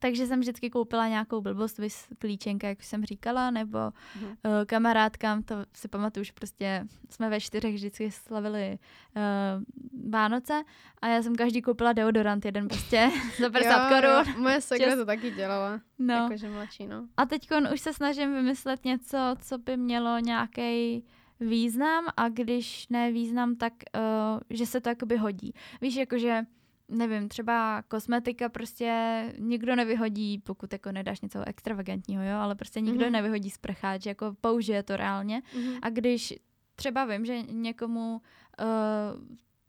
takže 0.03 0.27
jsem 0.27 0.39
vždycky 0.39 0.69
koupila 0.69 1.07
nějakou 1.07 1.41
blbost, 1.41 1.77
vys 1.77 2.07
klíčenka, 2.19 2.67
jak 2.67 2.83
jsem 2.83 3.05
říkala, 3.05 3.51
nebo 3.51 3.79
mm. 4.21 4.25
uh, 4.25 4.35
kamarádkám, 4.65 5.43
to 5.43 5.55
si 5.75 5.87
pamatuju, 5.87 6.23
že 6.23 6.31
prostě 6.33 6.87
jsme 7.09 7.29
ve 7.29 7.39
čtyřech 7.39 7.75
vždycky 7.75 8.11
slavili 8.11 8.79
uh, 9.15 10.11
Vánoce 10.11 10.63
a 11.01 11.07
já 11.07 11.21
jsem 11.21 11.35
každý 11.35 11.61
koupila 11.61 11.93
deodorant, 11.93 12.45
jeden 12.45 12.67
prostě 12.67 13.11
za 13.39 13.49
50 13.49 13.89
korun. 13.89 14.41
Moje 14.41 14.61
segra 14.61 14.95
to 14.95 15.05
taky 15.05 15.31
dělala, 15.31 15.81
no. 15.99 16.13
jakože 16.13 16.49
mladší, 16.49 16.87
no. 16.87 17.07
A 17.17 17.25
teď 17.25 17.47
už 17.73 17.81
se 17.81 17.93
snažím 17.93 18.33
vymyslet 18.33 18.85
něco, 18.85 19.17
co 19.39 19.57
by 19.57 19.77
mělo 19.77 20.19
nějaký 20.19 21.05
význam 21.39 22.05
a 22.17 22.29
když 22.29 22.87
ne 22.89 23.11
význam, 23.11 23.55
tak 23.55 23.73
uh, 23.95 24.39
že 24.49 24.65
se 24.65 24.81
to 24.81 24.89
jakoby 24.89 25.17
hodí. 25.17 25.53
Víš, 25.81 25.95
jakože 25.95 26.45
nevím, 26.89 27.29
třeba 27.29 27.81
kosmetika 27.81 28.49
prostě 28.49 29.23
nikdo 29.39 29.75
nevyhodí, 29.75 30.37
pokud 30.37 30.73
jako 30.73 30.91
nedáš 30.91 31.21
něco 31.21 31.47
extravagantního, 31.47 32.23
jo, 32.23 32.37
ale 32.37 32.55
prostě 32.55 32.81
nikdo 32.81 33.05
mm-hmm. 33.05 33.11
nevyhodí 33.11 33.49
sprcháč, 33.49 34.05
jako 34.05 34.35
použije 34.41 34.83
to 34.83 34.97
reálně. 34.97 35.41
Mm-hmm. 35.55 35.79
A 35.81 35.89
když 35.89 36.33
třeba 36.75 37.05
vím, 37.05 37.25
že 37.25 37.41
někomu 37.41 38.21
uh, 38.59 39.25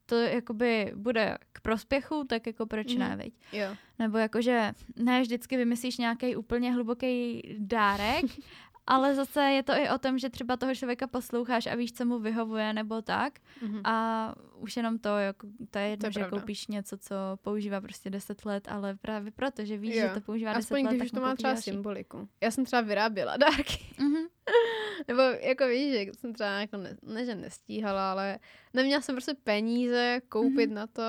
to 0.06 0.14
jakoby 0.14 0.92
bude 0.96 1.38
k 1.52 1.60
prospěchu, 1.60 2.24
tak 2.28 2.46
jako 2.46 2.66
proč 2.66 2.86
mm-hmm. 2.86 2.98
ne, 2.98 3.16
veď? 3.16 3.34
Jo. 3.52 3.76
Nebo 3.98 4.18
jakože 4.18 4.72
ne 4.96 5.20
vždycky 5.20 5.56
vymyslíš 5.56 5.98
nějaký 5.98 6.36
úplně 6.36 6.72
hluboký 6.72 7.42
dárek, 7.58 8.24
ale 8.86 9.14
zase 9.14 9.40
je 9.42 9.62
to 9.62 9.72
i 9.72 9.88
o 9.88 9.98
tom, 9.98 10.18
že 10.18 10.30
třeba 10.30 10.56
toho 10.56 10.74
člověka 10.74 11.06
posloucháš 11.06 11.66
a 11.66 11.74
víš, 11.74 11.92
co 11.92 12.04
mu 12.04 12.18
vyhovuje 12.18 12.72
nebo 12.72 13.02
tak. 13.02 13.38
Mm-hmm. 13.62 13.80
A 13.84 14.34
už 14.56 14.76
jenom 14.76 14.98
to, 14.98 15.18
jako, 15.18 15.46
to 15.70 15.78
je 15.78 15.84
jedno, 15.84 16.00
to 16.00 16.06
je 16.06 16.12
že 16.12 16.20
pravda. 16.20 16.38
koupíš 16.38 16.66
něco, 16.66 16.98
co 16.98 17.14
používá 17.42 17.80
prostě 17.80 18.10
10 18.10 18.44
let, 18.44 18.68
ale 18.70 18.94
právě 18.94 19.30
proto, 19.30 19.64
že 19.64 19.76
víš, 19.78 19.94
jo. 19.94 20.08
že 20.08 20.14
to 20.14 20.20
používá 20.20 20.52
Aspoň 20.52 20.82
10 20.82 20.90
let, 20.90 20.98
když 20.98 21.10
to 21.10 21.20
má 21.20 21.36
třeba 21.36 21.52
další. 21.52 21.70
symboliku. 21.70 22.28
Já 22.40 22.50
jsem 22.50 22.64
třeba 22.64 22.82
vyráběla 22.82 23.36
dárky. 23.46 23.84
Mm-hmm. 23.98 24.26
nebo 25.08 25.22
jako 25.22 25.68
víš, 25.68 25.92
že 25.92 26.12
jsem 26.18 26.32
třeba 26.32 26.50
jako 26.50 26.76
ne, 26.76 26.96
ne, 27.02 27.24
že 27.24 27.34
nestíhala, 27.34 28.10
ale 28.10 28.38
neměla 28.74 29.00
jsem 29.00 29.14
prostě 29.14 29.34
peníze 29.34 30.20
koupit 30.28 30.70
mm-hmm. 30.70 30.74
na 30.74 30.86
to 30.86 31.02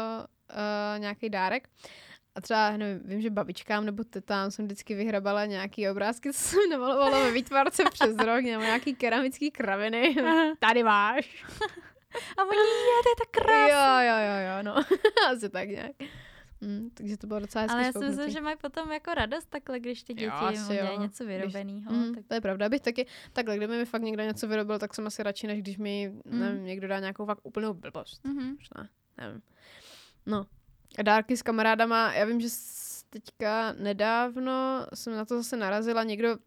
uh, 0.52 1.00
nějaký 1.00 1.30
dárek. 1.30 1.70
A 2.36 2.42
třeba, 2.42 2.78
nevím, 2.78 3.02
vím, 3.06 3.22
že 3.22 3.30
babičkám 3.30 3.86
nebo 3.86 4.04
tetám 4.04 4.52
jsem 4.52 4.66
vždycky 4.66 4.96
vyhrabala 4.96 5.46
nějaký 5.46 5.90
obrázky, 5.90 6.34
co 6.34 6.40
jsem 6.40 6.70
namalovala 6.70 7.20
ve 7.20 7.32
výtvarce 7.32 7.84
přes 7.94 8.16
rok, 8.16 8.44
nebo 8.44 8.64
nějaký 8.64 8.96
keramický 8.96 9.52
kraviny. 9.52 10.16
Tady 10.60 10.84
máš. 10.84 11.46
A 12.38 12.44
oni, 12.44 12.58
je, 12.60 13.04
to 13.04 13.10
je 13.10 13.16
tak 13.20 13.44
krásné. 13.44 14.08
Jo, 14.08 14.16
jo, 14.16 14.28
jo, 14.28 14.48
jo, 14.48 14.64
no. 14.64 14.98
Asi 15.32 15.50
tak 15.50 15.70
nějak. 15.70 15.92
Mm, 16.62 16.90
takže 16.94 17.18
to 17.18 17.28
bylo 17.28 17.40
docela 17.40 17.62
hezky 17.62 17.74
Ale 17.74 17.86
já 17.86 17.92
si 17.92 18.00
myslím, 18.00 18.30
že 18.30 18.42
mají 18.42 18.58
potom 18.58 18.92
jako 18.92 19.14
radost 19.14 19.46
takhle, 19.50 19.80
když 19.80 20.04
ty 20.04 20.14
děti 20.14 20.32
udělají 20.70 21.00
něco 21.00 21.26
vyrobeného. 21.26 21.92
Mm, 21.92 22.16
tak... 22.16 22.24
To 22.28 22.34
je 22.34 22.42
pravda, 22.42 22.66
abych 22.66 22.82
taky, 22.82 23.08
takhle, 23.34 23.58
kdyby 23.58 23.78
mi 23.78 23.86
fakt 23.86 24.02
někdo 24.02 24.24
něco 24.24 24.48
vyrobil, 24.48 24.80
tak 24.80 24.94
jsem 24.94 25.08
asi 25.08 25.24
radši, 25.24 25.48
než 25.48 25.62
když 25.62 25.78
mi 25.78 26.14
mm. 26.26 26.40
nevím, 26.40 26.64
někdo 26.64 26.88
dá 26.88 27.00
nějakou 27.00 27.26
fakt 27.26 27.40
úplnou 27.44 27.74
blbost. 27.74 28.26
Mm-hmm. 28.26 28.56
Možná, 28.58 28.90
nevím. 29.18 29.42
No, 30.26 30.46
dárky 31.04 31.38
s 31.38 31.42
kamarádama, 31.42 32.14
já 32.14 32.26
vím, 32.26 32.42
že 32.42 32.48
teďka 33.10 33.74
nedávno 33.80 34.88
jsem 34.94 35.16
na 35.16 35.26
to 35.26 35.38
zase 35.38 35.58
narazila, 35.58 36.04
někdo 36.04 36.38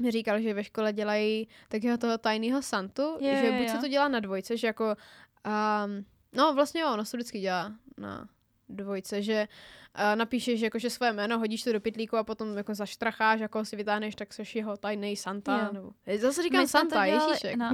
mi 0.00 0.10
říkal, 0.10 0.40
že 0.40 0.54
ve 0.54 0.64
škole 0.64 0.92
dělají 0.92 1.48
takového 1.68 1.98
toho 1.98 2.18
tajného 2.18 2.62
Santu, 2.62 3.16
je, 3.20 3.36
že 3.36 3.52
buď 3.52 3.60
je. 3.60 3.68
se 3.68 3.78
to 3.78 3.88
dělá 3.88 4.08
na 4.08 4.20
dvojce, 4.20 4.56
že 4.56 4.66
jako, 4.66 4.96
um, 5.84 6.04
no 6.32 6.54
vlastně 6.54 6.80
jo, 6.80 6.92
ono 6.92 7.04
se 7.04 7.16
vždycky 7.16 7.40
dělá 7.40 7.72
na 7.98 8.28
dvojce, 8.68 9.22
že 9.22 9.48
uh, 9.98 10.16
napíšeš 10.16 10.60
jakože 10.60 10.90
své 10.90 11.12
jméno, 11.12 11.38
hodíš 11.38 11.62
to 11.62 11.72
do 11.72 11.80
pitlíku 11.80 12.16
a 12.16 12.24
potom 12.24 12.56
jako 12.56 12.74
zaštracháš, 12.74 13.40
jako 13.40 13.64
si 13.64 13.76
vytáhneš, 13.76 14.14
tak 14.14 14.32
seš 14.32 14.56
jeho 14.56 14.76
tajný 14.76 15.16
Santa. 15.16 15.58
Jo. 15.58 15.72
Nebo, 15.72 15.92
zase 16.18 16.42
říkám 16.42 16.60
my 16.60 16.68
Santa, 16.68 17.06
dělali, 17.06 17.30
Ježíšek. 17.30 17.56
No. 17.56 17.70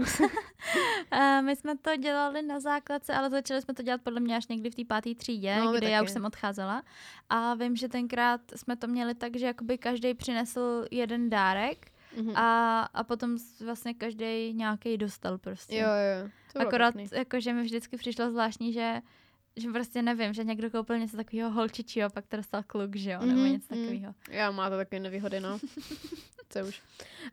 uh, 1.12 1.42
my 1.42 1.56
jsme 1.56 1.76
to 1.78 1.96
dělali 1.96 2.42
na 2.42 2.60
základce, 2.60 3.14
ale 3.14 3.30
začali 3.30 3.62
jsme 3.62 3.74
to 3.74 3.82
dělat 3.82 4.00
podle 4.04 4.20
mě 4.20 4.36
až 4.36 4.46
někdy 4.46 4.70
v 4.70 4.74
té 4.74 4.84
páté 4.84 5.14
třídě, 5.14 5.56
no, 5.56 5.72
kdy 5.72 5.90
já 5.90 6.02
už 6.02 6.10
jsem 6.10 6.24
odcházela. 6.24 6.82
A 7.28 7.54
vím, 7.54 7.76
že 7.76 7.88
tenkrát 7.88 8.40
jsme 8.56 8.76
to 8.76 8.86
měli 8.86 9.14
tak, 9.14 9.36
že 9.36 9.46
jakoby 9.46 9.78
každý 9.78 10.14
přinesl 10.14 10.86
jeden 10.90 11.30
dárek 11.30 11.90
mm-hmm. 12.16 12.32
a, 12.34 12.80
a 12.94 13.04
potom 13.04 13.36
vlastně 13.64 13.94
každý 13.94 14.54
nějaký 14.54 14.96
dostal 14.96 15.38
prostě. 15.38 15.76
Jo, 15.76 15.88
jo. 15.88 16.30
To 16.52 16.60
Akorát, 16.60 16.94
jakože 17.12 17.52
mi 17.52 17.62
vždycky 17.62 17.96
přišlo 17.96 18.30
zvláštní, 18.30 18.72
že 18.72 19.00
že 19.56 19.70
prostě 19.70 20.02
nevím, 20.02 20.32
že 20.32 20.44
někdo 20.44 20.70
koupil 20.70 20.98
něco 20.98 21.16
takového 21.16 21.50
holčičího, 21.50 22.10
pak 22.10 22.26
to 22.26 22.36
dostal 22.36 22.62
kluk, 22.62 22.96
že 22.96 23.10
jo, 23.10 23.20
mm-hmm, 23.20 23.26
nebo 23.26 23.40
mhm, 23.40 23.52
něco 23.52 23.74
mm. 23.74 23.80
takového. 23.80 24.14
Já 24.30 24.50
má 24.50 24.70
to 24.70 24.76
takové 24.76 25.00
nevýhody, 25.00 25.40
no. 25.40 25.58
Co 26.48 26.66
už. 26.66 26.82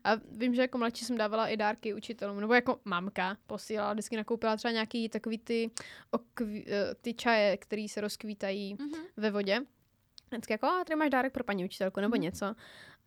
A 0.04 0.10
vím, 0.32 0.54
že 0.54 0.62
jako 0.62 0.78
mladší 0.78 1.04
jsem 1.04 1.18
dávala 1.18 1.48
i 1.48 1.56
dárky 1.56 1.94
učitelům, 1.94 2.40
nebo 2.40 2.54
jako 2.54 2.80
mamka 2.84 3.36
posílala, 3.46 3.92
vždycky 3.92 4.16
nakoupila 4.16 4.56
třeba 4.56 4.72
nějaký 4.72 5.08
takový 5.08 5.38
ty, 5.38 5.70
okví, 6.10 6.64
eh, 6.68 6.94
ty 7.00 7.14
čaje, 7.14 7.56
které 7.56 7.86
se 7.90 8.00
rozkvítají 8.00 8.76
mm-hmm. 8.76 9.04
ve 9.16 9.30
vodě. 9.30 9.60
vždycky 10.30 10.52
jako, 10.52 10.66
a 10.66 10.84
tady 10.84 10.96
máš 10.96 11.10
dárek 11.10 11.32
pro 11.32 11.44
paní 11.44 11.64
učitelku 11.64 12.00
nebo 12.00 12.16
mm. 12.16 12.22
něco. 12.22 12.54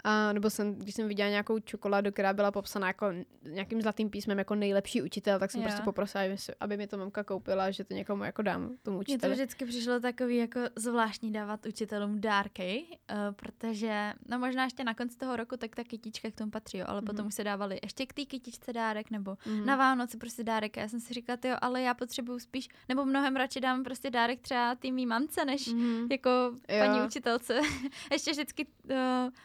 A, 0.03 0.33
nebo 0.33 0.49
jsem, 0.49 0.75
když 0.75 0.95
jsem 0.95 1.07
viděla 1.07 1.29
nějakou 1.29 1.59
čokoládu, 1.59 2.11
která 2.11 2.33
byla 2.33 2.51
popsaná 2.51 2.87
jako 2.87 3.05
nějakým 3.43 3.81
zlatým 3.81 4.09
písmem 4.09 4.37
jako 4.37 4.55
nejlepší 4.55 5.01
učitel, 5.01 5.39
tak 5.39 5.51
jsem 5.51 5.61
jo. 5.61 5.67
prostě 5.67 5.83
poprosila, 5.83 6.23
aby, 6.23 6.35
aby 6.59 6.77
mi 6.77 6.87
to 6.87 6.97
mamka 6.97 7.23
koupila, 7.23 7.71
že 7.71 7.83
to 7.83 7.93
někomu 7.93 8.23
jako 8.23 8.41
dám 8.41 8.75
tomu 8.83 8.99
učiteli. 8.99 9.17
Mně 9.17 9.37
to 9.37 9.43
vždycky 9.43 9.65
přišlo 9.65 9.99
takový 9.99 10.37
jako 10.37 10.59
zvláštní 10.75 11.31
dávat 11.31 11.65
učitelům 11.65 12.21
dárky, 12.21 12.85
uh, 12.89 13.17
protože 13.35 14.13
no 14.29 14.39
možná 14.39 14.63
ještě 14.63 14.83
na 14.83 14.93
konci 14.93 15.17
toho 15.17 15.35
roku 15.35 15.57
tak 15.57 15.75
ta 15.75 15.83
kytička 15.83 16.31
k 16.31 16.35
tomu 16.35 16.51
patří, 16.51 16.77
jo, 16.77 16.85
ale 16.87 17.01
mm. 17.01 17.07
potom 17.07 17.27
už 17.27 17.35
se 17.35 17.43
dávali 17.43 17.79
ještě 17.83 18.05
k 18.05 18.13
té 18.13 18.25
kytičce 18.25 18.73
dárek 18.73 19.11
nebo 19.11 19.37
mm. 19.45 19.65
na 19.65 19.75
Vánoce 19.75 20.17
prostě 20.17 20.43
dárek. 20.43 20.77
A 20.77 20.81
já 20.81 20.87
jsem 20.87 20.99
si 20.99 21.13
říkala, 21.13 21.37
jo, 21.45 21.55
ale 21.61 21.81
já 21.81 21.93
potřebuju 21.93 22.39
spíš, 22.39 22.67
nebo 22.89 23.05
mnohem 23.05 23.35
radši 23.35 23.59
dám 23.59 23.83
prostě 23.83 24.09
dárek 24.09 24.41
třeba 24.41 24.77
mý 24.91 25.05
mamce, 25.05 25.45
než 25.45 25.67
mm. 25.67 26.07
jako 26.11 26.29
jo. 26.69 26.85
paní 26.85 27.01
učitelce. 27.07 27.59
ještě 28.11 28.31
vždycky 28.31 28.67
uh, 28.89 28.95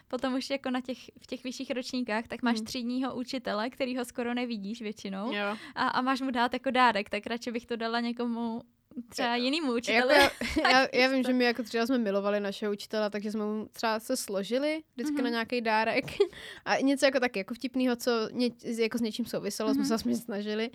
potom 0.09 0.35
už 0.35 0.46
jako 0.51 0.71
na 0.71 0.81
těch, 0.81 0.99
v 1.21 1.27
těch 1.27 1.45
vyšších 1.45 1.71
ročníkách, 1.71 2.29
tak 2.29 2.43
máš 2.43 2.57
hmm. 2.57 2.67
třídního 2.67 3.15
učitele, 3.15 3.71
který 3.71 3.97
ho 3.97 4.05
skoro 4.05 4.35
nevidíš 4.35 4.83
většinou 4.83 5.33
jo. 5.33 5.57
A, 5.75 5.89
a 5.89 6.01
máš 6.01 6.21
mu 6.21 6.31
dát 6.31 6.53
jako 6.53 6.71
dárek, 6.71 7.11
tak 7.11 7.27
radši 7.27 7.53
bych 7.53 7.67
to 7.67 7.77
dala 7.77 8.01
někomu 8.01 8.63
třeba 9.09 9.37
jinému 9.37 9.75
učiteli. 9.75 10.15
Jako 10.15 10.35
já, 10.63 10.71
já, 10.71 10.89
já 10.93 11.09
vím, 11.09 11.23
že 11.23 11.33
my 11.33 11.45
jako 11.45 11.63
třeba 11.63 11.87
jsme 11.87 11.99
milovali 11.99 12.41
našeho 12.41 12.73
učitele, 12.73 13.11
takže 13.11 13.33
jsme 13.33 13.45
mu 13.45 13.69
třeba 13.73 14.01
se 14.01 14.17
složili 14.17 14.83
vždycky 14.95 15.17
mm-hmm. 15.17 15.23
na 15.23 15.31
nějaký 15.31 15.61
dárek 15.61 16.05
a 16.65 16.77
něco 16.77 17.05
jako 17.05 17.21
taky 17.21 17.39
jako 17.39 17.55
vtipného, 17.55 17.97
co 17.97 18.29
ně, 18.33 18.51
jako 18.79 18.99
s 18.99 19.01
něčím 19.01 19.27
souviselo, 19.27 19.71
mm-hmm. 19.71 19.75
jsme 19.75 19.85
se 19.85 19.95
aspoň 19.95 20.17
snažili. 20.17 20.71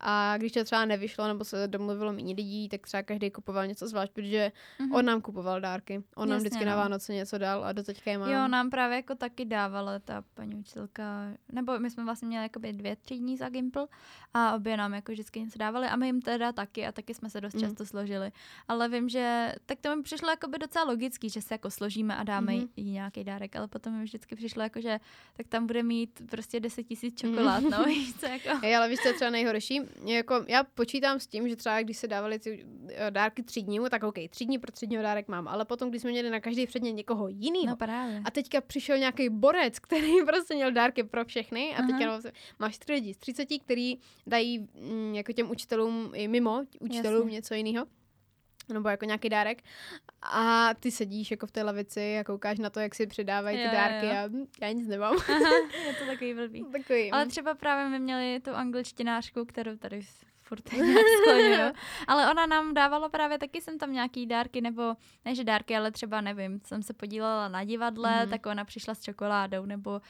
A 0.00 0.36
když 0.36 0.52
to 0.52 0.64
třeba 0.64 0.84
nevyšlo, 0.84 1.26
nebo 1.26 1.44
se 1.44 1.68
domluvilo 1.68 2.12
méně 2.12 2.34
lidí, 2.34 2.68
tak 2.68 2.86
třeba 2.86 3.02
každý 3.02 3.30
kupoval 3.30 3.66
něco 3.66 3.88
zvlášť, 3.88 4.12
protože 4.12 4.52
mm-hmm. 4.80 4.96
on 4.96 5.04
nám 5.04 5.20
kupoval 5.20 5.60
dárky. 5.60 6.02
On 6.16 6.28
nám 6.28 6.38
vždycky 6.38 6.64
no. 6.64 6.70
na 6.70 6.76
Vánoce 6.76 7.14
něco 7.14 7.38
dal 7.38 7.64
a 7.64 7.72
do 7.72 7.82
teďka 7.82 8.10
je 8.10 8.18
mám. 8.18 8.30
Jo, 8.30 8.48
nám 8.48 8.70
právě 8.70 8.96
jako 8.96 9.14
taky 9.14 9.44
dávala 9.44 9.98
ta 9.98 10.24
paní 10.34 10.54
učitelka, 10.54 11.32
nebo 11.52 11.78
my 11.78 11.90
jsme 11.90 12.04
vlastně 12.04 12.28
měli 12.28 12.44
jakoby 12.44 12.72
dvě, 12.72 12.96
tři 12.96 13.14
dní 13.14 13.36
za 13.36 13.48
Gimpl 13.48 13.86
a 14.34 14.54
obě 14.54 14.76
nám 14.76 14.94
jako 14.94 15.12
vždycky 15.12 15.40
něco 15.40 15.58
dávali 15.58 15.86
a 15.86 15.96
my 15.96 16.06
jim 16.06 16.22
teda 16.22 16.52
taky 16.52 16.86
a 16.86 16.92
taky 16.92 17.14
jsme 17.14 17.30
se 17.30 17.40
dost 17.40 17.55
mm. 17.56 17.60
často 17.60 17.86
složili. 17.86 18.32
Ale 18.68 18.88
vím, 18.88 19.08
že 19.08 19.52
tak 19.66 19.80
to 19.80 19.96
mi 19.96 20.02
přišlo 20.02 20.30
jakoby 20.30 20.58
docela 20.58 20.84
logický, 20.84 21.30
že 21.30 21.42
se 21.42 21.54
jako 21.54 21.70
složíme 21.70 22.16
a 22.16 22.22
dáme 22.22 22.52
mm-hmm. 22.52 22.68
jí 22.76 22.90
nějaký 22.90 23.24
dárek, 23.24 23.56
ale 23.56 23.68
potom 23.68 23.92
mi 23.92 24.04
vždycky 24.04 24.36
přišlo 24.36 24.62
jako, 24.62 24.80
že 24.80 25.00
tak 25.36 25.48
tam 25.48 25.66
bude 25.66 25.82
mít 25.82 26.22
prostě 26.30 26.60
10 26.60 26.82
tisíc 26.82 27.20
čokolád, 27.20 27.62
mm. 27.62 27.70
no, 27.70 27.84
víš 27.86 28.14
co, 28.14 28.26
jako. 28.26 28.48
Hey, 28.62 28.76
ale 28.76 28.88
víš, 28.88 28.98
co 28.98 29.08
je 29.08 29.14
třeba 29.14 29.30
nejhorší? 29.30 29.80
jako, 30.04 30.44
já 30.48 30.64
počítám 30.64 31.20
s 31.20 31.26
tím, 31.26 31.48
že 31.48 31.56
třeba 31.56 31.82
když 31.82 31.96
se 31.96 32.08
dávaly 32.08 32.38
ty 32.38 32.66
eh, 32.88 33.10
dárky 33.10 33.42
třídnímu, 33.42 33.88
tak 33.88 34.02
OK, 34.02 34.14
tři 34.30 34.44
dní 34.44 34.58
pro 34.58 34.72
třídního 34.72 35.02
dárek 35.02 35.28
mám, 35.28 35.48
ale 35.48 35.64
potom, 35.64 35.90
když 35.90 36.02
jsme 36.02 36.10
měli 36.10 36.30
na 36.30 36.40
každý 36.40 36.66
předmět 36.66 36.92
někoho 36.92 37.28
jiného 37.28 37.66
no, 37.66 37.76
právě. 37.76 38.22
a 38.24 38.30
teďka 38.30 38.60
přišel 38.60 38.98
nějaký 38.98 39.28
borec, 39.28 39.78
který 39.80 40.12
prostě 40.26 40.54
měl 40.54 40.72
dárky 40.72 41.04
pro 41.04 41.24
všechny 41.24 41.74
a 41.74 41.82
teďka 41.82 42.06
no, 42.06 42.30
máš 42.58 42.78
tři 42.78 42.92
lidi 42.92 43.14
z 43.14 43.16
30, 43.16 43.48
který 43.64 43.98
dají 44.26 44.58
mm, 44.58 45.14
jako 45.14 45.32
těm 45.32 45.50
učitelům 45.50 46.10
i 46.14 46.28
mimo 46.28 46.62
učitelům 46.80 47.22
Jasně. 47.22 47.32
něco 47.32 47.45
jiného 47.54 47.86
nebo 48.72 48.88
jako 48.88 49.04
nějaký 49.04 49.28
dárek 49.28 49.62
a 50.22 50.74
ty 50.74 50.90
sedíš 50.90 51.30
jako 51.30 51.46
v 51.46 51.50
té 51.50 51.62
lavici 51.62 52.18
a 52.18 52.24
koukáš 52.24 52.58
na 52.58 52.70
to, 52.70 52.80
jak 52.80 52.94
si 52.94 53.06
přidávají 53.06 53.56
ty 53.56 53.64
jo, 53.64 53.70
dárky 53.72 54.06
jo. 54.06 54.12
a 54.12 54.28
já 54.66 54.72
nic 54.72 54.88
nemám. 54.88 55.16
Aha, 55.28 55.38
je 55.86 55.94
to 55.94 56.06
takový 56.06 56.34
blbý. 56.34 56.64
takový. 56.72 57.10
Ale 57.10 57.26
třeba 57.26 57.54
právě 57.54 57.88
my 57.88 57.98
měli 57.98 58.40
tu 58.40 58.50
angličtinářku, 58.50 59.44
kterou 59.44 59.76
tady 59.76 60.02
furt 60.46 60.68
skloňuju. 60.68 61.72
Ale 62.06 62.30
ona 62.30 62.46
nám 62.46 62.74
dávala 62.74 63.08
právě 63.08 63.38
taky 63.38 63.60
jsem 63.60 63.78
tam 63.78 63.92
nějaký 63.92 64.26
dárky, 64.26 64.60
nebo 64.60 64.96
ne, 65.24 65.34
že 65.34 65.44
dárky, 65.44 65.76
ale 65.76 65.90
třeba 65.90 66.20
nevím, 66.20 66.60
jsem 66.64 66.82
se 66.82 66.92
podílela 66.92 67.48
na 67.48 67.64
divadle, 67.64 68.24
mm. 68.24 68.30
tak 68.30 68.46
ona 68.46 68.64
přišla 68.64 68.94
s 68.94 69.02
čokoládou, 69.02 69.66
nebo 69.66 70.00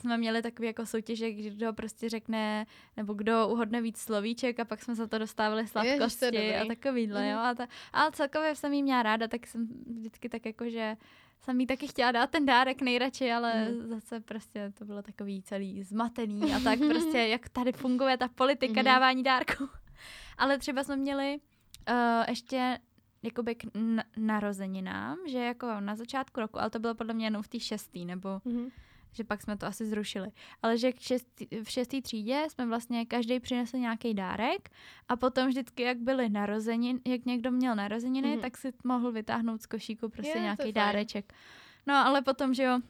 jsme 0.00 0.16
měli 0.16 0.42
takový 0.42 0.66
jako 0.66 0.86
soutěže, 0.86 1.30
kdo 1.30 1.72
prostě 1.72 2.08
řekne, 2.08 2.66
nebo 2.96 3.14
kdo 3.14 3.48
uhodne 3.48 3.82
víc 3.82 3.98
slovíček 3.98 4.60
a 4.60 4.64
pak 4.64 4.82
jsme 4.82 4.94
za 4.94 5.06
to 5.06 5.18
dostávali 5.18 5.66
sladkosti 5.66 6.36
Ježiš, 6.36 6.60
a 6.62 6.64
takovýhle, 6.64 7.22
mm. 7.22 7.28
jo. 7.28 7.38
A, 7.38 7.54
ta, 7.54 7.66
ale 7.92 8.12
celkově 8.12 8.54
jsem 8.54 8.72
jí 8.72 8.82
měla 8.82 9.02
ráda, 9.02 9.28
tak 9.28 9.46
jsem 9.46 9.68
vždycky 9.86 10.28
tak 10.28 10.46
jako, 10.46 10.70
že 10.70 10.96
jsem 11.40 11.60
jí 11.60 11.66
taky 11.66 11.88
chtěla 11.88 12.12
dát 12.12 12.30
ten 12.30 12.46
dárek 12.46 12.82
nejradši, 12.82 13.32
ale 13.32 13.68
mm. 13.68 13.88
zase 13.88 14.20
prostě 14.20 14.72
to 14.78 14.84
bylo 14.84 15.02
takový 15.02 15.42
celý 15.42 15.82
zmatený 15.82 16.54
a 16.54 16.60
tak 16.60 16.78
prostě, 16.88 17.18
jak 17.18 17.48
tady 17.48 17.72
funguje 17.72 18.16
ta 18.16 18.28
politika 18.28 18.80
mm. 18.80 18.84
dávání 18.84 19.22
dárků. 19.22 19.68
ale 20.38 20.58
třeba 20.58 20.84
jsme 20.84 20.96
měli 20.96 21.40
uh, 21.90 21.94
ještě 22.28 22.78
jakoby 23.22 23.54
k 23.54 23.64
narozeninám, 24.16 25.18
že 25.28 25.38
jako 25.38 25.80
na 25.80 25.96
začátku 25.96 26.40
roku, 26.40 26.60
ale 26.60 26.70
to 26.70 26.78
bylo 26.78 26.94
podle 26.94 27.14
mě 27.14 27.26
jenom 27.26 27.42
v 27.42 27.48
té 27.48 27.60
šestý, 27.60 28.04
nebo 28.04 28.40
mm 28.44 28.68
že 29.12 29.24
pak 29.24 29.42
jsme 29.42 29.56
to 29.56 29.66
asi 29.66 29.86
zrušili. 29.86 30.28
Ale 30.62 30.78
že 30.78 30.92
šestý, 31.00 31.46
v 31.62 31.70
šestý 31.70 32.02
třídě 32.02 32.44
jsme 32.48 32.66
vlastně 32.66 33.06
každý 33.06 33.40
přinesl 33.40 33.76
nějaký 33.76 34.14
dárek 34.14 34.70
a 35.08 35.16
potom 35.16 35.48
vždycky, 35.48 35.82
jak 35.82 35.98
byly 35.98 36.28
narozeniny, 36.28 37.00
jak 37.06 37.24
někdo 37.24 37.50
měl 37.50 37.76
narozeniny, 37.76 38.36
mm-hmm. 38.36 38.40
tak 38.40 38.56
si 38.56 38.72
mohl 38.84 39.12
vytáhnout 39.12 39.62
z 39.62 39.66
košíku 39.66 40.08
prostě 40.08 40.38
Je, 40.38 40.42
nějaký 40.42 40.72
dáreček. 40.72 41.32
No 41.86 41.94
ale 41.94 42.22
potom, 42.22 42.54
že 42.54 42.62
jo, 42.62 42.80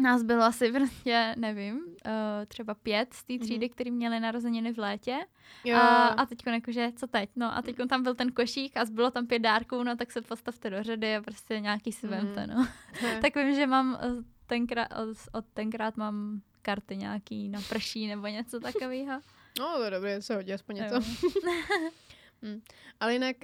nás 0.00 0.22
bylo 0.22 0.42
asi 0.42 0.72
prostě, 0.76 1.34
nevím, 1.38 1.76
uh, 1.76 2.12
třeba 2.48 2.74
pět 2.74 3.14
z 3.14 3.24
té 3.24 3.38
třídy, 3.38 3.66
mm-hmm. 3.66 3.72
který 3.72 3.90
měli 3.90 4.20
narozeniny 4.20 4.72
v 4.72 4.78
létě. 4.78 5.18
Jo. 5.64 5.76
A, 5.76 6.06
a 6.06 6.26
teď 6.26 6.38
jakože, 6.46 6.92
co 6.96 7.06
teď? 7.06 7.30
No 7.36 7.56
a 7.56 7.62
teď 7.62 7.76
tam 7.88 8.02
byl 8.02 8.14
ten 8.14 8.32
košík 8.32 8.76
a 8.76 8.84
zbylo 8.84 9.10
tam 9.10 9.26
pět 9.26 9.38
dárků, 9.38 9.82
no 9.82 9.96
tak 9.96 10.12
se 10.12 10.22
postavte 10.22 10.70
do 10.70 10.82
řady 10.82 11.16
a 11.16 11.22
prostě 11.22 11.60
nějaký 11.60 11.92
si 11.92 12.06
mm-hmm. 12.06 12.10
vemte, 12.10 12.46
no. 12.46 12.66
tak 13.20 13.34
vím, 13.34 13.54
že 13.54 13.66
mám 13.66 13.98
eh, 14.00 14.33
tenkrát, 14.46 14.88
od 15.32 15.44
tenkrát 15.54 15.96
mám 15.96 16.42
karty 16.62 16.96
nějaký 16.96 17.48
na 17.48 17.60
prší 17.68 18.06
nebo 18.06 18.26
něco 18.26 18.60
takového. 18.60 19.20
No, 19.58 19.76
to 19.76 19.82
je 19.82 19.90
dobré, 19.90 20.22
se 20.22 20.34
hodí 20.34 20.52
aspoň 20.52 20.76
něco. 20.76 21.00
hmm. 22.42 22.60
Ale 23.00 23.12
jinak 23.12 23.36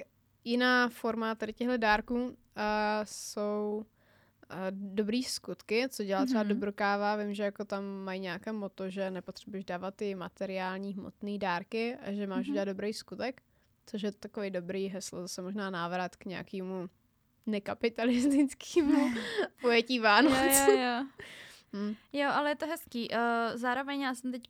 jiná 0.45 0.89
forma 0.89 1.35
tady 1.35 1.53
těchto 1.53 1.77
dárků 1.77 2.25
uh, 2.25 2.33
jsou 3.05 3.85
uh, 3.85 4.57
dobrý 4.71 5.23
skutky, 5.23 5.89
co 5.89 6.05
dělá 6.05 6.27
třeba 6.27 6.45
mm-hmm. 6.45 6.49
Dobrokáva. 6.49 7.17
Vím, 7.17 7.35
že 7.35 7.43
jako 7.43 7.65
tam 7.65 7.85
mají 7.85 8.21
nějaké 8.21 8.53
moto, 8.53 8.91
že 8.91 9.11
nepotřebuješ 9.11 9.65
dávat 9.65 9.95
ty 9.95 10.15
materiální 10.15 10.95
hmotné 10.95 11.39
dárky 11.39 11.97
a 11.97 12.13
že 12.13 12.27
máš 12.27 12.47
mm-hmm. 12.47 12.51
udělat 12.51 12.65
dobrý 12.65 12.93
skutek, 12.93 13.43
což 13.87 14.03
je 14.03 14.13
takový 14.13 14.51
dobrý 14.51 14.89
heslo, 14.89 15.23
zase 15.23 15.43
možná 15.43 15.71
návrat 15.71 16.17
k 16.17 16.25
nějakému 16.25 16.89
nekapitalistickému 17.47 19.11
pojetí 19.61 20.01
Vánoc. 20.01 20.35
Jo, 20.35 20.73
jo, 20.73 20.79
jo. 20.79 21.07
Hmm. 21.73 21.95
Jo, 22.13 22.29
ale 22.33 22.51
je 22.51 22.57
to 22.57 22.67
hezký. 22.67 23.09
Uh, 23.11 23.19
zároveň 23.55 24.01
já 24.01 24.15
jsem 24.15 24.33
teď 24.33 24.43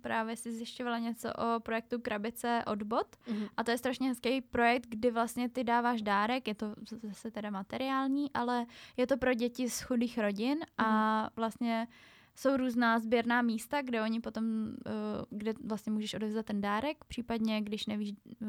právě 0.00 0.36
si 0.36 0.52
zjišťovala 0.52 0.98
něco 0.98 1.28
o 1.32 1.60
projektu 1.60 2.00
Krabice 2.00 2.62
od 2.66 2.82
bot 2.82 3.16
mm-hmm. 3.16 3.48
a 3.56 3.64
to 3.64 3.70
je 3.70 3.78
strašně 3.78 4.08
hezký 4.08 4.40
projekt, 4.40 4.86
kdy 4.88 5.10
vlastně 5.10 5.48
ty 5.48 5.64
dáváš 5.64 6.02
dárek, 6.02 6.48
je 6.48 6.54
to 6.54 6.74
zase 7.02 7.30
teda 7.30 7.50
materiální, 7.50 8.30
ale 8.34 8.66
je 8.96 9.06
to 9.06 9.16
pro 9.16 9.34
děti 9.34 9.70
z 9.70 9.80
chudých 9.80 10.18
rodin 10.18 10.58
mm-hmm. 10.58 10.84
a 10.84 11.20
mhm. 11.20 11.30
vlastně 11.36 11.86
jsou 12.34 12.56
různá 12.56 12.98
sběrná 12.98 13.42
místa, 13.42 13.82
kde 13.82 14.02
oni 14.02 14.20
potom, 14.20 14.44
uh, 14.44 14.92
kde 15.30 15.52
vlastně 15.64 15.92
můžeš 15.92 16.14
odevzat 16.14 16.46
ten 16.46 16.60
dárek, 16.60 17.04
případně 17.04 17.60
když 17.60 17.86
nevíš, 17.86 18.12
uh, 18.26 18.48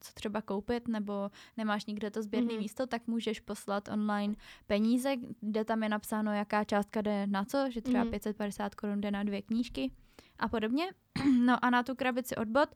co 0.00 0.12
třeba 0.14 0.42
koupit, 0.42 0.88
nebo 0.88 1.30
nemáš 1.56 1.86
nikde 1.86 2.10
to 2.10 2.22
sběrné 2.22 2.54
mm-hmm. 2.54 2.58
místo, 2.58 2.86
tak 2.86 3.06
můžeš 3.06 3.40
poslat 3.40 3.88
online 3.88 4.34
peníze, 4.66 5.14
kde 5.40 5.64
tam 5.64 5.82
je 5.82 5.88
napsáno, 5.88 6.32
jaká 6.32 6.64
částka 6.64 7.00
jde 7.00 7.26
na 7.26 7.44
co, 7.44 7.70
že 7.70 7.82
třeba 7.82 8.04
mm-hmm. 8.04 8.10
550 8.10 8.74
korun 8.74 9.00
jde 9.00 9.10
na 9.10 9.22
dvě 9.22 9.42
knížky 9.42 9.92
a 10.38 10.48
podobně. 10.48 10.84
No 11.42 11.64
a 11.64 11.70
na 11.70 11.82
tu 11.82 11.94
krabici 11.94 12.36
od 12.36 12.48
bot 12.48 12.74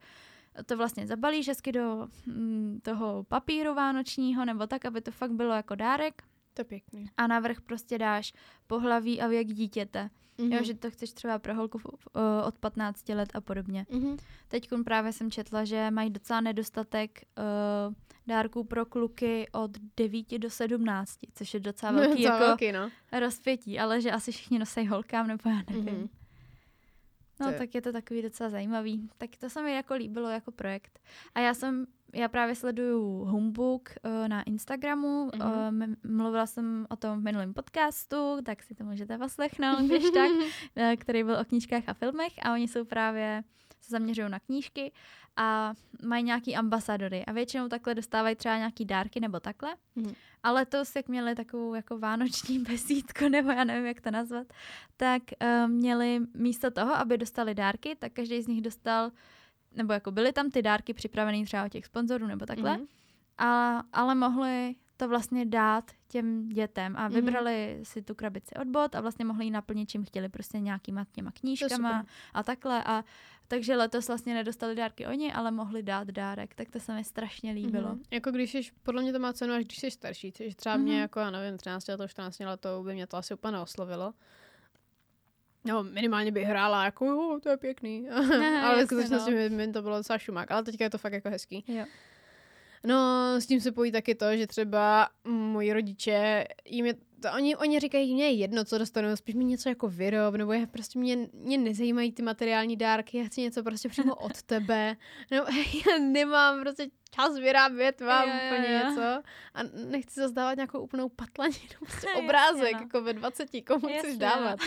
to 0.66 0.76
vlastně 0.76 1.06
zabalíš 1.06 1.48
hezky 1.48 1.72
do 1.72 2.08
mm, 2.26 2.80
toho 2.82 3.24
papíru 3.24 3.74
vánočního, 3.74 4.44
nebo 4.44 4.66
tak, 4.66 4.84
aby 4.84 5.00
to 5.00 5.10
fakt 5.10 5.32
bylo 5.32 5.54
jako 5.54 5.74
dárek. 5.74 6.22
To 6.54 6.60
je 6.60 6.64
pěkný. 6.64 7.10
A 7.16 7.26
navrch 7.26 7.60
prostě 7.60 7.98
dáš 7.98 8.32
pohlaví 8.66 9.20
a 9.20 9.26
věk 9.26 9.46
dítěte. 9.46 10.10
Mm-hmm. 10.38 10.56
Jo, 10.56 10.64
že 10.64 10.74
to 10.74 10.90
chceš 10.90 11.12
třeba 11.12 11.38
pro 11.38 11.54
holku 11.54 11.78
uh, 11.78 12.22
od 12.46 12.58
15 12.58 13.08
let 13.08 13.28
a 13.34 13.40
podobně. 13.40 13.86
Mm-hmm. 13.90 14.18
Teď 14.48 14.68
právě 14.84 15.12
jsem 15.12 15.30
četla, 15.30 15.64
že 15.64 15.90
mají 15.90 16.10
docela 16.10 16.40
nedostatek 16.40 17.22
uh, 17.88 17.94
dárků 18.26 18.64
pro 18.64 18.86
kluky 18.86 19.48
od 19.52 19.70
9 19.96 20.38
do 20.38 20.50
17, 20.50 21.18
což 21.34 21.54
je 21.54 21.60
docela 21.60 21.92
velký 22.00 22.22
jako 22.22 22.38
velký, 22.38 22.72
no. 22.72 22.90
rozpětí, 23.20 23.78
ale 23.78 24.00
že 24.00 24.10
asi 24.12 24.32
všichni 24.32 24.58
nosí 24.58 24.86
holkám, 24.86 25.26
nebo 25.26 25.50
já 25.50 25.62
nevím. 25.70 25.84
Mm-hmm. 25.86 26.08
No, 27.40 27.52
tak 27.58 27.74
je 27.74 27.82
to 27.82 27.92
takový 27.92 28.22
docela 28.22 28.50
zajímavý. 28.50 29.10
Tak 29.18 29.30
to 29.40 29.50
se 29.50 29.62
mi 29.62 29.74
jako 29.74 29.94
líbilo 29.94 30.28
jako 30.28 30.50
projekt. 30.50 31.00
A 31.34 31.40
já 31.40 31.54
jsem 31.54 31.86
já 32.14 32.28
právě 32.28 32.54
sleduju 32.54 33.24
Humbug 33.24 33.88
uh, 34.04 34.28
na 34.28 34.42
Instagramu, 34.42 35.28
mm-hmm. 35.28 35.88
uh, 35.88 36.10
mluvila 36.10 36.46
jsem 36.46 36.86
o 36.90 36.96
tom 36.96 37.20
v 37.20 37.24
minulém 37.24 37.54
podcastu, 37.54 38.38
tak 38.44 38.62
si 38.62 38.74
to 38.74 38.84
můžete 38.84 39.18
poslechnout, 39.18 39.80
když 39.80 40.10
tak, 40.10 40.30
uh, 40.30 40.46
který 40.98 41.24
byl 41.24 41.36
o 41.40 41.44
knížkách 41.44 41.82
a 41.86 41.94
filmech 41.94 42.32
a 42.42 42.52
oni 42.52 42.68
jsou 42.68 42.84
právě 42.84 43.44
se 43.86 43.90
zaměřují 43.90 44.30
na 44.30 44.40
knížky 44.40 44.92
a 45.36 45.74
mají 46.02 46.24
nějaký 46.24 46.56
ambasadory 46.56 47.24
a 47.24 47.32
většinou 47.32 47.68
takhle 47.68 47.94
dostávají 47.94 48.36
třeba 48.36 48.56
nějaký 48.56 48.84
dárky 48.84 49.20
nebo 49.20 49.40
takhle. 49.40 49.76
Mm. 49.94 50.12
A 50.42 50.52
letos, 50.52 50.96
jak 50.96 51.08
měli 51.08 51.34
takovou 51.34 51.74
jako 51.74 51.98
vánoční 51.98 52.58
besídku, 52.70 53.28
nebo 53.28 53.50
já 53.50 53.64
nevím, 53.64 53.86
jak 53.86 54.00
to 54.00 54.10
nazvat, 54.10 54.46
tak 54.96 55.22
uh, 55.42 55.70
měli 55.70 56.20
místo 56.34 56.70
toho, 56.70 56.94
aby 56.94 57.18
dostali 57.18 57.54
dárky, 57.54 57.96
tak 57.98 58.12
každý 58.12 58.42
z 58.42 58.46
nich 58.46 58.62
dostal, 58.62 59.10
nebo 59.76 59.92
jako 59.92 60.10
byly 60.10 60.32
tam 60.32 60.50
ty 60.50 60.62
dárky 60.62 60.94
připravené 60.94 61.44
třeba 61.44 61.64
od 61.64 61.72
těch 61.72 61.86
sponzorů 61.86 62.26
nebo 62.26 62.46
takhle, 62.46 62.78
mm. 62.78 62.84
a, 63.38 63.82
ale 63.92 64.14
mohli 64.14 64.74
to 64.96 65.08
vlastně 65.08 65.46
dát 65.46 65.90
těm 66.08 66.48
dětem 66.48 66.96
a 66.96 67.08
mhm. 67.08 67.14
vybrali 67.14 67.76
mm-hmm. 67.78 67.84
si 67.84 68.02
tu 68.02 68.14
krabici 68.14 68.54
od 68.54 68.68
bot 68.68 68.94
a 68.94 69.00
vlastně 69.00 69.24
mohli 69.24 69.44
ji 69.44 69.50
naplnit, 69.50 69.90
čím 69.90 70.04
chtěli, 70.04 70.28
prostě 70.28 70.60
nějakýma 70.60 71.06
těma 71.12 71.30
knížkama 71.30 72.06
a 72.34 72.42
takhle 72.42 72.84
a 72.84 73.04
takže 73.48 73.76
letos 73.76 74.08
vlastně 74.08 74.34
nedostali 74.34 74.74
dárky 74.74 75.06
oni, 75.06 75.32
ale 75.32 75.50
mohli 75.50 75.82
dát 75.82 76.08
dárek, 76.08 76.54
tak 76.54 76.70
to 76.70 76.80
se 76.80 76.94
mi 76.94 77.04
strašně 77.04 77.52
líbilo. 77.52 77.88
Mm-hmm. 77.88 78.06
Jako 78.10 78.30
když 78.30 78.50
jsi, 78.50 78.60
podle 78.82 79.02
mě 79.02 79.12
to 79.12 79.18
má 79.18 79.32
cenu, 79.32 79.54
až 79.54 79.64
když 79.64 79.78
jsi 79.78 79.90
starší, 79.90 80.32
což 80.32 80.54
třeba 80.54 80.76
mm-hmm. 80.76 80.82
mě 80.82 81.00
jako, 81.00 81.20
já 81.20 81.30
nevím, 81.30 81.58
13 81.58 81.88
letou, 81.88 82.08
14 82.08 82.40
letou 82.40 82.84
by 82.84 82.94
mě 82.94 83.06
to 83.06 83.16
asi 83.16 83.34
úplně 83.34 83.52
neoslovilo. 83.52 84.14
No, 85.66 85.82
minimálně 85.82 86.32
bych 86.32 86.44
hrála 86.44 86.84
jako, 86.84 87.04
jo, 87.04 87.38
to 87.42 87.48
je 87.48 87.56
pěkný. 87.56 88.08
ale 88.62 88.82
v 88.82 88.86
skutečnosti 88.86 89.30
no. 89.30 89.36
mi, 89.36 89.50
mi 89.50 89.72
to 89.72 89.82
bylo 89.82 89.96
docela 89.96 90.18
šumák, 90.18 90.50
ale 90.50 90.62
teďka 90.62 90.84
je 90.84 90.90
to 90.90 90.98
fakt 90.98 91.12
jako 91.12 91.30
hezký. 91.30 91.64
Jo. 91.68 91.84
No, 92.84 93.34
s 93.40 93.46
tím 93.46 93.60
se 93.60 93.72
pojí 93.72 93.92
taky 93.92 94.14
to, 94.14 94.36
že 94.36 94.46
třeba 94.46 95.08
moji 95.24 95.72
rodiče, 95.72 96.44
jim 96.64 96.86
je, 96.86 96.94
to, 97.20 97.28
oni, 97.32 97.56
oni 97.56 97.80
říkají, 97.80 98.14
mě 98.14 98.24
je 98.24 98.32
jedno, 98.32 98.64
co 98.64 98.78
dostanu, 98.78 99.16
spíš 99.16 99.34
mi 99.34 99.44
něco 99.44 99.68
jako 99.68 99.88
vyrob, 99.88 100.34
nebo 100.34 100.52
je 100.52 100.66
prostě 100.66 100.98
mě, 100.98 101.28
mě 101.32 101.58
nezajímají 101.58 102.12
ty 102.12 102.22
materiální 102.22 102.76
dárky, 102.76 103.18
já 103.18 103.24
chci 103.24 103.40
něco 103.40 103.62
prostě 103.62 103.88
přímo 103.88 104.14
od 104.16 104.42
tebe. 104.42 104.96
No, 105.30 105.36
já 105.86 105.98
nemám 105.98 106.60
prostě 106.60 106.86
čas 107.10 107.38
vyrábět 107.38 108.00
vám 108.00 108.28
je, 108.28 108.34
úplně 108.34 108.66
je, 108.68 108.78
něco 108.78 109.02
a 109.54 109.62
nechci 109.90 110.20
zazdávat 110.20 110.56
nějakou 110.56 110.80
úplnou 110.80 111.08
patlaninu, 111.08 111.58
prostě 111.78 112.08
obrázek, 112.08 112.72
no. 112.72 112.80
jako 112.80 113.02
ve 113.02 113.12
20, 113.12 113.48
komu 113.66 113.88
Jasně, 113.88 113.98
chceš 113.98 114.18
dávat. 114.18 114.60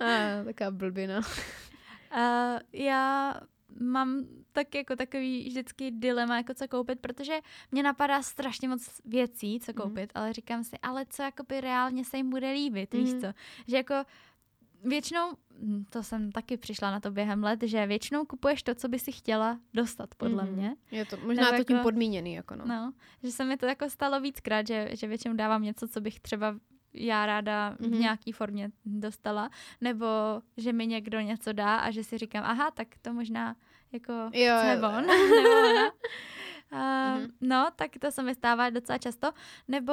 a, 0.00 0.44
taková 0.44 0.70
blbina. 0.70 1.18
Uh, 1.18 2.58
já 2.72 3.34
mám 3.80 4.26
tak 4.56 4.74
jako 4.74 4.96
takový 4.96 5.48
vždycky 5.48 5.90
dilema, 5.90 6.36
jako 6.36 6.54
co 6.54 6.68
koupit, 6.68 7.00
protože 7.00 7.40
mě 7.72 7.82
napadá 7.82 8.22
strašně 8.22 8.68
moc 8.68 9.00
věcí, 9.04 9.60
co 9.60 9.72
mhm. 9.72 9.82
koupit, 9.82 10.12
mm. 10.14 10.22
ale 10.22 10.32
říkám 10.32 10.64
si, 10.64 10.78
ale 10.82 11.06
co 11.10 11.22
jakoby 11.22 11.60
reálně 11.60 12.04
se 12.04 12.16
jim 12.16 12.30
bude 12.30 12.52
líbit, 12.52 12.94
mm. 12.94 13.00
víš 13.00 13.12
mhm. 13.12 13.20
co? 13.20 13.26
Že 13.66 13.76
jako 13.76 13.94
většinou, 14.84 15.32
hm, 15.60 15.84
to 15.90 16.02
jsem 16.02 16.32
taky 16.32 16.56
přišla 16.56 16.90
na 16.90 17.00
to 17.00 17.10
během 17.10 17.44
let, 17.44 17.62
že 17.62 17.86
většinou 17.86 18.24
kupuješ 18.24 18.62
to, 18.62 18.74
co 18.74 18.88
by 18.88 18.98
si 18.98 19.12
chtěla 19.12 19.58
dostat, 19.74 20.14
podle 20.14 20.44
mm. 20.44 20.52
mě. 20.52 20.76
Je 20.90 21.04
to 21.04 21.16
možná 21.16 21.44
Nebo 21.44 21.58
to 21.58 21.64
tím 21.64 21.76
jako, 21.76 21.86
podmíněný, 21.86 22.34
jako 22.34 22.56
no. 22.56 22.66
no. 22.66 22.92
Že 23.22 23.32
se 23.32 23.44
mi 23.44 23.56
to 23.56 23.66
jako 23.66 23.90
stalo 23.90 24.20
víckrát, 24.20 24.66
že, 24.66 24.88
že 24.92 25.06
většinou 25.06 25.34
dávám 25.34 25.62
něco, 25.62 25.88
co 25.88 26.00
bych 26.00 26.20
třeba 26.20 26.56
já 26.96 27.26
ráda 27.26 27.70
mm-hmm. 27.70 27.88
v 27.88 27.90
mhm. 27.90 28.00
nějaký 28.00 28.32
formě 28.32 28.70
dostala, 28.84 29.50
nebo 29.80 30.06
že 30.56 30.72
mi 30.72 30.86
někdo 30.86 31.20
něco 31.20 31.52
dá 31.52 31.76
a 31.76 31.90
že 31.90 32.04
si 32.04 32.18
říkám, 32.18 32.44
aha, 32.46 32.70
tak 32.70 32.88
to 33.02 33.12
možná 33.12 33.56
jako 33.92 34.12
jo, 34.32 34.54
co 34.60 34.88
on, 34.88 35.06
nebo 35.06 35.48
ona. 35.48 35.92
Uh, 36.72 36.78
mm-hmm. 36.78 37.30
No, 37.40 37.68
tak 37.76 37.90
to 38.00 38.10
se 38.10 38.22
mi 38.22 38.34
stává 38.34 38.70
docela 38.70 38.98
často. 38.98 39.32
Nebo 39.68 39.92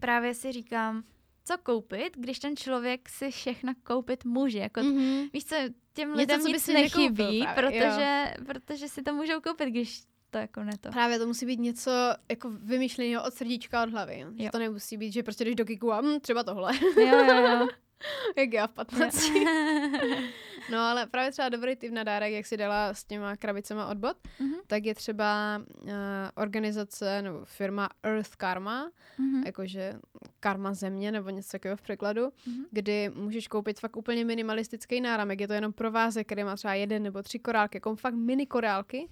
právě 0.00 0.34
si 0.34 0.52
říkám, 0.52 1.02
co 1.44 1.58
koupit, 1.58 2.16
když 2.16 2.38
ten 2.38 2.56
člověk 2.56 3.08
si 3.08 3.30
všechno 3.30 3.72
koupit 3.82 4.24
může. 4.24 4.58
Jako, 4.58 4.80
mm-hmm. 4.80 5.30
Víš 5.32 5.44
co, 5.44 5.56
těm 5.92 6.12
lidem 6.12 6.40
Něco, 6.40 6.48
nic 6.48 6.66
nechybí, 6.66 7.40
nekoupil, 7.40 7.54
protože, 7.54 8.34
protože 8.46 8.88
si 8.88 9.02
to 9.02 9.14
můžou 9.14 9.40
koupit, 9.40 9.68
když 9.68 10.02
to 10.30 10.38
jako 10.38 10.64
ne 10.64 10.72
to. 10.80 10.90
Právě 10.90 11.18
to 11.18 11.26
musí 11.26 11.46
být 11.46 11.60
něco 11.60 11.90
jako 12.28 12.50
vymyšleného 12.50 13.24
od 13.24 13.34
srdíčka, 13.34 13.82
od 13.82 13.90
hlavy. 13.90 14.20
Jo. 14.20 14.28
Že 14.38 14.50
to 14.50 14.58
nemusí 14.58 14.96
být, 14.96 15.12
že 15.12 15.22
prostě 15.22 15.44
jdeš 15.44 15.54
do 15.54 15.64
kiku 15.64 15.92
a 15.92 16.00
hm, 16.00 16.20
třeba 16.20 16.44
tohle. 16.44 16.72
Jo, 16.96 17.24
jo, 17.24 17.34
jo. 17.34 17.68
jak 18.36 18.52
já 18.52 18.66
v 18.66 18.72
15. 18.72 19.30
no 20.70 20.78
ale 20.78 21.06
právě 21.06 21.32
třeba 21.32 21.48
dobrý 21.48 21.76
typ 21.76 21.92
na 21.92 22.04
dárek, 22.04 22.32
jak 22.32 22.46
si 22.46 22.56
dala 22.56 22.94
s 22.94 23.04
těma 23.04 23.36
krabicema 23.36 23.86
od 23.86 23.98
bot, 23.98 24.16
mm-hmm. 24.16 24.60
tak 24.66 24.84
je 24.84 24.94
třeba 24.94 25.60
uh, 25.82 25.90
organizace 26.34 27.22
nebo 27.22 27.44
firma 27.44 27.88
Earth 28.02 28.36
Karma, 28.36 28.90
mm-hmm. 29.18 29.42
jakože 29.46 29.94
karma 30.40 30.74
země 30.74 31.12
nebo 31.12 31.30
něco 31.30 31.48
takového 31.52 31.76
v 31.76 31.82
překladu, 31.82 32.26
mm-hmm. 32.26 32.64
kdy 32.70 33.10
můžeš 33.14 33.48
koupit 33.48 33.80
fakt 33.80 33.96
úplně 33.96 34.24
minimalistický 34.24 35.00
náramek. 35.00 35.40
Je 35.40 35.48
to 35.48 35.54
jenom 35.54 35.72
provázek, 35.72 36.26
který 36.26 36.44
má 36.44 36.56
třeba 36.56 36.74
jeden 36.74 37.02
nebo 37.02 37.22
tři 37.22 37.38
korálky, 37.38 37.76
jako 37.76 37.96
fakt 37.96 38.14
mini 38.14 38.46
korálky 38.46 39.08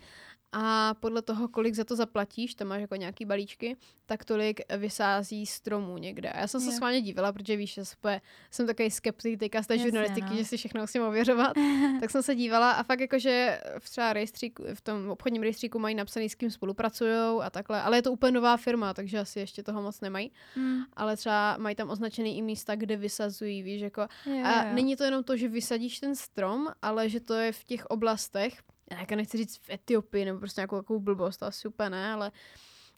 a 0.56 0.94
podle 1.00 1.22
toho, 1.22 1.48
kolik 1.48 1.74
za 1.74 1.84
to 1.84 1.96
zaplatíš, 1.96 2.54
tam 2.54 2.68
máš 2.68 2.80
jako 2.80 2.96
nějaký 2.96 3.24
balíčky, 3.24 3.76
tak 4.06 4.24
tolik 4.24 4.60
vysází 4.76 5.46
stromů 5.46 5.98
někde. 5.98 6.30
A 6.30 6.40
já 6.40 6.46
jsem 6.46 6.60
se 6.60 6.72
s 6.72 6.80
vámi 6.80 7.02
dívala, 7.02 7.32
protože 7.32 7.56
víš, 7.56 7.74
že 7.74 7.84
super, 7.84 8.20
jsem 8.50 8.66
takový 8.66 8.90
skeptik 8.90 9.38
teďka 9.38 9.62
z 9.62 9.66
té 9.66 9.78
žurnalistiky, 9.78 10.30
no. 10.30 10.36
že 10.36 10.44
si 10.44 10.56
všechno 10.56 10.80
musím 10.80 11.02
ověřovat. 11.02 11.52
tak 12.00 12.10
jsem 12.10 12.22
se 12.22 12.34
dívala 12.34 12.70
a 12.70 12.82
fakt 12.82 13.00
jakože 13.00 13.60
v 13.78 13.90
třeba 13.90 14.12
rejstříku, 14.12 14.64
v 14.74 14.80
tom 14.80 15.10
obchodním 15.10 15.42
rejstříku 15.42 15.78
mají 15.78 15.94
napsaný, 15.94 16.28
s 16.28 16.34
kým 16.34 16.50
spolupracují 16.50 17.42
a 17.42 17.50
takhle. 17.50 17.82
Ale 17.82 17.98
je 17.98 18.02
to 18.02 18.12
úplně 18.12 18.32
nová 18.32 18.56
firma, 18.56 18.94
takže 18.94 19.18
asi 19.18 19.40
ještě 19.40 19.62
toho 19.62 19.82
moc 19.82 20.00
nemají. 20.00 20.32
Mm. 20.56 20.80
Ale 20.96 21.16
třeba 21.16 21.56
mají 21.58 21.76
tam 21.76 21.90
označený 21.90 22.38
i 22.38 22.42
místa, 22.42 22.74
kde 22.74 22.96
vysazují, 22.96 23.62
víš, 23.62 23.80
jako. 23.80 24.00
Jo, 24.26 24.44
a 24.44 24.64
jo. 24.64 24.74
není 24.74 24.96
to 24.96 25.04
jenom 25.04 25.24
to, 25.24 25.36
že 25.36 25.48
vysadíš 25.48 26.00
ten 26.00 26.16
strom, 26.16 26.68
ale 26.82 27.08
že 27.08 27.20
to 27.20 27.34
je 27.34 27.52
v 27.52 27.64
těch 27.64 27.86
oblastech, 27.86 28.62
já 28.90 29.00
jako 29.00 29.14
nechci 29.14 29.36
říct 29.36 29.56
v 29.56 29.70
Etiopii 29.70 30.24
nebo 30.24 30.38
prostě 30.38 30.60
nějakou 30.60 30.76
takovou 30.76 31.00
blbost, 31.00 31.36
to 31.36 31.46
asi 31.46 31.68
úplně 31.68 31.90
ne, 31.90 32.12
ale 32.12 32.32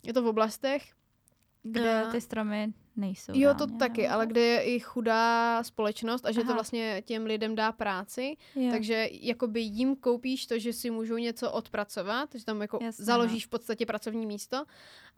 je 0.03 0.13
to 0.13 0.23
v 0.23 0.27
oblastech, 0.27 0.83
kde 1.63 2.05
uh, 2.05 2.13
ty 2.13 2.21
stromy 2.21 2.73
nejsou. 2.97 3.33
Jo, 3.35 3.55
to 3.55 3.67
ne, 3.67 3.77
taky, 3.79 4.09
ale 4.09 4.27
kde 4.27 4.41
je 4.41 4.63
i 4.63 4.81
chudá 4.81 5.63
společnost 5.63 6.27
a 6.27 6.33
že 6.33 6.41
Aha. 6.41 6.49
to 6.49 6.55
vlastně 6.55 7.03
těm 7.05 7.27
lidem 7.27 7.55
dá 7.55 7.73
práci, 7.73 8.37
jo. 8.55 8.71
takže 8.71 9.09
jakoby 9.13 9.61
jim 9.61 9.97
koupíš 9.97 10.47
to, 10.47 10.59
že 10.59 10.73
si 10.73 10.91
můžou 10.91 11.17
něco 11.17 11.53
odpracovat, 11.53 12.29
že 12.35 12.45
tam 12.45 12.61
jako 12.61 12.79
Jasně, 12.83 13.05
založíš 13.05 13.45
no. 13.45 13.47
v 13.47 13.51
podstatě 13.51 13.87
pracovní 13.87 14.27
místo 14.27 14.65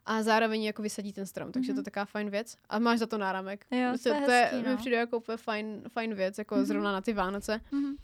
a 0.06 0.22
zároveň 0.22 0.62
jako 0.62 0.82
vysadí 0.82 1.12
ten 1.12 1.26
strom, 1.26 1.52
takže 1.52 1.72
mm-hmm. 1.72 1.74
to 1.74 1.78
je 1.78 1.82
mhm. 1.82 1.84
taková 1.84 2.04
fajn 2.04 2.30
věc. 2.30 2.56
A 2.68 2.78
máš 2.78 2.98
za 2.98 3.06
to 3.06 3.18
náramek. 3.18 3.66
Jo, 3.70 3.88
prostě, 3.88 4.08
to 4.08 4.14
je, 4.14 4.20
hezký, 4.20 4.50
to 4.50 4.56
je 4.56 4.62
no. 4.62 4.70
mi 4.70 4.76
přijde 4.76 4.96
jako 4.96 5.16
úplně 5.16 5.36
fajn, 5.36 5.82
fajn 5.88 6.14
věc, 6.14 6.38
jako 6.38 6.54
mm-hmm. 6.54 6.64
zrovna 6.64 6.92
na 6.92 7.00
ty 7.00 7.12
Vánoce. 7.12 7.60
Mm-hmm. 7.72 7.96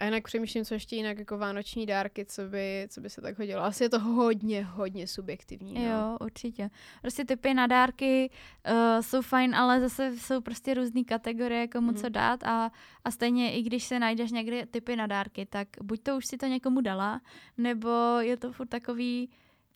A 0.00 0.04
jinak 0.04 0.24
přemýšlím, 0.24 0.64
co 0.64 0.74
ještě 0.74 0.96
jinak 0.96 1.18
jako 1.18 1.38
vánoční 1.38 1.86
dárky, 1.86 2.24
co 2.24 2.42
by, 2.42 2.86
co 2.90 3.00
by 3.00 3.10
se 3.10 3.20
tak 3.20 3.38
hodilo. 3.38 3.62
Asi 3.62 3.84
je 3.84 3.88
to 3.88 3.98
hodně, 4.00 4.64
hodně 4.64 5.06
subjektivní. 5.06 5.74
No. 5.74 5.80
Jo, 5.80 6.16
určitě. 6.20 6.70
Prostě 7.00 7.24
typy 7.24 7.54
na 7.54 7.66
dárky 7.66 8.30
uh, 8.70 9.02
jsou 9.02 9.22
fajn, 9.22 9.54
ale 9.54 9.80
zase 9.80 10.12
jsou 10.18 10.40
prostě 10.40 10.74
různé 10.74 11.04
kategorie, 11.04 11.68
komu 11.68 11.90
mm. 11.90 11.96
co 11.96 12.08
dát 12.08 12.44
a, 12.44 12.70
a 13.04 13.10
stejně 13.10 13.52
i 13.52 13.62
když 13.62 13.84
se 13.84 13.98
najdeš 13.98 14.30
někdy 14.30 14.66
typy 14.66 14.96
na 14.96 15.06
dárky, 15.06 15.46
tak 15.46 15.68
buď 15.82 16.02
to 16.02 16.16
už 16.16 16.26
si 16.26 16.36
to 16.36 16.46
někomu 16.46 16.80
dala, 16.80 17.20
nebo 17.58 17.88
je 18.20 18.36
to 18.36 18.52
furt 18.52 18.68
takový 18.68 19.28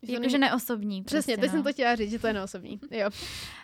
Jakože 0.03 0.39
neosobní. 0.39 1.03
Přesně, 1.03 1.37
prostě, 1.37 1.41
teď 1.41 1.51
no. 1.51 1.57
jsem 1.57 1.65
to 1.65 1.73
chtěla 1.73 1.97
říct, 1.97 2.11
že 2.11 2.19
to 2.19 2.27
je 2.27 2.33
neosobní. 2.33 2.81
Jo. 2.91 3.11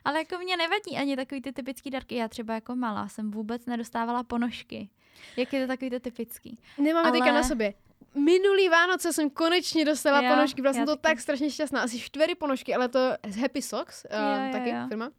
Ale 0.04 0.18
jako 0.18 0.38
mě 0.38 0.56
nevadí 0.56 0.96
ani 0.96 1.16
takový 1.16 1.42
ty 1.42 1.52
typický 1.52 1.90
dárky. 1.90 2.14
Já 2.14 2.28
třeba 2.28 2.54
jako 2.54 2.76
malá 2.76 3.08
jsem 3.08 3.30
vůbec 3.30 3.66
nedostávala 3.66 4.22
ponožky. 4.22 4.88
Jak 5.36 5.52
je 5.52 5.60
to 5.60 5.66
takový 5.66 5.90
to 5.90 6.00
typický. 6.00 6.58
Nemáme 6.78 7.08
Ale... 7.08 7.18
teďka 7.18 7.32
na 7.32 7.42
sobě. 7.42 7.74
Minulý 8.14 8.68
Vánoce 8.68 9.12
jsem 9.12 9.30
konečně 9.30 9.84
dostala 9.84 10.22
jo, 10.22 10.30
ponožky, 10.34 10.62
byla 10.62 10.74
jsem 10.74 10.86
to 10.86 10.96
taky. 10.96 11.02
tak 11.02 11.20
strašně 11.20 11.50
šťastná. 11.50 11.82
Asi 11.82 12.00
čtyři 12.00 12.34
ponožky, 12.34 12.74
ale 12.74 12.88
to 12.88 13.12
z 13.28 13.36
Happy 13.36 13.62
Socks, 13.62 14.04
uh, 14.04 14.44
jo, 14.46 14.52
taky 14.52 14.70
jo. 14.70 14.76
firma. 14.88 15.10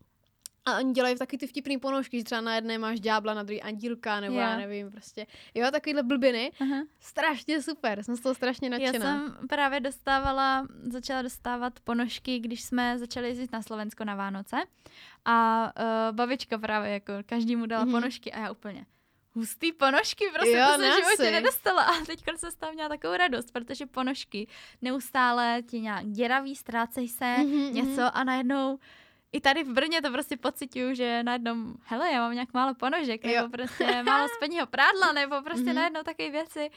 A 0.65 0.77
oni 0.77 0.93
dělají 0.93 1.15
taky 1.15 1.37
ty 1.37 1.47
vtipný 1.47 1.77
ponožky, 1.77 2.17
že 2.17 2.23
třeba 2.23 2.41
na 2.41 2.55
jedné 2.55 2.77
máš 2.77 2.99
ďábla, 2.99 3.33
na 3.33 3.43
druhé 3.43 3.59
andílka, 3.59 4.19
nebo 4.19 4.35
yeah. 4.35 4.51
já 4.51 4.57
nevím, 4.57 4.91
prostě. 4.91 5.27
Jo, 5.55 5.71
takovýhle 5.71 6.03
blbiny. 6.03 6.51
Uh-huh. 6.59 6.87
Strašně 6.99 7.61
super, 7.61 8.03
jsem 8.03 8.15
z 8.15 8.19
toho 8.19 8.35
strašně 8.35 8.69
nadšená. 8.69 8.93
Já 8.93 8.99
jsem 8.99 9.47
právě 9.49 9.79
dostávala, 9.79 10.67
začala 10.83 11.21
dostávat 11.21 11.79
ponožky, 11.79 12.39
když 12.39 12.63
jsme 12.63 12.99
začali 12.99 13.27
jezdit 13.27 13.51
na 13.51 13.61
Slovensko 13.61 14.05
na 14.05 14.15
Vánoce. 14.15 14.57
A 15.25 15.65
uh, 16.09 16.15
babička 16.15 16.57
právě 16.57 16.91
jako 16.91 17.13
každému 17.25 17.65
dala 17.65 17.85
uh-huh. 17.85 17.91
ponožky 17.91 18.31
a 18.31 18.39
já 18.39 18.51
úplně 18.51 18.85
hustý 19.35 19.71
ponožky, 19.71 20.25
prostě 20.33 20.57
jo, 20.57 20.65
to 20.65 20.81
jsem 20.81 20.91
v 20.91 20.95
životě 20.95 21.31
nedostala. 21.31 21.81
A 21.83 22.05
teď 22.05 22.23
jsem 22.35 22.51
z 22.51 22.55
toho 22.55 22.73
měla 22.73 22.89
takovou 22.89 23.17
radost, 23.17 23.51
protože 23.51 23.85
ponožky 23.85 24.47
neustále 24.81 25.61
ti 25.69 25.81
nějak 25.81 26.05
děraví, 26.05 26.55
ztrácej 26.55 27.07
se, 27.07 27.25
mm-hmm, 27.25 27.73
něco 27.73 28.17
a 28.17 28.23
najednou 28.23 28.79
i 29.31 29.41
tady 29.41 29.63
v 29.63 29.73
Brně 29.73 30.01
to 30.01 30.11
prostě 30.11 30.37
pocituju, 30.37 30.93
že 30.93 31.23
najednou, 31.23 31.55
hele, 31.83 32.11
já 32.11 32.19
mám 32.21 32.33
nějak 32.33 32.53
málo 32.53 32.73
ponožek, 32.75 33.25
jo. 33.25 33.35
nebo 33.35 33.49
prostě 33.49 34.03
málo 34.05 34.27
spodního 34.35 34.67
prádla, 34.67 35.11
nebo 35.11 35.41
prostě 35.41 35.65
mm-hmm. 35.65 35.73
najednou 35.73 36.03
takové 36.03 36.29
věci 36.29 36.69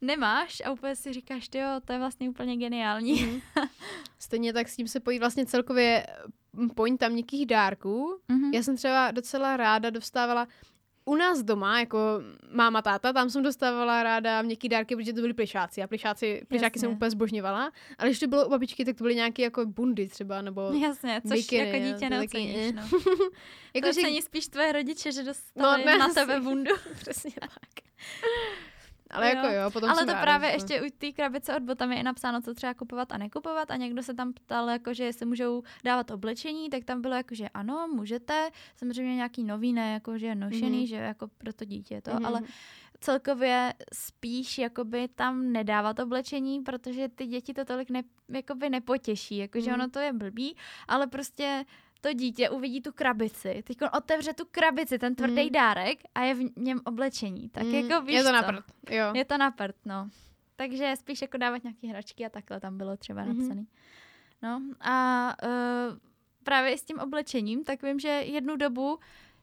nemáš 0.00 0.62
a 0.64 0.70
úplně 0.70 0.96
si 0.96 1.12
říkáš, 1.12 1.48
jo, 1.54 1.68
to 1.84 1.92
je 1.92 1.98
vlastně 1.98 2.30
úplně 2.30 2.56
geniální. 2.56 3.14
Mm-hmm. 3.16 3.68
Stejně 4.18 4.52
tak 4.52 4.68
s 4.68 4.76
tím 4.76 4.88
se 4.88 5.00
pojí 5.00 5.18
vlastně 5.18 5.46
celkově 5.46 6.06
point 6.74 7.00
tam 7.00 7.12
měkkých 7.12 7.46
dárků. 7.46 8.20
Mm-hmm. 8.28 8.54
Já 8.54 8.62
jsem 8.62 8.76
třeba 8.76 9.10
docela 9.10 9.56
ráda 9.56 9.90
dostávala 9.90 10.48
u 11.08 11.14
nás 11.14 11.42
doma, 11.42 11.80
jako 11.80 11.98
máma, 12.50 12.82
táta, 12.82 13.12
tam 13.12 13.30
jsem 13.30 13.42
dostávala 13.42 14.02
ráda 14.02 14.42
měkký 14.42 14.68
dárky, 14.68 14.96
protože 14.96 15.12
to 15.12 15.20
byly 15.20 15.34
plišáci. 15.34 15.82
A 15.82 15.86
plišáci, 15.86 16.42
plišáky 16.48 16.78
jsem 16.78 16.92
úplně 16.92 17.10
zbožňovala. 17.10 17.72
Ale 17.98 18.08
když 18.08 18.18
to 18.20 18.26
bylo 18.26 18.46
u 18.46 18.50
babičky, 18.50 18.84
tak 18.84 18.96
to 18.96 19.04
byly 19.04 19.14
nějaké 19.14 19.42
jako 19.42 19.66
bundy 19.66 20.08
třeba, 20.08 20.42
nebo 20.42 20.60
Jasně, 20.82 21.20
což 21.28 21.38
bikiny, 21.38 21.66
jako 21.66 21.84
dítě 21.86 22.10
neoceníš, 22.10 22.72
no. 22.72 22.82
jako, 23.74 23.88
to 23.88 23.92
že... 23.92 24.22
spíš 24.22 24.48
tvoje 24.48 24.72
rodiče, 24.72 25.12
že 25.12 25.22
dostali 25.22 25.84
no, 25.84 25.98
na 25.98 26.14
tebe 26.14 26.40
bundu. 26.40 26.74
Přesně 26.98 27.32
tak. 27.40 27.50
Ale 29.10 29.28
jo. 29.28 29.36
jako 29.36 29.48
jo, 29.48 29.70
potom 29.70 29.90
Ale 29.90 30.00
to 30.00 30.12
ráda, 30.12 30.22
právě 30.22 30.50
ještě 30.50 30.82
u 30.82 30.84
té 30.98 31.12
krabice 31.12 31.56
od 31.56 31.62
botami 31.62 31.96
je 31.96 32.02
napsáno, 32.02 32.42
co 32.42 32.54
třeba 32.54 32.74
kupovat 32.74 33.12
a 33.12 33.18
nekupovat 33.18 33.70
a 33.70 33.76
někdo 33.76 34.02
se 34.02 34.14
tam 34.14 34.32
ptal, 34.32 34.68
jako, 34.70 34.94
že 34.94 35.04
jestli 35.04 35.26
můžou 35.26 35.62
dávat 35.84 36.10
oblečení, 36.10 36.70
tak 36.70 36.84
tam 36.84 37.02
bylo 37.02 37.14
jako, 37.14 37.34
že 37.34 37.48
ano, 37.48 37.88
můžete, 37.94 38.50
samozřejmě 38.76 39.16
nějaký 39.16 39.44
nový, 39.44 39.72
ne 39.72 39.92
jako, 39.92 40.18
že 40.18 40.26
je 40.26 40.34
nošený, 40.34 40.84
mm-hmm. 40.84 40.88
že 40.88 40.96
jako 40.96 41.28
pro 41.28 41.52
to 41.52 41.64
dítě 41.64 42.00
to, 42.00 42.10
mm-hmm. 42.10 42.26
ale 42.26 42.40
celkově 43.00 43.74
spíš 43.94 44.58
jakoby 44.58 45.08
tam 45.08 45.52
nedávat 45.52 45.98
oblečení, 45.98 46.60
protože 46.60 47.08
ty 47.08 47.26
děti 47.26 47.54
to 47.54 47.64
tolik 47.64 47.90
ne, 47.90 48.02
jakoby 48.28 48.70
nepotěší, 48.70 49.36
jakože 49.36 49.70
mm. 49.70 49.74
ono 49.74 49.88
to 49.88 49.98
je 49.98 50.12
blbý, 50.12 50.56
ale 50.88 51.06
prostě 51.06 51.64
to 52.00 52.12
dítě 52.12 52.50
uvidí 52.50 52.80
tu 52.80 52.92
krabici, 52.92 53.62
teď 53.66 53.82
on 53.82 53.88
otevře 53.96 54.32
tu 54.32 54.44
krabici, 54.50 54.98
ten 54.98 55.14
tvrdý 55.14 55.44
mm. 55.44 55.52
dárek 55.52 55.98
a 56.14 56.22
je 56.22 56.34
v 56.34 56.40
něm 56.56 56.80
oblečení. 56.84 57.48
Tak 57.48 57.62
mm. 57.62 57.74
jako 57.74 58.06
víš 58.06 58.16
Je 58.16 58.24
to 58.24 58.32
na 58.32 58.42
prd, 58.42 58.64
jo. 58.90 59.12
Je 59.14 59.24
to 59.24 59.38
na 59.38 59.50
prd, 59.50 59.76
no. 59.84 60.08
Takže 60.56 60.94
spíš 60.96 61.22
jako 61.22 61.36
dávat 61.36 61.62
nějaké 61.62 61.86
hračky 61.86 62.26
a 62.26 62.28
takhle 62.28 62.60
tam 62.60 62.78
bylo 62.78 62.96
třeba 62.96 63.24
mm-hmm. 63.24 63.38
napsaný. 63.38 63.66
No 64.42 64.62
a 64.80 65.34
uh, 65.44 65.98
právě 66.44 66.78
s 66.78 66.82
tím 66.82 66.98
oblečením, 66.98 67.64
tak 67.64 67.82
vím, 67.82 67.98
že 67.98 68.08
jednu 68.08 68.56
dobu 68.56 68.98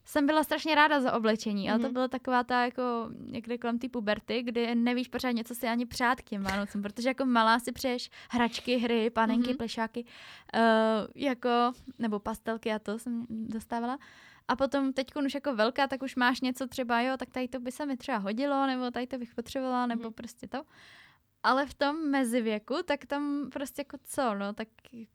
jsem 0.05 0.25
byla 0.25 0.43
strašně 0.43 0.75
ráda 0.75 1.01
za 1.01 1.13
oblečení, 1.13 1.67
mm-hmm. 1.67 1.71
ale 1.71 1.79
to 1.79 1.85
mhm. 1.85 1.93
byla 1.93 2.07
taková 2.07 2.43
ta 2.43 2.65
jako 2.65 3.09
někde 3.19 3.57
kolem 3.57 3.79
ty 3.79 3.89
puberty, 3.89 4.43
kdy 4.43 4.75
nevíš 4.75 5.07
pořád 5.07 5.35
co 5.45 5.55
si 5.55 5.67
ani 5.67 5.85
přát 5.85 6.21
k 6.21 6.23
těm 6.23 6.43
Vánocům, 6.43 6.81
protože 6.81 7.09
jako 7.09 7.25
malá 7.25 7.59
si 7.59 7.71
přeješ 7.71 8.09
hračky, 8.29 8.77
hry, 8.77 9.09
panenky, 9.09 9.49
mm-hmm. 9.49 9.57
plešáky, 9.57 10.05
uh, 10.55 10.61
jako, 11.15 11.49
nebo 11.99 12.19
pastelky 12.19 12.71
a 12.71 12.79
to 12.79 12.99
jsem 12.99 13.25
dostávala. 13.29 13.97
A 14.47 14.55
potom 14.55 14.93
teď 14.93 15.15
už 15.25 15.33
jako 15.33 15.55
velká, 15.55 15.87
tak 15.87 16.03
už 16.03 16.15
máš 16.15 16.41
něco 16.41 16.67
třeba, 16.67 17.01
jo, 17.01 17.17
tak 17.17 17.29
tady 17.29 17.47
to 17.47 17.59
by 17.59 17.71
se 17.71 17.85
mi 17.85 17.97
třeba 17.97 18.17
hodilo, 18.17 18.67
nebo 18.67 18.91
tady 18.91 19.07
to 19.07 19.17
bych 19.17 19.35
potřebovala, 19.35 19.85
nebo 19.85 20.09
mm-hmm. 20.09 20.13
prostě 20.13 20.47
to. 20.47 20.63
Ale 21.43 21.65
v 21.65 21.73
tom 21.73 22.09
mezivěku, 22.09 22.75
tak 22.85 23.05
tam 23.05 23.49
prostě 23.53 23.81
jako 23.81 23.97
co, 24.03 24.35
no, 24.35 24.53
tak 24.53 24.67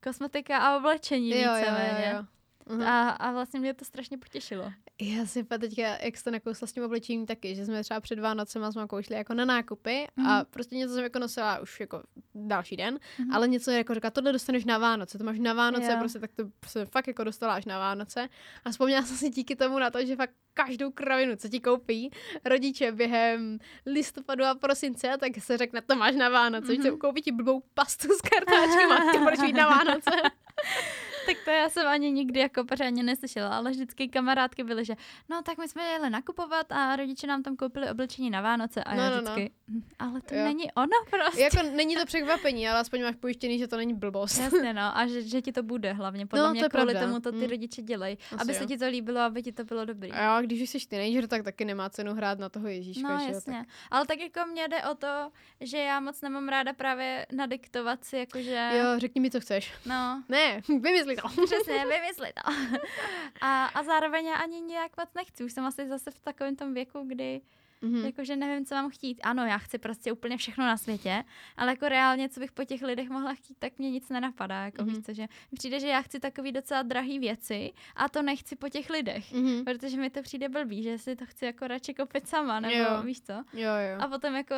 kosmetika 0.02 0.58
a 0.58 0.76
oblečení 0.76 1.30
jo, 1.30 1.36
víceméně. 1.36 2.04
Jo, 2.06 2.12
jo, 2.12 2.18
jo. 2.18 2.37
Uh-huh. 2.68 2.88
A, 2.88 3.10
a 3.10 3.32
vlastně 3.32 3.60
mě 3.60 3.74
to 3.74 3.84
strašně 3.84 4.18
potěšilo. 4.18 4.72
Já 5.00 5.26
si 5.26 5.44
teďka, 5.44 5.82
jak 5.82 6.16
jste 6.16 6.30
nakousla 6.30 6.66
s 6.66 6.72
tím 6.72 6.84
oblečením 6.84 7.26
taky, 7.26 7.54
že 7.54 7.66
jsme 7.66 7.82
třeba 7.82 8.00
před 8.00 8.18
Vánocem 8.18 8.72
jsme 8.72 8.86
koušli 8.86 9.16
jako 9.16 9.34
na 9.34 9.44
nákupy 9.44 10.06
uh-huh. 10.18 10.28
a 10.28 10.36
mhm. 10.36 10.46
prostě 10.50 10.76
něco 10.76 10.94
jsem 10.94 11.04
jako 11.04 11.18
nosila 11.18 11.58
už 11.58 11.80
jako 11.80 12.02
další 12.34 12.76
den, 12.76 12.94
uh-huh. 12.94 13.34
ale 13.34 13.48
něco 13.48 13.70
jako 13.70 13.94
říká, 13.94 14.10
tohle 14.10 14.32
dostaneš 14.32 14.64
na 14.64 14.78
Vánoce, 14.78 15.18
to 15.18 15.24
máš 15.24 15.38
na 15.38 15.52
Vánoce, 15.52 15.84
yeah. 15.84 15.98
prostě 15.98 16.18
tak 16.18 16.30
to 16.32 16.44
prostě 16.60 16.84
fakt 16.84 17.06
jako 17.06 17.24
dostala 17.24 17.54
až 17.54 17.64
na 17.64 17.78
Vánoce. 17.78 18.28
A 18.64 18.70
vzpomněla 18.70 19.02
jsem 19.02 19.16
si 19.16 19.30
díky 19.30 19.56
tomu 19.56 19.78
na 19.78 19.90
to, 19.90 20.06
že 20.06 20.16
fakt 20.16 20.34
každou 20.54 20.90
kravinu, 20.90 21.36
co 21.36 21.48
ti 21.48 21.60
koupí 21.60 22.10
rodiče 22.44 22.92
během 22.92 23.58
listopadu 23.86 24.44
a 24.44 24.54
prosince, 24.54 25.16
tak 25.20 25.32
se 25.38 25.56
řekne, 25.56 25.82
to 25.82 25.96
máš 25.96 26.16
na 26.16 26.28
Vánoce, 26.28 26.72
mm-hmm. 26.72 26.82
že 26.82 26.90
koupí 26.90 27.22
ti 27.22 27.32
blbou 27.32 27.62
pastu 27.74 28.08
s 28.08 28.20
kartáčkem 28.20 28.92
a 28.92 29.12
ty 29.12 29.18
budeš 29.18 29.40
mít 29.40 29.56
na 29.56 29.68
Vánoce. 29.68 30.10
tak 31.28 31.44
to 31.44 31.50
já 31.50 31.68
jsem 31.68 31.86
ani 31.86 32.12
nikdy 32.12 32.40
jako 32.40 32.64
pořádně 32.64 33.02
neslyšela, 33.02 33.56
ale 33.56 33.70
vždycky 33.70 34.08
kamarádky 34.08 34.64
byly, 34.64 34.84
že 34.84 34.94
no 35.28 35.42
tak 35.42 35.58
my 35.58 35.68
jsme 35.68 35.82
jeli 35.82 36.10
nakupovat 36.10 36.72
a 36.72 36.96
rodiče 36.96 37.26
nám 37.26 37.42
tam 37.42 37.56
koupili 37.56 37.90
oblečení 37.90 38.30
na 38.30 38.40
Vánoce 38.40 38.84
a 38.84 38.94
no, 38.94 39.02
já 39.02 39.10
no, 39.10 39.16
vždycky, 39.16 39.50
no, 39.68 39.74
no. 39.74 39.82
ale 39.98 40.20
to 40.20 40.34
jo. 40.34 40.44
není 40.44 40.72
ono 40.72 40.98
prostě. 41.10 41.42
Jako 41.42 41.62
není 41.76 41.96
to 41.96 42.06
překvapení, 42.06 42.68
ale 42.68 42.80
aspoň 42.80 43.02
máš 43.02 43.16
pojištěný, 43.16 43.58
že 43.58 43.68
to 43.68 43.76
není 43.76 43.94
blbost. 43.94 44.38
Jasně 44.38 44.72
no 44.72 44.98
a 44.98 45.06
že, 45.06 45.22
že 45.22 45.42
ti 45.42 45.52
to 45.52 45.62
bude 45.62 45.92
hlavně, 45.92 46.26
podle 46.26 46.44
no, 46.46 46.52
mě 46.52 46.62
to 46.62 46.68
kvůli 46.68 46.94
tomu 46.94 47.20
to 47.20 47.32
ty 47.32 47.38
mm. 47.38 47.50
rodiče 47.50 47.82
dělají, 47.82 48.18
aby 48.38 48.52
jo. 48.52 48.58
se 48.58 48.66
ti 48.66 48.78
to 48.78 48.86
líbilo, 48.86 49.20
aby 49.20 49.42
ti 49.42 49.52
to 49.52 49.64
bylo 49.64 49.84
dobrý. 49.84 50.12
A 50.12 50.24
jo, 50.24 50.42
když 50.42 50.62
už 50.62 50.70
jsi 50.70 50.88
teenager, 50.88 51.28
tak 51.28 51.42
taky 51.42 51.64
nemá 51.64 51.90
cenu 51.90 52.14
hrát 52.14 52.38
na 52.38 52.48
toho 52.48 52.68
Ježíška. 52.68 53.08
No 53.08 53.24
jasně, 53.28 53.58
tak. 53.58 53.66
ale 53.90 54.06
tak 54.06 54.18
jako 54.20 54.50
mě 54.50 54.68
jde 54.68 54.82
o 54.82 54.94
to, 54.94 55.30
že 55.60 55.78
já 55.78 56.00
moc 56.00 56.20
nemám 56.22 56.48
ráda 56.48 56.72
právě 56.72 57.26
nadiktovat 57.32 58.04
si, 58.04 58.16
jakože... 58.16 58.70
Jo, 58.78 58.84
řekni 58.98 59.20
mi, 59.20 59.30
co 59.30 59.40
chceš. 59.40 59.72
No. 59.86 60.22
Ne, 60.28 60.60
vymysli 60.68 61.16
to. 61.22 61.28
Přesně, 61.46 61.86
vymysli 61.86 62.32
to. 62.32 62.52
a, 63.40 63.66
a 63.66 63.82
zároveň 63.82 64.26
já 64.26 64.34
ani 64.34 64.60
nějak 64.60 64.96
moc 64.96 65.08
nechci. 65.14 65.44
Už 65.44 65.52
jsem 65.52 65.64
asi 65.64 65.88
zase 65.88 66.10
v 66.10 66.20
takovém 66.20 66.56
tom 66.56 66.74
věku, 66.74 67.04
kdy 67.06 67.40
Mm-hmm. 67.82 68.04
Jakože 68.04 68.36
nevím, 68.36 68.66
co 68.66 68.74
mám 68.74 68.90
chtít. 68.90 69.20
Ano, 69.22 69.46
já 69.46 69.58
chci 69.58 69.78
prostě 69.78 70.12
úplně 70.12 70.36
všechno 70.36 70.66
na 70.66 70.76
světě, 70.76 71.24
ale 71.56 71.72
jako 71.72 71.88
reálně, 71.88 72.28
co 72.28 72.40
bych 72.40 72.52
po 72.52 72.64
těch 72.64 72.82
lidech 72.82 73.08
mohla 73.08 73.34
chtít, 73.34 73.56
tak 73.58 73.78
mě 73.78 73.90
nic 73.90 74.08
nenapadá. 74.08 74.64
Jako 74.64 74.82
mm-hmm. 74.82 74.94
víš 74.94 75.04
co, 75.06 75.12
že 75.14 75.26
přijde, 75.54 75.80
že 75.80 75.88
já 75.88 76.02
chci 76.02 76.20
takový 76.20 76.52
docela 76.52 76.82
drahý 76.82 77.18
věci 77.18 77.72
a 77.96 78.08
to 78.08 78.22
nechci 78.22 78.56
po 78.56 78.68
těch 78.68 78.90
lidech, 78.90 79.32
mm-hmm. 79.32 79.64
protože 79.64 79.96
mi 79.96 80.10
to 80.10 80.22
přijde 80.22 80.48
blbý, 80.48 80.82
že 80.82 80.98
si 80.98 81.16
to 81.16 81.26
chci 81.26 81.44
jako 81.44 81.66
radši 81.66 81.94
koupit 81.94 82.28
sama, 82.28 82.60
nebo 82.60 82.76
jo. 82.76 83.02
víš 83.02 83.20
co. 83.20 83.32
Jo, 83.32 83.72
jo. 83.92 84.00
A 84.00 84.08
potom 84.08 84.36
jako 84.36 84.54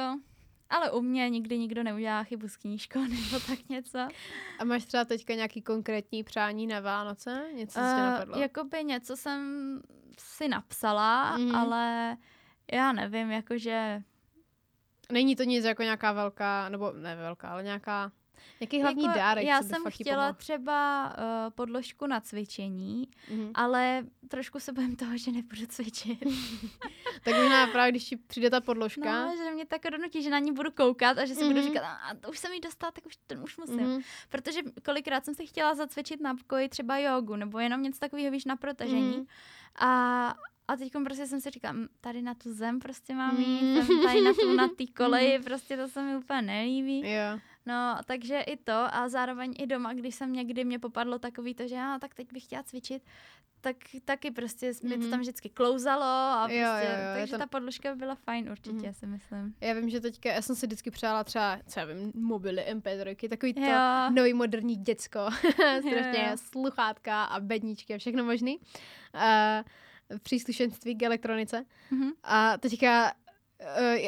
ale 0.71 0.91
u 0.91 1.01
mě 1.01 1.31
nikdy 1.31 1.59
nikdo 1.59 1.83
neudělá 1.83 2.25
chybu 2.25 2.49
s 2.49 2.57
knížkou 2.57 3.01
nebo 3.01 3.41
tak 3.47 3.69
něco. 3.69 3.99
A 4.59 4.65
máš 4.65 4.85
třeba 4.85 5.05
teďka 5.05 5.35
nějaký 5.35 5.63
konkrétní 5.63 6.25
přání 6.25 6.67
na 6.67 6.81
Vánoce? 6.81 7.45
Něco, 7.55 7.81
co 7.81 7.87
uh, 7.87 7.97
napadlo? 7.97 8.39
Jakoby 8.39 8.85
něco 8.85 9.17
jsem 9.17 9.81
si 10.19 10.49
napsala, 10.49 11.37
mm. 11.37 11.55
ale 11.55 12.17
já 12.73 12.93
nevím, 12.93 13.31
jakože... 13.31 14.03
Není 15.13 15.37
to 15.37 15.43
nic 15.43 15.65
jako 15.65 15.83
nějaká 15.83 16.13
velká, 16.13 16.69
nebo 16.69 16.93
ne 16.93 17.17
velká, 17.17 17.49
ale 17.49 17.63
nějaká 17.63 18.13
Jaký 18.61 18.83
hlavní 18.83 19.05
jako, 19.05 19.19
dárek? 19.19 19.45
Já 19.45 19.63
jsem 19.63 19.83
chtěla 19.89 20.23
pomohl? 20.23 20.39
třeba 20.39 21.09
uh, 21.19 21.51
podložku 21.51 22.07
na 22.07 22.21
cvičení, 22.21 23.09
mm-hmm. 23.33 23.51
ale 23.55 24.05
trošku 24.29 24.61
se 24.61 24.73
bojím 24.73 24.97
toho, 24.97 25.17
že 25.17 25.33
nebudu 25.33 25.67
cvičit. 25.67 26.19
tak 27.25 27.35
možná 27.35 27.67
právě, 27.67 27.93
když 27.93 28.05
ti 28.05 28.17
přijde 28.17 28.51
ta 28.51 28.61
podložka. 28.61 29.27
No, 29.27 29.37
že 29.37 29.51
mě 29.51 29.67
tak 29.67 29.83
donutí, 29.91 30.23
že 30.23 30.31
na 30.31 30.39
ní 30.39 30.53
budu 30.53 30.71
koukat 30.71 31.19
a 31.19 31.25
že 31.25 31.35
si 31.35 31.41
mm-hmm. 31.41 31.49
budu 31.49 31.61
mhm. 31.61 31.69
říkat, 31.69 31.83
a 31.83 32.15
to 32.15 32.31
už 32.31 32.39
jsem 32.39 32.53
jí 32.53 32.61
dostala, 32.61 32.91
tak 32.91 33.07
už 33.07 33.19
to 33.27 33.35
už 33.35 33.57
musím. 33.57 33.79
Mm-hmm. 33.79 34.03
Protože 34.29 34.61
kolikrát 34.85 35.25
jsem 35.25 35.35
si 35.35 35.47
chtěla 35.47 35.75
zacvičit 35.75 36.21
na 36.21 36.35
pokoji 36.35 36.69
třeba 36.69 36.99
jogu, 36.99 37.37
nebo 37.37 37.59
jenom 37.59 37.83
něco 37.83 37.99
takového, 37.99 38.31
víš, 38.31 38.45
na 38.45 38.57
protažení. 38.57 39.19
Mm-hmm. 39.19 39.27
A, 39.75 40.35
a 40.69 40.77
teď 40.77 40.93
prostě 41.05 41.27
jsem 41.27 41.41
si 41.41 41.51
říkala, 41.51 41.77
tady 42.01 42.23
na 42.23 42.35
tu 42.35 42.53
zem 42.53 42.79
prostě 42.79 43.15
mám 43.15 43.37
jít, 43.37 43.63
mm. 43.63 44.03
tady 44.03 44.21
na 44.21 44.33
tu 44.33 44.53
na 44.53 44.69
té 44.69 44.85
koleji, 44.97 45.39
prostě 45.39 45.77
to 45.77 45.89
se 45.89 46.03
mi 46.03 46.17
úplně 46.17 46.43
nelíbí. 46.43 47.01
Yeah. 47.01 47.41
No, 47.67 47.97
takže 48.05 48.41
i 48.41 48.57
to 48.57 48.73
a 48.73 49.09
zároveň 49.09 49.55
i 49.59 49.67
doma, 49.67 49.93
když 49.93 50.15
jsem 50.15 50.33
někdy 50.33 50.65
mě 50.65 50.79
popadlo 50.79 51.19
takový 51.19 51.55
to, 51.55 51.69
že 51.69 51.75
já 51.75 51.99
tak 51.99 52.15
teď 52.15 52.33
bych 52.33 52.45
chtěla 52.45 52.63
cvičit, 52.63 53.03
tak 53.61 53.77
taky 54.05 54.31
prostě 54.31 54.71
mm-hmm. 54.71 54.89
mi 54.89 54.95
to 54.95 55.01
mhm. 55.01 55.11
tam 55.11 55.21
vždycky 55.21 55.49
klouzalo 55.49 56.05
a 56.05 56.43
prostě, 56.45 56.61
jo, 56.61 56.69
jo, 56.69 57.09
jo, 57.09 57.15
takže 57.15 57.33
to... 57.33 57.39
ta 57.39 57.47
podložka 57.47 57.95
byla 57.95 58.15
fajn 58.15 58.51
určitě, 58.51 58.77
mm-hmm. 58.77 58.93
si 58.93 59.07
myslím. 59.07 59.55
Já 59.61 59.73
vím, 59.75 59.91
že 59.91 60.01
teďka, 60.01 60.33
já 60.33 60.43
jsem 60.43 60.57
si 60.57 60.67
vždycky 60.67 60.91
přála 60.91 61.25
třeba, 61.25 61.59
co 61.67 61.81
já 61.81 61.87
vím, 61.87 62.13
mobily, 62.15 62.67
MP3, 62.75 63.29
takový 63.29 63.55
to 63.55 63.61
nový 64.11 64.35
moderní 64.35 64.77
děcko, 64.77 65.21
strašně 65.81 66.33
sluchátka 66.37 67.25
a 67.25 67.41
bedničky 67.41 67.95
a 67.95 67.99
všechno 67.99 68.25
možný. 68.25 68.59
Uh, 69.15 70.19
příslušenství 70.23 70.97
k 70.97 71.03
elektronice. 71.03 71.65
Mm-hmm. 71.93 72.11
A 72.23 72.59
teďka 72.59 73.13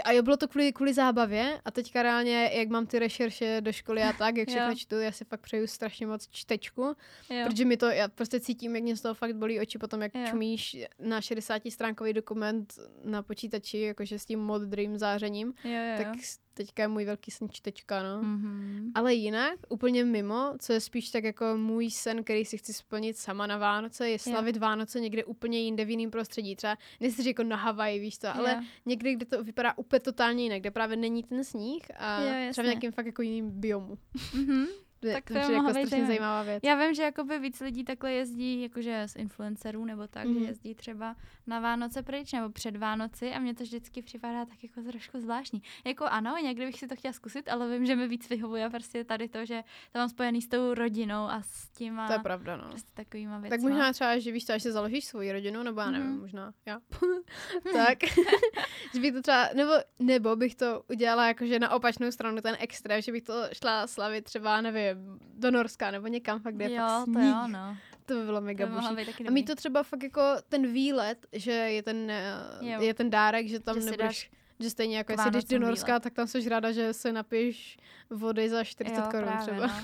a 0.04 0.22
bylo 0.22 0.36
to 0.36 0.48
kvůli, 0.48 0.72
kvůli 0.72 0.94
zábavě 0.94 1.60
a 1.64 1.70
teďka 1.70 2.02
reálně, 2.02 2.50
jak 2.54 2.68
mám 2.68 2.86
ty 2.86 2.98
rešerše 2.98 3.60
do 3.60 3.72
školy 3.72 4.02
a 4.02 4.12
tak, 4.12 4.36
jak 4.36 4.48
všechno 4.48 4.74
čtu, 4.74 5.00
já 5.00 5.12
si 5.12 5.24
fakt 5.24 5.40
přeju 5.40 5.66
strašně 5.66 6.06
moc 6.06 6.28
čtečku, 6.30 6.82
jo. 7.30 7.46
protože 7.46 7.64
mi 7.64 7.76
to, 7.76 7.86
já 7.86 8.08
prostě 8.08 8.40
cítím, 8.40 8.74
jak 8.74 8.82
mě 8.82 8.96
z 8.96 9.00
toho 9.00 9.14
fakt 9.14 9.36
bolí 9.36 9.60
oči 9.60 9.78
potom, 9.78 10.02
jak 10.02 10.14
jo. 10.14 10.26
čumíš 10.30 10.76
na 10.98 11.20
60 11.20 11.62
stránkový 11.68 12.12
dokument 12.12 12.74
na 13.04 13.22
počítači, 13.22 13.78
jakože 13.78 14.18
s 14.18 14.26
tím 14.26 14.40
modrým 14.40 14.98
zářením, 14.98 15.54
jo, 15.64 15.70
jo, 15.70 15.94
tak 15.96 16.08
teďka 16.54 16.82
je 16.82 16.88
můj 16.88 17.04
velký 17.04 17.30
sen 17.30 17.48
čtečka, 17.50 18.02
no. 18.02 18.22
Mm-hmm. 18.22 18.90
Ale 18.94 19.14
jinak, 19.14 19.58
úplně 19.68 20.04
mimo, 20.04 20.54
co 20.58 20.72
je 20.72 20.80
spíš 20.80 21.10
tak 21.10 21.24
jako 21.24 21.56
můj 21.56 21.90
sen, 21.90 22.24
který 22.24 22.44
si 22.44 22.58
chci 22.58 22.72
splnit 22.72 23.16
sama 23.16 23.46
na 23.46 23.58
Vánoce, 23.58 24.08
je 24.08 24.18
slavit 24.18 24.56
yeah. 24.56 24.62
Vánoce 24.62 25.00
někde 25.00 25.24
úplně 25.24 25.60
jinde 25.60 25.84
v 25.84 25.90
jiném 25.90 26.10
prostředí. 26.10 26.56
Třeba, 26.56 26.76
nechci 27.00 27.28
jako 27.28 27.42
na 27.42 27.56
Havaji, 27.56 28.00
víš 28.00 28.18
to, 28.18 28.36
ale 28.36 28.50
yeah. 28.50 28.64
někdy, 28.86 29.14
kde 29.14 29.26
to 29.26 29.44
vypadá 29.44 29.78
úplně 29.78 30.00
totálně 30.00 30.42
jinak, 30.42 30.60
kde 30.60 30.70
právě 30.70 30.96
není 30.96 31.22
ten 31.22 31.44
sníh 31.44 31.82
a 31.98 32.22
jo, 32.22 32.50
třeba 32.50 32.64
v 32.64 32.68
nějakém 32.68 32.92
fakt 32.92 33.06
jako 33.06 33.22
jiným 33.22 33.50
biomu. 33.50 33.98
Mm-hmm. 34.14 34.66
Tak 35.12 35.24
to, 35.24 35.34
to 35.34 35.40
je 35.40 35.52
jako 35.52 35.70
strašně 35.70 36.06
zajímavá 36.06 36.42
věc. 36.42 36.60
Já 36.64 36.74
vím, 36.74 36.94
že 36.94 37.02
jakoby 37.02 37.38
víc 37.38 37.60
lidí 37.60 37.84
takhle 37.84 38.12
jezdí, 38.12 38.62
jakože 38.62 39.02
z 39.06 39.16
influencerů 39.16 39.84
nebo 39.84 40.06
tak, 40.06 40.26
mm. 40.26 40.34
že 40.34 40.40
mhm. 40.40 40.48
jezdí 40.48 40.74
třeba 40.74 41.16
na 41.46 41.60
Vánoce 41.60 42.02
pryč 42.02 42.32
nebo 42.32 42.50
před 42.50 42.76
Vánoci 42.76 43.32
a 43.32 43.38
mě 43.38 43.54
to 43.54 43.64
vždycky 43.64 44.02
připadá 44.02 44.44
tak 44.44 44.64
jako 44.64 44.82
trošku 44.82 45.20
zvláštní. 45.20 45.62
Jako 45.84 46.04
ano, 46.04 46.34
někdy 46.42 46.66
bych 46.66 46.78
si 46.78 46.88
to 46.88 46.96
chtěla 46.96 47.12
zkusit, 47.12 47.48
ale 47.48 47.70
vím, 47.70 47.86
že 47.86 47.96
mi 47.96 48.08
víc 48.08 48.28
vyhovuje 48.28 48.70
prostě 48.70 49.04
tady 49.04 49.28
to, 49.28 49.44
že 49.44 49.62
to 49.92 49.98
mám 49.98 50.08
spojený 50.08 50.42
s 50.42 50.48
tou 50.48 50.74
rodinou 50.74 51.24
a 51.24 51.42
s 51.42 51.68
tím 51.68 52.00
To 52.06 52.12
je 52.12 52.18
pravda, 52.18 52.56
no. 52.56 52.68
Prostě 52.68 52.90
takovýma 52.94 53.38
věcma. 53.38 53.56
Tak 53.56 53.60
možná 53.60 53.92
třeba, 53.92 54.18
že 54.18 54.32
víš, 54.32 54.44
třeba, 54.44 54.58
že 54.58 54.72
založíš 54.72 55.04
svoji 55.04 55.32
rodinu, 55.32 55.62
nebo 55.62 55.80
já 55.80 55.90
nevím, 55.90 56.10
mm. 56.10 56.20
možná 56.20 56.52
já. 56.66 56.80
tak, 57.72 57.98
že 58.94 59.00
bych 59.00 59.12
to 59.12 59.22
třeba, 59.22 59.48
nebo, 59.54 59.72
nebo 59.98 60.36
bych 60.36 60.54
to 60.54 60.82
udělala 60.90 61.26
jakože 61.28 61.58
na 61.58 61.70
opačnou 61.70 62.10
stranu 62.10 62.40
ten 62.40 62.56
extrém, 62.60 63.02
že 63.02 63.12
bych 63.12 63.22
to 63.22 63.34
šla 63.52 63.86
slavit 63.86 64.24
třeba, 64.24 64.60
nevím, 64.60 64.91
do 65.34 65.50
Norska 65.50 65.90
nebo 65.90 66.06
někam 66.06 66.40
fakt, 66.40 66.54
kde 66.54 66.64
je 66.64 66.76
jo, 66.76 66.82
fakt 66.86 67.04
sníh. 67.04 67.14
to 67.14 67.20
jo, 67.20 67.48
no. 67.48 67.76
To 68.06 68.14
by 68.14 68.24
bylo 68.24 68.40
mega 68.40 68.66
boží. 68.66 68.86
A 69.28 69.30
mít 69.30 69.44
to 69.44 69.54
třeba 69.54 69.82
fakt 69.82 70.02
jako 70.02 70.22
ten 70.48 70.72
výlet, 70.72 71.26
že 71.32 71.52
je 71.52 71.82
ten, 71.82 72.10
eh, 72.10 72.84
je 72.84 72.94
ten 72.94 73.10
dárek, 73.10 73.48
že 73.48 73.60
tam 73.60 73.80
že 73.80 73.84
nebudeš, 73.84 74.30
že 74.60 74.70
stejně 74.70 74.96
jako 74.96 75.12
jestli 75.12 75.30
jdeš 75.30 75.44
do 75.44 75.58
Norska, 75.58 75.86
výlet. 75.86 76.02
tak 76.02 76.12
tam 76.12 76.26
jsi 76.26 76.48
ráda, 76.48 76.72
že 76.72 76.92
se 76.92 77.12
napiješ 77.12 77.76
vody 78.10 78.48
za 78.48 78.64
40 78.64 79.06
korun 79.10 79.32
třeba. 79.40 79.66
No. 79.66 79.74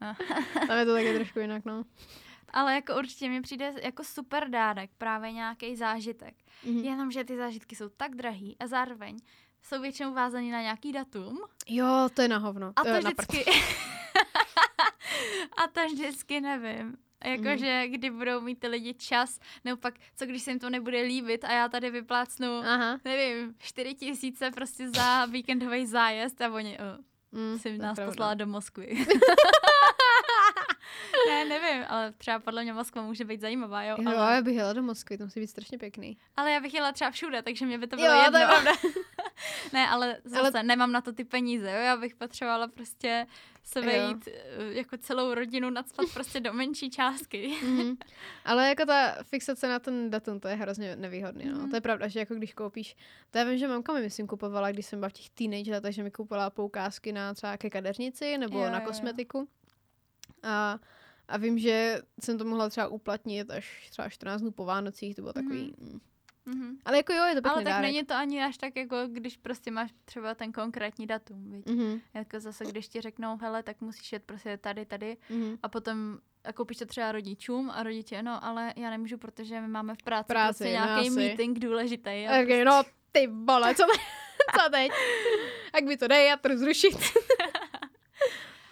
No. 0.00 0.14
tam 0.66 0.78
je 0.78 0.84
to 0.84 0.92
taky 0.92 1.14
trošku 1.14 1.38
jinak, 1.38 1.64
no. 1.64 1.84
Ale 2.50 2.74
jako 2.74 2.96
určitě 2.96 3.28
mi 3.28 3.42
přijde 3.42 3.74
jako 3.82 4.04
super 4.04 4.50
dárek, 4.50 4.90
právě 4.98 5.32
nějaký 5.32 5.76
zážitek. 5.76 6.34
Mm-hmm. 6.64 6.84
Jenom, 6.84 7.10
že 7.10 7.24
ty 7.24 7.36
zážitky 7.36 7.76
jsou 7.76 7.88
tak 7.88 8.14
drahý 8.14 8.56
a 8.60 8.66
zároveň 8.66 9.18
jsou 9.62 9.80
většinou 9.80 10.14
vázaný 10.14 10.50
na 10.50 10.60
nějaký 10.60 10.92
datum. 10.92 11.38
Jo, 11.68 12.08
to 12.14 12.22
je 12.22 12.28
na 12.28 12.38
hovno. 12.38 12.72
A 12.76 12.84
to, 12.84 12.90
to 12.90 12.98
vždycky... 12.98 13.44
a 15.56 15.66
to 15.72 15.86
vždycky 15.86 16.40
nevím. 16.40 16.96
Jakože 17.24 17.82
mm. 17.86 17.92
kdy 17.92 18.10
budou 18.10 18.40
mít 18.40 18.60
ty 18.60 18.66
lidi 18.66 18.94
čas, 18.94 19.40
nebo 19.64 19.76
pak 19.76 19.94
co 20.16 20.26
když 20.26 20.42
se 20.42 20.50
jim 20.50 20.58
to 20.58 20.70
nebude 20.70 21.00
líbit 21.00 21.44
a 21.44 21.52
já 21.52 21.68
tady 21.68 21.90
vyplácnu, 21.90 22.58
Aha. 22.58 22.98
nevím, 23.04 23.54
čtyři 23.58 23.94
tisíce 23.94 24.50
prostě 24.50 24.90
za 24.90 25.26
víkendový 25.26 25.86
zájezd 25.86 26.40
a 26.40 26.52
oni, 26.52 26.78
oh, 26.78 26.84
mm, 27.40 27.58
si 27.58 27.78
nás 27.78 27.98
poslala 28.04 28.34
do 28.34 28.46
Moskvy. 28.46 29.06
ne, 31.28 31.44
nevím, 31.44 31.84
ale 31.88 32.12
třeba 32.12 32.38
podle 32.38 32.62
mě 32.62 32.72
Moskva 32.72 33.02
může 33.02 33.24
být 33.24 33.40
zajímavá, 33.40 33.82
jo. 33.82 33.96
Jo, 33.98 34.18
ale... 34.18 34.34
já 34.34 34.42
bych 34.42 34.56
jela 34.56 34.72
do 34.72 34.82
Moskvy, 34.82 35.18
to 35.18 35.24
musí 35.24 35.40
být 35.40 35.50
strašně 35.50 35.78
pěkný. 35.78 36.18
Ale 36.36 36.52
já 36.52 36.60
bych 36.60 36.74
jela 36.74 36.92
třeba 36.92 37.10
všude, 37.10 37.42
takže 37.42 37.66
mě 37.66 37.78
by 37.78 37.86
to 37.86 37.96
bylo 37.96 38.08
jo, 38.08 38.22
jedno. 38.22 38.30
To 38.30 38.38
je 38.38 38.46
pravda. 38.46 38.72
ne, 39.72 39.88
ale 39.88 40.18
zase 40.24 40.58
ale... 40.58 40.62
nemám 40.62 40.92
na 40.92 41.00
to 41.00 41.12
ty 41.12 41.24
peníze, 41.24 41.70
jo. 41.70 41.78
Já 41.78 41.96
bych 41.96 42.14
potřebovala 42.14 42.68
prostě 42.68 43.26
se 43.66 43.80
vejít. 43.80 44.28
Eh, 44.28 44.74
jako 44.74 44.96
celou 44.98 45.34
rodinu 45.34 45.70
nadspat 45.70 46.06
prostě 46.14 46.40
do 46.40 46.52
menší 46.52 46.90
částky. 46.90 47.54
mm. 47.62 47.96
Ale 48.44 48.68
jako 48.68 48.84
ta 48.86 49.22
fixace 49.22 49.68
na 49.68 49.78
ten 49.78 50.10
datum, 50.10 50.40
to 50.40 50.48
je 50.48 50.54
hrozně 50.54 50.96
nevýhodný, 50.96 51.44
no. 51.44 51.58
Mm. 51.58 51.70
To 51.70 51.76
je 51.76 51.80
pravda, 51.80 52.08
že 52.08 52.20
jako 52.20 52.34
když 52.34 52.54
koupíš, 52.54 52.96
to 53.30 53.38
já 53.38 53.44
vím, 53.44 53.58
že 53.58 53.68
mamka 53.68 53.92
mi 53.92 54.00
myslím 54.00 54.26
kupovala, 54.26 54.70
když 54.70 54.86
jsem 54.86 54.98
byla 54.98 55.08
v 55.08 55.12
těch 55.12 55.30
teenage 55.30 55.72
letech, 55.72 55.94
že 55.94 56.02
mi 56.02 56.10
kupovala 56.10 56.50
poukázky 56.50 57.12
na 57.12 57.34
třeba 57.34 57.56
ke 57.56 57.70
kadeřnici 57.70 58.38
nebo 58.38 58.58
jo, 58.58 58.70
na 58.70 58.80
kosmetiku. 58.80 59.38
Jo. 59.38 59.46
A, 60.42 60.78
a 61.28 61.36
vím, 61.36 61.58
že 61.58 62.02
jsem 62.20 62.38
to 62.38 62.44
mohla 62.44 62.68
třeba 62.68 62.88
uplatnit 62.88 63.50
až 63.50 63.88
třeba 63.90 64.08
14 64.08 64.40
dnů 64.40 64.50
po 64.50 64.64
Vánocích, 64.64 65.16
to 65.16 65.22
bylo 65.22 65.32
takový... 65.32 65.74
Mm. 65.78 66.00
Mm-hmm. 66.46 66.76
Ale 66.84 66.96
jako 66.96 67.12
jo, 67.12 67.24
je 67.24 67.34
to 67.34 67.42
pěkný 67.42 67.50
Ale 67.50 67.64
tak 67.64 67.72
dárek. 67.72 67.92
není 67.92 68.04
to 68.04 68.14
ani 68.14 68.44
až 68.44 68.58
tak, 68.58 68.76
jako 68.76 68.96
když 69.06 69.36
prostě 69.36 69.70
máš 69.70 69.90
třeba 70.04 70.34
ten 70.34 70.52
konkrétní 70.52 71.06
datum, 71.06 71.50
víš? 71.50 71.64
Mm-hmm. 71.64 72.00
Jako 72.14 72.40
zase, 72.40 72.64
když 72.64 72.88
ti 72.88 73.00
řeknou, 73.00 73.36
hele, 73.36 73.62
tak 73.62 73.80
musíš 73.80 74.12
jet 74.12 74.22
prostě 74.24 74.56
tady, 74.56 74.86
tady 74.86 75.16
mm-hmm. 75.30 75.58
a 75.62 75.68
potom 75.68 76.18
a 76.44 76.52
koupíš 76.52 76.78
to 76.78 76.86
třeba 76.86 77.12
rodičům 77.12 77.70
a 77.70 77.82
rodiče, 77.82 78.22
no, 78.22 78.44
ale 78.44 78.72
já 78.76 78.90
nemůžu, 78.90 79.18
protože 79.18 79.60
my 79.60 79.68
máme 79.68 79.94
v 79.94 80.02
práci, 80.02 80.26
práci 80.26 80.58
prostě 80.58 80.70
nějaký 80.70 81.08
no, 81.08 81.16
meeting 81.16 81.58
důležitý. 81.58 82.10
A 82.10 82.30
okay, 82.30 82.46
prostě... 82.46 82.64
no, 82.64 82.82
ty 83.12 83.26
vole, 83.26 83.74
co, 83.74 83.82
co 84.60 84.70
teď? 84.70 84.92
Jak 85.74 85.84
by 85.84 85.96
to 85.96 86.08
dej, 86.08 86.28
já 86.28 86.36
to 86.36 86.58
zrušit. 86.58 86.96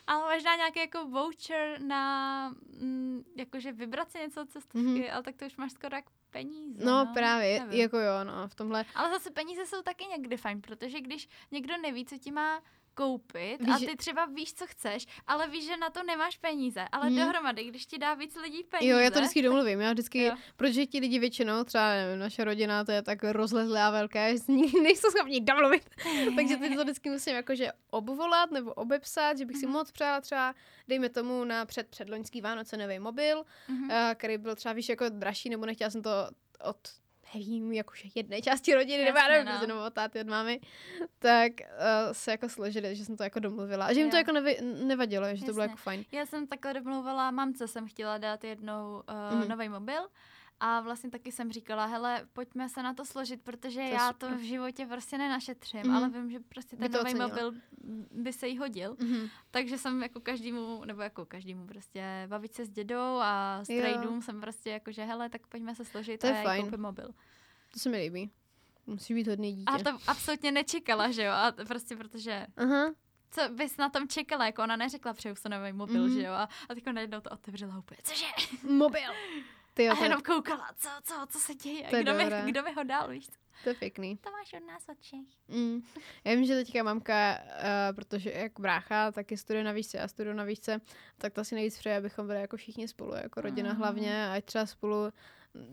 Ale 0.07 0.35
možná 0.35 0.57
nějaký 0.57 0.79
jako 0.79 1.07
voucher 1.07 1.81
na 1.81 2.49
mm, 2.81 3.25
jakože 3.37 3.73
vybrat 3.73 4.11
si 4.11 4.19
něco 4.19 4.47
cestovky, 4.47 4.89
mm-hmm. 4.89 5.13
ale 5.13 5.23
tak 5.23 5.37
to 5.37 5.47
už 5.47 5.57
máš 5.57 5.73
skoro 5.73 5.97
jak 5.97 6.05
peníze. 6.35 6.85
No, 6.85 7.05
no 7.05 7.13
právě, 7.15 7.61
nevím. 7.61 7.81
jako 7.81 7.99
jo, 7.99 8.25
no, 8.25 8.49
v 8.49 8.55
tomhle. 8.55 8.85
Ale 8.95 9.11
zase 9.11 9.31
peníze 9.31 9.67
jsou 9.67 9.83
taky 9.83 10.05
někdy 10.05 10.37
fajn, 10.37 10.61
protože 10.61 11.01
když 11.01 11.29
někdo 11.51 11.75
neví, 11.77 12.05
co 12.05 12.19
ti 12.19 12.31
má 12.31 12.63
koupit 12.95 13.57
víš, 13.61 13.75
a 13.75 13.79
ty 13.79 13.97
třeba 13.97 14.25
víš, 14.25 14.55
co 14.55 14.67
chceš, 14.67 15.07
ale 15.27 15.49
víš, 15.49 15.67
že 15.67 15.77
na 15.77 15.91
to 15.91 16.03
nemáš 16.03 16.37
peníze, 16.37 16.85
ale 16.93 17.07
hmm. 17.07 17.17
dohromady, 17.17 17.65
když 17.65 17.87
ti 17.87 17.99
dá 17.99 18.15
víc 18.15 18.37
lidí 18.37 18.65
peníze. 18.65 18.93
Jo, 18.93 18.99
já 18.99 19.11
to 19.11 19.19
vždycky 19.19 19.43
domluvím, 19.43 19.81
já 19.81 19.93
vždycky, 19.93 20.23
jo. 20.23 20.37
protože 20.57 20.87
ti 20.87 21.01
lidi 21.01 21.19
většinou, 21.19 21.65
třeba 21.65 21.95
nevím, 21.95 22.19
naše 22.19 22.45
rodina, 22.45 22.85
to 22.85 22.93
je 22.93 23.03
tak 23.03 23.25
rozlezlé 23.25 23.83
a 23.83 23.91
velké, 23.91 24.37
že 24.37 24.43
nejsou 24.83 25.11
schopni 25.11 25.41
domluvit, 25.41 25.91
takže 26.37 26.57
ty 26.57 26.77
to 26.77 26.83
vždycky 26.83 27.11
musím 27.11 27.35
jakože 27.35 27.73
obvolat 27.91 28.51
nebo 28.51 28.75
obepsat, 28.75 29.39
že 29.39 29.47
bych 29.47 29.57
si 29.57 29.67
mm-hmm. 29.67 29.71
moc 29.71 29.91
přála 29.91 30.21
třeba, 30.21 30.55
dejme 30.89 31.09
tomu 31.09 31.45
na 31.45 31.67
před 31.67 31.89
předloňský 31.89 32.41
Vánoce 32.41 32.77
nový 32.77 32.99
mobil, 32.99 33.45
mm-hmm. 33.69 34.15
který 34.15 34.39
byl 34.39 34.55
třeba 34.57 34.73
víš 34.73 34.89
jako 34.89 35.09
dražší, 35.09 35.49
nebo 35.49 35.67
nechtěla 35.67 35.91
jsem 35.91 36.03
to 36.03 36.11
od 36.65 37.04
nevím, 37.35 37.73
jakože 37.73 38.09
jedné 38.15 38.43
části 38.43 38.75
rodiny, 38.75 39.05
nebo 39.05 39.19
já 39.19 39.29
nevím, 39.29 39.53
no. 39.61 39.67
nebo 39.67 39.85
od 39.87 39.95
táty, 39.95 40.21
od 40.21 40.27
mámy, 40.27 40.61
tak 41.19 41.53
uh, 41.61 42.13
se 42.13 42.31
jako 42.31 42.49
složili, 42.49 42.97
že 42.97 43.05
jsem 43.05 43.17
to 43.17 43.23
jako 43.23 43.41
domluvila. 43.41 43.87
A 43.87 43.93
že 43.93 44.01
jim 44.01 44.11
to 44.11 44.17
jako 44.17 44.33
nevy, 44.33 44.59
nevadilo, 44.85 45.25
že 45.27 45.31
Jasně. 45.31 45.47
to 45.47 45.53
bylo 45.53 45.63
jako 45.63 45.77
fajn. 45.77 46.05
Já 46.13 46.27
jsem 46.27 46.47
takhle 46.47 46.75
domluvala 46.75 47.31
mamce, 47.31 47.69
jsem 47.69 47.87
chtěla 47.87 48.19
dát 48.19 48.45
jednou 48.45 49.03
uh, 49.33 49.43
mm. 49.43 49.49
nový 49.49 49.69
mobil 49.69 50.09
a 50.61 50.81
vlastně 50.81 51.11
taky 51.11 51.33
jsem 51.33 51.53
říkala, 51.53 51.87
hele, 51.87 52.29
pojďme 52.33 52.69
se 52.69 52.83
na 52.83 52.95
to 52.95 53.05
složit, 53.05 53.43
protože 53.43 53.81
to 53.81 53.95
já 53.95 54.09
super. 54.09 54.31
to 54.31 54.37
v 54.37 54.41
životě 54.41 54.87
prostě 54.87 55.19
nenašetřím, 55.19 55.83
mm. 55.85 55.97
ale 55.97 56.09
vím, 56.09 56.31
že 56.31 56.41
prostě 56.41 56.77
ten 56.77 56.93
nový 56.93 57.15
mobil 57.15 57.53
by 58.11 58.33
se 58.33 58.49
jí 58.49 58.59
hodil. 58.59 58.97
Mm. 59.01 59.29
Takže 59.51 59.79
jsem 59.79 60.03
jako 60.03 60.21
každému, 60.21 60.85
nebo 60.85 61.03
jako 61.03 61.27
každému 61.27 61.67
prostě 61.67 62.27
bavit 62.27 62.55
se 62.55 62.67
s 62.67 62.71
dědou 62.71 63.19
a 63.23 63.61
s 63.63 63.67
trejdům 63.67 64.23
jsem 64.23 64.41
prostě 64.41 64.71
jako, 64.71 64.93
že 64.93 65.05
hele, 65.05 65.29
tak 65.29 65.47
pojďme 65.47 65.75
se 65.75 65.85
složit 65.85 66.21
to 66.21 66.27
a 66.27 66.31
já 66.31 66.63
koupím 66.63 66.81
mobil. 66.81 67.09
To 67.73 67.79
se 67.79 67.89
mi 67.89 67.97
líbí. 67.97 68.31
Musí 68.87 69.15
být 69.15 69.29
hodný 69.29 69.53
dítě. 69.53 69.73
A 69.73 69.79
to 69.79 69.99
absolutně 70.07 70.53
nečekala, 70.53 71.11
že 71.11 71.23
jo? 71.23 71.33
A 71.33 71.53
prostě 71.53 71.97
protože... 71.97 72.47
Aha 72.57 72.95
co 73.35 73.49
bys 73.49 73.77
na 73.77 73.89
tom 73.89 74.09
čekala, 74.09 74.47
jako 74.47 74.63
ona 74.63 74.77
neřekla 74.77 75.13
přeju 75.13 75.35
se 75.35 75.49
nový 75.49 75.73
mobil, 75.73 76.09
mm. 76.09 76.15
že 76.15 76.23
jo? 76.23 76.33
A, 76.33 76.49
a 76.69 76.75
teď 76.75 76.87
najednou 76.87 77.21
to 77.21 77.31
otevřela 77.31 77.79
úplně, 77.79 77.99
cože? 78.03 78.27
Mobil. 78.63 79.11
Ty 79.75 79.89
a 79.89 80.03
jenom 80.03 80.23
koukala, 80.23 80.71
co, 80.77 80.89
co, 81.03 81.15
co 81.29 81.39
se 81.39 81.55
děje, 81.55 81.89
to 81.91 81.97
kdo, 81.97 82.15
mi, 82.15 82.25
kdo 82.45 82.63
mi 82.63 82.73
ho 82.73 82.85
dal, 82.85 83.09
víš 83.09 83.29
To 83.65 83.69
je 83.69 83.75
pěkný. 83.75 84.17
To 84.17 84.31
máš 84.31 84.53
od 84.53 84.67
nás 84.67 84.89
od 84.89 85.01
Čech. 85.01 85.59
Mm. 85.59 85.83
Já 86.25 86.35
vím, 86.35 86.45
že 86.45 86.55
teďka 86.55 86.83
mamka, 86.83 87.39
uh, 87.39 87.97
protože 87.97 88.31
jak 88.31 88.61
brácha 88.61 89.13
taky 89.13 89.37
studuje 89.37 89.65
na 89.65 89.73
výšce 89.73 89.99
a 90.01 90.09
studuje 90.09 90.35
na 90.35 90.45
výšce, 90.45 90.81
tak 91.19 91.33
to 91.33 91.41
asi 91.41 91.55
nejvíc 91.55 91.79
přeje, 91.79 91.97
abychom 91.97 92.27
byli 92.27 92.41
jako 92.41 92.57
všichni 92.57 92.89
spolu, 92.89 93.15
jako 93.15 93.41
rodina 93.41 93.73
mm. 93.73 93.79
hlavně, 93.79 94.31
ať 94.31 94.45
třeba 94.45 94.67
spolu 94.67 95.13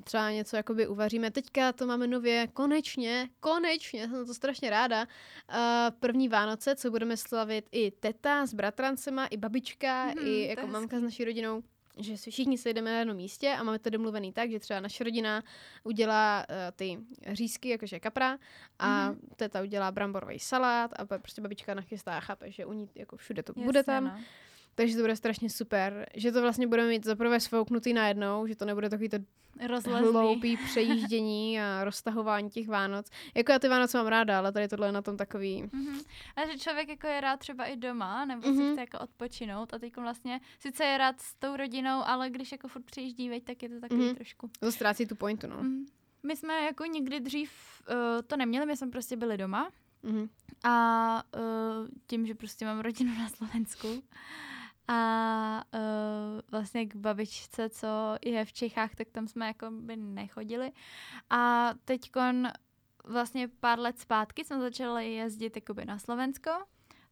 třeba 0.03 0.32
něco 0.32 0.56
jakoby 0.56 0.88
uvaříme. 0.88 1.32
Teďka 1.32 1.73
to 1.73 1.88
máme 1.88 2.07
nově, 2.07 2.48
konečně, 2.48 3.30
konečně, 3.40 4.07
jsem 4.07 4.26
to 4.26 4.34
strašně 4.34 4.69
ráda. 4.69 5.02
Uh, 5.02 5.57
první 5.99 6.30
Vánoce, 6.30 6.76
co 6.76 6.91
budeme 6.91 7.18
slavit 7.18 7.65
i 7.72 7.91
teta 7.91 8.45
s 8.45 8.53
bratrancema, 8.53 9.26
i 9.26 9.38
babička, 9.38 10.06
mm, 10.06 10.28
i 10.28 10.48
jako 10.48 10.68
mamka 10.68 10.99
s 10.99 11.02
naší 11.02 11.26
rodinou 11.26 11.64
že 11.97 12.18
si 12.18 12.31
všichni 12.31 12.57
sejdeme 12.57 12.91
na 12.91 12.99
jednom 12.99 13.18
místě 13.18 13.49
a 13.49 13.63
máme 13.63 13.80
to 13.80 13.89
domluvený 13.89 14.34
tak, 14.34 14.51
že 14.51 14.59
třeba 14.59 14.80
naše 14.80 15.03
rodina 15.03 15.43
udělá 15.84 16.45
uh, 16.49 16.55
ty 16.76 16.97
řízky, 17.31 17.69
jakože 17.69 17.99
kapra, 17.99 18.38
a 18.80 19.09
mm-hmm. 19.09 19.18
teta 19.35 19.61
udělá 19.61 19.91
bramborový 19.91 20.39
salát 20.39 20.91
a 20.95 21.05
prostě 21.05 21.41
babička 21.41 21.73
nachystá 21.73 22.19
chápe, 22.19 22.51
že 22.51 22.65
u 22.65 22.73
ní 22.73 22.89
jako 22.95 23.18
všude 23.18 23.43
to 23.43 23.51
Jasně, 23.51 23.65
bude 23.65 23.84
tam. 23.84 24.03
No. 24.03 24.19
Takže 24.76 24.95
to 24.95 25.02
bude 25.02 25.15
strašně 25.15 25.49
super, 25.49 26.06
že 26.15 26.31
to 26.31 26.41
vlastně 26.41 26.68
budeme 26.68 26.89
mít 26.89 27.06
zaprvé 27.06 27.39
svouknutý 27.39 27.93
najednou, 27.93 28.48
že 28.48 28.56
to 28.56 28.65
nebude 28.65 28.89
takový 28.89 29.10
to 29.10 29.18
Rozlezný. 29.68 30.11
hloupý 30.11 30.57
přejíždění 30.57 31.61
a 31.61 31.84
roztahování 31.84 32.49
těch 32.49 32.68
Vánoc. 32.68 33.10
Jako 33.35 33.52
já 33.52 33.60
ty 33.60 33.68
Vánoce 33.68 33.98
mám 33.98 34.07
ráda, 34.07 34.38
ale 34.38 34.52
tady 34.52 34.68
tohle 34.68 34.88
je 34.88 34.91
na 34.91 35.02
tom 35.02 35.18
takový... 35.18 35.64
Mm-hmm. 35.64 36.03
A 36.35 36.45
že 36.52 36.57
člověk 36.57 36.89
jako 36.89 37.07
je 37.07 37.22
rád 37.22 37.39
třeba 37.39 37.65
i 37.65 37.77
doma, 37.77 38.26
nebo 38.26 38.41
mm-hmm. 38.41 38.56
si 38.56 38.64
mhm. 38.64 38.72
chce 38.72 38.81
jako 38.81 38.99
odpočinout 38.99 39.73
a 39.73 39.80
teď 39.80 39.98
vlastně 39.98 40.39
sice 40.60 40.84
je 40.84 40.98
rád 40.98 41.22
s 41.22 41.35
tou 41.35 41.56
rodinou, 41.56 42.02
ale 42.06 42.30
když 42.30 42.52
jako 42.52 42.68
furt 42.68 42.85
přijíždí, 42.85 43.30
veď, 43.30 43.43
tak 43.43 43.64
je 43.64 43.69
to 43.69 43.80
takový 43.80 44.02
mm-hmm. 44.02 44.15
trošku... 44.15 44.49
To 44.60 44.72
ztrácí 44.72 45.06
tu 45.06 45.15
pointu, 45.15 45.48
no. 45.48 45.56
Mm-hmm. 45.56 45.85
My 46.23 46.35
jsme 46.35 46.53
jako 46.53 46.85
někdy 46.85 47.19
dřív 47.19 47.52
uh, 47.89 47.95
to 48.27 48.38
neměli, 48.38 48.65
my 48.65 48.77
jsme 48.77 48.88
prostě 48.88 49.18
byli 49.18 49.38
doma 49.38 49.72
mm-hmm. 50.03 50.30
a 50.64 51.23
uh, 51.38 51.88
tím, 52.07 52.27
že 52.27 52.35
prostě 52.35 52.65
mám 52.65 52.80
rodinu 52.80 53.14
na 53.19 53.30
Slovensku, 53.30 54.03
a 54.88 55.64
uh, 55.74 55.82
vlastně 56.52 56.86
k 56.86 56.95
babičce, 56.95 57.70
co 57.70 57.88
je 58.26 58.45
v 58.45 58.53
Čechách, 58.53 58.95
tak 58.95 59.10
tam 59.10 59.28
jsme 59.28 59.48
jako 59.48 59.72
by 59.72 59.95
nechodili. 59.98 60.72
A 61.30 61.74
teď 61.86 62.12
vlastně 63.06 63.48
pár 63.48 63.80
let 63.80 63.99
zpátky 63.99 64.45
jsme 64.45 64.60
začali 64.60 65.14
jezdit 65.14 65.56
jakoby 65.56 65.86
na 65.86 65.99
Slovensko 65.99 66.52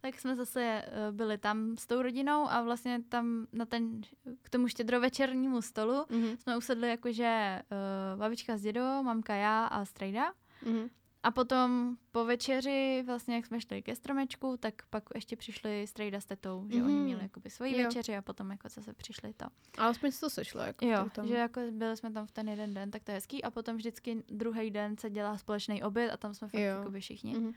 tak 0.02 0.20
jsme 0.20 0.36
zase 0.36 0.84
uh, 0.88 1.16
byli 1.16 1.38
tam 1.38 1.78
s 1.78 1.88
tou 1.88 2.02
rodinou 2.02 2.50
a 2.50 2.62
vlastně 2.62 3.04
tam 3.10 3.48
na 3.54 3.66
ten, 3.66 4.02
k 4.42 4.50
tomu 4.50 4.68
štědrovečernímu 4.68 5.62
stolu 5.62 5.94
mm-hmm. 5.94 6.38
jsme 6.38 6.58
usedli 6.58 6.90
jakože 6.90 7.62
uh, 7.72 8.20
babička 8.20 8.58
s 8.58 8.62
dědou, 8.62 9.04
mamka, 9.04 9.36
já 9.36 9.66
a 9.66 9.86
strejda. 9.86 10.34
Mm-hmm. 10.64 10.90
A 11.24 11.32
potom 11.32 11.98
po 12.12 12.26
večeři, 12.26 13.04
vlastně 13.06 13.36
jak 13.36 13.46
jsme 13.46 13.62
šli 13.62 13.82
ke 13.82 13.96
stromečku, 13.96 14.58
tak 14.58 14.74
pak 14.90 15.04
ještě 15.16 15.36
přišli 15.36 15.88
strejda 15.88 16.22
s 16.22 16.26
tetou, 16.26 16.66
že 16.70 16.78
mm-hmm. 16.78 16.86
oni 16.86 16.96
měli 16.96 17.22
jakoby 17.22 17.50
svoji 17.50 17.78
jo. 17.78 17.84
večeři 17.84 18.18
a 18.18 18.22
potom 18.22 18.52
jako 18.52 18.70
zase 18.70 18.94
přišli 18.94 19.34
to. 19.34 19.46
A 19.78 19.88
aspoň 19.88 20.12
to 20.20 20.30
sešlo. 20.30 20.62
Jako 20.62 20.86
jo, 20.86 21.10
tam. 21.14 21.28
že 21.28 21.34
jako 21.34 21.62
byli 21.72 21.98
jsme 21.98 22.12
tam 22.12 22.28
v 22.28 22.32
ten 22.32 22.50
jeden 22.50 22.74
den, 22.74 22.92
tak 22.92 23.04
to 23.04 23.12
je 23.12 23.16
hezký. 23.16 23.44
A 23.44 23.52
potom 23.52 23.76
vždycky 23.76 24.24
druhý 24.28 24.72
den 24.72 24.98
se 24.98 25.10
dělá 25.10 25.38
společný 25.38 25.84
oběd 25.84 26.12
a 26.12 26.18
tam 26.18 26.34
jsme 26.34 26.48
fakt 26.48 26.60
jakoby 26.60 27.00
všichni. 27.00 27.36
Mm-hmm. 27.36 27.54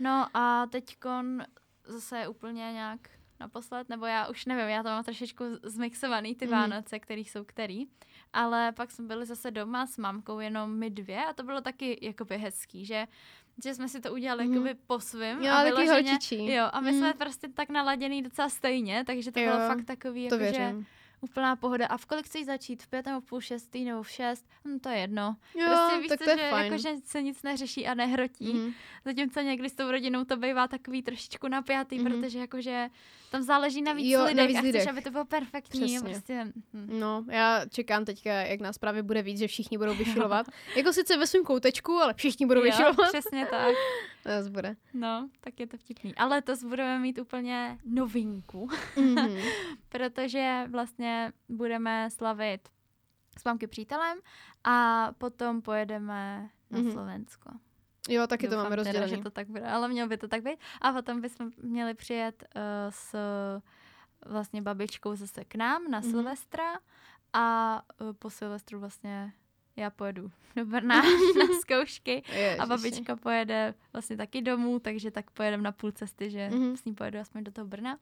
No 0.00 0.36
a 0.36 0.66
teďkon 0.66 1.42
zase 1.84 2.28
úplně 2.28 2.72
nějak 2.72 3.10
naposled, 3.40 3.88
nebo 3.88 4.06
já 4.06 4.28
už 4.28 4.46
nevím, 4.46 4.68
já 4.68 4.82
to 4.82 4.88
mám 4.88 5.04
trošičku 5.04 5.44
zmixovaný, 5.62 6.34
ty 6.34 6.46
mm. 6.46 6.52
Vánoce, 6.52 6.98
který 6.98 7.24
jsou 7.24 7.44
který. 7.44 7.86
Ale 8.32 8.72
pak 8.72 8.90
jsme 8.90 9.06
byli 9.06 9.26
zase 9.26 9.50
doma 9.50 9.86
s 9.86 9.98
mamkou, 9.98 10.38
jenom 10.38 10.70
my 10.70 10.90
dvě 10.90 11.24
a 11.24 11.32
to 11.32 11.42
bylo 11.42 11.60
taky 11.60 11.98
jakoby 12.02 12.38
hezký, 12.38 12.84
že 12.86 13.06
že 13.64 13.74
jsme 13.74 13.88
si 13.88 14.00
to 14.00 14.12
udělali 14.12 14.46
mm. 14.46 14.52
jakoby 14.52 14.74
po 14.86 15.00
svým. 15.00 15.42
Jo, 15.42 15.52
a 15.52 15.64
vyloženě, 15.64 16.18
Jo, 16.30 16.64
a 16.72 16.80
my 16.80 16.92
mm. 16.92 16.98
jsme 16.98 17.12
prostě 17.12 17.48
tak 17.48 17.68
naladěný 17.68 18.22
docela 18.22 18.48
stejně, 18.48 19.04
takže 19.04 19.32
to 19.32 19.40
jo, 19.40 19.46
bylo 19.46 19.68
fakt 19.68 19.84
takový, 19.84 20.28
to 20.28 20.34
jako, 20.34 20.54
že 20.56 20.74
úplná 21.20 21.56
pohoda. 21.56 21.86
A 21.86 21.96
v 21.96 22.06
kolik 22.06 22.26
chceš 22.26 22.46
začít? 22.46 22.82
V 22.82 22.88
pět 22.88 23.06
nebo 23.06 23.20
v 23.20 23.24
půl 23.24 23.40
šestý 23.40 23.84
nebo 23.84 24.02
v 24.02 24.10
šest? 24.10 24.46
Hm, 24.64 24.78
to 24.78 24.88
je 24.88 24.98
jedno. 24.98 25.36
Jo, 25.54 25.66
prostě 25.66 25.98
víš 25.98 26.08
tak 26.08 26.18
to, 26.18 26.24
to 26.24 26.30
je 26.30 26.36
že, 26.36 26.50
fajn. 26.50 26.64
Jako, 26.64 26.78
že 26.82 26.88
se 27.04 27.22
nic 27.22 27.42
neřeší 27.42 27.86
a 27.86 27.94
nehrotí. 27.94 28.52
Mm. 28.52 28.72
Zatímco 29.04 29.40
někdy 29.40 29.70
s 29.70 29.74
tou 29.74 29.90
rodinou 29.90 30.24
to 30.24 30.36
bývá 30.36 30.68
takový 30.68 31.02
trošičku 31.02 31.48
napjatý, 31.48 31.98
mm. 31.98 32.04
protože 32.04 32.38
jakože 32.38 32.88
tam 33.30 33.42
záleží 33.42 33.82
na 33.82 33.92
víc 33.92 34.12
jo, 34.12 34.24
lidech 34.24 34.36
na 34.36 34.46
víc 34.46 34.56
a 34.56 34.60
chceš, 34.60 34.72
lidech. 34.72 34.88
aby 34.88 35.02
to 35.02 35.10
bylo 35.10 35.24
perfektní. 35.24 35.80
Přesně. 35.80 36.00
Prostě, 36.00 36.52
hm. 36.74 37.00
No, 37.00 37.24
já 37.30 37.64
čekám 37.70 38.04
teďka, 38.04 38.32
jak 38.32 38.60
nás 38.60 38.78
právě 38.78 39.02
bude 39.02 39.22
víc, 39.22 39.38
že 39.38 39.46
všichni 39.46 39.78
budou 39.78 39.94
vyšilovat. 39.94 40.46
jako 40.76 40.92
sice 40.92 41.16
ve 41.16 41.26
svém 41.26 41.44
koutečku, 41.44 41.92
ale 41.92 42.14
všichni 42.14 42.46
budou 42.46 42.60
jo, 42.60 42.64
vyšilovat. 42.64 43.08
přesně 43.08 43.46
tak. 43.46 43.74
To 44.22 44.50
bude. 44.50 44.76
No, 44.94 45.28
tak 45.40 45.60
je 45.60 45.66
to 45.66 45.76
vtipný. 45.76 46.14
Ale 46.14 46.42
to 46.42 46.52
budeme 46.68 46.98
mít 46.98 47.18
úplně 47.18 47.78
novinku, 47.84 48.68
mm-hmm. 48.96 49.52
protože 49.88 50.66
vlastně 50.70 51.32
budeme 51.48 52.10
slavit 52.10 52.68
s 53.38 53.44
mamky 53.44 53.66
přítelem 53.66 54.18
a 54.64 55.08
potom 55.18 55.62
pojedeme 55.62 56.50
na 56.70 56.78
mm-hmm. 56.78 56.92
Slovensko. 56.92 57.50
Jo, 58.08 58.26
taky 58.26 58.46
Doufám 58.46 58.58
to 58.58 58.64
máme 58.64 58.76
rozdělené. 58.76 59.08
že 59.08 59.18
to 59.18 59.30
tak 59.30 59.48
bude, 59.48 59.66
ale 59.66 59.88
mělo 59.88 60.08
by 60.08 60.16
to 60.16 60.28
tak 60.28 60.42
být. 60.42 60.58
A 60.80 60.92
potom 60.92 61.20
bychom 61.20 61.50
měli 61.62 61.94
přijet 61.94 62.44
uh, 62.56 62.62
s 62.90 63.14
vlastně 64.26 64.62
babičkou 64.62 65.16
zase 65.16 65.44
k 65.44 65.54
nám 65.54 65.90
na 65.90 66.00
mm-hmm. 66.00 66.10
Silvestra 66.10 66.78
a 67.32 67.76
uh, 68.00 68.12
po 68.12 68.30
Silvestru 68.30 68.80
vlastně 68.80 69.32
já 69.78 69.90
pojedu 69.90 70.30
do 70.56 70.64
Brna 70.64 71.02
na 71.38 71.54
zkoušky 71.60 72.22
Ježiši. 72.28 72.58
a 72.58 72.66
babička 72.66 73.16
pojede 73.16 73.74
vlastně 73.92 74.16
taky 74.16 74.42
domů, 74.42 74.78
takže 74.78 75.10
tak 75.10 75.30
pojedeme 75.30 75.62
na 75.62 75.72
půl 75.72 75.92
cesty, 75.92 76.30
že 76.30 76.48
mm-hmm. 76.52 76.74
s 76.74 76.84
ní 76.84 76.94
pojedu 76.94 77.18
aspoň 77.18 77.44
do 77.44 77.52
toho 77.52 77.66
Brna. 77.66 77.98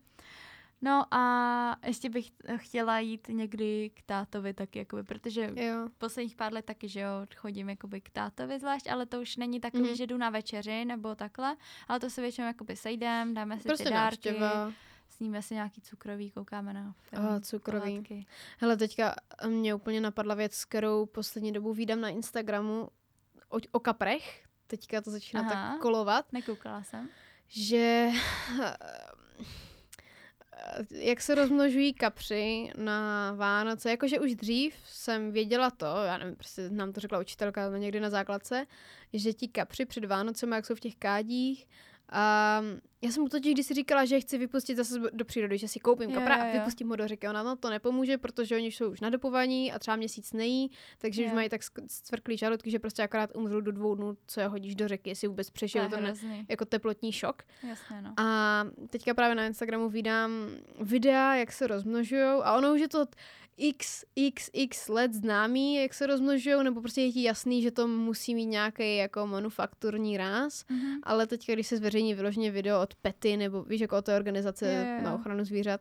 No 0.83 1.15
a 1.15 1.77
ještě 1.87 2.11
bych 2.11 2.31
chtěla 2.57 2.99
jít 2.99 3.29
někdy 3.29 3.91
k 3.95 4.03
tátovi 4.03 4.55
taky, 4.55 4.79
jakoby, 4.79 5.03
protože 5.03 5.51
jo. 5.55 5.89
posledních 5.99 6.37
pár 6.37 6.53
let 6.53 6.65
taky, 6.65 6.89
že 6.89 7.01
jo, 7.01 7.11
chodím 7.37 7.69
jakoby 7.69 8.01
k 8.01 8.11
tátovi 8.11 8.59
zvlášť, 8.59 8.91
ale 8.91 9.07
to 9.07 9.21
už 9.21 9.37
není 9.37 9.61
takový, 9.61 9.85
mm-hmm. 9.85 9.97
že 9.97 10.07
jdu 10.07 10.17
na 10.17 10.31
večeři 10.31 10.85
nebo 10.85 11.15
takhle, 11.15 11.57
ale 11.89 12.01
to 12.01 12.11
se 12.11 12.21
většinou 12.21 12.47
jakoby 12.47 12.77
sejdem, 12.77 13.35
dáme 13.35 13.57
si 13.59 13.63
prostě 13.63 13.85
ty 13.85 13.91
dárky. 13.91 14.29
Návštěva. 14.29 14.73
Sníme 15.17 15.43
si 15.43 15.55
nějaký 15.55 15.81
cukrový, 15.81 16.31
koukáme 16.31 16.73
na 16.73 16.95
film. 17.03 17.27
Oh, 17.27 17.41
cukrový. 17.41 17.91
Pohádky. 17.91 18.27
Hele, 18.59 18.77
teďka 18.77 19.15
mě 19.49 19.75
úplně 19.75 20.01
napadla 20.01 20.35
věc, 20.35 20.65
kterou 20.65 21.07
poslední 21.07 21.53
dobu 21.53 21.73
vídám 21.73 22.01
na 22.01 22.09
Instagramu 22.09 22.89
o, 23.49 23.59
o 23.73 23.81
kaprech. 23.81 24.45
Teďka 24.67 25.01
to 25.01 25.11
začíná 25.11 25.41
Aha, 25.41 25.51
tak 25.51 25.81
kolovat. 25.81 26.33
Nekoukala 26.33 26.83
jsem. 26.83 27.09
Že 27.49 28.09
jak 30.91 31.21
se 31.21 31.35
rozmnožují 31.35 31.95
kapři 31.95 32.73
na 32.77 33.33
Vánoce, 33.33 33.91
jakože 33.91 34.21
už 34.21 34.35
dřív 34.35 34.75
jsem 34.87 35.33
věděla 35.33 35.71
to, 35.71 35.87
já 35.87 36.19
nevím, 36.19 36.37
prostě 36.37 36.71
nám 36.71 36.93
to 36.93 37.01
řekla 37.01 37.21
učitelka 37.21 37.79
někdy 37.79 38.01
na 38.01 38.11
základce, 38.11 38.67
že 39.13 39.33
ti 39.33 39.49
kapři 39.49 39.87
před 39.87 40.05
Vánocem, 40.05 40.53
jak 40.53 40.67
jsou 40.67 40.75
v 40.75 40.81
těch 40.81 40.97
kádích, 40.97 41.69
a 42.09 42.63
já 43.03 43.11
jsem 43.11 43.23
mu 43.23 43.29
totiž 43.29 43.55
když 43.55 43.67
si 43.67 43.75
říkala, 43.75 44.05
že 44.05 44.21
chci 44.21 44.39
vypustit 44.39 44.77
zase 44.77 45.01
do 45.13 45.25
přírody, 45.25 45.59
že 45.59 45.69
si 45.69 45.81
koupím 45.81 46.13
kapra 46.13 46.35
a 46.35 46.53
vypustím 46.53 46.89
ho 46.89 46.97
do 46.97 47.09
řeky. 47.09 47.29
Ona 47.29 47.43
no, 47.43 47.57
to 47.57 47.71
nepomůže, 47.71 48.19
protože 48.19 48.57
oni 48.57 48.67
jsou 48.67 48.91
už 48.91 49.01
nadopovaní 49.01 49.73
a 49.73 49.79
třeba 49.79 49.97
měsíc 49.97 50.33
nejí, 50.33 50.71
takže 50.99 51.23
je. 51.23 51.29
už 51.29 51.35
mají 51.35 51.49
tak 51.49 51.61
stvrklý 51.87 52.37
žaludky, 52.37 52.71
že 52.71 52.79
prostě 52.79 53.03
akorát 53.03 53.37
umřou 53.37 53.61
do 53.61 53.73
dvou 53.73 53.95
dnů, 53.95 54.17
co 54.27 54.41
je 54.41 54.47
hodíš 54.47 54.75
do 54.75 54.89
řeky, 54.89 55.11
jestli 55.11 55.29
vůbec 55.29 55.51
přežijou 55.51 55.89
ten 55.89 56.15
jako 56.49 56.65
teplotní 56.65 57.13
šok. 57.13 57.43
Jasně, 57.69 58.03
no. 58.03 58.15
A 58.17 58.65
teďka 58.91 59.15
právě 59.15 59.35
na 59.35 59.47
Instagramu 59.47 59.89
vydám 59.89 60.31
videa, 60.81 61.35
jak 61.35 61.53
se 61.53 61.67
rozmnožují 61.67 62.23
a 62.23 62.57
ono 62.57 62.75
už 62.75 62.81
je 62.81 62.89
to 62.89 63.07
x, 63.57 64.05
x, 64.17 64.51
x 64.53 64.89
let 64.89 65.15
známý, 65.15 65.75
jak 65.75 65.95
se 65.95 66.07
rozmnožují, 66.07 66.65
nebo 66.65 66.81
prostě 66.81 67.01
je 67.01 67.13
ti 67.13 67.23
jasný, 67.23 67.63
že 67.63 67.71
to 67.71 67.89
musí 67.89 68.35
mít 68.35 68.47
nějaký 68.47 68.97
jako 68.97 69.27
manufakturní 69.27 70.17
ráz, 70.17 70.65
mm-hmm. 70.65 70.99
ale 71.03 71.27
teď, 71.27 71.47
když 71.53 71.67
se 71.67 71.77
zveřejní 71.77 72.15
vyloženě 72.15 72.51
video 72.51 72.83
od 72.83 72.95
PETY, 72.95 73.37
nebo 73.37 73.63
víš, 73.63 73.81
jako 73.81 73.99
od 73.99 74.05
té 74.05 74.17
organizace 74.17 74.67
yeah. 74.67 75.03
na 75.03 75.15
ochranu 75.15 75.45
zvířat, 75.45 75.81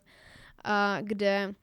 a 0.64 1.02
kde 1.02 1.54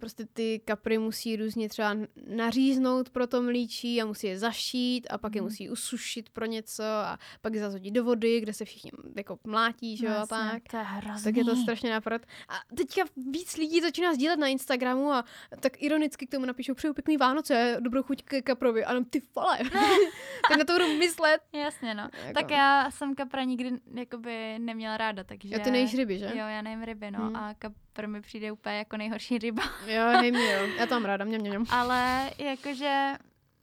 prostě 0.00 0.26
ty 0.32 0.60
kapry 0.64 0.98
musí 0.98 1.36
různě 1.36 1.68
třeba 1.68 1.96
naříznout 2.26 3.10
pro 3.10 3.26
to 3.26 3.42
mlíčí 3.42 4.02
a 4.02 4.06
musí 4.06 4.26
je 4.26 4.38
zašít 4.38 5.06
a 5.10 5.18
pak 5.18 5.34
je 5.34 5.40
mhm. 5.40 5.50
musí 5.50 5.70
usušit 5.70 6.30
pro 6.30 6.46
něco 6.46 6.84
a 6.84 7.18
pak 7.40 7.54
je 7.54 7.60
zazhodit 7.60 7.94
do 7.94 8.04
vody, 8.04 8.40
kde 8.40 8.52
se 8.52 8.64
všichni 8.64 8.90
jako 9.16 9.38
mlátí, 9.44 9.96
že 9.96 10.06
jo, 10.06 10.26
tak. 10.28 10.62
To 10.70 10.76
je 10.76 10.82
hrozný. 10.82 11.24
Tak 11.24 11.36
je 11.36 11.44
to 11.44 11.56
strašně 11.56 11.90
nápad. 11.90 12.22
A 12.48 12.54
teďka 12.76 13.02
víc 13.30 13.56
lidí 13.56 13.80
začíná 13.80 14.14
sdílet 14.14 14.38
na 14.38 14.46
Instagramu 14.46 15.12
a 15.12 15.24
tak 15.60 15.82
ironicky 15.82 16.26
k 16.26 16.30
tomu 16.30 16.46
napíšou 16.46 16.74
přeju 16.74 16.94
pěkný 16.94 17.16
Vánoce, 17.16 17.76
dobrou 17.80 18.02
chuť 18.02 18.22
k 18.22 18.42
kaprovi. 18.42 18.84
A 18.84 19.04
ty 19.10 19.22
vole. 19.36 19.58
tak 20.48 20.58
na 20.58 20.64
to 20.64 20.72
budu 20.72 20.98
myslet. 20.98 21.40
Jasně, 21.52 21.94
no. 21.94 22.08
Jako. 22.26 22.32
Tak 22.32 22.50
já 22.50 22.90
jsem 22.90 23.14
kapra 23.14 23.44
nikdy 23.44 23.72
jakoby 23.94 24.58
neměla 24.58 24.96
ráda, 24.96 25.24
takže... 25.24 25.54
Jo, 25.54 25.60
ty 25.64 25.70
nejíš 25.70 25.94
ryby, 25.94 26.18
že? 26.18 26.26
Jo, 26.26 26.32
já 26.34 26.62
nejím 26.62 26.82
ryby, 26.82 27.10
no. 27.10 27.18
Hmm. 27.18 27.36
A 27.36 27.54
kapr 27.92 28.08
mi 28.08 28.20
přijde 28.20 28.52
úplně 28.52 28.76
jako 28.76 28.96
nejhorší 28.96 29.38
ryba. 29.38 29.62
jo, 29.86 30.02
hej 30.06 30.32
mě, 30.32 30.52
jo. 30.52 30.66
Já 30.78 30.86
to 30.86 30.94
mám 30.94 31.04
ráda, 31.04 31.24
mě, 31.24 31.38
mě, 31.38 31.58
mě. 31.58 31.68
Ale 31.70 32.30
jakože, 32.38 33.12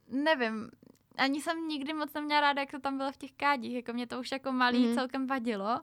nevím, 0.08 0.70
ani 1.18 1.42
jsem 1.42 1.68
nikdy 1.68 1.94
moc 1.94 2.14
neměla 2.14 2.42
ráda, 2.42 2.62
jak 2.62 2.72
to 2.72 2.80
tam 2.80 2.98
bylo 2.98 3.12
v 3.12 3.18
těch 3.18 3.32
kádích, 3.32 3.74
jako 3.74 3.94
mě 3.94 4.08
to 4.08 4.20
už 4.20 4.32
jako 4.32 4.52
malý 4.52 4.88
mm. 4.88 4.94
celkem 4.94 5.28
vadilo. 5.28 5.82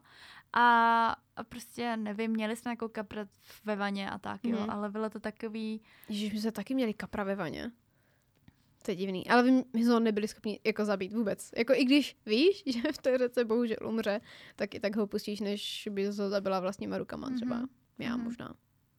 A, 0.52 1.09
a 1.36 1.44
prostě 1.44 1.97
nevím, 1.97 2.31
měli 2.31 2.56
jsme 2.56 2.70
jako 2.70 2.89
kapra 2.89 3.27
ve 3.64 3.77
vaně 3.77 4.10
a 4.10 4.18
tak, 4.18 4.44
jo, 4.44 4.59
mm. 4.60 4.70
ale 4.70 4.90
bylo 4.90 5.10
to 5.10 5.20
takový... 5.20 5.81
Ježiš, 6.09 6.32
my 6.32 6.40
jsme 6.40 6.52
taky 6.52 6.74
měli 6.74 6.94
kapra 6.94 7.24
ve 7.24 7.35
vaně. 7.35 7.73
To 8.82 8.90
je 8.90 8.97
divný. 8.97 9.28
Ale 9.28 9.43
my 9.52 9.64
jsme 9.85 9.93
ho 9.93 10.01
nebyli 10.01 10.28
schopni 10.28 10.60
jako 10.64 10.85
zabít 10.85 11.12
vůbec. 11.12 11.51
Jako 11.56 11.73
i 11.74 11.85
když 11.85 12.16
víš, 12.27 12.62
že 12.66 12.93
v 12.93 12.98
té 12.98 13.18
řece 13.18 13.44
bohužel 13.44 13.77
umře, 13.85 14.20
tak 14.56 14.74
i 14.74 14.81
tak 14.81 14.97
ho 14.97 15.06
pustíš, 15.06 15.40
než 15.40 15.89
by 15.90 16.06
ho 16.06 16.12
zabila 16.12 16.60
vlastníma 16.60 16.98
rukama 16.98 17.31
třeba. 17.31 17.56
Mm-hmm. 17.56 17.68
Já 17.98 18.16
mm-hmm. 18.16 18.23
možná. 18.23 18.55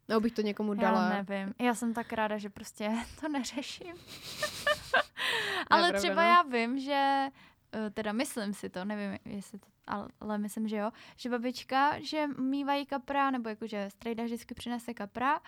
Nebo 0.08 0.22
bych 0.22 0.34
to 0.34 0.42
někomu 0.42 0.74
dala. 0.74 1.04
Já 1.04 1.24
nevím. 1.24 1.54
Já 1.60 1.76
jsem 1.76 1.94
tak 1.94 2.14
ráda, 2.14 2.38
že 2.38 2.50
prostě 2.50 2.92
to 3.22 3.30
neřeším. 3.30 3.96
ale 5.70 5.94
třeba 5.94 6.24
no. 6.24 6.30
já 6.30 6.42
vím, 6.42 6.80
že 6.80 7.28
eh, 7.72 7.90
teda 7.90 8.12
myslím 8.12 8.54
si 8.54 8.70
to, 8.70 8.86
nevím, 8.86 9.20
jestli 9.26 9.60
to, 9.60 9.68
ale 10.20 10.38
myslím, 10.38 10.68
že 10.68 10.76
jo, 10.76 10.92
že 11.18 11.30
babička, 11.30 12.00
že 12.00 12.28
mývají 12.28 12.86
kapra, 12.86 13.32
nebo 13.32 13.50
jakože 13.50 13.90
strejda 13.90 14.24
vždycky 14.24 14.54
přinese 14.54 14.94
kapra 14.94 15.40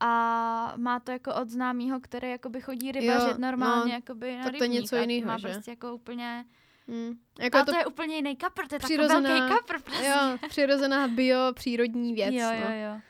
a 0.00 0.74
má 0.76 1.00
to 1.00 1.10
jako 1.10 1.34
od 1.34 1.48
známýho, 1.48 2.00
který 2.00 2.30
jakoby 2.30 2.60
chodí 2.60 2.92
rybařit 2.92 3.28
jo, 3.28 3.38
normálně 3.38 3.92
no, 3.92 3.94
jakoby 3.94 4.38
na 4.38 4.44
tak 4.44 4.56
to 4.58 4.64
je 4.64 4.68
něco 4.68 4.96
jiného, 4.96 5.26
má 5.26 5.38
že? 5.38 5.48
prostě 5.48 5.70
jako 5.70 5.94
úplně 5.94 6.44
Hmm. 6.88 7.18
Jako 7.40 7.58
a 7.58 7.64
to, 7.64 7.72
to 7.72 7.78
je 7.78 7.86
úplně 7.86 8.16
jiný 8.16 8.36
kapr, 8.36 8.66
to 8.66 8.74
je 8.74 8.78
takový 8.78 8.96
velký 8.96 9.54
kapr 9.54 9.82
prostě. 9.82 10.06
Jo, 10.06 10.48
přirozená 10.48 11.08
bio, 11.08 11.52
přírodní 11.52 12.14
věc. 12.14 12.34
Jo, 12.34 12.48
no. 12.50 12.74
jo, 12.74 12.80
jo. 12.84 13.00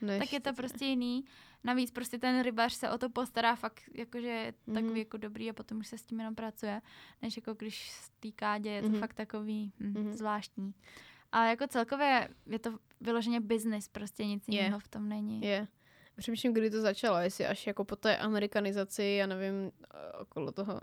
Než 0.00 0.18
tak 0.18 0.32
je 0.32 0.40
to 0.40 0.52
prostě 0.52 0.84
jiný. 0.84 1.24
Navíc 1.64 1.90
prostě 1.90 2.18
ten 2.18 2.42
rybář 2.42 2.72
se 2.72 2.90
o 2.90 2.98
to 2.98 3.10
postará 3.10 3.56
fakt, 3.56 3.82
jakože 3.94 4.26
je 4.26 4.52
mm-hmm. 4.52 4.74
takový 4.74 4.98
jako 4.98 5.16
dobrý 5.16 5.50
a 5.50 5.52
potom 5.52 5.78
už 5.78 5.86
se 5.86 5.98
s 5.98 6.04
tím 6.04 6.18
jenom 6.18 6.34
pracuje, 6.34 6.80
než 7.22 7.36
jako 7.36 7.54
když 7.54 7.90
z 7.90 8.10
té 8.20 8.28
kádě 8.36 8.70
je 8.70 8.82
to 8.82 8.88
mm-hmm. 8.88 9.00
fakt 9.00 9.14
takový 9.14 9.72
hm, 9.80 9.92
mm-hmm. 9.92 10.12
zvláštní. 10.12 10.74
A 11.32 11.46
jako 11.46 11.66
celkově 11.66 12.28
je 12.46 12.58
to 12.58 12.78
vyloženě 13.00 13.40
business, 13.40 13.88
prostě 13.88 14.26
nic 14.26 14.48
jiného 14.48 14.68
yeah. 14.68 14.82
v 14.82 14.88
tom 14.88 15.08
není. 15.08 15.40
Je. 15.40 15.48
Yeah. 15.48 15.68
Přemýšlím, 16.16 16.52
kdy 16.52 16.70
to 16.70 16.80
začalo, 16.80 17.18
jestli 17.18 17.46
až 17.46 17.66
jako 17.66 17.84
po 17.84 17.96
té 17.96 18.16
amerikanizaci, 18.16 19.04
já 19.04 19.26
nevím, 19.26 19.72
okolo 20.18 20.52
toho 20.52 20.80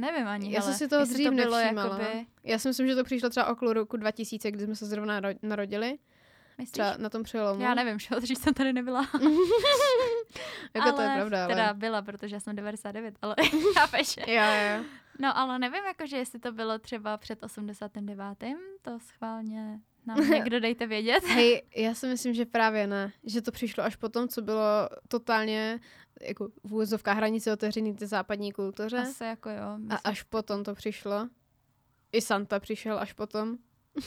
Nevím 0.00 0.26
ani, 0.28 0.52
Já 0.52 0.60
hele, 0.60 0.72
jsem 0.72 0.78
si 0.78 0.88
toho 0.88 1.04
dřív 1.04 1.26
to 1.28 1.34
bylo 1.34 1.56
nevšímala. 1.58 1.98
jakoby, 2.00 2.26
Já 2.44 2.58
si 2.58 2.68
myslím, 2.68 2.86
že 2.88 2.94
to 2.94 3.04
přišlo 3.04 3.30
třeba 3.30 3.46
okolo 3.46 3.72
roku 3.72 3.96
2000, 3.96 4.50
kdy 4.50 4.64
jsme 4.64 4.76
se 4.76 4.86
zrovna 4.86 5.20
naro- 5.20 5.38
narodili. 5.42 5.98
myslíš? 6.58 6.70
Třeba 6.72 6.96
na 6.96 7.08
tom 7.10 7.22
přelomu. 7.22 7.62
Já 7.62 7.74
nevím, 7.74 7.98
že 7.98 8.08
dřív 8.20 8.38
jsem 8.38 8.54
tady 8.54 8.72
nebyla. 8.72 9.00
jako 10.74 10.88
ale 10.88 10.92
to 10.92 11.00
je 11.02 11.08
pravda, 11.16 11.44
ale... 11.44 11.54
Teda 11.54 11.74
byla, 11.74 12.02
protože 12.02 12.36
já 12.36 12.40
jsem 12.40 12.56
99, 12.56 13.14
ale 13.22 13.34
chápeš. 13.74 14.16
Jo, 14.16 14.24
jo. 14.34 14.84
No 15.20 15.38
ale 15.38 15.58
nevím, 15.58 15.84
jakože 15.84 16.16
jestli 16.16 16.38
to 16.38 16.52
bylo 16.52 16.78
třeba 16.78 17.16
před 17.16 17.42
89. 17.42 18.38
To 18.82 18.98
schválně 18.98 19.80
nám 20.06 20.18
někdo 20.30 20.60
dejte 20.60 20.86
vědět. 20.86 21.24
Hej, 21.24 21.62
já 21.76 21.94
si 21.94 22.06
myslím, 22.08 22.34
že 22.34 22.44
právě 22.46 22.86
ne. 22.86 23.12
Že 23.24 23.42
to 23.42 23.52
přišlo 23.52 23.84
až 23.84 23.96
potom, 23.96 24.28
co 24.28 24.42
bylo 24.42 24.88
totálně 25.08 25.80
jako 26.22 26.48
v 26.64 26.72
úvozovkách 26.72 27.16
hranice 27.16 27.52
otevřený 27.52 27.94
té 27.94 28.06
západní 28.06 28.52
kultuře. 28.52 28.98
Asi 28.98 29.24
jako 29.24 29.50
jo. 29.50 29.62
A 29.62 29.76
myslím. 29.76 29.98
až 30.04 30.22
potom 30.22 30.64
to 30.64 30.74
přišlo. 30.74 31.28
I 32.12 32.20
Santa 32.20 32.60
přišel 32.60 32.98
až 32.98 33.12
potom. 33.12 33.56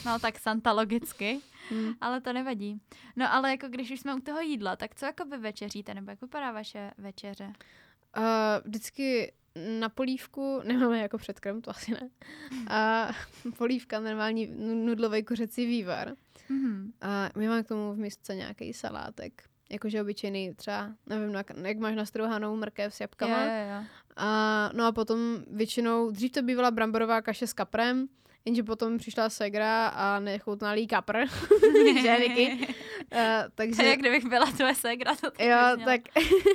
No 0.06 0.18
tak 0.18 0.38
Santa 0.38 0.72
logicky, 0.72 1.40
Hmm. 1.68 1.92
ale 2.00 2.20
to 2.20 2.32
nevadí. 2.32 2.80
No 3.16 3.32
ale 3.32 3.50
jako 3.50 3.68
když 3.68 3.90
už 3.90 4.00
jsme 4.00 4.14
u 4.14 4.20
toho 4.20 4.40
jídla, 4.40 4.76
tak 4.76 4.94
co 4.94 5.06
jako 5.06 5.24
vy 5.24 5.38
večeříte, 5.38 5.94
nebo 5.94 6.10
jak 6.10 6.20
vypadá 6.20 6.52
vaše 6.52 6.90
večeře? 6.98 7.52
Uh, 8.16 8.24
vždycky 8.64 9.32
na 9.80 9.88
polívku, 9.88 10.60
nemáme 10.64 10.98
jako 10.98 11.18
předkrm, 11.18 11.60
to 11.60 11.70
asi 11.70 11.92
ne. 11.92 12.10
A 12.68 13.08
polívka, 13.58 14.00
normální 14.00 14.46
nu- 14.46 14.84
nudlový 14.84 15.24
kuřecí 15.24 15.66
vývar. 15.66 16.12
Mhm. 16.48 16.92
A 17.00 17.30
my 17.36 17.48
máme 17.48 17.62
k 17.62 17.68
tomu 17.68 17.92
v 17.92 17.98
misce 17.98 18.34
nějaký 18.34 18.72
salátek. 18.72 19.42
Jakože 19.70 20.02
obyčejný 20.02 20.54
třeba, 20.54 20.92
nevím, 21.06 21.34
jak, 21.34 21.50
jak 21.64 21.78
máš 21.78 21.96
nastrouhanou 21.96 22.56
mrkev 22.56 22.94
s 22.94 23.00
jabkama. 23.00 23.44
jo, 23.44 23.50
jo. 23.50 23.84
A, 24.16 24.70
no 24.74 24.86
a 24.86 24.92
potom 24.92 25.18
většinou, 25.50 26.10
dřív 26.10 26.32
to 26.32 26.42
bývala 26.42 26.70
bramborová 26.70 27.22
kaše 27.22 27.46
s 27.46 27.52
kaprem, 27.52 28.08
jenže 28.44 28.62
potom 28.62 28.98
přišla 28.98 29.30
segra 29.30 29.88
a 29.88 30.20
nechutnalý 30.20 30.86
kapr. 30.86 31.16
že, 32.02 32.16
Niky? 32.20 32.52
Uh, 32.58 32.68
To 33.44 33.50
takže, 33.54 33.82
jak 33.86 33.98
kdybych 33.98 34.26
byla 34.26 34.46
tvoje 34.46 34.74
segra, 34.74 35.14
to 35.14 35.30
tak 35.30 35.40
jo, 35.40 35.84
tak, 35.84 36.00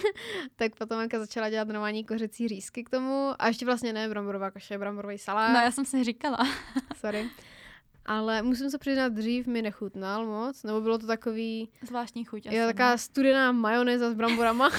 tak 0.55 0.75
potom 0.75 0.99
Anka 0.99 1.19
začala 1.19 1.49
dělat 1.49 1.67
normální 1.67 2.03
kořecí 2.05 2.47
řízky 2.47 2.83
k 2.83 2.89
tomu. 2.89 3.31
A 3.39 3.47
ještě 3.47 3.65
vlastně 3.65 3.93
ne 3.93 4.09
bramborová 4.09 4.51
kaše, 4.51 4.77
bramborový 4.77 5.17
salát. 5.17 5.53
No 5.53 5.59
já 5.59 5.71
jsem 5.71 5.85
si 5.85 6.03
říkala. 6.03 6.37
Sorry. 6.95 7.29
Ale 8.07 8.41
musím 8.41 8.69
se 8.69 8.77
přiznat, 8.77 9.13
dřív 9.13 9.47
mi 9.47 9.61
nechutnal 9.61 10.25
moc, 10.25 10.63
nebo 10.63 10.81
bylo 10.81 10.97
to 10.97 11.07
takový, 11.07 11.69
Zvláštní 11.81 12.25
chuť. 12.25 12.45
jo, 12.45 12.65
taková 12.67 12.97
studená 12.97 13.51
majonéza 13.51 14.11
s 14.11 14.13
bramborama. 14.13 14.69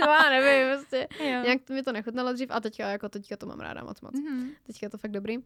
no 0.00 0.12
já 0.12 0.30
nevím, 0.30 0.76
prostě. 0.78 1.08
ne? 1.20 1.30
jo. 1.30 1.42
Nějak 1.42 1.62
to 1.62 1.72
mi 1.72 1.82
to 1.82 1.92
nechutnalo 1.92 2.32
dřív 2.32 2.48
a 2.50 2.60
teďka, 2.60 2.88
jako 2.88 3.08
teďka 3.08 3.36
to 3.36 3.46
mám 3.46 3.60
ráda 3.60 3.84
moc 3.84 4.00
moc. 4.00 4.14
Mhm. 4.14 4.50
Teďka 4.66 4.86
je 4.86 4.90
to 4.90 4.98
fakt 4.98 5.10
dobrý. 5.10 5.36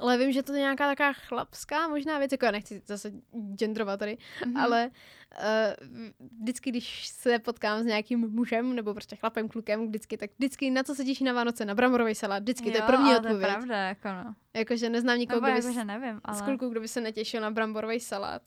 Ale 0.00 0.18
vím, 0.18 0.32
že 0.32 0.42
to 0.42 0.52
je 0.52 0.58
nějaká 0.58 0.86
taková 0.88 1.12
chlapská 1.12 1.88
možná 1.88 2.18
věc, 2.18 2.32
jako 2.32 2.44
já 2.44 2.50
nechci 2.50 2.82
zase 2.86 3.12
genderovat 3.54 3.98
tady, 3.98 4.18
Mhm. 4.46 4.56
ale 4.56 4.90
uh, 4.90 6.28
vždycky, 6.42 6.70
když 6.70 7.06
se 7.08 7.38
potkám 7.38 7.82
s 7.82 7.86
nějakým 7.86 8.20
mužem 8.20 8.74
nebo 8.76 8.94
prostě 8.94 9.16
chlapem, 9.16 9.48
klukem, 9.48 9.86
vždycky, 9.88 10.16
tak 10.16 10.30
vždycky 10.38 10.70
na 10.70 10.82
co 10.82 10.94
se 10.94 11.04
těší 11.04 11.24
na 11.24 11.32
Vánoce, 11.32 11.64
na 11.64 11.74
bramborový 11.74 12.14
salát, 12.14 12.42
vždycky, 12.42 12.70
to 12.70 12.76
je 12.76 12.80
Jo, 12.80 12.86
první 12.86 13.04
ale 13.10 13.14
To 13.14 13.26
odpověď. 13.28 13.48
je 13.48 13.54
pravda, 13.56 13.76
jako 13.88 14.08
no. 14.08 14.34
Jakože 14.54 14.90
neznám 14.90 15.18
nikoho, 15.18 15.40
Nebo 15.40 15.46
kdo 15.52 15.60
by, 15.60 15.66
jako, 15.66 15.74
že 15.80 15.84
nevím, 15.84 16.20
ale... 16.24 16.42
klukou, 16.42 16.68
kdo 16.68 16.80
by 16.80 16.88
se 16.88 17.00
netěšil 17.00 17.40
na 17.40 17.50
bramborový 17.50 18.00
salát. 18.00 18.42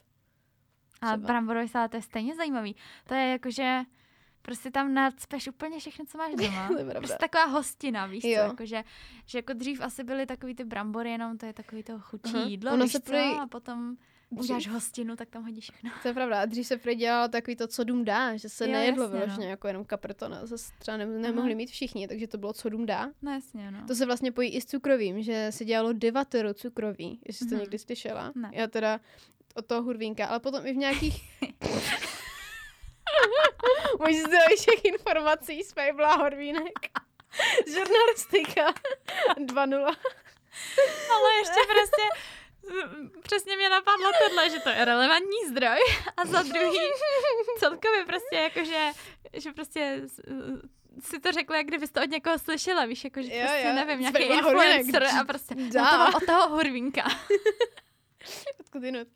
A 1.01 1.17
bramborový 1.17 1.67
salát 1.67 1.91
to 1.91 1.97
je 1.97 2.01
stejně 2.01 2.35
zajímavý. 2.35 2.75
To 3.07 3.13
je 3.13 3.29
jako, 3.31 3.51
že 3.51 3.79
prostě 4.47 4.71
tam 4.71 4.93
nadspeš 4.93 5.47
úplně 5.47 5.79
všechno, 5.79 6.05
co 6.05 6.17
máš 6.17 6.33
doma. 6.35 6.67
To 6.71 6.77
je 6.77 6.83
pravda. 6.83 6.99
prostě 6.99 7.17
taková 7.19 7.45
hostina, 7.45 8.05
víš 8.05 8.21
co? 8.21 8.27
Jo. 8.27 8.43
Jako, 8.43 8.65
že, 8.65 8.83
že 9.25 9.37
jako 9.37 9.53
dřív 9.53 9.81
asi 9.81 10.03
byly 10.03 10.25
takový 10.25 10.55
ty 10.55 10.63
brambory, 10.63 11.11
jenom 11.11 11.37
to 11.37 11.45
je 11.45 11.53
takový 11.53 11.83
to 11.83 11.99
chutí 11.99 12.31
Aha. 12.35 12.45
jídlo, 12.45 12.73
Ono 12.73 12.83
víš 12.83 12.91
se 12.91 12.99
co? 12.99 13.11
prej- 13.11 13.39
A 13.41 13.47
potom 13.47 13.95
Dřív- 14.31 14.39
uděláš 14.43 14.67
hostinu, 14.67 15.15
tak 15.15 15.29
tam 15.29 15.43
hodíš 15.43 15.63
všechno. 15.63 15.89
To 16.01 16.07
je 16.07 16.13
pravda. 16.13 16.41
A 16.41 16.45
dřív 16.45 16.67
se 16.67 16.77
prý 16.77 16.95
dělalo 16.95 17.27
takový 17.27 17.55
to, 17.55 17.67
co 17.67 17.83
dům 17.83 18.05
dá, 18.05 18.37
že 18.37 18.49
se 18.49 18.65
Jo, 18.65 18.71
nejedlo 18.71 19.03
jasně, 19.03 19.19
vyloženě 19.19 19.45
no. 19.45 19.49
jako 19.49 19.67
jenom 19.67 19.85
kaprtona. 19.85 20.45
Zase 20.45 20.73
třeba 20.79 20.97
ne- 20.97 21.05
nemohli 21.05 21.55
mít 21.55 21.69
všichni, 21.69 22.07
takže 22.07 22.27
to 22.27 22.37
bylo, 22.37 22.53
co 22.53 22.69
dům 22.69 22.85
dá. 22.85 23.09
No 23.21 23.31
jasně, 23.31 23.71
no. 23.71 23.79
To 23.87 23.95
se 23.95 24.05
vlastně 24.05 24.31
pojí 24.31 24.49
i 24.49 24.61
s 24.61 24.65
cukrovým, 24.65 25.21
že 25.21 25.47
se 25.49 25.65
dělalo 25.65 25.93
devatero 25.93 26.53
cukrový, 26.53 27.19
jestli 27.27 27.43
jsi 27.45 27.49
to 27.49 27.55
Mhm. 27.55 27.59
někdy 27.61 27.79
slyšela. 27.79 28.31
Ne. 28.35 28.49
Já 28.53 28.67
teda 28.67 28.99
od 29.55 29.65
toho 29.65 29.83
hurvínka, 29.83 30.25
ale 30.25 30.39
potom 30.39 30.65
i 30.65 30.73
v 30.73 30.77
nějakých... 30.77 31.21
Můj 33.99 34.13
zdroj 34.13 34.55
všech 34.57 34.85
informací 34.85 35.63
z 35.63 35.73
Fabla 35.73 36.15
Horvínek. 36.15 36.79
Žurnalistika 37.67 38.73
2.0. 39.37 39.95
Ale 41.13 41.33
ještě 41.39 41.59
prostě 41.73 42.01
přesně 43.23 43.55
mě 43.55 43.69
napadlo 43.69 44.11
tohle, 44.27 44.49
že 44.49 44.59
to 44.59 44.69
je 44.69 44.85
relevantní 44.85 45.47
zdroj 45.49 45.77
a 46.17 46.25
za 46.25 46.41
druhý 46.41 46.79
celkově 47.59 48.05
prostě 48.05 48.35
jakože, 48.35 48.91
že 49.33 49.51
prostě 49.51 50.01
si 50.99 51.19
to 51.19 51.31
řekla, 51.31 51.57
jak 51.57 51.65
kdybys 51.65 51.91
to 51.91 52.01
od 52.01 52.09
někoho 52.09 52.39
slyšela, 52.39 52.85
víš, 52.85 53.03
jakože 53.03 53.35
Jo, 53.35 53.45
prostě 53.47 53.67
jo, 53.67 53.73
nevím, 53.73 53.97
z 53.97 53.99
nějaký 53.99 54.19
Fabla 54.27 54.41
Horvínek. 54.41 54.79
influencer 54.79 55.21
a 55.21 55.23
prostě 55.25 55.55
no 55.55 55.69
to 55.71 55.97
mám 55.97 56.15
od 56.15 56.25
toho 56.25 56.49
hurvínka. 56.49 57.03
Odkud 58.59 58.83
jinut. 58.83 59.07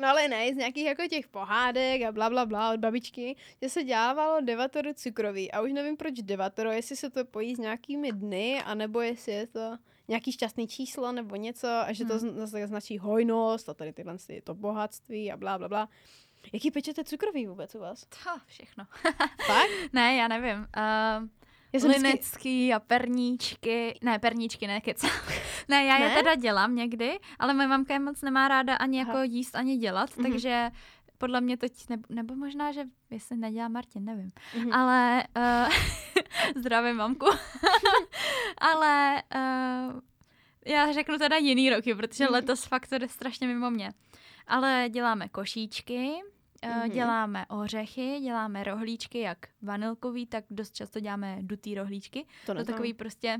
No 0.00 0.08
ale 0.08 0.28
ne, 0.28 0.54
z 0.54 0.56
nějakých 0.56 0.84
jako 0.86 1.02
těch 1.08 1.28
pohádek 1.28 2.02
a 2.02 2.12
bla, 2.12 2.30
bla, 2.30 2.46
bla 2.46 2.72
od 2.72 2.80
babičky, 2.80 3.36
že 3.62 3.68
se 3.68 3.84
dělávalo 3.84 4.40
devatoro 4.40 4.94
cukrový. 4.94 5.52
A 5.52 5.60
už 5.60 5.72
nevím 5.72 5.96
proč 5.96 6.14
devatoro, 6.22 6.70
jestli 6.70 6.96
se 6.96 7.10
to 7.10 7.24
pojí 7.24 7.54
s 7.56 7.58
nějakými 7.58 8.12
dny, 8.12 8.62
anebo 8.64 9.00
jestli 9.00 9.32
je 9.32 9.46
to 9.46 9.76
nějaký 10.08 10.32
šťastný 10.32 10.68
číslo 10.68 11.12
nebo 11.12 11.36
něco 11.36 11.68
a 11.68 11.92
že 11.92 12.04
to 12.04 12.18
Hmm. 12.18 12.38
zase 12.38 12.66
značí 12.66 12.98
hojnost 12.98 13.68
a 13.68 13.74
tady 13.74 13.92
tyhle 13.92 14.18
ty- 14.26 14.42
to 14.44 14.54
bohatství 14.54 15.32
a 15.32 15.36
bla, 15.36 15.58
bla, 15.58 15.68
bla. 15.68 15.88
Jaký 16.52 16.70
pečete 16.70 17.04
cukrový 17.04 17.46
vůbec 17.46 17.74
u 17.74 17.78
vás? 17.78 18.00
To 18.04 18.30
všechno. 18.46 18.84
Fakt? 19.46 19.70
ne, 19.92 20.16
já 20.16 20.28
nevím. 20.28 20.58
Uh, 20.58 21.28
Já 21.72 21.80
jsem 21.80 21.90
vždycky... 21.90 22.06
Linecký 22.08 22.74
a 22.74 22.80
perníčky, 22.80 23.98
ne, 24.02 24.18
perníčky, 24.18 24.66
ne, 24.66 24.80
keca. 24.80 25.08
ne, 25.68 25.84
já 25.84 25.96
je 25.98 26.08
Ne? 26.08 26.14
teda 26.14 26.34
dělám 26.34 26.74
někdy, 26.74 27.18
ale 27.38 27.54
moje 27.54 27.68
mamka 27.68 27.94
je 27.94 28.00
moc 28.00 28.22
nemá 28.22 28.48
ráda 28.48 28.76
ani 28.76 29.00
Aha. 29.02 29.08
jako 29.12 29.22
jíst, 29.32 29.54
ani 29.56 29.76
dělat, 29.76 30.16
Mhm. 30.16 30.30
takže 30.32 30.70
podle 31.18 31.40
mě 31.40 31.56
teď, 31.56 31.88
nebo, 31.88 32.02
nebo 32.08 32.34
možná, 32.34 32.72
že 32.72 32.84
jestli 33.10 33.36
nedělá 33.36 33.68
Martin, 33.68 34.04
nevím. 34.04 34.32
Mhm. 34.56 34.72
Ale, 34.72 35.24
uh, 35.36 35.72
zdravím 36.56 36.96
mamku. 36.96 37.26
ale 38.58 39.22
uh, 39.34 40.00
já 40.66 40.92
řeknu 40.92 41.18
teda 41.18 41.36
jiný 41.36 41.70
roky, 41.70 41.94
protože 41.94 42.24
Mhm. 42.24 42.32
letos 42.32 42.64
fakt 42.64 42.86
to 42.88 42.98
jde 42.98 43.08
strašně 43.08 43.46
mimo 43.46 43.70
mě. 43.70 43.90
Ale 44.46 44.86
děláme 44.90 45.28
košíčky, 45.28 46.10
Uh, 46.64 46.70
Mhm. 46.76 46.90
děláme 46.90 47.46
ořechy, 47.48 48.20
děláme 48.20 48.64
rohlíčky, 48.64 49.20
jak 49.20 49.38
vanilkový, 49.62 50.26
tak 50.26 50.44
dost 50.50 50.74
často 50.74 51.00
děláme 51.00 51.38
dutý 51.40 51.74
rohlíčky. 51.74 52.26
to 52.46 52.54
To 52.54 52.64
takový 52.64 52.94
prostě 52.94 53.38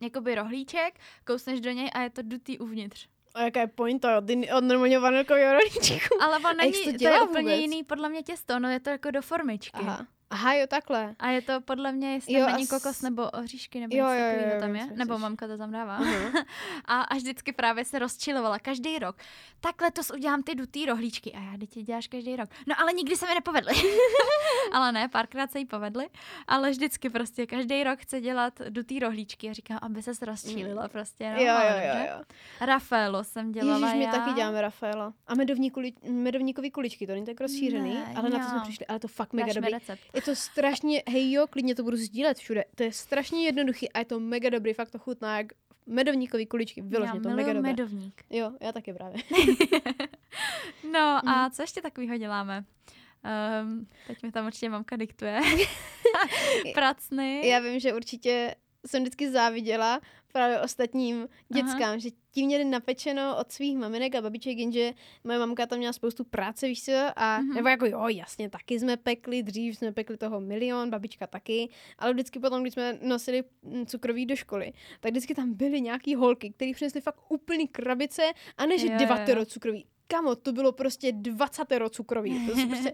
jakoby 0.00 0.34
rohlíček, 0.34 1.00
kousneš 1.26 1.60
do 1.60 1.70
něj 1.70 1.90
a 1.94 2.00
je 2.00 2.10
to 2.10 2.22
dutý 2.22 2.58
uvnitř. 2.58 3.08
A 3.34 3.42
jaká 3.42 3.60
je 3.60 3.66
pointa 3.66 4.18
od, 4.18 4.24
od 4.56 4.64
normálního 4.64 5.00
vanilkového 5.00 5.52
rolíčku? 5.52 6.22
Ale 6.22 6.38
on 6.50 6.56
není, 6.56 6.72
to 6.72 6.98
to, 6.98 7.04
je 7.04 7.22
úplně 7.22 7.42
vůbec? 7.42 7.60
jiný 7.60 7.84
podle 7.84 8.08
mě 8.08 8.22
těsto, 8.22 8.58
no 8.58 8.68
je 8.68 8.80
to 8.80 8.90
jako 8.90 9.10
do 9.10 9.22
formičky. 9.22 9.78
Aha. 9.80 10.06
Aha, 10.34 10.54
jo, 10.54 10.66
takhle. 10.66 11.14
A 11.18 11.28
je 11.30 11.42
to 11.42 11.60
podle 11.60 11.92
mě, 11.92 12.12
jestli 12.14 12.32
Jo, 12.34 12.44
tam 12.44 12.52
není 12.54 12.66
kokos 12.66 13.02
nebo 13.02 13.30
oříšky 13.30 13.80
nebo 13.80 13.96
Jo, 13.96 14.04
něco 14.04 14.14
jo, 14.14 14.24
jo, 14.24 14.30
takového 14.32 14.54
jo, 14.54 14.60
tam 14.60 14.76
je. 14.76 14.86
Nebo 14.96 15.18
mamka 15.18 15.46
to 15.46 15.58
tam 15.58 15.72
dává. 15.72 15.98
A 16.84 17.00
až 17.00 17.18
vždycky 17.18 17.52
právě 17.52 17.84
se 17.84 17.98
rozčilovala 17.98 18.58
každý 18.58 18.98
rok. 18.98 19.16
Tak 19.60 19.80
letos 19.82 20.10
udělám 20.10 20.42
ty 20.42 20.54
dutý 20.54 20.86
rohlíčky. 20.86 21.32
A 21.32 21.40
já, 21.40 21.58
teď 21.58 21.70
děláš 21.78 22.06
každý 22.08 22.36
rok. 22.36 22.50
No 22.66 22.74
ale 22.80 22.92
nikdy 22.92 23.16
se 23.16 23.26
mi 23.26 23.34
nepovedly. 23.34 23.74
ale 24.72 24.92
ne, 24.92 25.08
párkrát 25.08 25.50
se 25.52 25.58
jí 25.58 25.64
povedly. 25.66 26.06
Ale 26.46 26.70
vždycky 26.70 27.10
prostě 27.10 27.46
každý 27.46 27.84
rok 27.84 27.98
chce 27.98 28.20
dělat 28.20 28.60
dutý 28.68 28.98
rohlíčky. 28.98 29.50
A 29.50 29.52
říkám, 29.52 29.78
aby 29.82 30.02
se 30.02 30.12
rozčílila 30.26 30.88
prostě. 30.88 31.30
No, 31.30 31.40
jo, 31.42 31.54
jo, 31.54 31.76
jo, 31.86 32.06
jo. 32.10 32.24
Rafaelo 32.60 33.24
jsem 33.24 33.52
dělala 33.52 33.78
Ježíš, 33.86 33.98
my 33.98 34.04
já. 34.04 34.10
taky 34.10 34.32
děláme 34.32 34.60
Rafaela. 34.62 35.12
A 35.26 35.34
medovní 35.34 35.70
kuli, 35.70 35.92
medovníkový 36.10 36.70
kuličky, 36.70 37.06
to 37.06 37.12
není 37.12 37.26
tak 37.26 37.40
rozšířený, 37.40 37.94
Ne, 37.94 38.12
ale 38.16 38.30
na 38.30 38.38
to 38.38 38.44
jsme 38.44 38.56
jo. 38.56 38.62
přišli. 38.62 38.86
Ale 38.86 38.98
to 38.98 39.08
fakt 39.08 39.32
mega 39.32 39.46
Dáš 39.46 39.54
dobrý. 39.54 39.70
recept. 39.72 40.00
Je 40.14 40.22
to 40.24 40.36
strašně, 40.36 41.02
hej 41.10 41.32
jo, 41.32 41.46
klidně 41.46 41.74
to 41.74 41.82
budu 41.82 41.96
sdílet 41.96 42.38
všude. 42.38 42.64
To 42.74 42.82
je 42.82 42.92
strašně 42.92 43.44
jednoduchý 43.44 43.92
a 43.92 43.98
je 43.98 44.04
to 44.04 44.20
mega 44.20 44.50
dobrý, 44.50 44.72
fakt 44.74 44.90
to 44.90 44.98
chutná 44.98 45.38
jak 45.38 45.46
medovníkový 45.86 46.46
kuličky, 46.46 46.82
vyloženě 46.82 47.20
to 47.20 47.28
mega 47.30 47.52
dobré. 47.52 47.70
medovník. 47.70 48.22
Jo, 48.30 48.52
já 48.60 48.72
taky 48.72 48.92
právě. 48.92 49.22
No 50.92 51.20
Mhm. 51.24 51.28
a 51.28 51.50
co 51.50 51.62
ještě 51.62 51.82
takového 51.82 52.16
děláme? 52.18 52.64
Um, 53.62 53.86
teď 54.06 54.22
mi 54.22 54.32
tam 54.32 54.46
určitě 54.46 54.68
mamka 54.68 54.96
diktuje. 54.96 55.40
Pracny. 56.74 57.48
Já 57.48 57.58
vím, 57.58 57.80
že 57.80 57.94
určitě 57.94 58.54
jsem 58.86 59.02
vždycky 59.02 59.30
záviděla 59.30 60.00
právě 60.34 60.60
ostatním 60.60 61.28
dětskám, 61.48 61.82
Aha. 61.82 61.98
že 61.98 62.08
ti 62.30 62.44
měli 62.44 62.64
napečeno 62.64 63.36
od 63.38 63.52
svých 63.52 63.78
maminek 63.78 64.14
a 64.14 64.22
babiček, 64.22 64.58
jenže 64.58 64.92
moje 65.24 65.38
mamka 65.38 65.66
tam 65.66 65.78
měla 65.78 65.92
spoustu 65.92 66.24
práce, 66.24 66.66
víš 66.66 66.84
co, 66.84 66.92
a 67.16 67.40
mm-hmm. 67.40 67.54
nebo 67.54 67.68
jako 67.68 67.86
jo, 67.86 68.08
jasně, 68.08 68.50
taky 68.50 68.80
jsme 68.80 68.96
pekli, 68.96 69.42
dřív 69.42 69.76
jsme 69.76 69.92
pekli 69.92 70.16
toho 70.16 70.40
milion, 70.40 70.90
babička 70.90 71.26
taky, 71.26 71.68
ale 71.98 72.12
vždycky 72.12 72.38
potom, 72.38 72.62
když 72.62 72.74
jsme 72.74 72.98
nosili 73.02 73.44
cukroví 73.86 74.26
do 74.26 74.36
školy, 74.36 74.72
tak 75.00 75.10
vždycky 75.10 75.34
tam 75.34 75.54
byly 75.54 75.80
nějaký 75.80 76.14
holky, 76.14 76.50
které 76.50 76.72
přinesly 76.74 77.00
fakt 77.00 77.20
úplný 77.28 77.68
krabice 77.68 78.22
a 78.56 78.66
ne, 78.66 78.78
že 78.78 78.88
devatero 78.88 79.44
cukroví. 79.44 79.86
Kamo, 80.06 80.36
to 80.36 80.52
bylo 80.52 80.72
prostě 80.72 81.12
20 81.12 81.62
cukroví. 81.90 82.46
To 82.46 82.52
prostě 82.68 82.92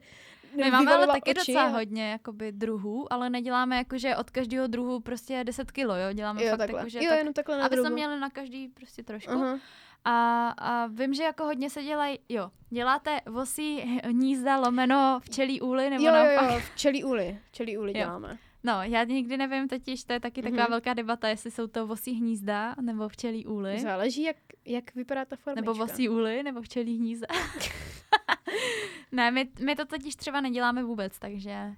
my 0.57 0.71
máme 0.71 0.95
ale 0.95 1.07
taky 1.07 1.31
oči, 1.31 1.53
docela 1.53 1.67
hodně 1.67 2.11
jakoby 2.11 2.53
druhů, 2.53 3.13
ale 3.13 3.31
neděláme 3.31 3.77
jako, 3.77 3.99
že 3.99 4.17
od 4.17 4.31
každého 4.31 4.67
druhu 4.67 5.01
prostě 5.01 5.45
10 5.45 5.71
kilo, 5.71 5.97
jo? 5.97 6.13
Děláme 6.13 6.45
jo, 6.45 6.51
fakt 6.51 6.59
takhle. 6.59 6.79
jako, 6.79 6.89
že 6.89 6.99
jo, 6.99 7.09
tak, 7.09 7.19
jenom 7.19 7.35
takhle 7.35 7.59
na 7.59 7.67
aby 7.67 7.77
druhu. 7.77 7.87
jsme 7.87 7.95
měli 7.95 8.21
na 8.21 8.31
každý 8.31 8.69
prostě 8.69 9.03
trošku. 9.03 9.33
Uh-huh. 9.33 9.61
A, 10.05 10.49
a 10.49 10.87
vím, 10.87 11.15
že 11.15 11.23
jako 11.23 11.45
hodně 11.45 11.71
se 11.71 11.83
dělají, 11.83 12.19
jo, 12.29 12.51
děláte 12.71 13.21
vosí 13.27 14.01
hnízda 14.05 14.59
lomeno 14.59 15.21
včelí 15.23 15.61
úly, 15.61 15.91
nebo 15.91 16.05
jo, 16.05 16.13
naopak? 16.13 16.51
Jo, 16.51 16.55
jo, 16.55 16.63
včelí 16.75 17.05
úly, 17.05 17.39
včelí 17.51 17.79
úly 17.79 17.93
děláme. 17.93 18.39
No, 18.65 18.83
já 18.83 19.05
nikdy 19.05 19.37
nevím, 19.37 19.69
totiž 19.69 20.05
to 20.05 20.13
je 20.13 20.21
taky 20.21 20.43
taková 20.43 20.67
mm-hmm. 20.67 20.71
velká 20.71 20.95
debata, 20.95 21.29
jestli 21.29 21.51
jsou 21.51 21.67
to 21.67 21.87
vosí 21.87 22.13
hnízda 22.13 22.75
nebo 22.81 23.09
včelí 23.09 23.47
úly. 23.47 23.81
Záleží, 23.81 24.23
jak, 24.23 24.37
jak 24.65 24.95
vypadá 24.95 25.25
ta 25.25 25.37
forma. 25.37 25.61
Nebo 25.61 25.75
vosí 25.75 26.09
úly, 26.09 26.43
nebo 26.43 26.63
včelí 26.63 26.99
hnízda. 26.99 27.27
ne, 29.13 29.31
my, 29.31 29.49
my 29.65 29.77
to 29.77 29.85
totiž 29.85 30.17
třeba 30.17 30.41
neděláme 30.41 30.85
vůbec, 30.85 31.19
takže... 31.19 31.75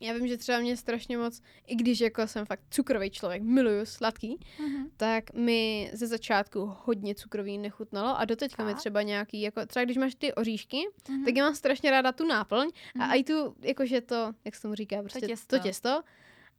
Já 0.00 0.12
vím, 0.12 0.28
že 0.28 0.36
třeba 0.36 0.58
mě 0.58 0.76
strašně 0.76 1.18
moc, 1.18 1.42
i 1.66 1.76
když 1.76 2.00
jako 2.00 2.26
jsem 2.26 2.46
fakt 2.46 2.60
cukrový 2.70 3.10
člověk, 3.10 3.42
miluju 3.42 3.84
sladký, 3.84 4.36
mm-hmm. 4.36 4.90
tak 4.96 5.32
mi 5.32 5.90
ze 5.92 6.06
začátku 6.06 6.74
hodně 6.84 7.14
cukrový 7.14 7.58
nechutnalo 7.58 8.18
a 8.18 8.24
doteďka 8.24 8.64
mi 8.64 8.74
třeba 8.74 9.02
nějaký, 9.02 9.40
jako 9.40 9.66
třeba 9.66 9.84
když 9.84 9.96
máš 9.96 10.14
ty 10.14 10.34
oříšky, 10.34 10.76
mm-hmm. 10.76 11.24
tak 11.24 11.36
já 11.36 11.44
mám 11.44 11.54
strašně 11.54 11.90
ráda 11.90 12.12
tu 12.12 12.26
náplň 12.26 12.68
mm-hmm. 12.68 13.02
a 13.02 13.06
mhm. 13.06 13.14
i 13.14 13.24
tu, 13.24 13.54
jakože 13.60 14.00
to, 14.00 14.32
jak 14.44 14.54
se 14.54 14.62
tomu 14.62 14.74
říká, 14.74 15.00
prostě 15.00 15.20
to 15.20 15.26
těsto, 15.26 15.56
to 15.56 15.62
těsto 15.62 16.02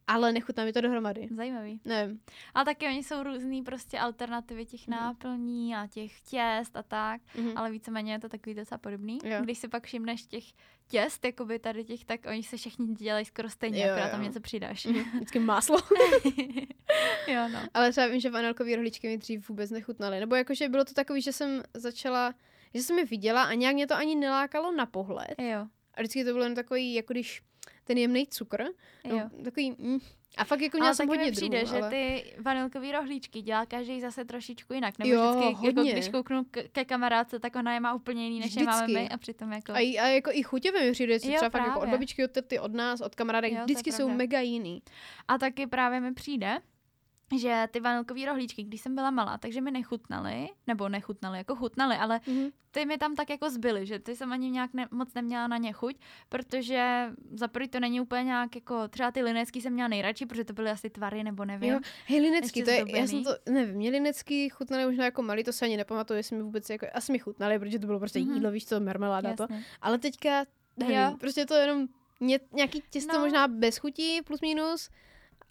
ale 0.08 0.32
nechutná 0.32 0.64
mi 0.64 0.72
to 0.72 0.80
dohromady. 0.80 1.28
Zajímavý. 1.36 1.80
Nevím. 1.84 2.20
Ale 2.54 2.64
taky 2.64 2.86
oni 2.86 3.02
jsou 3.02 3.22
různý 3.22 3.62
prostě 3.62 3.98
alternativy 3.98 4.66
těch 4.66 4.88
mm. 4.88 4.94
náplní 4.96 5.74
a 5.74 5.86
těch 5.86 6.20
těst 6.20 6.76
a 6.76 6.82
tak, 6.82 7.20
mm. 7.38 7.52
ale 7.56 7.70
víceméně 7.70 8.12
je 8.12 8.18
to 8.18 8.28
takový 8.28 8.54
docela 8.54 8.78
podobný. 8.78 9.18
Jo. 9.24 9.38
Když 9.42 9.58
si 9.58 9.68
pak 9.68 9.86
všimneš 9.86 10.26
těch 10.26 10.44
těst, 10.88 11.24
jakoby 11.24 11.58
tady 11.58 11.84
těch, 11.84 12.04
tak 12.04 12.20
oni 12.26 12.42
se 12.42 12.56
všichni 12.56 12.94
dělají 12.94 13.24
skoro 13.24 13.50
stejně, 13.50 13.84
jo, 13.84 13.90
akorát 13.90 14.06
jo. 14.06 14.10
tam 14.10 14.22
něco 14.22 14.40
přidáš. 14.40 14.86
Mm. 14.86 14.94
Vždycky 14.94 15.38
máslo. 15.38 15.78
jo, 17.26 17.48
no. 17.52 17.58
Ale 17.74 17.90
třeba 17.90 18.06
vím, 18.06 18.20
že 18.20 18.30
vanilkové 18.30 18.76
rohlíčky 18.76 19.08
mi 19.08 19.18
dřív 19.18 19.48
vůbec 19.48 19.70
nechutnaly. 19.70 20.20
Nebo 20.20 20.34
jakože 20.34 20.68
bylo 20.68 20.84
to 20.84 20.94
takový, 20.94 21.22
že 21.22 21.32
jsem 21.32 21.62
začala, 21.74 22.34
že 22.74 22.82
jsem 22.82 22.98
je 22.98 23.04
viděla 23.04 23.42
a 23.42 23.54
nějak 23.54 23.74
mě 23.74 23.86
to 23.86 23.94
ani 23.94 24.16
nelákalo 24.16 24.72
na 24.72 24.86
pohled. 24.86 25.34
Jo. 25.38 25.66
A 25.94 26.00
vždycky 26.00 26.24
to 26.24 26.32
bylo 26.32 26.44
jen 26.44 26.54
takový, 26.54 26.94
jako 26.94 27.12
když 27.12 27.42
ten 27.84 27.98
jemný 27.98 28.26
cukr. 28.26 28.64
No, 29.04 29.30
takový, 29.44 29.70
mm, 29.78 29.98
a 30.36 30.44
fakt 30.44 30.60
jako 30.60 30.76
měla 30.76 30.88
ale 30.88 30.94
jsem 30.94 31.08
hodně 31.08 31.32
přijde, 31.32 31.58
druhů, 31.58 31.74
že 31.74 31.82
ale... 31.82 31.90
ty 31.90 32.34
vanilkový 32.40 32.92
rohlíčky 32.92 33.42
dělá 33.42 33.66
každý 33.66 34.00
zase 34.00 34.24
trošičku 34.24 34.72
jinak. 34.74 34.98
Nebo 34.98 35.10
jo, 35.10 35.30
vždycky, 35.30 35.54
hodně. 35.54 35.90
jako 35.90 35.98
když 35.98 36.08
kouknu 36.08 36.44
k- 36.50 36.68
ke 36.72 36.84
kamarádce, 36.84 37.38
tak 37.38 37.56
ona 37.56 37.74
je 37.74 37.80
má 37.80 37.94
úplně 37.94 38.24
jiný, 38.24 38.40
než 38.40 38.54
je 38.54 38.64
máme 38.64 38.86
my. 38.86 39.08
A 39.08 39.16
přitom 39.16 39.52
jako... 39.52 39.72
A, 39.72 39.76
a 39.76 40.06
jako 40.06 40.30
i 40.32 40.42
chuťově 40.42 40.84
mi 40.84 40.92
přijde, 40.92 41.18
že 41.18 41.18
třeba 41.18 41.50
fakt 41.50 41.66
jako 41.66 41.80
od 41.80 41.88
babičky, 41.88 42.24
od 42.24 42.30
tety, 42.30 42.58
od 42.58 42.74
nás, 42.74 43.00
od 43.00 43.14
kamarádek, 43.14 43.52
jo, 43.52 43.60
vždycky 43.64 43.92
jsou 43.92 44.08
mega 44.08 44.40
jiný. 44.40 44.82
A 45.28 45.38
taky 45.38 45.66
právě 45.66 46.00
mi 46.00 46.14
přijde, 46.14 46.58
že 47.36 47.68
ty 47.70 47.80
vanilkové 47.80 48.26
rohlíčky, 48.26 48.62
když 48.62 48.80
jsem 48.80 48.94
byla 48.94 49.10
malá, 49.10 49.38
takže 49.38 49.60
mi 49.60 49.70
nechutnaly, 49.70 50.48
nebo 50.66 50.88
nechutnaly, 50.88 51.38
jako 51.38 51.56
chutnaly, 51.56 51.96
ale 51.96 52.18
mm-hmm. 52.18 52.52
ty 52.70 52.86
mi 52.86 52.98
tam 52.98 53.14
tak 53.14 53.30
jako 53.30 53.50
zbyly, 53.50 53.86
že 53.86 53.98
ty 53.98 54.16
jsem 54.16 54.32
ani 54.32 54.50
nějak 54.50 54.74
ne, 54.74 54.88
moc 54.90 55.14
neměla 55.14 55.46
na 55.46 55.56
ně 55.56 55.72
chuť, 55.72 55.96
protože 56.28 57.10
za 57.32 57.48
prvý 57.48 57.68
to 57.68 57.80
není 57.80 58.00
úplně 58.00 58.24
nějak 58.24 58.54
jako, 58.54 58.88
třeba 58.88 59.10
ty 59.10 59.22
linecký 59.22 59.60
jsem 59.60 59.72
měla 59.72 59.88
nejradši, 59.88 60.26
protože 60.26 60.44
to 60.44 60.52
byly 60.52 60.70
asi 60.70 60.90
tvary, 60.90 61.24
nebo 61.24 61.44
nevím. 61.44 61.72
Jo, 61.72 61.80
hej, 62.06 62.20
linecký, 62.20 62.62
to 62.62 62.70
je, 62.70 62.84
já 62.88 63.06
jsem 63.06 63.24
to, 63.24 63.30
nevím, 63.50 63.74
mě 63.74 63.90
linecký 63.90 64.48
chutnaly 64.48 64.86
už 64.86 64.96
jako 64.96 65.22
malý, 65.22 65.44
to 65.44 65.52
se 65.52 65.64
ani 65.64 65.76
nepamatuju, 65.76 66.16
jestli 66.16 66.36
mi 66.36 66.42
vůbec 66.42 66.70
jako, 66.70 66.86
asi 66.94 67.12
mi 67.12 67.18
chutnaly, 67.18 67.58
protože 67.58 67.78
to 67.78 67.86
bylo 67.86 67.98
prostě 67.98 68.18
mm-hmm. 68.18 68.34
jídlo, 68.34 68.50
víš 68.50 68.66
co, 68.66 68.80
marmeláda 68.80 69.36
to, 69.36 69.46
ale 69.82 69.98
teďka, 69.98 70.44
nevím, 70.76 70.96
jo. 70.96 71.16
prostě 71.20 71.46
to 71.46 71.54
jenom 71.54 71.88
ně, 72.20 72.40
nějaký 72.52 72.82
těsto 72.90 73.12
no. 73.12 73.18
možná 73.18 73.48
bez 73.48 73.78
chutí, 73.78 74.22
plus 74.22 74.40
minus, 74.40 74.90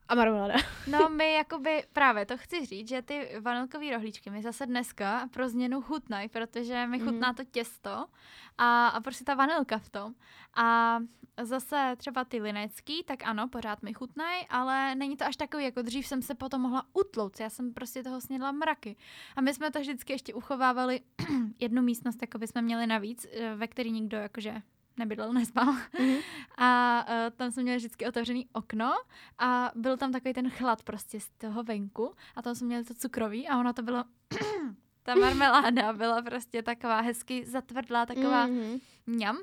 a 0.09 0.15
marmeláda. 0.15 0.53
No 0.87 1.09
my 1.09 1.33
jakoby, 1.33 1.83
právě 1.93 2.25
to 2.25 2.37
chci 2.37 2.65
říct, 2.65 2.87
že 2.87 3.01
ty 3.01 3.29
vanilkové 3.39 3.91
rohlíčky 3.91 4.29
mi 4.29 4.41
zase 4.41 4.65
dneska 4.65 5.29
pro 5.33 5.49
změnu 5.49 5.81
chutnají, 5.81 6.29
protože 6.29 6.87
mi 6.87 6.99
chutná 6.99 7.29
mm. 7.29 7.35
to 7.35 7.43
těsto 7.43 8.05
a, 8.57 8.87
a 8.87 8.99
prostě 9.01 9.25
ta 9.25 9.35
vanilka 9.35 9.77
v 9.77 9.89
tom. 9.89 10.13
A 10.55 10.99
zase 11.41 11.95
třeba 11.97 12.25
ty 12.25 12.41
linecký, 12.41 13.03
tak 13.03 13.23
ano, 13.23 13.47
pořád 13.47 13.83
mi 13.83 13.93
chutnají, 13.93 14.45
ale 14.49 14.95
není 14.95 15.17
to 15.17 15.25
až 15.25 15.35
takový, 15.35 15.63
jako 15.63 15.81
dřív 15.81 16.07
jsem 16.07 16.21
se 16.21 16.35
potom 16.35 16.61
mohla 16.61 16.83
utlouct, 16.93 17.39
já 17.39 17.49
jsem 17.49 17.73
prostě 17.73 18.03
toho 18.03 18.21
snědla 18.21 18.51
mraky. 18.51 18.95
A 19.35 19.41
my 19.41 19.53
jsme 19.53 19.71
to 19.71 19.79
vždycky 19.79 20.13
ještě 20.13 20.33
uchovávali 20.33 21.01
jednu 21.59 21.81
místnost, 21.81 22.21
jako 22.21 22.37
by 22.37 22.47
jsme 22.47 22.61
měli 22.61 22.87
navíc, 22.87 23.27
eh, 23.31 23.55
ve 23.55 23.67
který 23.67 23.91
nikdo 23.91 24.17
jakože 24.17 24.61
nebydlel, 24.97 25.33
nespal. 25.39 25.73
Mm-hmm. 25.73 26.21
A 26.57 27.05
uh, 27.09 27.35
tam 27.35 27.51
jsme 27.51 27.63
měli 27.63 27.77
vždycky 27.77 28.05
otevřený 28.05 28.47
okno 28.53 28.93
a 29.39 29.71
byl 29.75 29.97
tam 29.97 30.11
takový 30.11 30.33
ten 30.33 30.49
chlad 30.49 30.83
prostě 30.83 31.19
z 31.19 31.29
toho 31.29 31.63
venku 31.63 32.13
a 32.35 32.41
tam 32.41 32.55
jsme 32.55 32.67
měli 32.67 32.83
to 32.83 32.93
cukroví 32.93 33.47
a 33.47 33.59
ono 33.59 33.73
to 33.73 33.81
bylo 33.81 34.03
ta 35.03 35.15
marmeláda 35.15 35.93
byla 35.93 36.21
prostě 36.21 36.63
taková 36.63 37.01
hezky 37.01 37.45
zatvrdlá, 37.45 38.05
taková 38.05 38.47
mm-hmm. 38.47 38.79
mňam. 39.07 39.37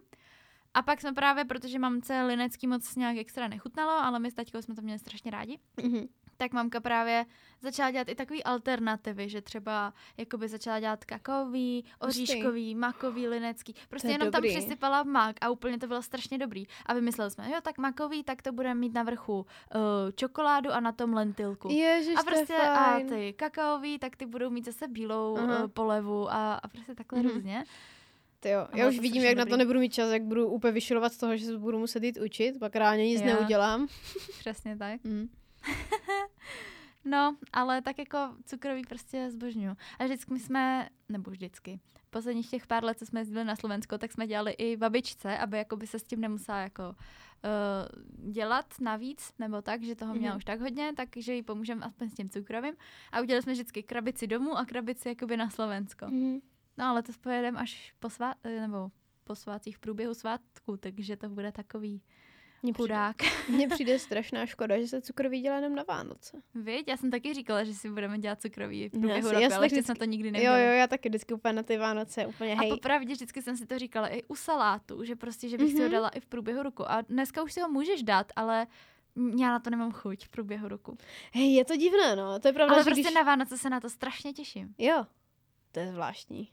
A 0.74 0.82
pak 0.82 1.00
jsme 1.00 1.12
právě, 1.12 1.44
protože 1.44 1.78
mamce 1.78 2.22
linecký 2.22 2.66
moc 2.66 2.96
nějak 2.96 3.16
extra 3.16 3.48
nechutnalo, 3.48 3.90
ale 3.90 4.18
my 4.18 4.30
s 4.30 4.34
taťkou 4.34 4.62
jsme 4.62 4.74
to 4.74 4.82
měli 4.82 4.98
strašně 4.98 5.30
rádi. 5.30 5.58
Mm-hmm 5.76 6.08
tak 6.36 6.52
mamka 6.52 6.80
právě 6.80 7.26
začala 7.62 7.90
dělat 7.90 8.08
i 8.08 8.14
takové 8.14 8.42
alternativy, 8.42 9.28
že 9.28 9.42
třeba 9.42 9.94
jakoby 10.16 10.48
začala 10.48 10.80
dělat 10.80 11.04
kakaový, 11.04 11.84
oříškový, 11.98 12.74
makový, 12.74 13.28
linecký. 13.28 13.74
Prostě 13.88 14.08
jenom 14.08 14.30
dobrý. 14.30 14.52
tam 14.52 14.60
přisypala 14.60 15.02
mak 15.02 15.36
a 15.40 15.50
úplně 15.50 15.78
to 15.78 15.86
bylo 15.86 16.02
strašně 16.02 16.38
dobrý. 16.38 16.64
A 16.86 16.94
vymysleli 16.94 17.30
jsme, 17.30 17.50
jo, 17.50 17.58
tak 17.62 17.78
makový, 17.78 18.24
tak 18.24 18.42
to 18.42 18.52
bude 18.52 18.74
mít 18.74 18.94
na 18.94 19.02
vrchu 19.02 19.38
uh, 19.38 19.46
čokoládu 20.14 20.72
a 20.72 20.80
na 20.80 20.92
tom 20.92 21.12
lentilku. 21.12 21.68
Ježiš, 21.72 22.16
a 22.16 22.22
prostě 22.22 22.56
a 22.56 23.00
ty 23.00 23.32
kakaový, 23.32 23.98
tak 23.98 24.16
ty 24.16 24.26
budou 24.26 24.50
mít 24.50 24.64
zase 24.64 24.88
bílou 24.88 25.32
uh, 25.32 25.68
polevu 25.68 26.32
a, 26.32 26.54
a 26.54 26.68
prostě 26.68 26.94
takhle 26.94 27.20
uh-huh. 27.20 27.34
různě. 27.34 27.64
Jo, 28.44 28.68
já 28.74 28.88
už 28.88 28.98
vidím, 28.98 29.22
jak 29.22 29.34
dobrý. 29.34 29.50
na 29.50 29.56
to 29.56 29.58
nebudu 29.58 29.80
mít 29.80 29.94
čas, 29.94 30.10
jak 30.10 30.22
budu 30.22 30.46
úplně 30.48 30.72
vyšilovat 30.72 31.12
z 31.12 31.16
toho, 31.16 31.36
že 31.36 31.46
se 31.46 31.58
budu 31.58 31.78
muset 31.78 32.02
jít 32.02 32.18
učit, 32.24 32.58
pak 32.58 32.76
reálně 32.76 33.06
nic 33.06 33.20
jo. 33.20 33.26
neudělám. 33.26 33.86
Přesně 34.38 34.76
tak. 34.76 35.04
Mm. 35.04 35.28
no, 37.04 37.36
ale 37.52 37.82
tak 37.82 37.98
jako 37.98 38.18
cukroví 38.44 38.82
prostě 38.82 39.30
zbožňuju. 39.30 39.76
A 39.98 40.04
vždycky 40.04 40.32
my 40.32 40.40
jsme, 40.40 40.88
nebo 41.08 41.30
vždycky, 41.30 41.80
posledních 42.10 42.50
těch 42.50 42.66
pár 42.66 42.84
let, 42.84 42.98
co 42.98 43.06
jsme 43.06 43.20
jezdili 43.20 43.44
na 43.44 43.56
Slovensko, 43.56 43.98
tak 43.98 44.12
jsme 44.12 44.26
dělali 44.26 44.52
i 44.52 44.76
babičce, 44.76 45.38
aby 45.38 45.58
jako 45.58 45.76
by 45.76 45.86
se 45.86 45.98
s 45.98 46.02
tím 46.02 46.20
nemusela 46.20 46.58
jako 46.58 46.82
uh, 46.88 48.32
dělat 48.32 48.74
navíc, 48.80 49.32
nebo 49.38 49.62
tak, 49.62 49.82
že 49.82 49.94
toho 49.94 50.14
měla 50.14 50.34
mm-hmm. 50.34 50.38
už 50.38 50.44
tak 50.44 50.60
hodně, 50.60 50.92
takže 50.96 51.34
jí 51.34 51.42
pomůžeme 51.42 51.86
aspoň 51.86 52.10
s 52.10 52.14
tím 52.14 52.30
cukrovým. 52.30 52.74
A 53.12 53.20
udělali 53.20 53.42
jsme 53.42 53.52
vždycky 53.52 53.82
krabici 53.82 54.26
domů 54.26 54.58
a 54.58 54.64
krabici 54.64 55.08
jakoby 55.08 55.36
na 55.36 55.50
Slovensko. 55.50 56.06
Mm-hmm. 56.06 56.40
No 56.78 56.84
ale 56.84 57.02
to 57.02 57.12
spojedeme 57.12 57.58
až 57.58 57.94
po 57.98 58.10
svá, 58.10 58.34
eh, 58.44 58.60
nebo 58.60 58.90
po 59.24 59.34
svátcích 59.34 59.76
v 59.76 59.80
průběhu 59.80 60.14
svátku, 60.14 60.76
takže 60.76 61.16
to 61.16 61.28
bude 61.28 61.52
takový 61.52 62.02
mně 62.64 62.72
Chudák. 62.72 63.16
Mně 63.48 63.68
přijde 63.68 63.98
strašná 63.98 64.46
škoda, 64.46 64.80
že 64.80 64.88
se 64.88 65.00
cukroví 65.00 65.40
dělá 65.40 65.56
jenom 65.56 65.74
na 65.74 65.84
Vánoce. 65.88 66.42
Víš, 66.54 66.82
já 66.86 66.96
jsem 66.96 67.10
taky 67.10 67.34
říkala, 67.34 67.64
že 67.64 67.74
si 67.74 67.90
budeme 67.90 68.18
dělat 68.18 68.40
cukroví 68.40 68.88
v 68.88 68.92
průběhu 68.92 69.30
roku, 69.30 69.54
ale 69.54 69.66
ještě 69.66 69.82
jsme 69.82 69.94
to 69.94 70.04
nikdy 70.04 70.30
nedělali. 70.30 70.62
Jo, 70.62 70.68
jo, 70.68 70.74
já 70.74 70.86
taky 70.86 71.08
vždycky 71.08 71.34
úplně 71.34 71.52
na 71.52 71.62
ty 71.62 71.76
Vánoce, 71.76 72.26
úplně 72.26 72.54
hej. 72.54 72.70
A 72.70 72.74
popravdě 72.74 73.14
vždycky 73.14 73.42
jsem 73.42 73.56
si 73.56 73.66
to 73.66 73.78
říkala 73.78 74.08
i 74.08 74.22
u 74.22 74.36
salátu, 74.36 75.04
že 75.04 75.16
prostě, 75.16 75.48
že 75.48 75.58
bych 75.58 75.68
mm-hmm. 75.68 75.76
si 75.76 75.82
ho 75.82 75.84
mhm. 75.84 75.92
dala 75.92 76.08
i 76.08 76.20
v 76.20 76.26
průběhu 76.26 76.62
roku. 76.62 76.90
A 76.90 77.00
dneska 77.00 77.42
už 77.42 77.52
si 77.52 77.60
ho 77.60 77.68
můžeš 77.68 78.02
dát, 78.02 78.32
ale 78.36 78.66
já 79.16 79.48
na 79.48 79.58
to 79.58 79.70
nemám 79.70 79.92
chuť 79.92 80.24
v 80.24 80.28
průběhu 80.28 80.68
roku. 80.68 80.98
Hej, 81.32 81.54
je 81.54 81.64
to 81.64 81.76
divné, 81.76 82.16
no, 82.16 82.38
to 82.38 82.48
je 82.48 82.52
pravda. 82.52 82.74
Ale 82.74 82.84
prostě 82.84 83.02
když... 83.02 83.14
na 83.14 83.22
Vánoce 83.22 83.58
se 83.58 83.70
na 83.70 83.80
to 83.80 83.90
strašně 83.90 84.32
těším. 84.32 84.74
Jo, 84.78 85.06
to 85.72 85.80
je 85.80 85.92
zvláštní. 85.92 86.52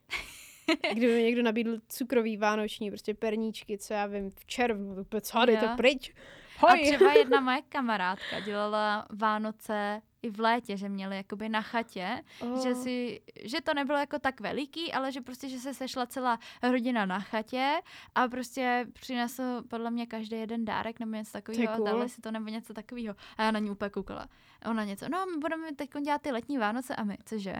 Kdyby 0.93 1.15
mi 1.15 1.23
někdo 1.23 1.43
nabídl 1.43 1.77
cukrový 1.89 2.37
vánoční, 2.37 2.91
prostě 2.91 3.13
perníčky, 3.13 3.77
co 3.77 3.93
já 3.93 4.05
vím, 4.05 4.29
v 4.29 4.45
červnu, 4.45 5.01
úplně 5.01 5.21
co, 5.21 5.39
to 5.59 5.75
pryč. 5.77 6.13
Hoj. 6.59 6.71
A 6.71 6.95
třeba 6.95 7.13
jedna 7.13 7.39
moje 7.41 7.61
kamarádka 7.61 8.39
dělala 8.39 9.05
Vánoce 9.09 10.01
i 10.21 10.29
v 10.29 10.39
létě, 10.39 10.77
že 10.77 10.89
měli 10.89 11.15
jakoby 11.15 11.49
na 11.49 11.61
chatě, 11.61 12.23
oh. 12.39 12.63
že, 12.63 12.75
si, 12.75 13.21
že 13.43 13.61
to 13.61 13.73
nebylo 13.73 13.99
jako 13.99 14.19
tak 14.19 14.41
veliký, 14.41 14.93
ale 14.93 15.11
že 15.11 15.21
prostě, 15.21 15.49
že 15.49 15.59
se 15.59 15.73
sešla 15.73 16.05
celá 16.05 16.39
rodina 16.63 17.05
na 17.05 17.19
chatě 17.19 17.81
a 18.15 18.27
prostě 18.27 18.85
přinesl 18.93 19.63
podle 19.67 19.91
mě 19.91 20.05
každý 20.05 20.35
jeden 20.35 20.65
dárek 20.65 20.99
nebo 20.99 21.11
něco 21.11 21.31
takového 21.31 21.75
cool. 21.75 21.87
a 21.87 21.91
dali 21.91 22.09
si 22.09 22.21
to 22.21 22.31
nebo 22.31 22.49
něco 22.49 22.73
takového. 22.73 23.15
A 23.37 23.43
já 23.43 23.51
na 23.51 23.59
ní 23.59 23.69
úplně 23.69 23.89
koukala. 23.89 24.27
A 24.61 24.69
ona 24.69 24.83
něco, 24.83 25.09
no 25.09 25.25
my 25.25 25.37
budeme 25.37 25.75
teď 25.75 25.89
dělat 26.01 26.21
ty 26.21 26.31
letní 26.31 26.57
Vánoce 26.57 26.95
a 26.95 27.03
my, 27.03 27.17
cože? 27.25 27.55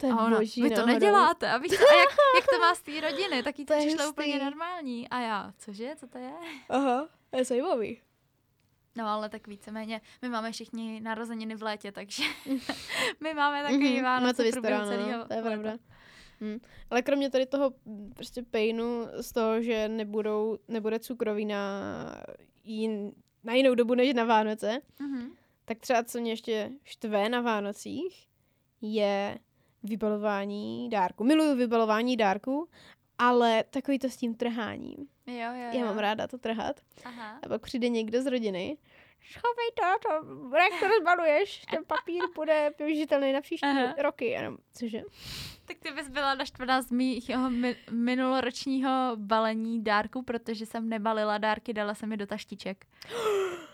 To 0.00 0.06
je 0.06 0.12
a 0.12 0.26
ona, 0.26 0.38
boží 0.38 0.62
vy 0.62 0.70
to 0.70 0.76
náhodou. 0.76 0.92
neděláte. 0.92 1.50
A, 1.50 1.58
víš, 1.58 1.72
a 1.72 1.98
jak, 1.98 2.16
jak 2.36 2.46
to 2.50 2.58
má 2.58 2.74
z 2.74 2.82
té 2.82 3.00
rodiny, 3.00 3.42
tak 3.42 3.58
jí 3.58 3.64
to, 3.64 3.74
to 3.74 3.80
přišlo 3.80 4.10
úplně 4.10 4.44
normální. 4.44 5.08
A 5.08 5.20
já, 5.20 5.52
cože, 5.58 5.96
co 5.96 6.06
to 6.06 6.18
je? 6.18 6.32
Aha, 6.68 7.08
to 7.30 7.36
je 7.36 7.44
zajímavý. 7.44 8.00
No 8.96 9.06
ale 9.08 9.28
tak 9.28 9.46
víceméně, 9.46 10.00
my 10.22 10.28
máme 10.28 10.52
všichni 10.52 11.00
narozeniny 11.00 11.54
v 11.54 11.62
létě, 11.62 11.92
takže 11.92 12.22
my 13.20 13.34
máme 13.34 13.62
takový 13.62 13.98
mm-hmm, 13.98 14.02
Vánoce 14.02 14.44
v 14.44 14.52
průběhu 14.52 14.80
no, 14.82 14.88
celého 14.88 15.24
To 15.24 15.34
je 15.34 15.42
pravda. 15.42 15.78
Hmm. 16.40 16.60
Ale 16.90 17.02
kromě 17.02 17.30
tady 17.30 17.46
toho 17.46 17.72
prostě 18.14 18.42
pejnu 18.42 19.06
z 19.20 19.32
toho, 19.32 19.62
že 19.62 19.88
nebudou, 19.88 20.58
nebude 20.68 20.98
cukroví 20.98 21.44
na, 21.44 21.84
jin, 22.64 23.12
na 23.44 23.54
jinou 23.54 23.74
dobu 23.74 23.94
než 23.94 24.14
na 24.14 24.24
Vánoce, 24.24 24.80
mm-hmm. 25.00 25.30
tak 25.64 25.78
třeba 25.78 26.04
co 26.04 26.20
mě 26.20 26.32
ještě 26.32 26.70
štve 26.84 27.28
na 27.28 27.40
Vánocích, 27.40 28.28
je 28.80 29.38
vybalování 29.82 30.88
dárku. 30.90 31.24
Miluju 31.24 31.56
vybalování 31.56 32.16
dárku, 32.16 32.68
ale 33.18 33.64
takový 33.70 33.98
to 33.98 34.08
s 34.10 34.16
tím 34.16 34.34
trháním. 34.34 34.96
Jo, 35.26 35.34
jo, 35.34 35.52
jo. 35.54 35.78
Já 35.78 35.84
mám 35.84 35.98
ráda 35.98 36.26
to 36.26 36.38
trhat. 36.38 36.80
Aha. 37.04 37.38
A 37.42 37.48
pak 37.48 37.62
přijde 37.62 37.88
někdo 37.88 38.22
z 38.22 38.26
rodiny, 38.26 38.78
schovej 39.30 39.70
to, 39.74 40.08
to, 40.08 40.56
jak 40.56 40.80
to 40.80 40.88
rozbaluješ, 40.88 41.64
ten 41.70 41.84
papír 41.84 42.22
bude 42.34 42.70
využitelný 42.78 43.32
na 43.32 43.40
příští 43.40 43.66
Aha. 43.66 43.94
roky. 43.98 44.24
Jenom, 44.24 44.56
cože? 44.74 45.02
Tak 45.64 45.76
ty 45.78 45.90
bys 45.92 46.08
byla 46.08 46.34
naštvaná 46.34 46.82
z 46.82 46.90
mýho 46.90 47.50
minuloročního 47.90 49.12
balení 49.16 49.84
dárku, 49.84 50.22
protože 50.22 50.66
jsem 50.66 50.88
nebalila 50.88 51.38
dárky, 51.38 51.72
dala 51.72 51.94
jsem 51.94 52.10
je 52.10 52.16
do 52.16 52.26
taštiček. 52.26 52.86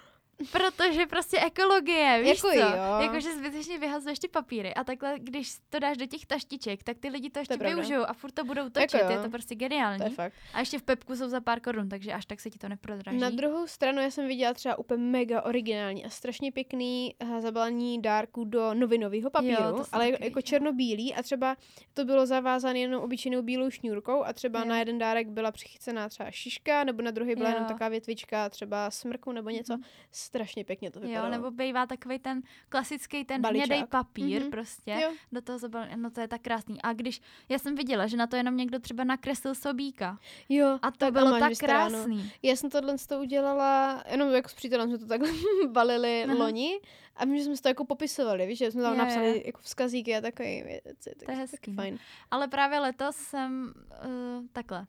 Protože 0.52 1.06
prostě 1.06 1.40
ekologie, 1.40 2.20
víš 2.23 2.28
jako 2.28 2.48
co? 2.48 2.55
Jo. 2.55 3.01
Jakože 3.01 3.36
zbytečně 3.36 3.78
vyhazuješ 3.78 4.19
ty 4.19 4.28
papíry 4.28 4.74
a 4.74 4.85
takhle, 4.85 5.19
když 5.19 5.55
to 5.69 5.78
dáš 5.78 5.97
do 5.97 6.06
těch 6.06 6.27
taštiček, 6.27 6.82
tak 6.82 6.98
ty 6.98 7.09
lidi 7.09 7.31
to 7.31 7.39
ještě 7.39 7.59
to 7.59 7.65
využijou 7.65 8.05
a 8.05 8.12
furt 8.12 8.31
to 8.31 8.44
budou 8.44 8.69
točit, 8.69 8.94
jako 8.94 9.12
je 9.12 9.19
to 9.19 9.31
prostě 9.31 9.55
geniální. 9.55 9.98
To 9.98 10.05
je 10.05 10.11
fakt. 10.11 10.35
A 10.52 10.61
ještě 10.61 10.78
v 10.78 10.82
Pepku 10.82 11.16
jsou 11.16 11.28
za 11.28 11.40
pár 11.40 11.61
korun, 11.61 11.89
takže 11.89 12.12
až 12.12 12.27
tak 12.27 12.40
se 12.40 12.51
ti 12.51 12.59
to 12.59 12.69
neprodraží. 12.69 13.19
Na 13.19 13.31
druhou 13.31 13.66
stranu 13.66 14.01
já 14.01 14.11
jsem 14.11 14.28
viděla 14.28 14.55
třeba 14.55 14.78
úplně 14.78 15.05
mega 15.05 15.43
originální 15.43 16.05
a 16.05 16.09
strašně 16.09 16.52
pěkný 16.52 17.15
uh, 17.23 17.40
zabalení 17.40 18.02
dárku 18.02 18.44
do 18.44 18.74
novinového 18.74 19.31
papíru, 19.31 19.62
jo, 19.62 19.85
ale 19.93 20.11
jako, 20.11 20.24
jako 20.24 20.43
černobílý 20.43 21.15
a 21.15 21.23
třeba 21.23 21.56
to 21.93 22.05
bylo 22.05 22.27
zavázané 22.27 22.78
jenom 22.78 23.02
obyčejnou 23.02 23.43
bílou 23.43 23.70
šňůrkou 23.70 24.24
a 24.24 24.32
třeba 24.32 24.59
jo. 24.59 24.65
na 24.65 24.78
jeden 24.78 24.98
dárek 24.98 25.28
byla 25.28 25.52
přichycená 25.52 26.09
třeba 26.09 26.31
šiška 26.31 26.85
nebo 26.85 27.02
na 27.02 27.11
druhý 27.11 27.35
byla 27.35 27.48
jo. 27.48 27.55
jenom 27.55 27.69
taková 27.69 27.89
větvička, 27.89 28.48
třeba 28.48 28.90
smrku 28.90 29.32
nebo 29.32 29.51
něco. 29.51 29.77
Mm 29.77 29.82
strašně 30.25 30.65
pěkně 30.65 30.91
to 30.91 31.01
vypadalo. 31.01 31.27
Jo, 31.27 31.31
nebo 31.31 31.51
bývá 31.51 31.87
takový 31.87 32.19
ten 32.19 32.43
klasický 32.69 33.25
ten 33.25 33.43
Baličák. 33.43 33.67
hnědej 33.67 33.87
papír 33.87 34.43
mm-hmm. 34.43 34.51
prostě. 34.51 34.99
Jo. 35.03 35.13
Do 35.33 35.43
toho 35.43 35.59
zabal, 35.59 35.87
no 35.97 36.11
to 36.11 36.21
je 36.21 36.29
tak 36.29 36.41
krásný. 36.41 36.83
A 36.83 36.93
když, 36.93 37.21
já 37.49 37.59
jsem 37.59 37.75
viděla, 37.75 38.07
že 38.07 38.17
na 38.17 38.27
to 38.27 38.37
jenom 38.37 38.57
někdo 38.57 38.79
třeba 38.79 39.05
nakreslil 39.05 39.55
sobíka. 39.55 40.19
Jo. 40.49 40.79
A 40.83 40.91
to 40.91 40.97
tak 40.97 41.13
bylo 41.13 41.39
tak 41.39 41.53
krásný. 41.59 42.33
Já 42.43 42.57
jsem 42.57 42.71
tohle 42.71 42.97
to 43.09 43.21
udělala, 43.21 44.03
jenom 44.11 44.31
jako 44.31 44.49
s 44.49 44.55
přítelem 44.55 44.89
jsme 44.89 44.99
to 44.99 45.07
takhle 45.07 45.29
balili 45.69 46.25
Aha. 46.25 46.35
loni. 46.35 46.81
A 47.17 47.25
my 47.25 47.45
jsme 47.45 47.55
to 47.57 47.69
jako 47.69 47.85
popisovali, 47.85 48.47
víš, 48.47 48.59
že 48.59 48.71
jsme 48.71 48.83
tam 48.83 48.93
je, 48.93 48.99
napsali 48.99 49.27
je. 49.27 49.47
jako 49.47 49.61
vzkazíky 49.63 50.17
a 50.17 50.21
takové 50.21 50.63
věci. 50.63 51.15
Tak 51.19 51.27
to 51.27 51.31
je 51.31 51.37
hezký. 51.37 51.75
fajn. 51.75 51.99
Ale 52.31 52.49
právě 52.49 52.79
letos 52.79 53.17
jsem 53.17 53.75
uh, 54.07 54.47
takhle 54.53 54.87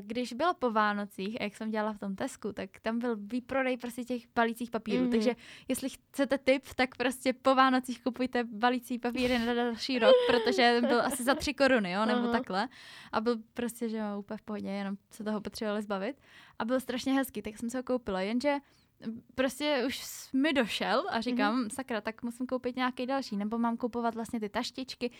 když 0.00 0.32
bylo 0.32 0.54
po 0.54 0.70
Vánocích, 0.70 1.40
a 1.40 1.44
jak 1.44 1.56
jsem 1.56 1.70
dělala 1.70 1.92
v 1.92 1.98
tom 1.98 2.16
Tesku, 2.16 2.52
tak 2.52 2.70
tam 2.82 2.98
byl 2.98 3.16
výprodej 3.16 3.76
prostě 3.76 4.04
těch 4.04 4.22
balících 4.34 4.70
papírů. 4.70 5.04
Mm-hmm. 5.04 5.10
Takže 5.10 5.36
jestli 5.68 5.88
chcete 5.88 6.38
tip, 6.38 6.64
tak 6.76 6.96
prostě 6.96 7.32
po 7.32 7.54
Vánocích 7.54 8.02
kupujte 8.02 8.44
balící 8.44 8.98
papíry 8.98 9.38
na 9.38 9.54
další 9.54 9.98
rok, 9.98 10.14
protože 10.26 10.78
byl 10.80 11.02
asi 11.02 11.24
za 11.24 11.34
tři 11.34 11.54
koruny, 11.54 11.92
jo, 11.92 12.04
nebo 12.06 12.20
uh-huh. 12.20 12.32
takhle. 12.32 12.68
A 13.12 13.20
byl 13.20 13.36
prostě, 13.54 13.88
že 13.88 13.96
jo, 13.96 14.18
úplně 14.18 14.38
v 14.38 14.42
pohodě, 14.42 14.68
jenom 14.68 14.96
se 15.10 15.24
toho 15.24 15.40
potřebovali 15.40 15.82
zbavit. 15.82 16.16
A 16.58 16.64
byl 16.64 16.80
strašně 16.80 17.12
hezký, 17.12 17.42
tak 17.42 17.58
jsem 17.58 17.70
se 17.70 17.78
ho 17.78 17.82
koupila, 17.82 18.20
jenže 18.20 18.56
prostě 19.34 19.84
už 19.86 20.02
mi 20.32 20.52
došel 20.52 21.06
a 21.10 21.20
říkám, 21.20 21.64
mm-hmm. 21.64 21.74
sakra, 21.74 22.00
tak 22.00 22.22
musím 22.22 22.46
koupit 22.46 22.76
nějaký 22.76 23.06
další, 23.06 23.36
nebo 23.36 23.58
mám 23.58 23.76
kupovat 23.76 24.14
vlastně 24.14 24.40
ty 24.40 24.48
taštičky. 24.48 25.10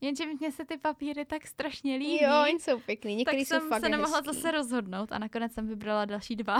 Jenže 0.00 0.26
mě 0.26 0.52
se 0.52 0.64
ty 0.64 0.76
papíry 0.76 1.24
tak 1.24 1.46
strašně 1.46 1.96
líbí. 1.96 2.22
Jo, 2.22 2.30
oni 2.42 2.60
jsou 2.60 2.80
pěkný, 2.80 3.16
některý 3.16 3.44
jsou 3.44 3.68
fakt 3.68 3.80
se 3.80 3.88
nemohla 3.88 4.18
hezký. 4.18 4.34
zase 4.34 4.50
rozhodnout 4.50 5.12
a 5.12 5.18
nakonec 5.18 5.52
jsem 5.52 5.68
vybrala 5.68 6.04
další 6.04 6.36
dva. 6.36 6.58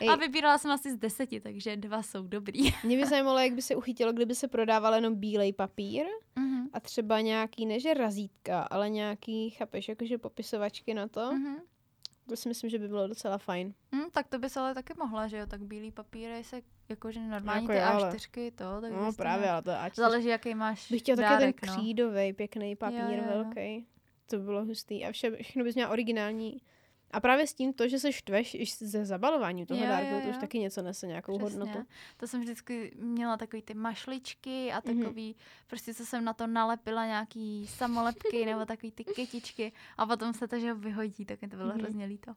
Ej. 0.00 0.10
A 0.10 0.16
vybírala 0.16 0.58
jsem 0.58 0.70
asi 0.70 0.92
z 0.92 0.96
deseti, 0.96 1.40
takže 1.40 1.76
dva 1.76 2.02
jsou 2.02 2.26
dobrý. 2.26 2.60
Mě 2.84 2.96
by 2.96 3.06
zajímalo, 3.06 3.38
jak 3.38 3.52
by 3.52 3.62
se 3.62 3.76
uchytilo, 3.76 4.12
kdyby 4.12 4.34
se 4.34 4.48
prodával 4.48 4.94
jenom 4.94 5.14
bílej 5.14 5.52
papír 5.52 6.06
mm-hmm. 6.36 6.68
a 6.72 6.80
třeba 6.80 7.20
nějaký, 7.20 7.66
neže 7.66 7.94
razítka, 7.94 8.62
ale 8.62 8.90
nějaký, 8.90 9.50
chápeš, 9.50 9.88
jakože 9.88 10.18
popisovačky 10.18 10.94
na 10.94 11.08
to. 11.08 11.20
Mm-hmm. 11.20 11.56
To 12.28 12.36
si 12.36 12.48
myslím, 12.48 12.70
že 12.70 12.78
by 12.78 12.88
bylo 12.88 13.08
docela 13.08 13.38
fajn. 13.38 13.74
Hmm, 13.92 14.10
tak 14.10 14.28
to 14.28 14.38
by 14.38 14.50
se 14.50 14.60
ale 14.60 14.74
taky 14.74 14.94
mohla, 14.98 15.28
že 15.28 15.38
jo? 15.38 15.46
Tak 15.46 15.62
bílý 15.62 15.90
papíry 15.90 16.44
se 16.44 16.60
jakože 16.88 17.20
normální 17.20 17.68
jako 17.68 17.72
ty 17.72 18.16
A4, 18.16 18.52
to. 18.54 18.80
Tak 18.80 18.92
no 18.92 19.12
právě, 19.12 19.50
ale 19.50 19.62
to 19.62 19.70
A4. 19.70 19.94
Záleží, 19.94 20.28
jaký 20.28 20.54
máš 20.54 20.90
Bych 20.90 21.00
chtěl 21.00 21.16
taky 21.16 21.38
ten 21.38 21.68
no. 21.68 21.72
křídový, 21.72 22.32
pěkný 22.32 22.76
papír, 22.76 23.00
jo, 23.00 23.16
jo, 23.16 23.24
velký. 23.28 23.86
To 24.30 24.38
by 24.38 24.44
bylo 24.44 24.64
hustý. 24.64 25.04
A 25.04 25.12
vše, 25.12 25.30
všechno 25.30 25.64
bys 25.64 25.74
měla 25.74 25.90
originální 25.90 26.62
a 27.10 27.20
právě 27.20 27.46
s 27.46 27.54
tím 27.54 27.72
to, 27.72 27.88
že 27.88 27.98
se 27.98 28.12
štveš 28.12 28.54
i 28.54 28.66
ze 28.80 29.04
zabalování 29.04 29.66
toho 29.66 29.80
jo, 29.80 29.86
dárku, 29.86 30.10
jo, 30.10 30.16
jo. 30.16 30.22
to 30.22 30.28
už 30.28 30.36
taky 30.36 30.58
něco 30.58 30.82
nese, 30.82 31.06
nějakou 31.06 31.38
Přesně. 31.38 31.58
hodnotu. 31.58 31.86
To 32.16 32.26
jsem 32.26 32.40
vždycky 32.40 32.92
měla 32.96 33.36
takový 33.36 33.62
ty 33.62 33.74
mašličky 33.74 34.72
a 34.72 34.82
mhm. 34.84 34.98
takový, 34.98 35.34
mm-hmm. 35.34 35.64
prostě 35.66 35.94
co 35.94 36.06
jsem 36.06 36.24
na 36.24 36.32
to 36.32 36.46
nalepila 36.46 37.06
nějaký 37.06 37.66
samolepky 37.66 38.46
nebo 38.46 38.66
takový 38.66 38.92
ty 38.92 39.04
kytičky 39.04 39.72
a 39.96 40.06
potom 40.06 40.34
se 40.34 40.48
to, 40.48 40.58
že 40.58 40.72
ho 40.72 40.78
vyhodí, 40.78 41.24
tak 41.24 41.42
mi 41.42 41.48
to 41.48 41.56
bylo 41.56 41.70
mm-hmm. 41.70 41.82
hrozně 41.82 42.04
líto. 42.04 42.34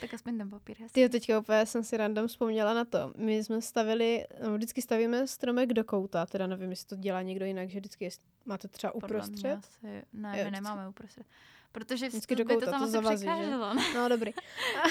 Tak 0.00 0.14
aspoň 0.14 0.38
ten 0.38 0.50
papír. 0.50 0.76
Hezký. 0.80 1.00
Ty 1.00 1.08
teďka 1.08 1.38
úplně 1.38 1.66
jsem 1.66 1.84
si 1.84 1.96
random 1.96 2.28
vzpomněla 2.28 2.74
na 2.74 2.84
to. 2.84 3.12
My 3.16 3.44
jsme 3.44 3.62
stavili, 3.62 4.24
no, 4.42 4.54
vždycky 4.54 4.82
stavíme 4.82 5.26
stromek 5.26 5.72
do 5.72 5.84
kouta, 5.84 6.26
teda 6.26 6.46
nevím, 6.46 6.70
jestli 6.70 6.86
to 6.86 6.96
dělá 6.96 7.22
někdo 7.22 7.44
jinak, 7.44 7.70
že 7.70 7.78
vždycky 7.80 8.04
je, 8.04 8.10
máte 8.44 8.68
třeba 8.68 8.94
uprostřed. 8.94 9.58
Asi, 9.58 10.02
ne, 10.12 10.38
jo, 10.38 10.44
my 10.44 10.50
nemáme 10.50 10.88
uprostřed. 10.88 11.26
Protože 11.72 12.08
Vždycky 12.08 12.36
kouta, 12.36 12.66
to 12.66 12.70
tam 12.70 12.80
to 12.80 12.86
zavazí, 12.86 13.26
že? 13.26 13.50
No 13.94 14.08
dobrý. 14.08 14.32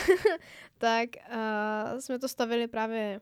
tak 0.77 1.09
uh, 1.93 1.99
jsme 1.99 2.19
to 2.19 2.27
stavili 2.27 2.67
právě 2.67 3.21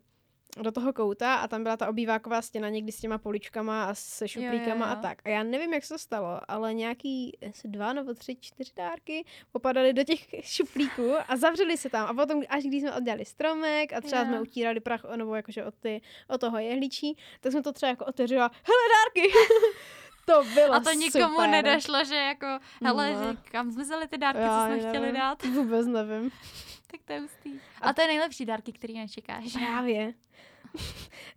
do 0.64 0.72
toho 0.72 0.94
kouta 0.94 1.36
a 1.36 1.48
tam 1.48 1.64
byla 1.64 1.78
ta 1.78 1.90
obýváková 1.90 2.42
stěna 2.42 2.70
někdy 2.70 2.92
s 2.92 3.00
těma 3.00 3.18
poličkama 3.18 3.86
a 3.86 3.94
se 3.94 4.28
šuplíkama 4.28 4.66
jo, 4.66 4.76
jo, 4.76 4.78
jo. 4.78 4.92
a 4.92 4.96
tak. 4.96 5.22
A 5.26 5.30
já 5.30 5.44
nevím, 5.44 5.74
jak 5.74 5.84
se 5.84 5.94
to 5.94 5.98
stalo, 5.98 6.40
ale 6.48 6.74
nějaký 6.74 7.38
dva 7.64 7.94
nebo 7.94 8.14
tři, 8.14 8.38
čtyři 8.40 8.72
dárky 8.76 9.26
popadaly 9.52 9.94
do 9.94 10.04
těch 10.04 10.20
šuplíků 10.42 11.14
a 11.28 11.38
zavřeli 11.38 11.78
se 11.78 11.90
tam. 11.90 12.08
A 12.08 12.14
potom, 12.14 12.44
až 12.50 12.64
když 12.64 12.82
jsme 12.82 12.96
oddělali 12.96 13.26
stromek 13.26 13.94
a 13.94 14.02
třeba 14.02 14.22
jo. 14.22 14.28
jsme 14.28 14.42
utírali 14.42 14.80
prach 14.80 15.04
nebo 15.16 15.36
jakože 15.36 15.66
od, 15.66 15.76
ty, 15.80 16.02
od 16.30 16.42
toho 16.42 16.58
jehličí, 16.58 17.18
tak 17.40 17.52
jsme 17.52 17.62
to 17.62 17.72
třeba 17.72 17.90
jako 17.90 18.06
otevřeli 18.06 18.42
a 18.42 18.52
hele 18.64 18.84
dárky! 18.96 19.34
To 20.26 20.44
bylo 20.54 20.74
A 20.74 20.80
to 20.80 20.92
nikomu 20.92 21.36
super. 21.36 21.50
nedošlo, 21.50 22.06
že 22.06 22.16
jako, 22.16 22.48
hele, 22.84 23.14
no. 23.14 23.38
kam 23.52 23.72
zmizely 23.72 24.08
ty 24.08 24.18
dárky, 24.18 24.42
Já, 24.42 24.60
co 24.60 24.66
jsme 24.66 24.76
nevím. 24.76 24.90
chtěli 24.90 25.12
dát. 25.12 25.44
Vůbec 25.54 25.88
nevím. 25.88 26.32
tak 26.92 27.00
to 27.06 27.14
je 27.14 27.20
hustý. 27.20 27.60
A, 27.82 27.90
a 27.90 27.94
to 27.94 28.02
je 28.02 28.08
nejlepší 28.08 28.46
dárky, 28.46 28.74
který 28.74 28.94
nečekáš. 29.00 29.54
Právě. 29.54 30.14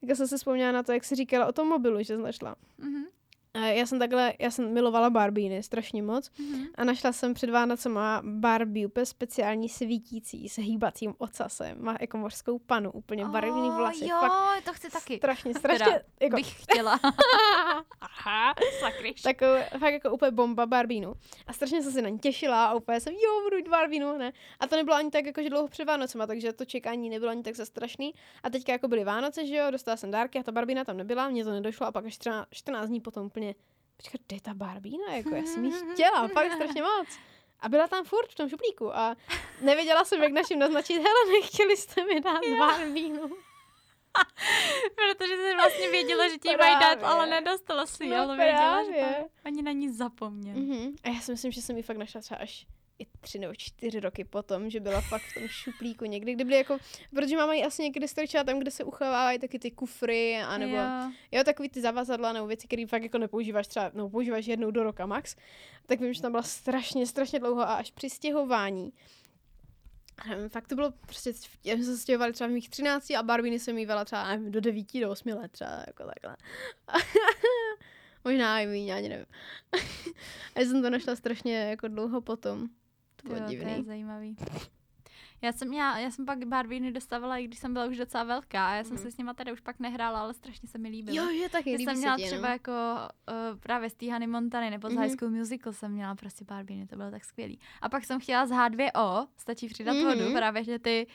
tak 0.06 0.10
jsem 0.16 0.28
se 0.28 0.36
vzpomněla 0.36 0.73
na 0.73 0.82
to, 0.82 0.93
jak 0.93 1.05
jsi 1.05 1.15
říkala 1.15 1.47
o 1.47 1.52
tom 1.52 1.69
mobilu, 1.69 1.98
že 1.98 2.05
jsi 2.16 2.23
našla. 2.23 2.56
Mm-hmm. 2.81 3.05
Já 3.54 3.86
jsem 3.86 3.98
takhle, 3.98 4.32
já 4.38 4.50
jsem 4.50 4.72
milovala 4.72 5.10
Barbíny 5.10 5.62
strašně 5.62 6.02
moc 6.02 6.28
mm-hmm. 6.28 6.66
a 6.74 6.84
našla 6.84 7.12
jsem 7.12 7.34
před 7.34 7.50
Vánocema 7.50 8.22
Barbie 8.24 8.86
úplně 8.86 9.06
speciální 9.06 9.68
svítící 9.68 10.48
s 10.48 10.58
hýbacím 10.58 11.14
ocasem. 11.18 11.84
Má 11.84 11.96
jako 12.00 12.18
mořskou 12.18 12.58
panu, 12.58 12.92
úplně 12.92 13.24
oh, 13.24 13.30
barevný 13.30 13.70
vlasy. 13.70 14.06
Jo, 14.06 14.16
fakt 14.20 14.64
to 14.64 14.72
chci 14.72 14.90
taky. 14.90 15.16
Strašně, 15.16 15.54
strašně. 15.54 15.86
Teda 15.86 16.00
jako... 16.20 16.36
bych 16.36 16.62
chtěla. 16.62 17.00
Aha, 18.00 18.54
sakryš. 18.80 19.22
Takovou, 19.22 19.56
fakt 19.78 19.92
jako 19.92 20.10
úplně 20.10 20.30
bomba 20.30 20.66
Barbínu. 20.66 21.14
A 21.46 21.52
strašně 21.52 21.82
jsem 21.82 21.92
se 21.92 22.02
na 22.02 22.08
ní 22.08 22.18
těšila 22.18 22.66
a 22.66 22.74
úplně 22.74 23.00
jsem, 23.00 23.14
jo, 23.14 23.42
budu 23.44 23.56
jít 23.56 23.68
Barbínu, 23.68 24.18
ne. 24.18 24.32
A 24.60 24.66
to 24.66 24.76
nebylo 24.76 24.96
ani 24.96 25.10
tak 25.10 25.26
jako, 25.26 25.42
že 25.42 25.50
dlouho 25.50 25.68
před 25.68 25.84
Vánocema, 25.84 26.26
takže 26.26 26.52
to 26.52 26.64
čekání 26.64 27.10
nebylo 27.10 27.30
ani 27.30 27.42
tak 27.42 27.56
za 27.56 27.64
strašný. 27.64 28.14
A 28.42 28.50
teďka 28.50 28.72
jako 28.72 28.88
byly 28.88 29.04
Vánoce, 29.04 29.46
že 29.46 29.56
jo, 29.56 29.70
dostala 29.70 29.96
jsem 29.96 30.10
dárky 30.10 30.38
a 30.38 30.42
ta 30.42 30.52
Barbína 30.52 30.84
tam 30.84 30.96
nebyla, 30.96 31.28
mně 31.28 31.44
to 31.44 31.50
nedošlo 31.50 31.86
a 31.86 31.92
pak 31.92 32.04
až 32.04 32.14
14, 32.14 32.48
14 32.50 32.88
dní 32.88 33.00
potom 33.00 33.30
úplně 33.39 33.55
počkat, 33.97 34.20
kde 34.27 34.36
je 34.36 34.40
ta 34.40 34.55
Barbína? 34.55 35.15
Jako, 35.15 35.35
já 35.35 35.43
jsem 35.43 35.65
jí 35.65 35.73
chtěla, 35.93 36.28
fakt 36.28 36.52
strašně 36.52 36.82
moc. 36.82 37.09
A 37.60 37.69
byla 37.69 37.89
tam 37.89 38.05
furt 38.05 38.31
v 38.31 38.35
tom 38.35 38.48
šuplíku 38.48 38.97
a 38.97 39.16
nevěděla 39.60 40.05
jsem, 40.05 40.23
jak 40.23 40.32
našim 40.32 40.59
naznačit, 40.59 40.94
hele, 40.94 41.32
nechtěli 41.40 41.77
jste 41.77 42.05
mi 42.05 42.20
dát 42.20 42.40
Barbínu. 42.59 43.23
Protože 44.94 45.36
jsi 45.36 45.55
vlastně 45.55 45.90
věděla, 45.90 46.28
že 46.28 46.39
ti 46.39 46.56
mají 46.56 46.77
dát, 46.81 47.02
ale 47.02 47.27
nedostala 47.27 47.86
si 47.86 48.06
no, 48.06 48.16
ale 48.16 48.36
věděla, 48.36 48.85
že 48.85 49.01
tam 49.01 49.24
ani 49.44 49.62
na 49.62 49.73
ní 49.73 49.89
zapomněl. 49.89 50.56
Mm-hmm. 50.56 50.97
A 51.05 51.09
já 51.09 51.20
si 51.20 51.32
myslím, 51.32 51.52
že 51.52 51.62
jsem 51.62 51.77
ji 51.77 51.82
fakt 51.82 51.97
našla 51.97 52.20
třeba 52.20 52.40
až 52.40 52.66
i 52.98 53.06
tři 53.20 53.38
nebo 53.38 53.54
čtyři 53.54 54.00
roky 54.00 54.24
potom, 54.24 54.70
že 54.70 54.80
byla 54.80 55.00
fakt 55.00 55.22
v 55.22 55.34
tom 55.34 55.48
šuplíku 55.48 56.04
někdy, 56.04 56.34
kde 56.34 56.44
byly 56.44 56.56
jako, 56.56 56.78
protože 57.10 57.36
máma 57.36 57.54
ji 57.54 57.64
asi 57.64 57.82
někdy 57.82 58.08
strčila 58.08 58.44
tam, 58.44 58.58
kde 58.58 58.70
se 58.70 58.84
uchovávají 58.84 59.38
taky 59.38 59.58
ty 59.58 59.70
kufry, 59.70 60.36
anebo 60.36 60.76
jo. 60.76 61.12
jo 61.32 61.44
takový 61.44 61.68
ty 61.68 61.80
zavazadla 61.80 62.32
nebo 62.32 62.46
věci, 62.46 62.66
které 62.66 62.86
fakt 62.86 63.02
jako 63.02 63.18
nepoužíváš 63.18 63.66
třeba, 63.66 63.90
nebo 63.94 64.10
používáš 64.10 64.46
jednou 64.46 64.70
do 64.70 64.82
roka 64.82 65.06
max, 65.06 65.36
tak 65.86 66.00
vím, 66.00 66.14
že 66.14 66.22
tam 66.22 66.32
byla 66.32 66.42
strašně, 66.42 67.06
strašně 67.06 67.38
dlouho 67.38 67.60
a 67.60 67.74
až 67.74 67.90
při 67.90 68.10
stěhování 68.10 68.92
nevím, 70.26 70.48
fakt 70.48 70.68
to 70.68 70.74
bylo 70.74 70.90
prostě, 70.90 71.32
já 71.64 71.74
jsme 71.74 71.84
se 71.84 71.98
stěhovali 71.98 72.32
třeba 72.32 72.48
v 72.48 72.52
mých 72.52 72.70
13 72.70 73.10
a 73.10 73.22
Barbiny 73.22 73.58
jsem 73.58 73.74
mývala 73.74 74.04
třeba 74.04 74.28
nevím, 74.28 74.52
do 74.52 74.60
9, 74.60 75.00
do 75.00 75.10
8 75.10 75.28
let 75.28 75.52
třeba, 75.52 75.84
jako 75.86 76.04
takhle. 76.04 76.36
Možná 78.24 78.60
i 78.60 78.92
ani 78.92 79.08
nevím. 79.08 79.26
a 80.54 80.60
já 80.60 80.64
jsem 80.64 80.82
to 80.82 80.90
našla 80.90 81.16
strašně 81.16 81.56
jako 81.56 81.88
dlouho 81.88 82.20
potom. 82.20 82.68
To 83.22 83.28
bylo 83.28 83.40
jo, 83.40 83.48
divný. 83.48 83.72
To 83.72 83.78
je 83.78 83.82
zajímavý. 83.82 84.36
Já 85.42 85.52
jsem, 85.52 85.72
já, 85.72 85.98
já 85.98 86.10
jsem 86.10 86.26
pak 86.26 86.44
Barbie 86.44 86.92
dostávala, 86.92 87.36
i 87.38 87.44
když 87.44 87.58
jsem 87.58 87.72
byla 87.72 87.86
už 87.86 87.96
docela 87.96 88.24
velká 88.24 88.68
a 88.68 88.74
já 88.74 88.84
jsem 88.84 88.96
mm. 88.96 89.02
se 89.02 89.10
s 89.10 89.16
nima 89.16 89.34
teda 89.34 89.52
už 89.52 89.60
pak 89.60 89.80
nehrála, 89.80 90.20
ale 90.20 90.34
strašně 90.34 90.68
se 90.68 90.78
mi 90.78 90.88
líbilo. 90.88 91.16
Jo, 91.16 91.30
je 91.30 91.48
taky, 91.48 91.70
líbí 91.70 91.84
jsem 91.84 91.98
měla 91.98 92.16
tě, 92.16 92.26
třeba 92.26 92.48
no. 92.48 92.52
jako 92.52 92.72
uh, 92.72 93.58
právě 93.60 93.90
z 93.90 93.94
té 93.94 94.10
Hany 94.10 94.26
Montany 94.26 94.70
nebo 94.70 94.90
z 94.90 94.92
mm. 94.92 94.98
High 94.98 95.10
School 95.10 95.30
Musical 95.30 95.72
jsem 95.72 95.92
měla 95.92 96.14
prostě 96.14 96.44
Barbie, 96.44 96.86
to 96.86 96.96
bylo 96.96 97.10
tak 97.10 97.24
skvělý. 97.24 97.58
A 97.80 97.88
pak 97.88 98.04
jsem 98.04 98.20
chtěla 98.20 98.46
z 98.46 98.50
H2O, 98.50 99.26
stačí 99.36 99.68
přidat 99.68 99.92
mm. 99.92 100.04
vodu, 100.04 100.32
právě, 100.32 100.64
že 100.64 100.78
ty 100.78 101.06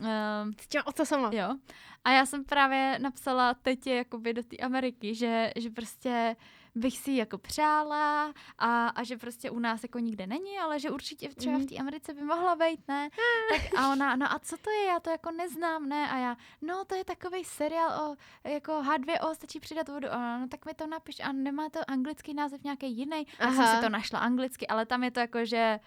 Um, 0.00 0.54
o 0.84 0.92
to 0.92 1.06
sama. 1.06 1.30
Jo. 1.32 1.56
A 2.04 2.12
já 2.12 2.26
jsem 2.26 2.44
právě 2.44 2.98
napsala 2.98 3.54
teď 3.54 3.86
jakoby 3.86 4.34
do 4.34 4.42
té 4.42 4.56
Ameriky, 4.56 5.14
že, 5.14 5.52
že 5.56 5.70
prostě 5.70 6.36
bych 6.74 6.98
si 6.98 7.12
jako 7.12 7.38
přála 7.38 8.32
a, 8.58 8.88
a 8.88 9.04
že 9.04 9.16
prostě 9.16 9.50
u 9.50 9.58
nás 9.58 9.82
jako 9.82 9.98
nikde 9.98 10.26
není, 10.26 10.58
ale 10.58 10.80
že 10.80 10.90
určitě 10.90 11.28
třeba 11.28 11.56
v 11.56 11.58
mhm. 11.58 11.68
té 11.68 11.76
Americe 11.76 12.14
by 12.14 12.22
mohla 12.22 12.56
být, 12.56 12.88
ne? 12.88 13.08
Tak 13.50 13.78
a 13.78 13.92
ona, 13.92 14.16
no 14.16 14.32
a 14.32 14.38
co 14.38 14.56
to 14.56 14.70
je, 14.70 14.86
já 14.86 15.00
to 15.00 15.10
jako 15.10 15.30
neznám, 15.30 15.88
ne? 15.88 16.10
A 16.10 16.18
já, 16.18 16.36
no 16.62 16.84
to 16.84 16.94
je 16.94 17.04
takový 17.04 17.44
seriál 17.44 18.02
o 18.02 18.16
jako 18.48 18.72
H2O, 18.72 19.34
stačí 19.34 19.60
přidat 19.60 19.88
vodu. 19.88 20.08
A 20.12 20.16
ona, 20.16 20.38
no 20.38 20.48
tak 20.48 20.66
mi 20.66 20.74
to 20.74 20.86
napiš 20.86 21.20
a 21.20 21.32
nemá 21.32 21.70
to 21.70 21.80
anglický 21.88 22.34
název 22.34 22.64
nějaký 22.64 22.96
jiný. 22.96 23.26
Já 23.40 23.52
jsem 23.52 23.66
si 23.66 23.80
to 23.80 23.88
našla 23.88 24.18
anglicky, 24.18 24.66
ale 24.66 24.86
tam 24.86 25.04
je 25.04 25.10
to 25.10 25.20
jako, 25.20 25.44
že 25.44 25.80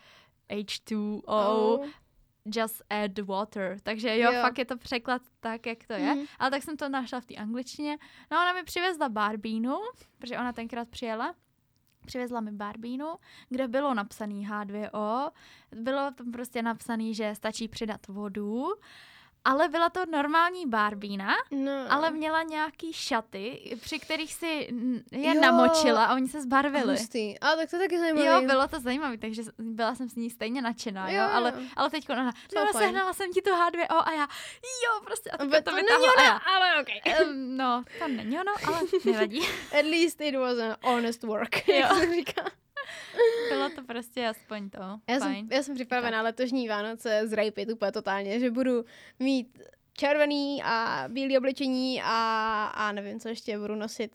H2O, 0.50 1.24
oh 1.26 1.86
just 2.46 2.82
add 2.90 3.20
water. 3.20 3.78
Takže 3.84 4.18
jo, 4.18 4.32
jo, 4.32 4.42
fakt 4.42 4.58
je 4.58 4.66
to 4.66 4.78
překlad 4.78 5.22
tak, 5.40 5.66
jak 5.66 5.88
to 5.88 5.94
je. 5.94 6.16
Mm. 6.16 6.22
Ale 6.40 6.52
tak 6.52 6.64
jsem 6.64 6.78
to 6.78 6.90
našla 6.90 7.20
v 7.20 7.26
té 7.26 7.36
angličtině. 7.36 7.98
No 8.32 8.38
ona 8.38 8.54
mi 8.54 8.64
přivezla 8.64 9.10
barbínu, 9.10 9.76
protože 10.20 10.38
ona 10.38 10.54
tenkrát 10.54 10.90
přijela. 10.90 11.36
Přivezla 12.06 12.42
mi 12.42 12.52
barbínu, 12.52 13.16
kde 13.50 13.68
bylo 13.68 13.94
napsaný 13.94 14.48
H2O. 14.48 15.32
Bylo 15.76 16.12
tam 16.12 16.32
prostě 16.32 16.62
napsaný, 16.62 17.16
že 17.16 17.36
stačí 17.36 17.68
přidat 17.68 18.08
vodu 18.08 18.66
ale 19.46 19.70
byla 19.70 19.90
to 19.90 20.06
normální 20.06 20.66
Barbína, 20.66 21.34
no. 21.52 21.86
ale 21.90 22.12
měla 22.12 22.44
nějaký 22.44 22.94
šaty, 22.94 23.78
při 23.82 24.00
kterých 24.00 24.34
si 24.34 24.70
je 25.12 25.36
jo. 25.36 25.42
namočila 25.42 26.06
a 26.06 26.16
oni 26.16 26.28
se 26.28 26.42
zbarvili. 26.42 26.94
Hustý. 26.98 27.40
A 27.40 27.56
tak 27.56 27.70
to 27.70 27.78
taky 27.78 28.00
zajímavé. 28.00 28.28
Jo, 28.28 28.42
bylo 28.42 28.68
to 28.68 28.80
zajímavé, 28.80 29.18
takže 29.18 29.44
byla 29.58 29.96
jsem 29.96 30.10
s 30.10 30.16
ní 30.16 30.30
stejně 30.30 30.62
nadšená, 30.62 31.10
jo, 31.10 31.16
jo, 31.16 31.30
ale, 31.34 31.54
ale 31.76 31.90
teď 31.90 32.10
ona, 32.10 32.24
no, 32.24 32.32
no 32.66 32.80
sehnala 32.80 33.14
jsem 33.14 33.34
ti 33.34 33.42
to 33.42 33.52
H2O 33.52 34.04
a 34.06 34.12
já, 34.12 34.28
jo, 34.86 35.02
prostě 35.06 35.30
a 35.30 35.38
to, 35.38 35.62
to, 35.62 35.72
není 35.72 35.88
ono, 35.88 36.26
já, 36.26 36.36
ale 36.36 36.82
ok. 36.82 36.88
Um, 37.22 37.58
no, 37.58 37.84
to 38.00 38.08
není 38.08 38.40
ono, 38.40 38.52
ale 38.68 38.80
nevadí. 39.06 39.42
At 39.80 39.86
least 39.86 40.22
it 40.22 40.36
was 40.36 40.60
an 40.60 40.76
honest 40.84 41.24
work, 41.24 41.68
jo. 41.68 41.76
jak 41.76 41.94
se 41.94 42.14
říká. 42.14 42.46
Bylo 43.50 43.70
to 43.70 43.84
prostě 43.84 44.28
aspoň 44.28 44.70
to. 44.70 44.80
Já, 44.80 45.20
Fajn. 45.20 45.36
jsem, 45.36 45.52
já 45.52 45.64
jsem 45.64 45.76
připravená 45.76 46.18
tak. 46.18 46.24
letošní 46.24 46.68
Vánoce 46.68 47.22
z 47.28 47.34
Rajpit 47.34 47.70
úplně 47.72 47.92
totálně, 47.92 48.40
že 48.40 48.52
budu 48.52 48.86
mít 49.20 49.62
červený 49.94 50.64
a 50.64 51.06
bílý 51.08 51.38
oblečení 51.38 52.02
a, 52.04 52.66
a 52.76 52.92
nevím, 52.92 53.20
co 53.20 53.30
ještě 53.30 53.58
budu 53.58 53.76
nosit 53.76 54.12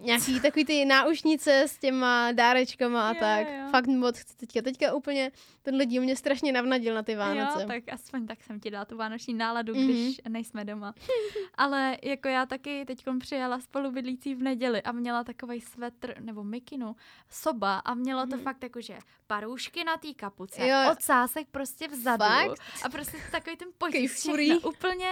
nějaký 0.00 0.40
takový 0.40 0.64
ty 0.64 0.84
náušnice 0.84 1.64
s 1.68 1.78
těma 1.78 2.32
dárečkama 2.32 3.08
a 3.08 3.12
jo, 3.12 3.20
tak. 3.20 3.48
Jo. 3.48 3.68
Fakt 3.70 3.86
moc 3.86 4.18
chci 4.18 4.36
teďka. 4.36 4.62
Teďka 4.62 4.94
úplně 4.94 5.30
tenhle 5.64 5.86
díl 5.86 6.02
mě 6.02 6.16
strašně 6.16 6.52
navnadil 6.52 6.94
na 6.94 7.02
ty 7.02 7.16
Vánoce. 7.16 7.62
Jo, 7.62 7.68
tak 7.68 7.82
aspoň 7.92 8.26
tak 8.26 8.42
jsem 8.42 8.60
ti 8.60 8.70
dala 8.70 8.84
tu 8.84 8.96
vánoční 8.96 9.34
náladu, 9.34 9.74
mm-hmm. 9.74 9.84
když 9.86 10.20
nejsme 10.28 10.64
doma. 10.64 10.94
Ale 11.54 11.96
jako 12.02 12.28
já 12.28 12.46
taky 12.46 12.84
teď 12.84 13.04
přijela 13.20 13.60
spolubydlící 13.60 14.34
v 14.34 14.42
neděli 14.42 14.82
a 14.82 14.92
měla 14.92 15.24
takový 15.24 15.60
svetr 15.60 16.14
nebo 16.20 16.44
mikinu, 16.44 16.96
soba 17.30 17.78
a 17.78 17.94
měla 17.94 18.26
to 18.26 18.36
mm. 18.36 18.42
fakt 18.42 18.62
jakože 18.62 18.98
paroušky 19.26 19.84
na 19.84 19.96
té 19.96 20.14
kapuce, 20.14 20.68
jo. 20.68 20.76
odsásek 20.92 21.48
prostě 21.50 21.88
vzadu 21.88 22.24
fakt? 22.24 22.60
a 22.84 22.88
prostě 22.88 23.16
takový 23.32 23.56
ten 23.56 23.68
potisk 23.78 24.26
úplně 24.64 25.06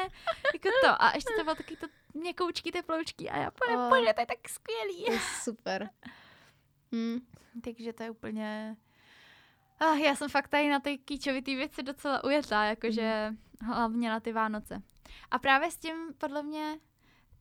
jako 0.54 0.68
to. 0.84 1.02
A 1.02 1.12
ještě 1.14 1.32
to 1.38 1.44
bylo 1.44 1.54
taky 1.54 1.76
to 1.76 1.86
měkoučky, 2.14 2.72
teploučky 2.72 3.30
a 3.30 3.36
já 3.36 3.50
pane, 3.50 3.76
oh. 3.76 3.88
bože, 3.88 4.12
to 4.12 4.20
je 4.20 4.26
tak 4.26 4.48
skvělý. 4.48 5.04
To 5.04 5.12
je 5.12 5.20
super. 5.42 5.90
Hmm. 6.94 7.20
Takže 7.64 7.92
to 7.92 8.02
je 8.02 8.10
úplně... 8.10 8.76
Ah, 9.82 9.96
já 9.96 10.14
jsem 10.14 10.28
fakt 10.28 10.48
tady 10.48 10.68
na 10.68 10.80
ty 10.80 10.98
kýčovitý 10.98 11.56
věci 11.56 11.82
docela 11.82 12.24
ujetá, 12.24 12.64
jakože 12.64 13.30
mm. 13.30 13.68
hlavně 13.68 14.08
na 14.08 14.20
ty 14.20 14.32
Vánoce. 14.32 14.82
A 15.30 15.38
právě 15.38 15.70
s 15.70 15.76
tím 15.76 15.94
podle 16.18 16.42
mě, 16.42 16.78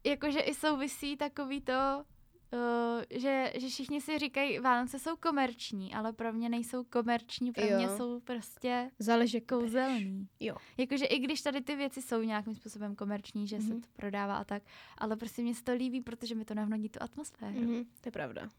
jakože 0.04 0.40
i 0.40 0.54
souvisí 0.54 1.18
takový 1.18 1.62
to, 1.62 2.06
Uh, 2.54 3.04
že, 3.10 3.54
že 3.60 3.68
všichni 3.68 4.02
si 4.02 4.20
říkají, 4.20 4.60
Vánoce 4.60 5.00
jsou 5.00 5.16
komerční, 5.16 5.94
ale 5.94 6.14
pro 6.14 6.34
mě 6.34 6.50
nejsou 6.50 6.84
komerční, 6.84 7.52
pro 7.52 7.66
jo. 7.66 7.78
mě 7.78 7.90
jsou 7.90 8.20
prostě 8.20 8.92
Záleží 9.00 9.42
kouzelný. 9.42 10.28
Jo. 10.40 10.56
Jakože 10.78 11.06
i 11.06 11.20
když 11.20 11.42
tady 11.42 11.62
ty 11.62 11.76
věci 11.76 12.02
jsou 12.02 12.22
nějakým 12.22 12.56
způsobem 12.56 12.96
komerční, 12.96 13.48
že 13.48 13.58
mm-hmm. 13.58 13.68
se 13.68 13.74
mhm. 13.74 13.82
to 13.82 13.88
prodává 13.96 14.38
a 14.38 14.44
tak, 14.44 14.64
ale 14.98 15.16
prostě 15.16 15.42
mě 15.42 15.56
se 15.56 15.64
to 15.64 15.74
líbí, 15.74 16.02
protože 16.02 16.36
mi 16.36 16.46
to 16.46 16.54
navnodí 16.54 16.90
tu 16.90 17.04
atmosféru. 17.04 17.60
Mm-hmm, 17.60 17.86
to 18.02 18.08
je 18.08 18.12
pravda. 18.12 18.50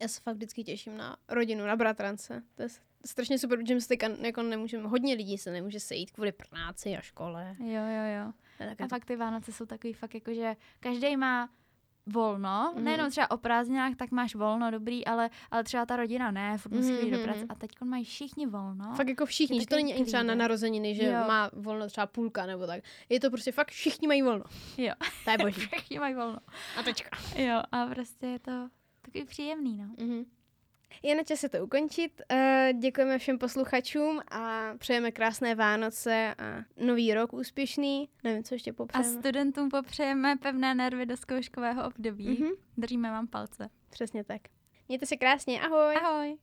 Já 0.00 0.08
se 0.08 0.20
fakt 0.20 0.36
vždycky 0.36 0.64
těším 0.64 0.96
na 0.96 1.16
rodinu, 1.28 1.66
na 1.66 1.76
bratrance. 1.76 2.42
To 2.54 2.62
je 2.62 2.68
strašně 3.04 3.38
super, 3.38 3.58
protože 3.58 3.80
se 3.80 3.88
teďka 3.88 4.08
jako 4.08 4.42
nemůžeme, 4.42 4.88
hodně 4.88 5.14
lidí 5.14 5.38
se 5.38 5.52
nemůže 5.52 5.80
sejít 5.80 6.10
kvůli 6.10 6.32
práci 6.32 6.96
a 6.96 7.00
škole. 7.00 7.56
Jo, 7.58 7.82
jo, 7.82 8.20
jo. 8.20 8.32
A 8.84 8.88
fakt 8.88 9.04
ty 9.04 9.16
Vánoce 9.16 9.52
jsou 9.52 9.66
takový 9.66 9.92
fakt 9.92 10.14
jako, 10.14 10.34
že 10.34 10.56
každý 10.80 11.16
má 11.16 11.48
volno, 12.06 12.72
mm. 12.76 12.84
nejenom 12.84 13.10
třeba 13.10 13.30
o 13.30 13.36
prázdninách, 13.36 13.96
tak 13.96 14.10
máš 14.10 14.34
volno, 14.34 14.70
dobrý, 14.70 15.06
ale, 15.06 15.30
ale 15.50 15.64
třeba 15.64 15.86
ta 15.86 15.96
rodina 15.96 16.30
ne, 16.30 16.58
furt 16.58 16.72
musí 16.72 16.92
mm-hmm. 16.92 17.10
do 17.10 17.18
práce 17.18 17.38
mhm. 17.38 17.46
a 17.48 17.54
teď 17.54 17.70
mají 17.84 18.04
všichni 18.04 18.46
volno. 18.46 18.92
Fakt 18.96 19.08
jako 19.08 19.26
všichni, 19.26 19.60
že 19.60 19.66
to 19.66 19.76
není 19.76 20.04
třeba 20.04 20.22
na 20.22 20.34
narozeniny, 20.34 20.94
že 20.94 21.06
jo. 21.06 21.12
má 21.12 21.50
volno 21.52 21.86
třeba 21.86 22.06
půlka 22.06 22.46
nebo 22.46 22.66
tak. 22.66 22.82
Je 23.08 23.20
to 23.20 23.30
prostě 23.30 23.52
fakt 23.52 23.70
všichni 23.70 24.08
mají 24.08 24.22
volno. 24.22 24.44
Jo. 24.76 24.92
To 25.24 25.30
je 25.30 25.38
boží. 25.38 25.60
všichni 25.72 25.98
mají 25.98 26.14
volno. 26.14 26.38
A 26.78 26.82
tečka. 26.82 27.10
Jo, 27.36 27.62
a 27.72 27.86
prostě 27.86 28.26
je 28.26 28.38
to 28.38 28.68
takový 29.06 29.24
příjemný, 29.24 29.76
no. 29.76 29.84
Mm-hmm. 29.84 30.24
Je 31.02 31.14
na 31.14 31.22
čase 31.22 31.48
to 31.48 31.64
ukončit. 31.64 32.22
Uh, 32.32 32.80
děkujeme 32.80 33.18
všem 33.18 33.38
posluchačům 33.38 34.20
a 34.30 34.74
přejeme 34.78 35.12
krásné 35.12 35.54
Vánoce 35.54 36.34
a 36.38 36.64
nový 36.76 37.14
rok 37.14 37.32
úspěšný. 37.32 38.08
Nevím, 38.24 38.44
co 38.44 38.54
ještě 38.54 38.72
popřejeme. 38.72 39.08
A 39.08 39.20
studentům 39.20 39.68
popřejeme 39.68 40.36
pevné 40.36 40.74
nervy 40.74 41.06
do 41.06 41.16
zkouškového 41.16 41.86
období. 41.86 42.28
Mm-hmm. 42.28 42.52
Držíme 42.76 43.10
vám 43.10 43.26
palce. 43.26 43.68
Přesně 43.90 44.24
tak. 44.24 44.42
Mějte 44.88 45.06
se 45.06 45.16
krásně. 45.16 45.60
Ahoj. 45.60 45.96
Ahoj. 45.96 46.36